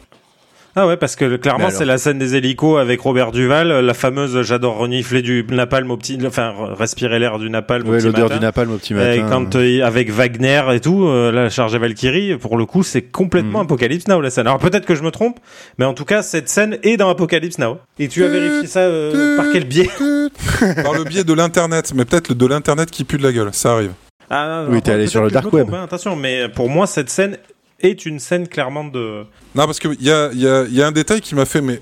Ah 0.78 0.86
ouais, 0.86 0.98
parce 0.98 1.16
que 1.16 1.36
clairement, 1.36 1.70
c'est 1.70 1.86
la 1.86 1.96
scène 1.96 2.18
des 2.18 2.36
hélicos 2.36 2.78
avec 2.78 3.00
Robert 3.00 3.32
Duval, 3.32 3.68
la 3.68 3.94
fameuse 3.94 4.42
j'adore 4.42 4.76
renifler 4.76 5.22
du 5.22 5.44
napalm 5.50 5.90
au 5.90 5.96
petit, 5.96 6.18
enfin 6.26 6.52
respirer 6.78 7.18
l'air 7.18 7.38
du 7.38 7.48
napalm 7.48 7.88
Ouais, 7.88 7.98
l'odeur 8.00 8.28
du 8.28 8.38
napalm 8.38 8.70
au 8.72 8.76
petit 8.76 8.92
Et 8.92 8.96
matin. 8.96 9.26
quand 9.30 9.56
euh, 9.56 9.80
avec 9.82 10.10
Wagner 10.10 10.62
et 10.74 10.80
tout, 10.80 11.06
euh, 11.06 11.32
la 11.32 11.48
charge 11.48 11.74
à 11.74 11.78
Valkyrie, 11.78 12.36
pour 12.36 12.58
le 12.58 12.66
coup, 12.66 12.82
c'est 12.82 13.00
complètement 13.02 13.60
Mhm. 13.60 13.64
Apocalypse 13.64 14.06
Now 14.06 14.20
la 14.20 14.28
scène. 14.28 14.46
Alors 14.46 14.58
peut-être 14.58 14.84
que 14.84 14.94
je 14.94 15.02
me 15.02 15.10
trompe, 15.10 15.40
mais 15.78 15.86
en 15.86 15.94
tout 15.94 16.04
cas, 16.04 16.20
cette 16.22 16.50
scène 16.50 16.76
est 16.82 16.98
dans 16.98 17.08
Apocalypse 17.08 17.58
Now. 17.58 17.78
Et 17.98 18.08
tu 18.08 18.22
as 18.22 18.28
vérifié 18.28 18.66
ça 18.66 18.80
euh, 18.80 19.36
par 19.38 19.46
quel 19.52 19.64
biais 19.64 19.88
Par 20.82 20.92
le 20.92 21.04
biais 21.04 21.24
de 21.24 21.32
l'internet, 21.32 21.92
mais 21.94 22.04
peut-être 22.04 22.28
le- 22.28 22.34
de 22.34 22.46
l'internet 22.46 22.90
qui 22.90 23.04
pue 23.04 23.16
de 23.16 23.22
la 23.22 23.32
gueule, 23.32 23.48
ça 23.52 23.72
arrive. 23.72 23.92
Ah, 24.28 24.64
Oui, 24.68 24.82
t'es 24.82 24.92
allé 24.92 25.06
sur 25.06 25.22
le 25.22 25.30
dark 25.30 25.50
web. 25.52 25.66
trompe, 25.68 25.74
hein, 25.80 25.84
attention, 25.84 26.16
mais 26.16 26.48
pour 26.48 26.68
moi, 26.68 26.86
cette 26.86 27.08
scène 27.08 27.38
est 27.80 28.06
une 28.06 28.18
scène 28.18 28.48
clairement 28.48 28.84
de. 28.84 29.24
Non, 29.54 29.66
parce 29.66 29.78
qu'il 29.78 30.00
y 30.02 30.10
a, 30.10 30.32
y, 30.32 30.46
a, 30.46 30.64
y 30.64 30.82
a 30.82 30.86
un 30.86 30.92
détail 30.92 31.20
qui 31.20 31.34
m'a 31.34 31.44
fait, 31.44 31.60
mais 31.60 31.80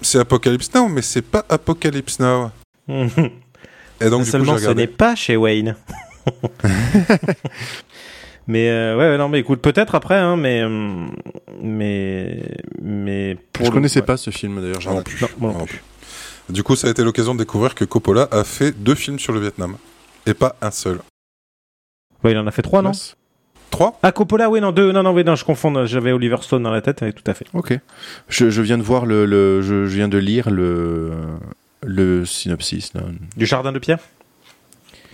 c'est 0.00 0.18
Apocalypse 0.18 0.72
Now, 0.74 0.88
mais 0.88 1.02
c'est 1.02 1.22
pas 1.22 1.44
Apocalypse 1.48 2.18
Now. 2.20 2.50
Et 2.88 4.08
donc, 4.08 4.24
du 4.24 4.30
Seulement, 4.30 4.56
ce 4.58 4.70
n'est 4.70 4.86
pas 4.86 5.14
chez 5.14 5.36
Wayne. 5.36 5.76
mais 8.46 8.68
euh, 8.70 8.96
ouais, 8.96 9.18
non, 9.18 9.28
mais 9.28 9.40
écoute, 9.40 9.60
peut-être 9.60 9.94
après, 9.94 10.16
hein, 10.16 10.36
mais 10.36 10.62
euh, 10.62 11.06
mais 11.62 12.42
mais 12.80 13.36
pour 13.52 13.66
Je 13.66 13.70
le- 13.70 13.74
connaissais 13.74 14.00
ouais. 14.00 14.06
pas 14.06 14.16
ce 14.16 14.30
film 14.30 14.60
d'ailleurs. 14.60 14.80
Moi 14.84 14.94
non 14.94 15.02
plus. 15.02 15.20
Non 15.40 15.66
plus. 15.66 15.82
Du 16.48 16.62
coup, 16.62 16.74
ça 16.76 16.88
a 16.88 16.90
été 16.90 17.04
l'occasion 17.04 17.34
de 17.34 17.38
découvrir 17.40 17.74
que 17.74 17.84
Coppola 17.84 18.26
a 18.32 18.42
fait 18.44 18.72
deux 18.72 18.94
films 18.96 19.18
sur 19.18 19.32
le 19.32 19.40
Vietnam. 19.40 19.76
Et 20.26 20.34
pas 20.34 20.56
un 20.60 20.70
seul. 20.70 20.98
Ouais, 22.24 22.32
il 22.32 22.38
en 22.38 22.46
a 22.46 22.50
fait 22.50 22.62
trois, 22.62 22.82
non? 22.82 22.92
Trois 23.70 23.98
Ah, 24.02 24.12
Coppola, 24.12 24.50
oui, 24.50 24.60
non, 24.60 24.72
deux, 24.72 24.92
non, 24.92 25.02
non, 25.02 25.12
oui, 25.12 25.24
non, 25.24 25.36
je 25.36 25.44
confonds, 25.44 25.86
j'avais 25.86 26.12
Oliver 26.12 26.36
Stone 26.42 26.62
dans 26.62 26.70
la 26.70 26.80
tête, 26.82 27.00
oui, 27.02 27.12
tout 27.12 27.28
à 27.30 27.34
fait. 27.34 27.46
Ok. 27.54 27.78
Je, 28.28 28.50
je 28.50 28.62
viens 28.62 28.78
de 28.78 28.82
voir 28.82 29.06
le, 29.06 29.24
le 29.26 29.62
je, 29.62 29.86
je 29.86 29.94
viens 29.96 30.08
de 30.08 30.18
lire 30.18 30.50
le 30.50 31.12
le 31.82 32.24
synopsis. 32.26 32.92
là. 32.94 33.00
Du 33.36 33.46
Jardin 33.46 33.72
de 33.72 33.78
Pierre? 33.78 33.98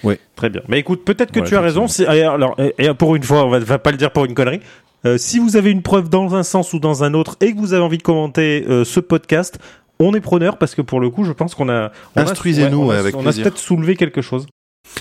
Oui. 0.03 0.17
Très 0.37 0.51
bien. 0.51 0.63
Mais 0.69 0.79
écoute, 0.81 1.05
peut-être 1.05 1.33
que 1.33 1.41
Ouais, 1.41 1.47
tu 1.47 1.57
as 1.57 1.61
raison. 1.61 1.87
Alors, 2.09 2.55
et, 2.59 2.75
et 2.79 2.93
pour 2.95 3.15
une 3.17 3.23
fois, 3.23 3.45
on 3.47 3.51
va, 3.51 3.59
va 3.61 3.79
pas 3.79 3.91
le 3.93 3.97
dire 3.97 4.11
pour 4.11 4.25
une 4.25 4.35
connerie. 4.35 4.61
Euh, 5.05 5.17
si 5.19 5.39
vous 5.39 5.57
avez 5.57 5.71
une 5.71 5.83
preuve 5.83 6.09
dans 6.09 6.35
un 6.35 6.43
sens 6.43 6.73
ou 6.73 6.79
dans 6.81 7.05
un 7.05 7.15
autre 7.15 7.37
et 7.41 7.55
que 7.55 7.59
vous 7.59 7.73
avez 7.73 7.83
envie 7.83 7.99
de 7.99 8.03
commenter 8.03 8.65
euh, 8.69 8.85
ce 8.85 8.99
podcast, 9.01 9.59
on 10.01 10.13
est 10.15 10.21
preneur 10.21 10.59
parce 10.59 10.75
que 10.75 10.83
pour 10.83 11.01
le 11.01 11.09
coup, 11.11 11.25
je 11.25 11.33
pense 11.33 11.55
qu'on 11.55 11.69
a. 11.69 11.93
Instruisez-nous, 12.17 12.87
ouais, 12.87 12.97
avec 12.97 13.15
on 13.17 13.27
a 13.27 13.33
peut-être 13.33 13.59
soulevé 13.59 13.97
quelque 13.97 14.23
chose. 14.23 14.47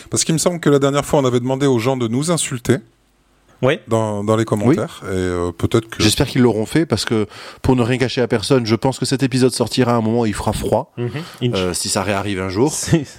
Parce 0.09 0.23
qu'il 0.23 0.33
me 0.33 0.39
semble 0.39 0.59
que 0.59 0.69
la 0.69 0.79
dernière 0.79 1.05
fois, 1.05 1.19
on 1.19 1.25
avait 1.25 1.39
demandé 1.39 1.65
aux 1.65 1.79
gens 1.79 1.97
de 1.97 2.07
nous 2.07 2.31
insulter. 2.31 2.77
Oui. 3.61 3.79
Dans, 3.87 4.23
dans 4.23 4.35
les 4.35 4.45
commentaires. 4.45 5.01
Et 5.05 5.07
euh, 5.11 5.51
peut-être 5.51 5.89
que. 5.89 6.03
J'espère 6.03 6.27
qu'ils 6.27 6.41
l'auront 6.41 6.65
fait 6.65 6.85
parce 6.85 7.05
que 7.05 7.25
pour 7.61 7.75
ne 7.75 7.81
rien 7.81 7.97
cacher 7.97 8.21
à 8.21 8.27
personne, 8.27 8.65
je 8.65 8.75
pense 8.75 8.99
que 8.99 9.05
cet 9.05 9.23
épisode 9.23 9.51
sortira 9.51 9.93
à 9.93 9.95
un 9.95 10.01
moment 10.01 10.21
où 10.21 10.25
il 10.25 10.33
fera 10.33 10.53
froid. 10.53 10.93
Mhm. 10.97 11.53
Euh, 11.55 11.73
si 11.73 11.89
ça 11.89 12.03
réarrive 12.03 12.39
un 12.41 12.49
jour. 12.49 12.73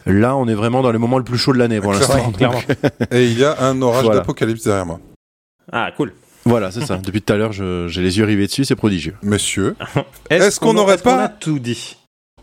Là, 0.07 0.37
on 0.37 0.47
est 0.49 0.55
vraiment 0.55 0.83
dans 0.83 0.93
les 0.93 0.99
moments 0.99 1.19
le 1.19 1.25
plus 1.25 1.39
chaud 1.39 1.53
de 1.53 1.59
l'année 1.59 1.81
pour 1.81 1.93
l'instant. 1.93 2.31
clairement. 2.33 2.61
Et 3.11 3.25
il 3.27 3.39
y 3.39 3.45
a 3.45 3.61
un 3.63 3.81
orage 3.83 4.05
Voilà. 4.05 4.21
d'apocalypse 4.21 4.63
derrière 4.65 4.87
moi. 4.87 5.01
Ah, 5.73 5.91
cool. 5.97 6.13
Voilà, 6.45 6.71
c'est 6.71 6.83
ça. 6.85 6.97
Depuis 7.03 7.23
tout 7.23 7.33
à 7.33 7.37
l'heure, 7.37 7.53
je- 7.53 7.89
j'ai 7.89 8.03
les 8.03 8.19
yeux 8.19 8.25
rivés 8.25 8.47
dessus, 8.47 8.65
c'est 8.65 8.77
prodigieux. 8.77 9.15
Messieurs, 9.23 9.75
Est-ce 10.31 10.61
qu'on 10.61 10.75
n'aurait 10.75 10.99
pas- 10.99 11.25
a 11.25 11.29
tout 11.29 11.59
dit? 11.59 11.97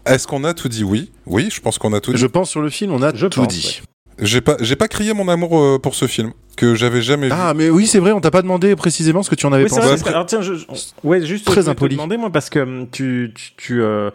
Est-ce 0.06 0.28
qu'on 0.28 0.44
a 0.44 0.54
tout 0.54 0.68
dit? 0.68 0.84
Oui. 0.84 1.12
Oui, 1.26 1.48
je 1.50 1.62
pense 1.62 1.78
qu'on 1.78 1.94
a 1.94 2.02
tout 2.02 2.12
dit. 2.12 2.18
Je 2.20 2.28
pense 2.28 2.50
sur 2.50 2.62
le 2.62 2.70
film, 2.70 2.92
on 2.92 3.02
a 3.02 3.16
Je 3.16 3.28
tout 3.28 3.40
pense, 3.42 3.48
dit. 3.48 3.82
J'ai 4.20 4.42
pas, 4.42 4.58
j'ai 4.60 4.76
pas 4.76 4.88
crié 4.88 5.14
mon 5.14 5.28
amour 5.28 5.58
euh, 5.60 5.80
pour 5.80 5.96
ce 5.96 6.06
film 6.08 6.34
que 6.56 6.76
j'avais 6.76 7.02
jamais 7.02 7.28
vu. 7.28 7.34
Ah, 7.36 7.54
mais 7.56 7.70
oui, 7.70 7.88
c'est 7.88 8.00
vrai, 8.00 8.12
on 8.12 8.22
t'a 8.22 8.30
pas 8.32 8.42
demandé 8.44 8.76
précisément 8.76 9.24
ce 9.24 9.30
que 9.30 9.36
tu 9.36 9.46
en 9.48 9.54
avais 9.54 9.64
Oui, 9.64 9.70
pensé. 9.70 9.82
vrai, 9.96 10.10
alors 10.12 10.26
tiens, 10.28 10.42
je, 10.42 10.54
je- 10.54 10.66
ouais, 11.04 11.26
juste 11.26 11.46
Très 11.46 11.56
je 11.56 11.60
voulais 11.62 11.66
te 11.66 11.70
impoli. 11.72 11.96
demander 11.96 12.18
moi 12.18 12.30
parce 12.30 12.50
que 12.50 12.60
hum, 12.60 12.88
tu, 12.92 13.32
tu, 13.36 13.52
tu, 13.58 13.82
euh, 13.82 14.12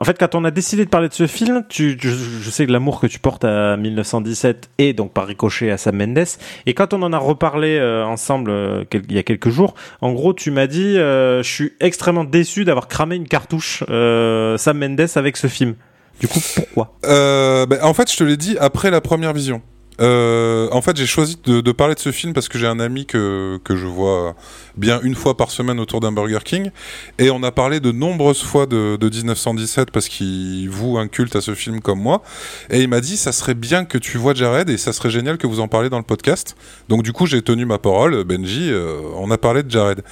en 0.00 0.04
fait, 0.06 0.16
quand 0.18 0.34
on 0.34 0.44
a 0.46 0.50
décidé 0.50 0.86
de 0.86 0.88
parler 0.88 1.10
de 1.10 1.12
ce 1.14 1.26
film, 1.26 1.62
tu, 1.68 1.98
je, 2.00 2.08
je 2.08 2.50
sais 2.50 2.64
que 2.66 2.72
l'amour 2.72 2.98
que 3.00 3.06
tu 3.06 3.18
portes 3.18 3.44
à 3.44 3.76
1917 3.76 4.70
et 4.78 4.94
donc 4.94 5.12
par 5.12 5.26
ricochet 5.26 5.70
à 5.70 5.76
Sam 5.76 5.96
Mendes. 5.98 6.24
Et 6.64 6.72
quand 6.72 6.94
on 6.94 7.02
en 7.02 7.12
a 7.12 7.18
reparlé 7.18 7.76
euh, 7.76 8.02
ensemble 8.06 8.50
euh, 8.50 8.84
quel- 8.88 9.02
il 9.10 9.14
y 9.14 9.18
a 9.18 9.22
quelques 9.22 9.50
jours, 9.50 9.74
en 10.00 10.12
gros, 10.12 10.32
tu 10.32 10.50
m'as 10.50 10.66
dit, 10.66 10.96
euh, 10.96 11.42
je 11.42 11.50
suis 11.50 11.72
extrêmement 11.80 12.24
déçu 12.24 12.64
d'avoir 12.64 12.88
cramé 12.88 13.16
une 13.16 13.28
cartouche 13.28 13.84
euh, 13.90 14.56
Sam 14.56 14.78
Mendes 14.78 15.06
avec 15.16 15.36
ce 15.36 15.48
film. 15.48 15.74
Du 16.20 16.28
coup, 16.28 16.40
pourquoi 16.54 16.94
Euh, 17.04 17.66
ben, 17.66 17.78
en 17.82 17.94
fait, 17.94 18.10
je 18.10 18.16
te 18.16 18.24
l'ai 18.24 18.36
dit 18.36 18.56
après 18.58 18.90
la 18.90 19.00
première 19.00 19.32
vision. 19.32 19.62
Euh, 20.00 20.68
en 20.72 20.80
fait, 20.80 20.96
j'ai 20.96 21.06
choisi 21.06 21.36
de, 21.44 21.60
de 21.60 21.72
parler 21.72 21.94
de 21.94 22.00
ce 22.00 22.10
film 22.12 22.32
parce 22.32 22.48
que 22.48 22.58
j'ai 22.58 22.66
un 22.66 22.80
ami 22.80 23.04
que, 23.04 23.60
que 23.62 23.76
je 23.76 23.86
vois 23.86 24.34
bien 24.76 25.00
une 25.02 25.14
fois 25.14 25.36
par 25.36 25.50
semaine 25.50 25.78
autour 25.78 26.00
d'un 26.00 26.10
Burger 26.12 26.38
King. 26.44 26.70
Et 27.18 27.30
on 27.30 27.42
a 27.42 27.52
parlé 27.52 27.78
de 27.78 27.92
nombreuses 27.92 28.42
fois 28.42 28.66
de, 28.66 28.96
de 28.96 29.08
1917 29.08 29.90
parce 29.90 30.08
qu'il 30.08 30.68
voue 30.70 30.98
un 30.98 31.08
culte 31.08 31.36
à 31.36 31.40
ce 31.40 31.54
film 31.54 31.80
comme 31.80 32.00
moi. 32.00 32.22
Et 32.70 32.80
il 32.80 32.88
m'a 32.88 33.00
dit, 33.00 33.16
ça 33.16 33.32
serait 33.32 33.54
bien 33.54 33.84
que 33.84 33.98
tu 33.98 34.16
vois 34.16 34.34
Jared 34.34 34.70
et 34.70 34.78
ça 34.78 34.92
serait 34.92 35.10
génial 35.10 35.36
que 35.38 35.46
vous 35.46 35.60
en 35.60 35.68
parlez 35.68 35.90
dans 35.90 35.98
le 35.98 36.04
podcast. 36.04 36.56
Donc 36.88 37.02
du 37.02 37.12
coup, 37.12 37.26
j'ai 37.26 37.42
tenu 37.42 37.66
ma 37.66 37.78
parole. 37.78 38.24
Benji, 38.24 38.70
euh, 38.72 38.98
on 39.16 39.30
a 39.30 39.38
parlé 39.38 39.62
de 39.62 39.70
Jared. 39.70 40.02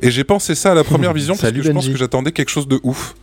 Et 0.00 0.10
j'ai 0.10 0.24
pensé 0.24 0.54
ça 0.54 0.72
à 0.72 0.74
la 0.74 0.82
première 0.82 1.12
vision 1.14 1.34
parce 1.34 1.42
Salut, 1.42 1.60
que 1.60 1.66
je 1.66 1.72
pense 1.72 1.86
que 1.88 1.96
j'attendais 1.96 2.32
quelque 2.32 2.50
chose 2.50 2.68
de 2.68 2.80
ouf. 2.82 3.14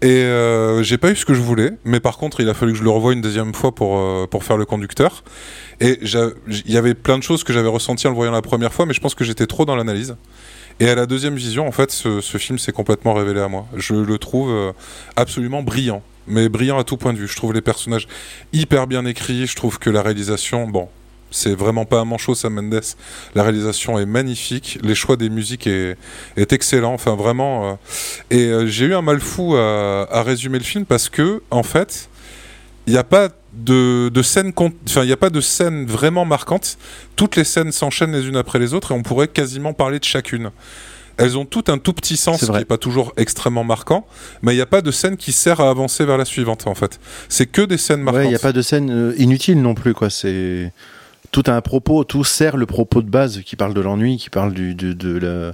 Et 0.00 0.22
euh, 0.22 0.82
j'ai 0.84 0.96
pas 0.96 1.10
eu 1.10 1.16
ce 1.16 1.24
que 1.24 1.34
je 1.34 1.40
voulais, 1.40 1.72
mais 1.84 1.98
par 1.98 2.18
contre, 2.18 2.40
il 2.40 2.48
a 2.48 2.54
fallu 2.54 2.72
que 2.72 2.78
je 2.78 2.84
le 2.84 2.90
revoie 2.90 3.12
une 3.12 3.20
deuxième 3.20 3.52
fois 3.52 3.74
pour, 3.74 3.98
euh, 3.98 4.26
pour 4.30 4.44
faire 4.44 4.56
le 4.56 4.64
conducteur. 4.64 5.24
Et 5.80 5.98
il 6.02 6.72
y 6.72 6.76
avait 6.76 6.94
plein 6.94 7.18
de 7.18 7.22
choses 7.24 7.42
que 7.42 7.52
j'avais 7.52 7.68
ressenties 7.68 8.06
en 8.06 8.10
le 8.10 8.16
voyant 8.16 8.30
la 8.30 8.42
première 8.42 8.72
fois, 8.72 8.86
mais 8.86 8.94
je 8.94 9.00
pense 9.00 9.16
que 9.16 9.24
j'étais 9.24 9.46
trop 9.46 9.64
dans 9.64 9.74
l'analyse. 9.74 10.16
Et 10.78 10.88
à 10.88 10.94
la 10.94 11.06
deuxième 11.06 11.34
vision, 11.34 11.66
en 11.66 11.72
fait, 11.72 11.90
ce, 11.90 12.20
ce 12.20 12.38
film 12.38 12.58
s'est 12.58 12.70
complètement 12.70 13.12
révélé 13.14 13.40
à 13.40 13.48
moi. 13.48 13.66
Je 13.76 13.94
le 13.94 14.18
trouve 14.18 14.50
euh, 14.50 14.72
absolument 15.16 15.64
brillant, 15.64 16.02
mais 16.28 16.48
brillant 16.48 16.78
à 16.78 16.84
tout 16.84 16.96
point 16.96 17.12
de 17.12 17.18
vue. 17.18 17.26
Je 17.26 17.34
trouve 17.34 17.52
les 17.52 17.60
personnages 17.60 18.06
hyper 18.52 18.86
bien 18.86 19.04
écrits, 19.04 19.48
je 19.48 19.56
trouve 19.56 19.80
que 19.80 19.90
la 19.90 20.02
réalisation, 20.02 20.68
bon, 20.68 20.88
c'est 21.30 21.54
vraiment 21.54 21.84
pas 21.84 22.00
un 22.00 22.04
manchot 22.04 22.34
Sam 22.34 22.54
Mendes. 22.54 22.80
La 23.34 23.42
réalisation 23.42 23.98
est 23.98 24.06
magnifique, 24.06 24.78
les 24.82 24.94
choix 24.94 25.16
des 25.16 25.28
musiques 25.28 25.66
est, 25.66 25.96
est 26.36 26.52
excellent. 26.52 26.94
Enfin 26.94 27.14
vraiment, 27.16 27.70
euh, 27.70 27.74
et 28.30 28.46
euh, 28.46 28.66
j'ai 28.66 28.86
eu 28.86 28.94
un 28.94 29.02
mal 29.02 29.20
fou 29.20 29.56
à, 29.56 30.06
à 30.10 30.22
résumer 30.22 30.58
le 30.58 30.64
film 30.64 30.84
parce 30.84 31.08
que 31.08 31.42
en 31.50 31.62
fait, 31.62 32.08
il 32.86 32.92
n'y 32.92 32.98
a 32.98 33.04
pas 33.04 33.28
de, 33.52 34.08
de 34.08 34.22
scène, 34.22 34.52
enfin 34.56 35.04
il 35.04 35.12
a 35.12 35.16
pas 35.16 35.30
de 35.30 35.40
scène 35.40 35.86
vraiment 35.86 36.24
marquante. 36.24 36.78
Toutes 37.16 37.36
les 37.36 37.44
scènes 37.44 37.72
s'enchaînent 37.72 38.12
les 38.12 38.26
unes 38.26 38.36
après 38.36 38.58
les 38.58 38.72
autres 38.72 38.92
et 38.92 38.94
on 38.94 39.02
pourrait 39.02 39.28
quasiment 39.28 39.72
parler 39.72 39.98
de 39.98 40.04
chacune. 40.04 40.50
Elles 41.20 41.36
ont 41.36 41.44
toutes 41.44 41.68
un 41.68 41.78
tout 41.78 41.92
petit 41.92 42.16
sens 42.16 42.44
qui 42.44 42.50
n'est 42.52 42.64
pas 42.64 42.78
toujours 42.78 43.12
extrêmement 43.16 43.64
marquant, 43.64 44.06
mais 44.40 44.52
il 44.52 44.54
n'y 44.56 44.62
a 44.62 44.66
pas 44.66 44.82
de 44.82 44.92
scène 44.92 45.16
qui 45.16 45.32
sert 45.32 45.60
à 45.60 45.68
avancer 45.68 46.04
vers 46.04 46.16
la 46.16 46.24
suivante 46.24 46.68
en 46.68 46.76
fait. 46.76 47.00
C'est 47.28 47.46
que 47.46 47.62
des 47.62 47.76
scènes 47.76 48.02
marquantes. 48.02 48.20
Ouais, 48.20 48.26
il 48.26 48.30
n'y 48.30 48.36
a 48.36 48.38
pas 48.38 48.52
de 48.52 48.62
scène 48.62 48.90
euh, 48.90 49.14
inutile 49.18 49.60
non 49.60 49.74
plus, 49.74 49.94
quoi. 49.94 50.10
C'est 50.10 50.72
tout 51.30 51.42
a 51.46 51.52
un 51.52 51.60
propos, 51.60 52.04
tout 52.04 52.24
sert 52.24 52.56
le 52.56 52.66
propos 52.66 53.02
de 53.02 53.08
base 53.10 53.42
qui 53.42 53.56
parle 53.56 53.74
de 53.74 53.80
l'ennui, 53.80 54.16
qui 54.16 54.30
parle 54.30 54.52
du, 54.54 54.74
de, 54.74 54.92
de 54.92 55.18
la, 55.18 55.52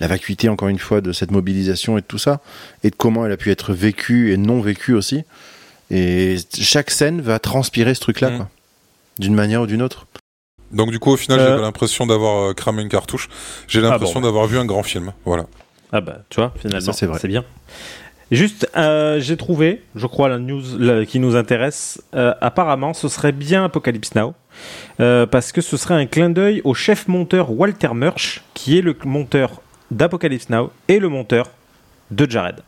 la 0.00 0.06
vacuité, 0.08 0.48
encore 0.48 0.68
une 0.68 0.78
fois, 0.78 1.00
de 1.00 1.12
cette 1.12 1.30
mobilisation 1.30 1.96
et 1.98 2.00
de 2.00 2.06
tout 2.06 2.18
ça, 2.18 2.40
et 2.82 2.90
de 2.90 2.96
comment 2.96 3.24
elle 3.26 3.32
a 3.32 3.36
pu 3.36 3.50
être 3.50 3.72
vécue 3.72 4.32
et 4.32 4.36
non 4.36 4.60
vécue 4.60 4.94
aussi. 4.94 5.24
Et 5.90 6.36
chaque 6.60 6.90
scène 6.90 7.20
va 7.20 7.38
transpirer 7.38 7.94
ce 7.94 8.00
truc-là, 8.00 8.30
Mm. 8.30 8.36
quoi. 8.38 8.48
D'une 9.18 9.34
manière 9.34 9.62
ou 9.62 9.66
d'une 9.66 9.82
autre. 9.82 10.06
Donc 10.72 10.90
du 10.90 10.98
coup 10.98 11.12
au 11.12 11.16
final 11.16 11.38
Euh. 11.38 11.46
j'ai 11.50 11.54
pas 11.56 11.60
l'impression 11.62 12.04
d'avoir 12.06 12.50
euh, 12.50 12.52
cramé 12.54 12.82
une 12.82 12.88
cartouche. 12.88 13.28
J'ai 13.68 13.80
l'impression 13.80 14.20
bon. 14.20 14.26
d'avoir 14.26 14.46
vu 14.46 14.58
un 14.58 14.64
grand 14.64 14.82
film. 14.82 15.12
Voilà. 15.24 15.46
Ah 15.92 16.00
bah, 16.00 16.18
tu 16.30 16.40
vois, 16.40 16.52
finalement, 16.60 16.92
c'est 16.92 17.06
vrai. 17.06 17.18
c'est 17.20 17.28
bien. 17.28 17.44
Juste, 18.32 18.68
euh, 18.76 19.20
j'ai 19.20 19.36
trouvé, 19.36 19.82
je 19.94 20.06
crois, 20.08 20.28
la 20.28 20.38
news 20.38 20.62
la- 20.78 21.06
qui 21.06 21.20
nous 21.20 21.36
intéresse. 21.36 22.02
euh, 22.16 22.34
apparemment, 22.40 22.92
ce 22.94 23.06
serait 23.08 23.30
bien 23.30 23.64
Apocalypse 23.66 24.14
Now. 24.16 24.34
Euh, 25.00 25.26
parce 25.26 25.52
que 25.52 25.60
ce 25.60 25.76
serait 25.76 25.94
un 25.94 26.06
clin 26.06 26.30
d'œil 26.30 26.60
au 26.64 26.74
chef 26.74 27.08
monteur 27.08 27.50
Walter 27.50 27.88
Murch, 27.94 28.42
qui 28.54 28.78
est 28.78 28.82
le 28.82 28.96
monteur 29.04 29.60
d'Apocalypse 29.90 30.48
Now 30.50 30.70
et 30.88 30.98
le 30.98 31.08
monteur 31.08 31.50
de 32.10 32.30
Jared. 32.30 32.60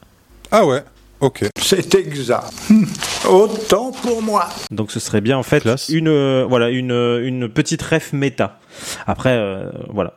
Ah 0.50 0.64
ouais. 0.66 0.82
Ok. 1.20 1.44
C'est 1.58 1.94
exact. 1.94 2.52
Autant 3.28 3.90
pour 3.90 4.22
moi. 4.22 4.48
Donc 4.70 4.90
ce 4.90 5.00
serait 5.00 5.20
bien 5.22 5.38
en 5.38 5.42
fait 5.42 5.60
Classe. 5.60 5.88
une 5.88 6.08
euh, 6.08 6.44
voilà 6.48 6.68
une 6.68 6.92
une 7.22 7.48
petite 7.48 7.82
ref 7.82 8.12
méta. 8.12 8.58
Après 9.06 9.32
euh, 9.32 9.70
voilà. 9.88 10.14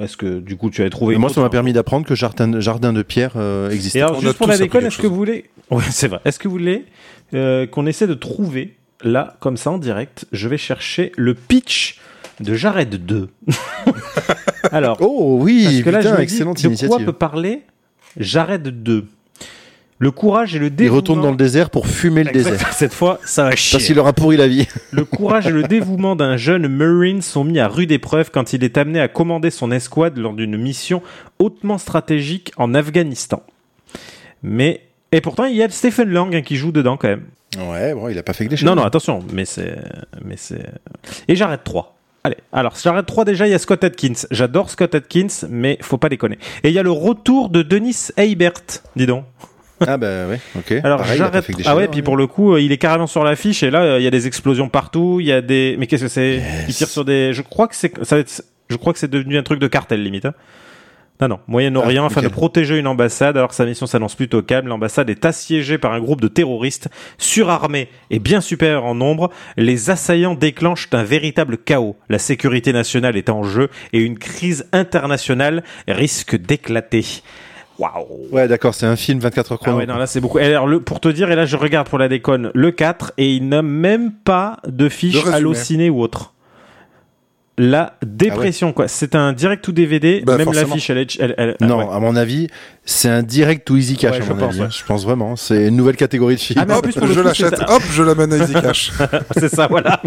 Est-ce 0.00 0.16
que 0.16 0.38
du 0.38 0.56
coup 0.56 0.70
tu 0.70 0.80
avais 0.82 0.90
trouvé 0.90 1.16
moi, 1.16 1.28
ça 1.28 1.40
m'a 1.40 1.50
permis 1.50 1.72
d'apprendre 1.72 2.06
que 2.06 2.14
Jardin, 2.14 2.60
Jardin 2.60 2.92
de 2.92 3.02
Pierre 3.02 3.32
euh, 3.36 3.68
existait. 3.70 3.98
Et 3.98 4.02
alors, 4.02 4.16
On 4.16 4.18
a 4.18 4.22
juste 4.22 4.38
pour 4.38 4.46
la 4.46 4.58
déconne, 4.58 4.86
est-ce 4.86 4.98
que 4.98 5.06
vous 5.06 5.16
voulez. 5.16 5.50
Ouais, 5.70 5.82
c'est 5.90 6.06
vrai. 6.08 6.20
Est-ce 6.26 6.38
que 6.38 6.48
vous 6.48 6.52
voulez 6.52 6.84
euh, 7.32 7.66
qu'on 7.66 7.86
essaie 7.86 8.06
de 8.06 8.12
trouver, 8.14 8.76
là, 9.02 9.36
comme 9.40 9.56
ça, 9.56 9.70
en 9.70 9.78
direct, 9.78 10.26
je 10.32 10.48
vais 10.48 10.58
chercher 10.58 11.12
le 11.16 11.34
pitch 11.34 11.98
de 12.40 12.54
Jared 12.54 13.04
2. 13.04 13.28
alors, 14.72 14.96
Oh 15.00 15.38
oui, 15.40 15.64
parce 15.64 15.82
que 15.82 15.90
là, 15.90 15.98
putain, 15.98 16.10
je 16.10 16.14
me 16.14 16.18
dis, 16.18 16.22
excellente 16.22 16.56
de 16.56 16.62
quoi 16.62 16.68
initiative. 16.70 17.06
peut 17.06 17.12
parler 17.12 17.62
Jared 18.18 18.62
2 18.82 19.06
Le 19.98 20.10
courage 20.10 20.54
et 20.56 20.58
le 20.58 20.66
Il 20.66 20.74
dévouement. 20.74 20.96
retourne 20.96 21.22
dans 21.22 21.30
le 21.30 21.36
désert 21.36 21.70
pour 21.70 21.86
fumer 21.86 22.24
le 22.24 22.32
désert. 22.32 22.72
Cette 22.72 22.94
fois, 22.94 23.20
ça 23.24 23.44
va 23.44 23.54
chier. 23.56 23.76
Parce 23.76 23.86
qu'il 23.86 23.96
leur 23.96 24.06
a 24.06 24.12
pourri 24.12 24.36
la 24.36 24.48
vie. 24.48 24.66
Le 24.90 25.04
courage 25.04 25.46
et 25.46 25.50
le 25.50 25.62
dévouement 25.62 26.16
d'un 26.16 26.36
jeune 26.36 26.68
Marine 26.68 27.22
sont 27.22 27.44
mis 27.44 27.58
à 27.58 27.68
rude 27.68 27.92
épreuve 27.92 28.30
quand 28.30 28.52
il 28.52 28.64
est 28.64 28.76
amené 28.76 29.00
à 29.00 29.08
commander 29.08 29.50
son 29.50 29.70
escouade 29.70 30.18
lors 30.18 30.34
d'une 30.34 30.56
mission 30.56 31.02
hautement 31.38 31.78
stratégique 31.78 32.52
en 32.56 32.74
Afghanistan. 32.74 33.42
Mais 34.42 34.82
et 35.12 35.20
pourtant 35.20 35.44
il 35.44 35.56
y 35.56 35.62
a 35.62 35.68
Stephen 35.70 36.08
Lang 36.10 36.34
hein, 36.34 36.42
qui 36.42 36.56
joue 36.56 36.72
dedans 36.72 36.96
quand 36.96 37.08
même. 37.08 37.24
Ouais, 37.58 37.94
bon, 37.94 38.08
il 38.08 38.18
a 38.18 38.22
pas 38.22 38.32
fait 38.32 38.44
que 38.44 38.50
des 38.50 38.56
choses. 38.56 38.66
Non 38.66 38.74
non 38.74 38.84
attention, 38.84 39.20
mais 39.32 39.44
c'est 39.44 39.76
mais 40.24 40.36
c'est 40.36 40.64
et 41.28 41.36
j'arrête 41.36 41.64
3. 41.64 41.96
Allez, 42.24 42.36
alors 42.52 42.74
j'arrête 42.80 43.04
3 43.06 43.24
déjà, 43.24 43.46
il 43.46 43.50
y 43.50 43.54
a 43.54 43.58
Scott 43.58 43.82
Atkins. 43.84 44.12
J'adore 44.30 44.70
Scott 44.70 44.94
Atkins, 44.94 45.46
mais 45.50 45.76
faut 45.82 45.98
pas 45.98 46.08
déconner. 46.08 46.38
Et 46.62 46.68
il 46.68 46.74
y 46.74 46.78
a 46.78 46.82
le 46.82 46.90
retour 46.90 47.50
de 47.50 47.62
Denis 47.62 48.08
Eibert, 48.16 48.52
dis 48.96 49.06
donc. 49.06 49.24
Ah 49.84 49.96
bah 49.96 50.28
ouais, 50.28 50.38
ok. 50.56 50.74
Alors 50.84 51.00
Pareil, 51.00 51.18
j'arrête. 51.18 51.44
Ah 51.44 51.50
ouais, 51.50 51.62
chefs-d'œuvre, 51.64 51.90
puis 51.90 52.02
pour 52.02 52.16
le 52.16 52.28
coup, 52.28 52.54
euh, 52.54 52.60
il 52.60 52.70
est 52.70 52.78
carrément 52.78 53.08
sur 53.08 53.24
l'affiche 53.24 53.64
et 53.64 53.70
là 53.72 53.82
euh, 53.82 53.98
il 53.98 54.04
y 54.04 54.06
a 54.06 54.12
des 54.12 54.28
explosions 54.28 54.68
partout. 54.68 55.18
Il 55.18 55.26
y 55.26 55.32
a 55.32 55.40
des. 55.42 55.74
Mais 55.76 55.88
qu'est-ce 55.88 56.04
que 56.04 56.08
c'est? 56.08 56.40
Il 56.68 56.72
tire 56.74 56.86
sur 56.86 57.04
des. 57.04 57.32
Je 57.32 57.42
crois 57.42 57.66
que 57.66 57.74
c'est. 57.74 57.92
Ça 58.04 58.14
va 58.14 58.20
être... 58.20 58.44
Je 58.70 58.76
crois 58.76 58.92
que 58.92 59.00
c'est 59.00 59.10
devenu 59.10 59.36
un 59.36 59.42
truc 59.42 59.58
de 59.58 59.66
cartel 59.66 60.00
limite. 60.04 60.24
hein. 60.26 60.34
Non 61.22 61.28
non, 61.28 61.38
Moyen-Orient 61.46 62.02
Ah, 62.02 62.06
afin 62.06 62.20
de 62.20 62.26
protéger 62.26 62.80
une 62.80 62.88
ambassade 62.88 63.36
alors 63.36 63.50
que 63.50 63.54
sa 63.54 63.64
mission 63.64 63.86
s'annonce 63.86 64.16
plutôt 64.16 64.42
calme. 64.42 64.66
L'ambassade 64.66 65.08
est 65.08 65.24
assiégée 65.24 65.78
par 65.78 65.92
un 65.92 66.00
groupe 66.00 66.20
de 66.20 66.26
terroristes 66.26 66.88
surarmés 67.16 67.88
et 68.10 68.18
bien 68.18 68.40
supérieurs 68.40 68.84
en 68.84 68.96
nombre. 68.96 69.30
Les 69.56 69.88
assaillants 69.88 70.34
déclenchent 70.34 70.88
un 70.90 71.04
véritable 71.04 71.58
chaos. 71.58 71.94
La 72.08 72.18
sécurité 72.18 72.72
nationale 72.72 73.16
est 73.16 73.30
en 73.30 73.44
jeu 73.44 73.68
et 73.92 74.00
une 74.00 74.18
crise 74.18 74.66
internationale 74.72 75.62
risque 75.86 76.34
d'éclater. 76.34 77.04
Waouh 77.78 78.26
Ouais, 78.32 78.48
d'accord, 78.48 78.74
c'est 78.74 78.86
un 78.86 78.96
film 78.96 79.20
24 79.20 79.52
heures 79.52 79.58
ah 79.60 79.64
chrono. 79.64 79.78
ouais, 79.78 79.86
non, 79.86 79.98
là 79.98 80.08
c'est 80.08 80.20
beaucoup. 80.20 80.40
Et 80.40 80.46
alors, 80.46 80.66
le, 80.66 80.80
pour 80.80 80.98
te 80.98 81.06
dire, 81.08 81.30
et 81.30 81.36
là 81.36 81.46
je 81.46 81.56
regarde 81.56 81.88
pour 81.88 81.98
la 81.98 82.08
déconne 82.08 82.50
le 82.52 82.72
4 82.72 83.12
et 83.18 83.32
il 83.32 83.48
n'a 83.48 83.62
même 83.62 84.10
pas 84.10 84.58
de 84.66 84.88
fiche. 84.88 85.24
Allociné 85.32 85.88
ou 85.88 86.00
autre. 86.00 86.31
La 87.58 87.98
dépression, 88.04 88.72
quoi. 88.72 88.88
C'est 88.88 89.14
un 89.14 89.34
direct 89.34 89.68
ou 89.68 89.72
DVD, 89.72 90.22
Bah, 90.24 90.38
même 90.38 90.52
l'affiche, 90.52 90.88
elle 90.88 90.96
est. 90.98 91.16
Elle, 91.20 91.34
elle- 91.36 91.56
non, 91.60 91.80
ah 91.80 91.84
ouais. 91.86 91.94
à 91.96 92.00
mon 92.00 92.16
avis, 92.16 92.46
c'est 92.86 93.10
un 93.10 93.22
direct 93.22 93.68
ou 93.68 93.76
easy 93.76 93.96
cash, 93.98 94.12
Ouais, 94.16 94.22
à 94.22 94.24
je 94.24 94.32
mon 94.32 94.36
pense, 94.38 94.48
avis. 94.48 94.60
ouais. 94.60 94.66
hein. 94.66 94.70
Je 94.70 94.84
pense 94.84 95.04
vraiment. 95.04 95.36
C'est 95.36 95.68
une 95.68 95.76
nouvelle 95.76 95.96
catégorie 95.96 96.36
de 96.36 96.40
film. 96.40 96.58
Ah, 96.62 96.64
mais 96.66 96.72
en 96.74 96.80
plus, 96.80 96.94
je 97.12 97.20
l'achète. 97.20 97.60
Hop, 97.68 97.82
je 97.90 98.02
l'amène 98.02 98.32
à 98.32 98.38
Easy 98.38 98.52
Cash. 98.62 98.92
c'est 99.36 99.54
ça, 99.54 99.66
voilà. 99.66 100.00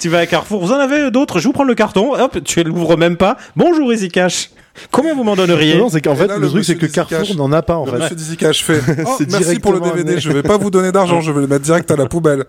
tu 0.00 0.08
vas 0.08 0.20
à 0.20 0.26
Carrefour, 0.26 0.64
vous 0.64 0.72
en 0.72 0.78
avez 0.78 1.10
d'autres, 1.10 1.40
je 1.40 1.46
vous 1.46 1.52
prends 1.52 1.64
le 1.64 1.74
carton, 1.74 2.14
hop, 2.18 2.38
tu 2.42 2.62
l'ouvres 2.64 2.96
même 2.96 3.18
pas. 3.18 3.36
Bonjour 3.54 3.92
Easy 3.92 4.08
Cash. 4.08 4.50
Combien 4.90 5.14
vous 5.14 5.24
m'en 5.24 5.36
donneriez? 5.36 5.76
Non, 5.76 5.90
c'est 5.90 6.00
qu'en 6.00 6.16
fait, 6.16 6.26
là, 6.26 6.36
le, 6.36 6.44
le 6.44 6.48
truc, 6.48 6.64
c'est 6.64 6.76
que 6.76 6.86
Carrefour 6.86 7.36
n'en 7.36 7.52
a 7.52 7.60
pas, 7.60 7.76
en 7.76 7.84
Le 7.84 7.90
fait. 7.92 7.98
monsieur 7.98 8.16
d'Easy 8.16 8.36
Cash 8.38 8.64
fait. 8.64 8.80
Oh, 9.06 9.14
C'est 9.18 9.30
merci 9.30 9.58
pour 9.58 9.74
le 9.74 9.80
DVD. 9.80 10.18
Je 10.18 10.30
vais 10.32 10.42
pas 10.42 10.56
vous 10.56 10.70
donner 10.70 10.90
d'argent. 10.90 11.20
Je 11.20 11.30
vais 11.32 11.42
le 11.42 11.46
mettre 11.46 11.64
direct 11.64 11.90
à 11.90 11.96
la 11.96 12.06
poubelle. 12.06 12.44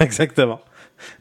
Exactement. 0.00 0.60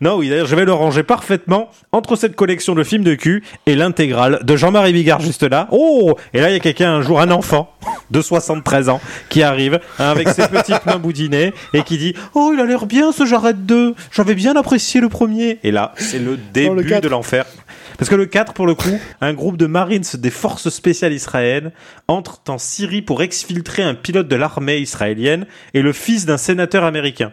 Non, 0.02 0.18
oui, 0.18 0.30
d'ailleurs, 0.30 0.48
je 0.48 0.56
vais 0.56 0.66
le 0.66 0.74
ranger 0.74 1.04
parfaitement 1.04 1.70
entre 1.92 2.16
cette 2.16 2.36
collection 2.36 2.76
de 2.76 2.84
films 2.84 3.04
de 3.04 3.16
cul 3.16 3.44
et 3.66 3.76
l'intégrale 3.76 4.40
de 4.44 4.56
Jean-Marie 4.56 4.94
Bigard 4.94 5.22
juste 5.22 5.44
là. 5.44 5.68
Oh 5.72 6.16
Et 6.34 6.42
là, 6.42 6.50
il 6.50 6.54
y 6.54 6.56
a 6.56 6.60
quelqu'un 6.60 6.94
un 6.94 7.02
jour, 7.02 7.20
un 7.20 7.32
enfant 7.32 7.74
de 8.12 8.22
73 8.22 8.90
ans, 8.90 9.02
qui 9.30 9.44
arrive 9.44 9.80
hein, 10.00 10.10
avec 10.10 10.30
ses 10.30 10.48
petites 10.48 10.86
mains 10.86 10.98
boudinées 10.98 11.54
et 11.74 11.84
qui 11.84 11.98
dit 11.98 12.14
«Oh, 12.34 12.52
il 12.54 12.60
a 12.60 12.66
l'air 12.66 12.86
bien 12.86 13.12
ce 13.12 13.26
Jared 13.26 13.66
2 13.66 13.96
J'avais 14.12 14.36
bien 14.36 14.56
apprécié 14.56 15.02
le 15.02 15.10
premier!» 15.10 15.60
Et 15.64 15.72
là, 15.72 15.94
c'est 15.98 16.20
le 16.20 16.38
début 16.54 17.00
de 17.00 17.08
l'enfer. 17.08 17.46
Parce 17.98 18.10
que 18.10 18.16
le 18.16 18.26
4, 18.26 18.54
pour 18.54 18.66
le 18.66 18.76
coup, 18.76 19.00
un 19.22 19.34
groupe 19.34 19.58
de 19.58 19.66
Marines 19.66 20.04
des 20.16 20.30
forces 20.30 20.70
spéciales 20.70 21.14
israéliennes 21.14 21.72
entre 22.08 22.42
en 22.48 22.58
Syrie 22.58 23.02
pour 23.02 23.22
exfiltrer 23.22 23.84
un 23.84 23.94
pilote 23.94 24.28
de 24.28 24.36
l'armée 24.36 24.78
israélienne 24.78 25.46
et 25.74 25.82
le 25.82 25.94
fils 25.94 26.26
d'un 26.26 26.38
sénateur 26.38 26.84
américain 26.84 27.32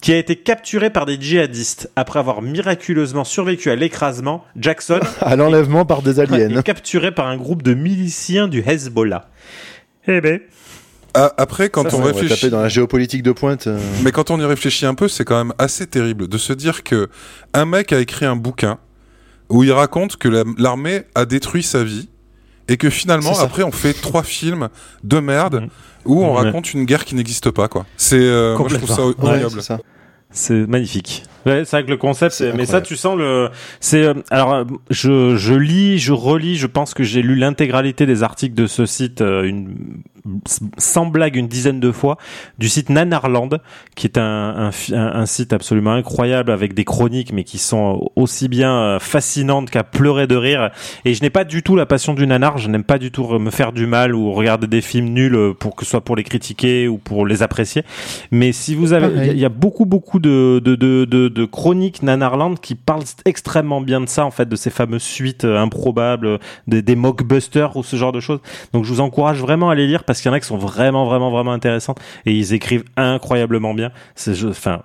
qui 0.00 0.12
a 0.12 0.18
été 0.18 0.36
capturé 0.36 0.90
par 0.90 1.06
des 1.06 1.18
djihadistes 1.20 1.90
après 1.96 2.18
avoir 2.18 2.42
miraculeusement 2.42 3.24
survécu 3.24 3.70
à 3.70 3.76
l'écrasement. 3.76 4.44
Jackson 4.56 5.00
À 5.20 5.36
l'enlèvement 5.36 5.84
par 5.86 6.02
des 6.02 6.20
aliens. 6.20 6.50
est 6.58 6.62
capturé 6.62 7.12
par 7.12 7.26
un 7.26 7.36
groupe 7.36 7.62
de 7.62 7.74
miliciens 7.74 8.48
du 8.48 8.60
Hezbollah. 8.66 9.30
Eh 10.06 10.20
ben, 10.20 10.40
Ah, 11.14 11.32
après, 11.38 11.70
quand 11.70 11.88
Ça, 11.88 11.96
on 11.96 12.00
on 12.00 12.02
va 12.02 12.08
réfléchit. 12.12 12.34
taper 12.34 12.50
dans 12.50 12.60
la 12.60 12.68
géopolitique 12.68 13.22
de 13.22 13.32
pointe. 13.32 13.66
euh. 13.66 13.78
Mais 14.02 14.12
quand 14.12 14.30
on 14.30 14.38
y 14.40 14.44
réfléchit 14.44 14.84
un 14.84 14.94
peu, 14.94 15.08
c'est 15.08 15.24
quand 15.24 15.38
même 15.42 15.54
assez 15.58 15.86
terrible 15.86 16.28
de 16.28 16.36
se 16.38 16.52
dire 16.52 16.82
que 16.82 17.08
un 17.54 17.64
mec 17.64 17.92
a 17.92 18.00
écrit 18.00 18.26
un 18.26 18.36
bouquin 18.36 18.78
où 19.48 19.62
il 19.64 19.72
raconte 19.72 20.16
que 20.16 20.28
la- 20.28 20.44
l'armée 20.58 21.02
a 21.14 21.24
détruit 21.24 21.62
sa 21.62 21.84
vie 21.84 22.08
et 22.68 22.76
que 22.78 22.90
finalement, 22.90 23.38
après, 23.40 23.62
on 23.62 23.70
fait 23.72 23.92
trois 23.92 24.22
films 24.22 24.68
de 25.04 25.20
merde 25.20 25.60
Mhm. 25.62 25.68
Où 26.04 26.22
on 26.24 26.34
Ouais. 26.36 26.42
raconte 26.42 26.72
une 26.74 26.84
guerre 26.84 27.04
qui 27.04 27.14
n'existe 27.14 27.50
pas, 27.50 27.68
quoi. 27.68 27.86
C'est, 27.96 28.16
euh, 28.20 28.56
moi, 28.56 28.68
je 28.68 28.76
trouve 28.76 28.88
ça 28.88 28.96
Complètement. 29.02 29.24
Ouais, 29.24 29.44
horrible. 29.44 29.60
c'est 29.60 29.66
ça. 29.66 29.78
c'est 30.30 30.66
magnifique. 30.66 31.22
Ouais, 31.46 31.64
c'est 31.64 31.76
vrai 31.76 31.84
que 31.84 31.90
le 31.90 31.96
concept, 31.96 32.34
C'est 32.34 32.52
mais 32.54 32.66
ça, 32.66 32.80
tu 32.80 32.96
sens 32.96 33.16
le. 33.16 33.50
C'est 33.80 34.02
euh, 34.04 34.14
alors, 34.30 34.54
euh, 34.54 34.64
je 34.90 35.36
je 35.36 35.54
lis, 35.54 35.98
je 35.98 36.12
relis. 36.12 36.56
Je 36.56 36.66
pense 36.66 36.94
que 36.94 37.02
j'ai 37.04 37.22
lu 37.22 37.34
l'intégralité 37.36 38.06
des 38.06 38.22
articles 38.22 38.54
de 38.54 38.66
ce 38.66 38.86
site, 38.86 39.20
euh, 39.20 39.42
une 39.44 39.76
sans 40.78 41.06
blague, 41.06 41.36
une 41.36 41.48
dizaine 41.48 41.80
de 41.80 41.92
fois, 41.92 42.16
du 42.58 42.68
site 42.68 42.90
Nanarland, 42.90 43.58
qui 43.94 44.06
est 44.06 44.18
un 44.18 45.26
site 45.26 45.52
absolument 45.52 45.92
incroyable 45.92 46.50
avec 46.50 46.74
des 46.74 46.84
chroniques, 46.84 47.32
mais 47.32 47.44
qui 47.44 47.58
sont 47.58 48.10
aussi 48.16 48.48
bien 48.48 48.74
euh, 48.74 48.98
fascinantes 48.98 49.70
qu'à 49.70 49.84
pleurer 49.84 50.26
de 50.26 50.36
rire. 50.36 50.70
Et 51.04 51.14
je 51.14 51.22
n'ai 51.22 51.30
pas 51.30 51.44
du 51.44 51.62
tout 51.62 51.76
la 51.76 51.86
passion 51.86 52.14
du 52.14 52.26
nanar. 52.26 52.58
Je 52.58 52.68
n'aime 52.68 52.84
pas 52.84 52.98
du 52.98 53.10
tout 53.10 53.38
me 53.38 53.50
faire 53.50 53.72
du 53.72 53.86
mal 53.86 54.14
ou 54.14 54.32
regarder 54.32 54.66
des 54.66 54.80
films 54.80 55.08
nuls 55.08 55.34
euh, 55.34 55.54
pour 55.54 55.76
que 55.76 55.84
ce 55.84 55.90
soit 55.92 56.00
pour 56.02 56.16
les 56.16 56.24
critiquer 56.24 56.88
ou 56.88 56.98
pour 56.98 57.26
les 57.26 57.42
apprécier. 57.42 57.82
Mais 58.30 58.52
si 58.52 58.74
vous 58.74 58.92
avez, 58.92 59.28
il 59.28 59.38
y 59.38 59.44
a 59.44 59.50
beaucoup 59.50 59.86
beaucoup 59.86 60.18
de 60.18 60.60
de 60.64 60.74
de 60.74 61.04
de, 61.04 61.28
de 61.28 61.44
chroniques 61.44 62.02
Nanarland 62.02 62.54
qui 62.54 62.74
parlent 62.74 63.04
extrêmement 63.24 63.80
bien 63.80 64.00
de 64.00 64.08
ça 64.08 64.24
en 64.24 64.30
fait, 64.30 64.48
de 64.48 64.56
ces 64.56 64.70
fameuses 64.70 65.02
suites 65.02 65.44
euh, 65.44 65.58
improbables, 65.58 66.38
des, 66.66 66.82
des 66.82 66.96
mockbusters 66.96 67.76
ou 67.76 67.82
ce 67.82 67.96
genre 67.96 68.12
de 68.12 68.20
choses. 68.20 68.40
Donc 68.72 68.84
je 68.84 68.92
vous 68.92 69.00
encourage 69.00 69.40
vraiment 69.40 69.70
à 69.70 69.74
les 69.74 69.86
lire 69.86 70.04
parce 70.04 70.13
qu'il 70.22 70.30
y 70.30 70.32
en 70.32 70.34
a 70.34 70.40
qui 70.40 70.46
sont 70.46 70.56
vraiment 70.56 71.06
vraiment 71.06 71.30
vraiment 71.30 71.52
intéressantes 71.52 72.00
et 72.26 72.32
ils 72.32 72.52
écrivent 72.52 72.84
incroyablement 72.96 73.74
bien. 73.74 73.90
C'est, 74.14 74.44
enfin. 74.44 74.82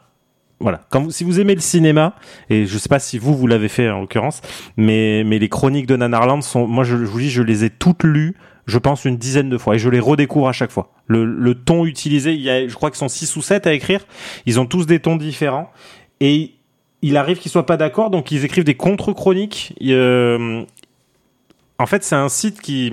Voilà. 0.61 0.81
Quand 0.89 1.01
vous, 1.01 1.11
si 1.11 1.23
vous 1.23 1.39
aimez 1.39 1.55
le 1.55 1.61
cinéma, 1.61 2.15
et 2.49 2.65
je 2.65 2.77
sais 2.77 2.89
pas 2.89 2.99
si 2.99 3.17
vous 3.17 3.33
vous 3.33 3.47
l'avez 3.47 3.69
fait 3.69 3.89
en 3.89 4.01
l'occurrence, 4.01 4.41
mais 4.75 5.23
mais 5.23 5.39
les 5.39 5.47
chroniques 5.47 5.87
de 5.87 5.95
Nanarland 5.95 6.41
sont, 6.41 6.67
moi 6.67 6.83
je, 6.83 6.97
vous 6.97 7.19
dis, 7.19 7.29
je 7.29 7.41
les 7.41 7.63
ai 7.63 7.69
toutes 7.69 8.03
lues, 8.03 8.35
je 8.65 8.77
pense 8.77 9.05
une 9.05 9.15
dizaine 9.15 9.49
de 9.49 9.57
fois, 9.57 9.75
et 9.75 9.79
je 9.79 9.89
les 9.89 10.01
redécouvre 10.01 10.49
à 10.49 10.51
chaque 10.51 10.71
fois. 10.71 10.91
Le, 11.07 11.53
ton 11.53 11.85
utilisé, 11.85 12.33
il 12.33 12.41
y 12.41 12.49
a, 12.49 12.67
je 12.67 12.75
crois 12.75 12.91
qu'ils 12.91 12.99
sont 12.99 13.07
six 13.07 13.33
ou 13.37 13.41
sept 13.41 13.67
à 13.67 13.73
écrire, 13.73 14.05
ils 14.45 14.59
ont 14.59 14.65
tous 14.65 14.85
des 14.85 14.99
tons 14.99 15.15
différents, 15.15 15.71
et 16.19 16.55
il 17.01 17.15
arrive 17.15 17.37
qu'ils 17.39 17.51
soient 17.51 17.65
pas 17.65 17.77
d'accord, 17.77 18.09
donc 18.09 18.31
ils 18.31 18.43
écrivent 18.43 18.65
des 18.65 18.75
contre-chroniques. 18.75 19.73
Euh, 19.81 20.63
en 21.77 21.85
fait, 21.85 22.03
c'est 22.03 22.15
un 22.15 22.29
site 22.29 22.59
qui 22.61 22.91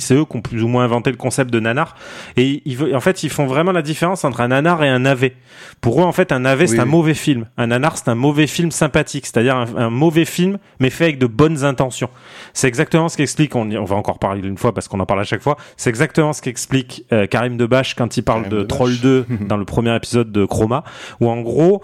c'est 0.00 0.14
eux 0.14 0.24
qui 0.24 0.36
ont 0.36 0.40
plus 0.40 0.62
ou 0.62 0.68
moins 0.68 0.84
inventé 0.84 1.10
le 1.10 1.16
concept 1.16 1.52
de 1.52 1.60
nanar. 1.60 1.96
Et 2.36 2.62
ils, 2.64 2.94
en 2.94 3.00
fait 3.00 3.22
ils 3.22 3.30
font 3.30 3.46
vraiment 3.46 3.72
la 3.72 3.82
différence 3.82 4.24
entre 4.24 4.40
un 4.40 4.48
nanar 4.48 4.82
et 4.84 4.88
un 4.88 5.00
navet. 5.00 5.34
Pour 5.80 6.00
eux 6.00 6.04
en 6.04 6.12
fait 6.12 6.32
un 6.32 6.40
navet 6.40 6.66
c'est 6.66 6.80
un 6.80 6.84
mauvais 6.84 7.14
film. 7.14 7.46
Un 7.56 7.68
nanar 7.68 7.98
c'est 7.98 8.08
un 8.08 8.14
mauvais 8.14 8.46
film 8.46 8.70
sympathique. 8.70 9.26
C'est-à-dire 9.26 9.56
un, 9.56 9.66
un 9.76 9.90
mauvais 9.90 10.24
film 10.24 10.58
mais 10.80 10.90
fait 10.90 11.04
avec 11.04 11.18
de 11.18 11.26
bonnes 11.26 11.64
intentions. 11.64 12.10
C'est 12.52 12.68
exactement 12.68 13.08
ce 13.08 13.16
qu'explique 13.16 13.54
on, 13.56 13.70
on 13.70 13.84
va 13.84 13.96
encore 13.96 14.18
parler 14.18 14.46
une 14.46 14.58
fois 14.58 14.72
parce 14.72 14.88
qu'on 14.88 15.00
en 15.00 15.06
parle 15.06 15.20
à 15.20 15.24
chaque 15.24 15.42
fois. 15.42 15.56
C'est 15.76 15.90
exactement 15.90 16.32
ce 16.32 16.42
qu'explique 16.42 17.04
euh, 17.12 17.26
Karim 17.26 17.56
Debache 17.56 17.94
quand 17.94 18.16
il 18.16 18.22
parle 18.22 18.42
Karim 18.42 18.58
de 18.58 18.62
Debache. 18.62 18.76
Troll 18.76 18.98
2 18.98 19.26
dans 19.48 19.56
le 19.56 19.64
premier 19.64 19.94
épisode 19.94 20.32
de 20.32 20.44
Chroma 20.44 20.84
où 21.20 21.28
en 21.28 21.40
gros 21.40 21.82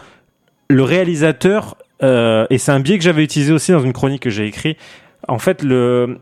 le 0.69 0.83
réalisateur, 0.83 1.77
euh, 2.03 2.47
et 2.51 2.59
c'est 2.59 2.73
un 2.73 2.81
biais 2.81 2.99
que 2.99 3.05
j'avais 3.05 3.25
utilisé 3.25 3.53
aussi 3.53 3.73
dans 3.73 3.83
une 3.83 3.93
chronique 3.93 4.23
que 4.23 4.31
j'ai 4.31 4.47
écrite, 4.47 4.79
en 5.29 5.39
fait, 5.39 5.63
le, 5.63 6.19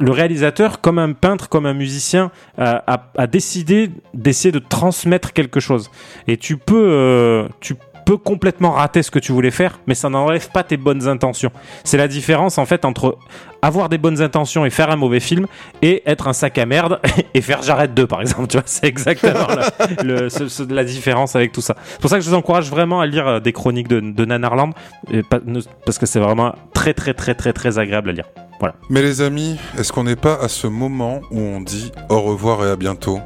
réalisateur, 0.00 0.80
comme 0.80 0.98
un 0.98 1.12
peintre, 1.12 1.48
comme 1.48 1.66
un 1.66 1.74
musicien, 1.74 2.30
a 2.58 3.26
décidé 3.26 3.90
d'essayer 4.12 4.52
de 4.52 4.58
transmettre 4.58 5.32
quelque 5.32 5.60
chose. 5.60 5.90
Et 6.26 6.36
tu 6.36 6.56
peux, 6.56 6.88
euh, 6.90 7.48
tu 7.60 7.74
peux 7.74 7.93
complètement 8.12 8.72
rater 8.72 9.02
ce 9.02 9.10
que 9.10 9.18
tu 9.18 9.32
voulais 9.32 9.50
faire, 9.50 9.80
mais 9.86 9.94
ça 9.94 10.08
n'enlève 10.10 10.50
pas 10.50 10.62
tes 10.62 10.76
bonnes 10.76 11.08
intentions. 11.08 11.50
C'est 11.84 11.96
la 11.96 12.06
différence, 12.08 12.58
en 12.58 12.66
fait, 12.66 12.84
entre 12.84 13.16
avoir 13.62 13.88
des 13.88 13.96
bonnes 13.96 14.20
intentions 14.20 14.66
et 14.66 14.70
faire 14.70 14.90
un 14.90 14.96
mauvais 14.96 15.20
film, 15.20 15.46
et 15.80 16.02
être 16.04 16.28
un 16.28 16.34
sac 16.34 16.58
à 16.58 16.66
merde 16.66 17.00
et 17.34 17.40
faire 17.40 17.62
J'arrête 17.62 17.94
2, 17.94 18.06
par 18.06 18.20
exemple. 18.20 18.46
Tu 18.48 18.56
vois, 18.58 18.64
c'est 18.66 18.86
exactement 18.86 19.46
la, 19.48 20.02
le- 20.04 20.28
ce- 20.28 20.48
ce- 20.48 20.62
la 20.64 20.84
différence 20.84 21.34
avec 21.34 21.52
tout 21.52 21.62
ça. 21.62 21.74
C'est 21.92 22.00
pour 22.00 22.10
ça 22.10 22.18
que 22.18 22.24
je 22.24 22.28
vous 22.28 22.36
encourage 22.36 22.68
vraiment 22.68 23.00
à 23.00 23.06
lire 23.06 23.26
euh, 23.26 23.40
des 23.40 23.52
chroniques 23.52 23.88
de, 23.88 24.00
de 24.00 24.24
Nanarland, 24.26 24.72
et 25.10 25.22
pas- 25.22 25.40
ne- 25.44 25.60
parce 25.86 25.98
que 25.98 26.04
c'est 26.06 26.20
vraiment 26.20 26.54
très, 26.74 26.92
très, 26.92 27.14
très, 27.14 27.34
très, 27.34 27.52
très 27.54 27.78
agréable 27.78 28.10
à 28.10 28.12
lire. 28.12 28.26
Voilà. 28.60 28.74
Mais 28.90 29.02
les 29.02 29.20
amis, 29.22 29.56
est-ce 29.78 29.92
qu'on 29.92 30.04
n'est 30.04 30.14
pas 30.16 30.34
à 30.40 30.48
ce 30.48 30.66
moment 30.66 31.20
où 31.30 31.38
on 31.40 31.60
dit 31.60 31.90
au 32.10 32.20
revoir 32.20 32.64
et 32.66 32.70
à 32.70 32.76
bientôt, 32.76 33.18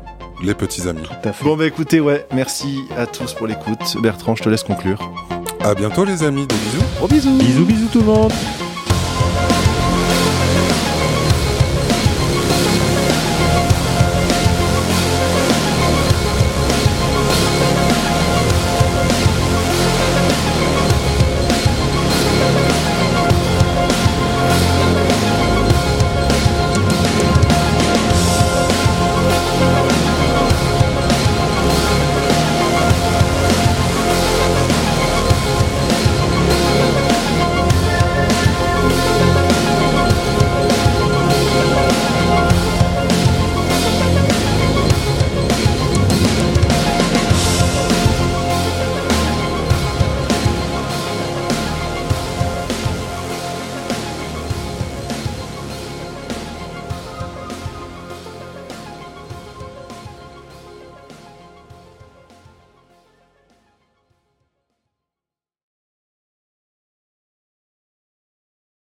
les 0.43 0.55
petits 0.55 0.89
amis. 0.89 1.09
Bon 1.43 1.57
bah 1.57 1.67
écoutez, 1.67 2.01
ouais, 2.01 2.27
merci 2.33 2.81
à 2.97 3.07
tous 3.07 3.35
pour 3.35 3.47
l'écoute. 3.47 3.97
Bertrand, 4.03 4.35
je 4.37 4.43
te 4.43 4.49
laisse 4.49 4.63
conclure. 4.63 5.13
À 5.61 5.75
bientôt 5.75 6.05
les 6.05 6.23
amis, 6.23 6.47
des 6.47 6.55
bisous. 6.55 6.85
Gros 6.99 7.09
bisous. 7.09 7.39
Bisous, 7.39 7.65
bisous 7.65 7.89
tout 7.93 8.01
le 8.01 8.07
monde 8.07 8.33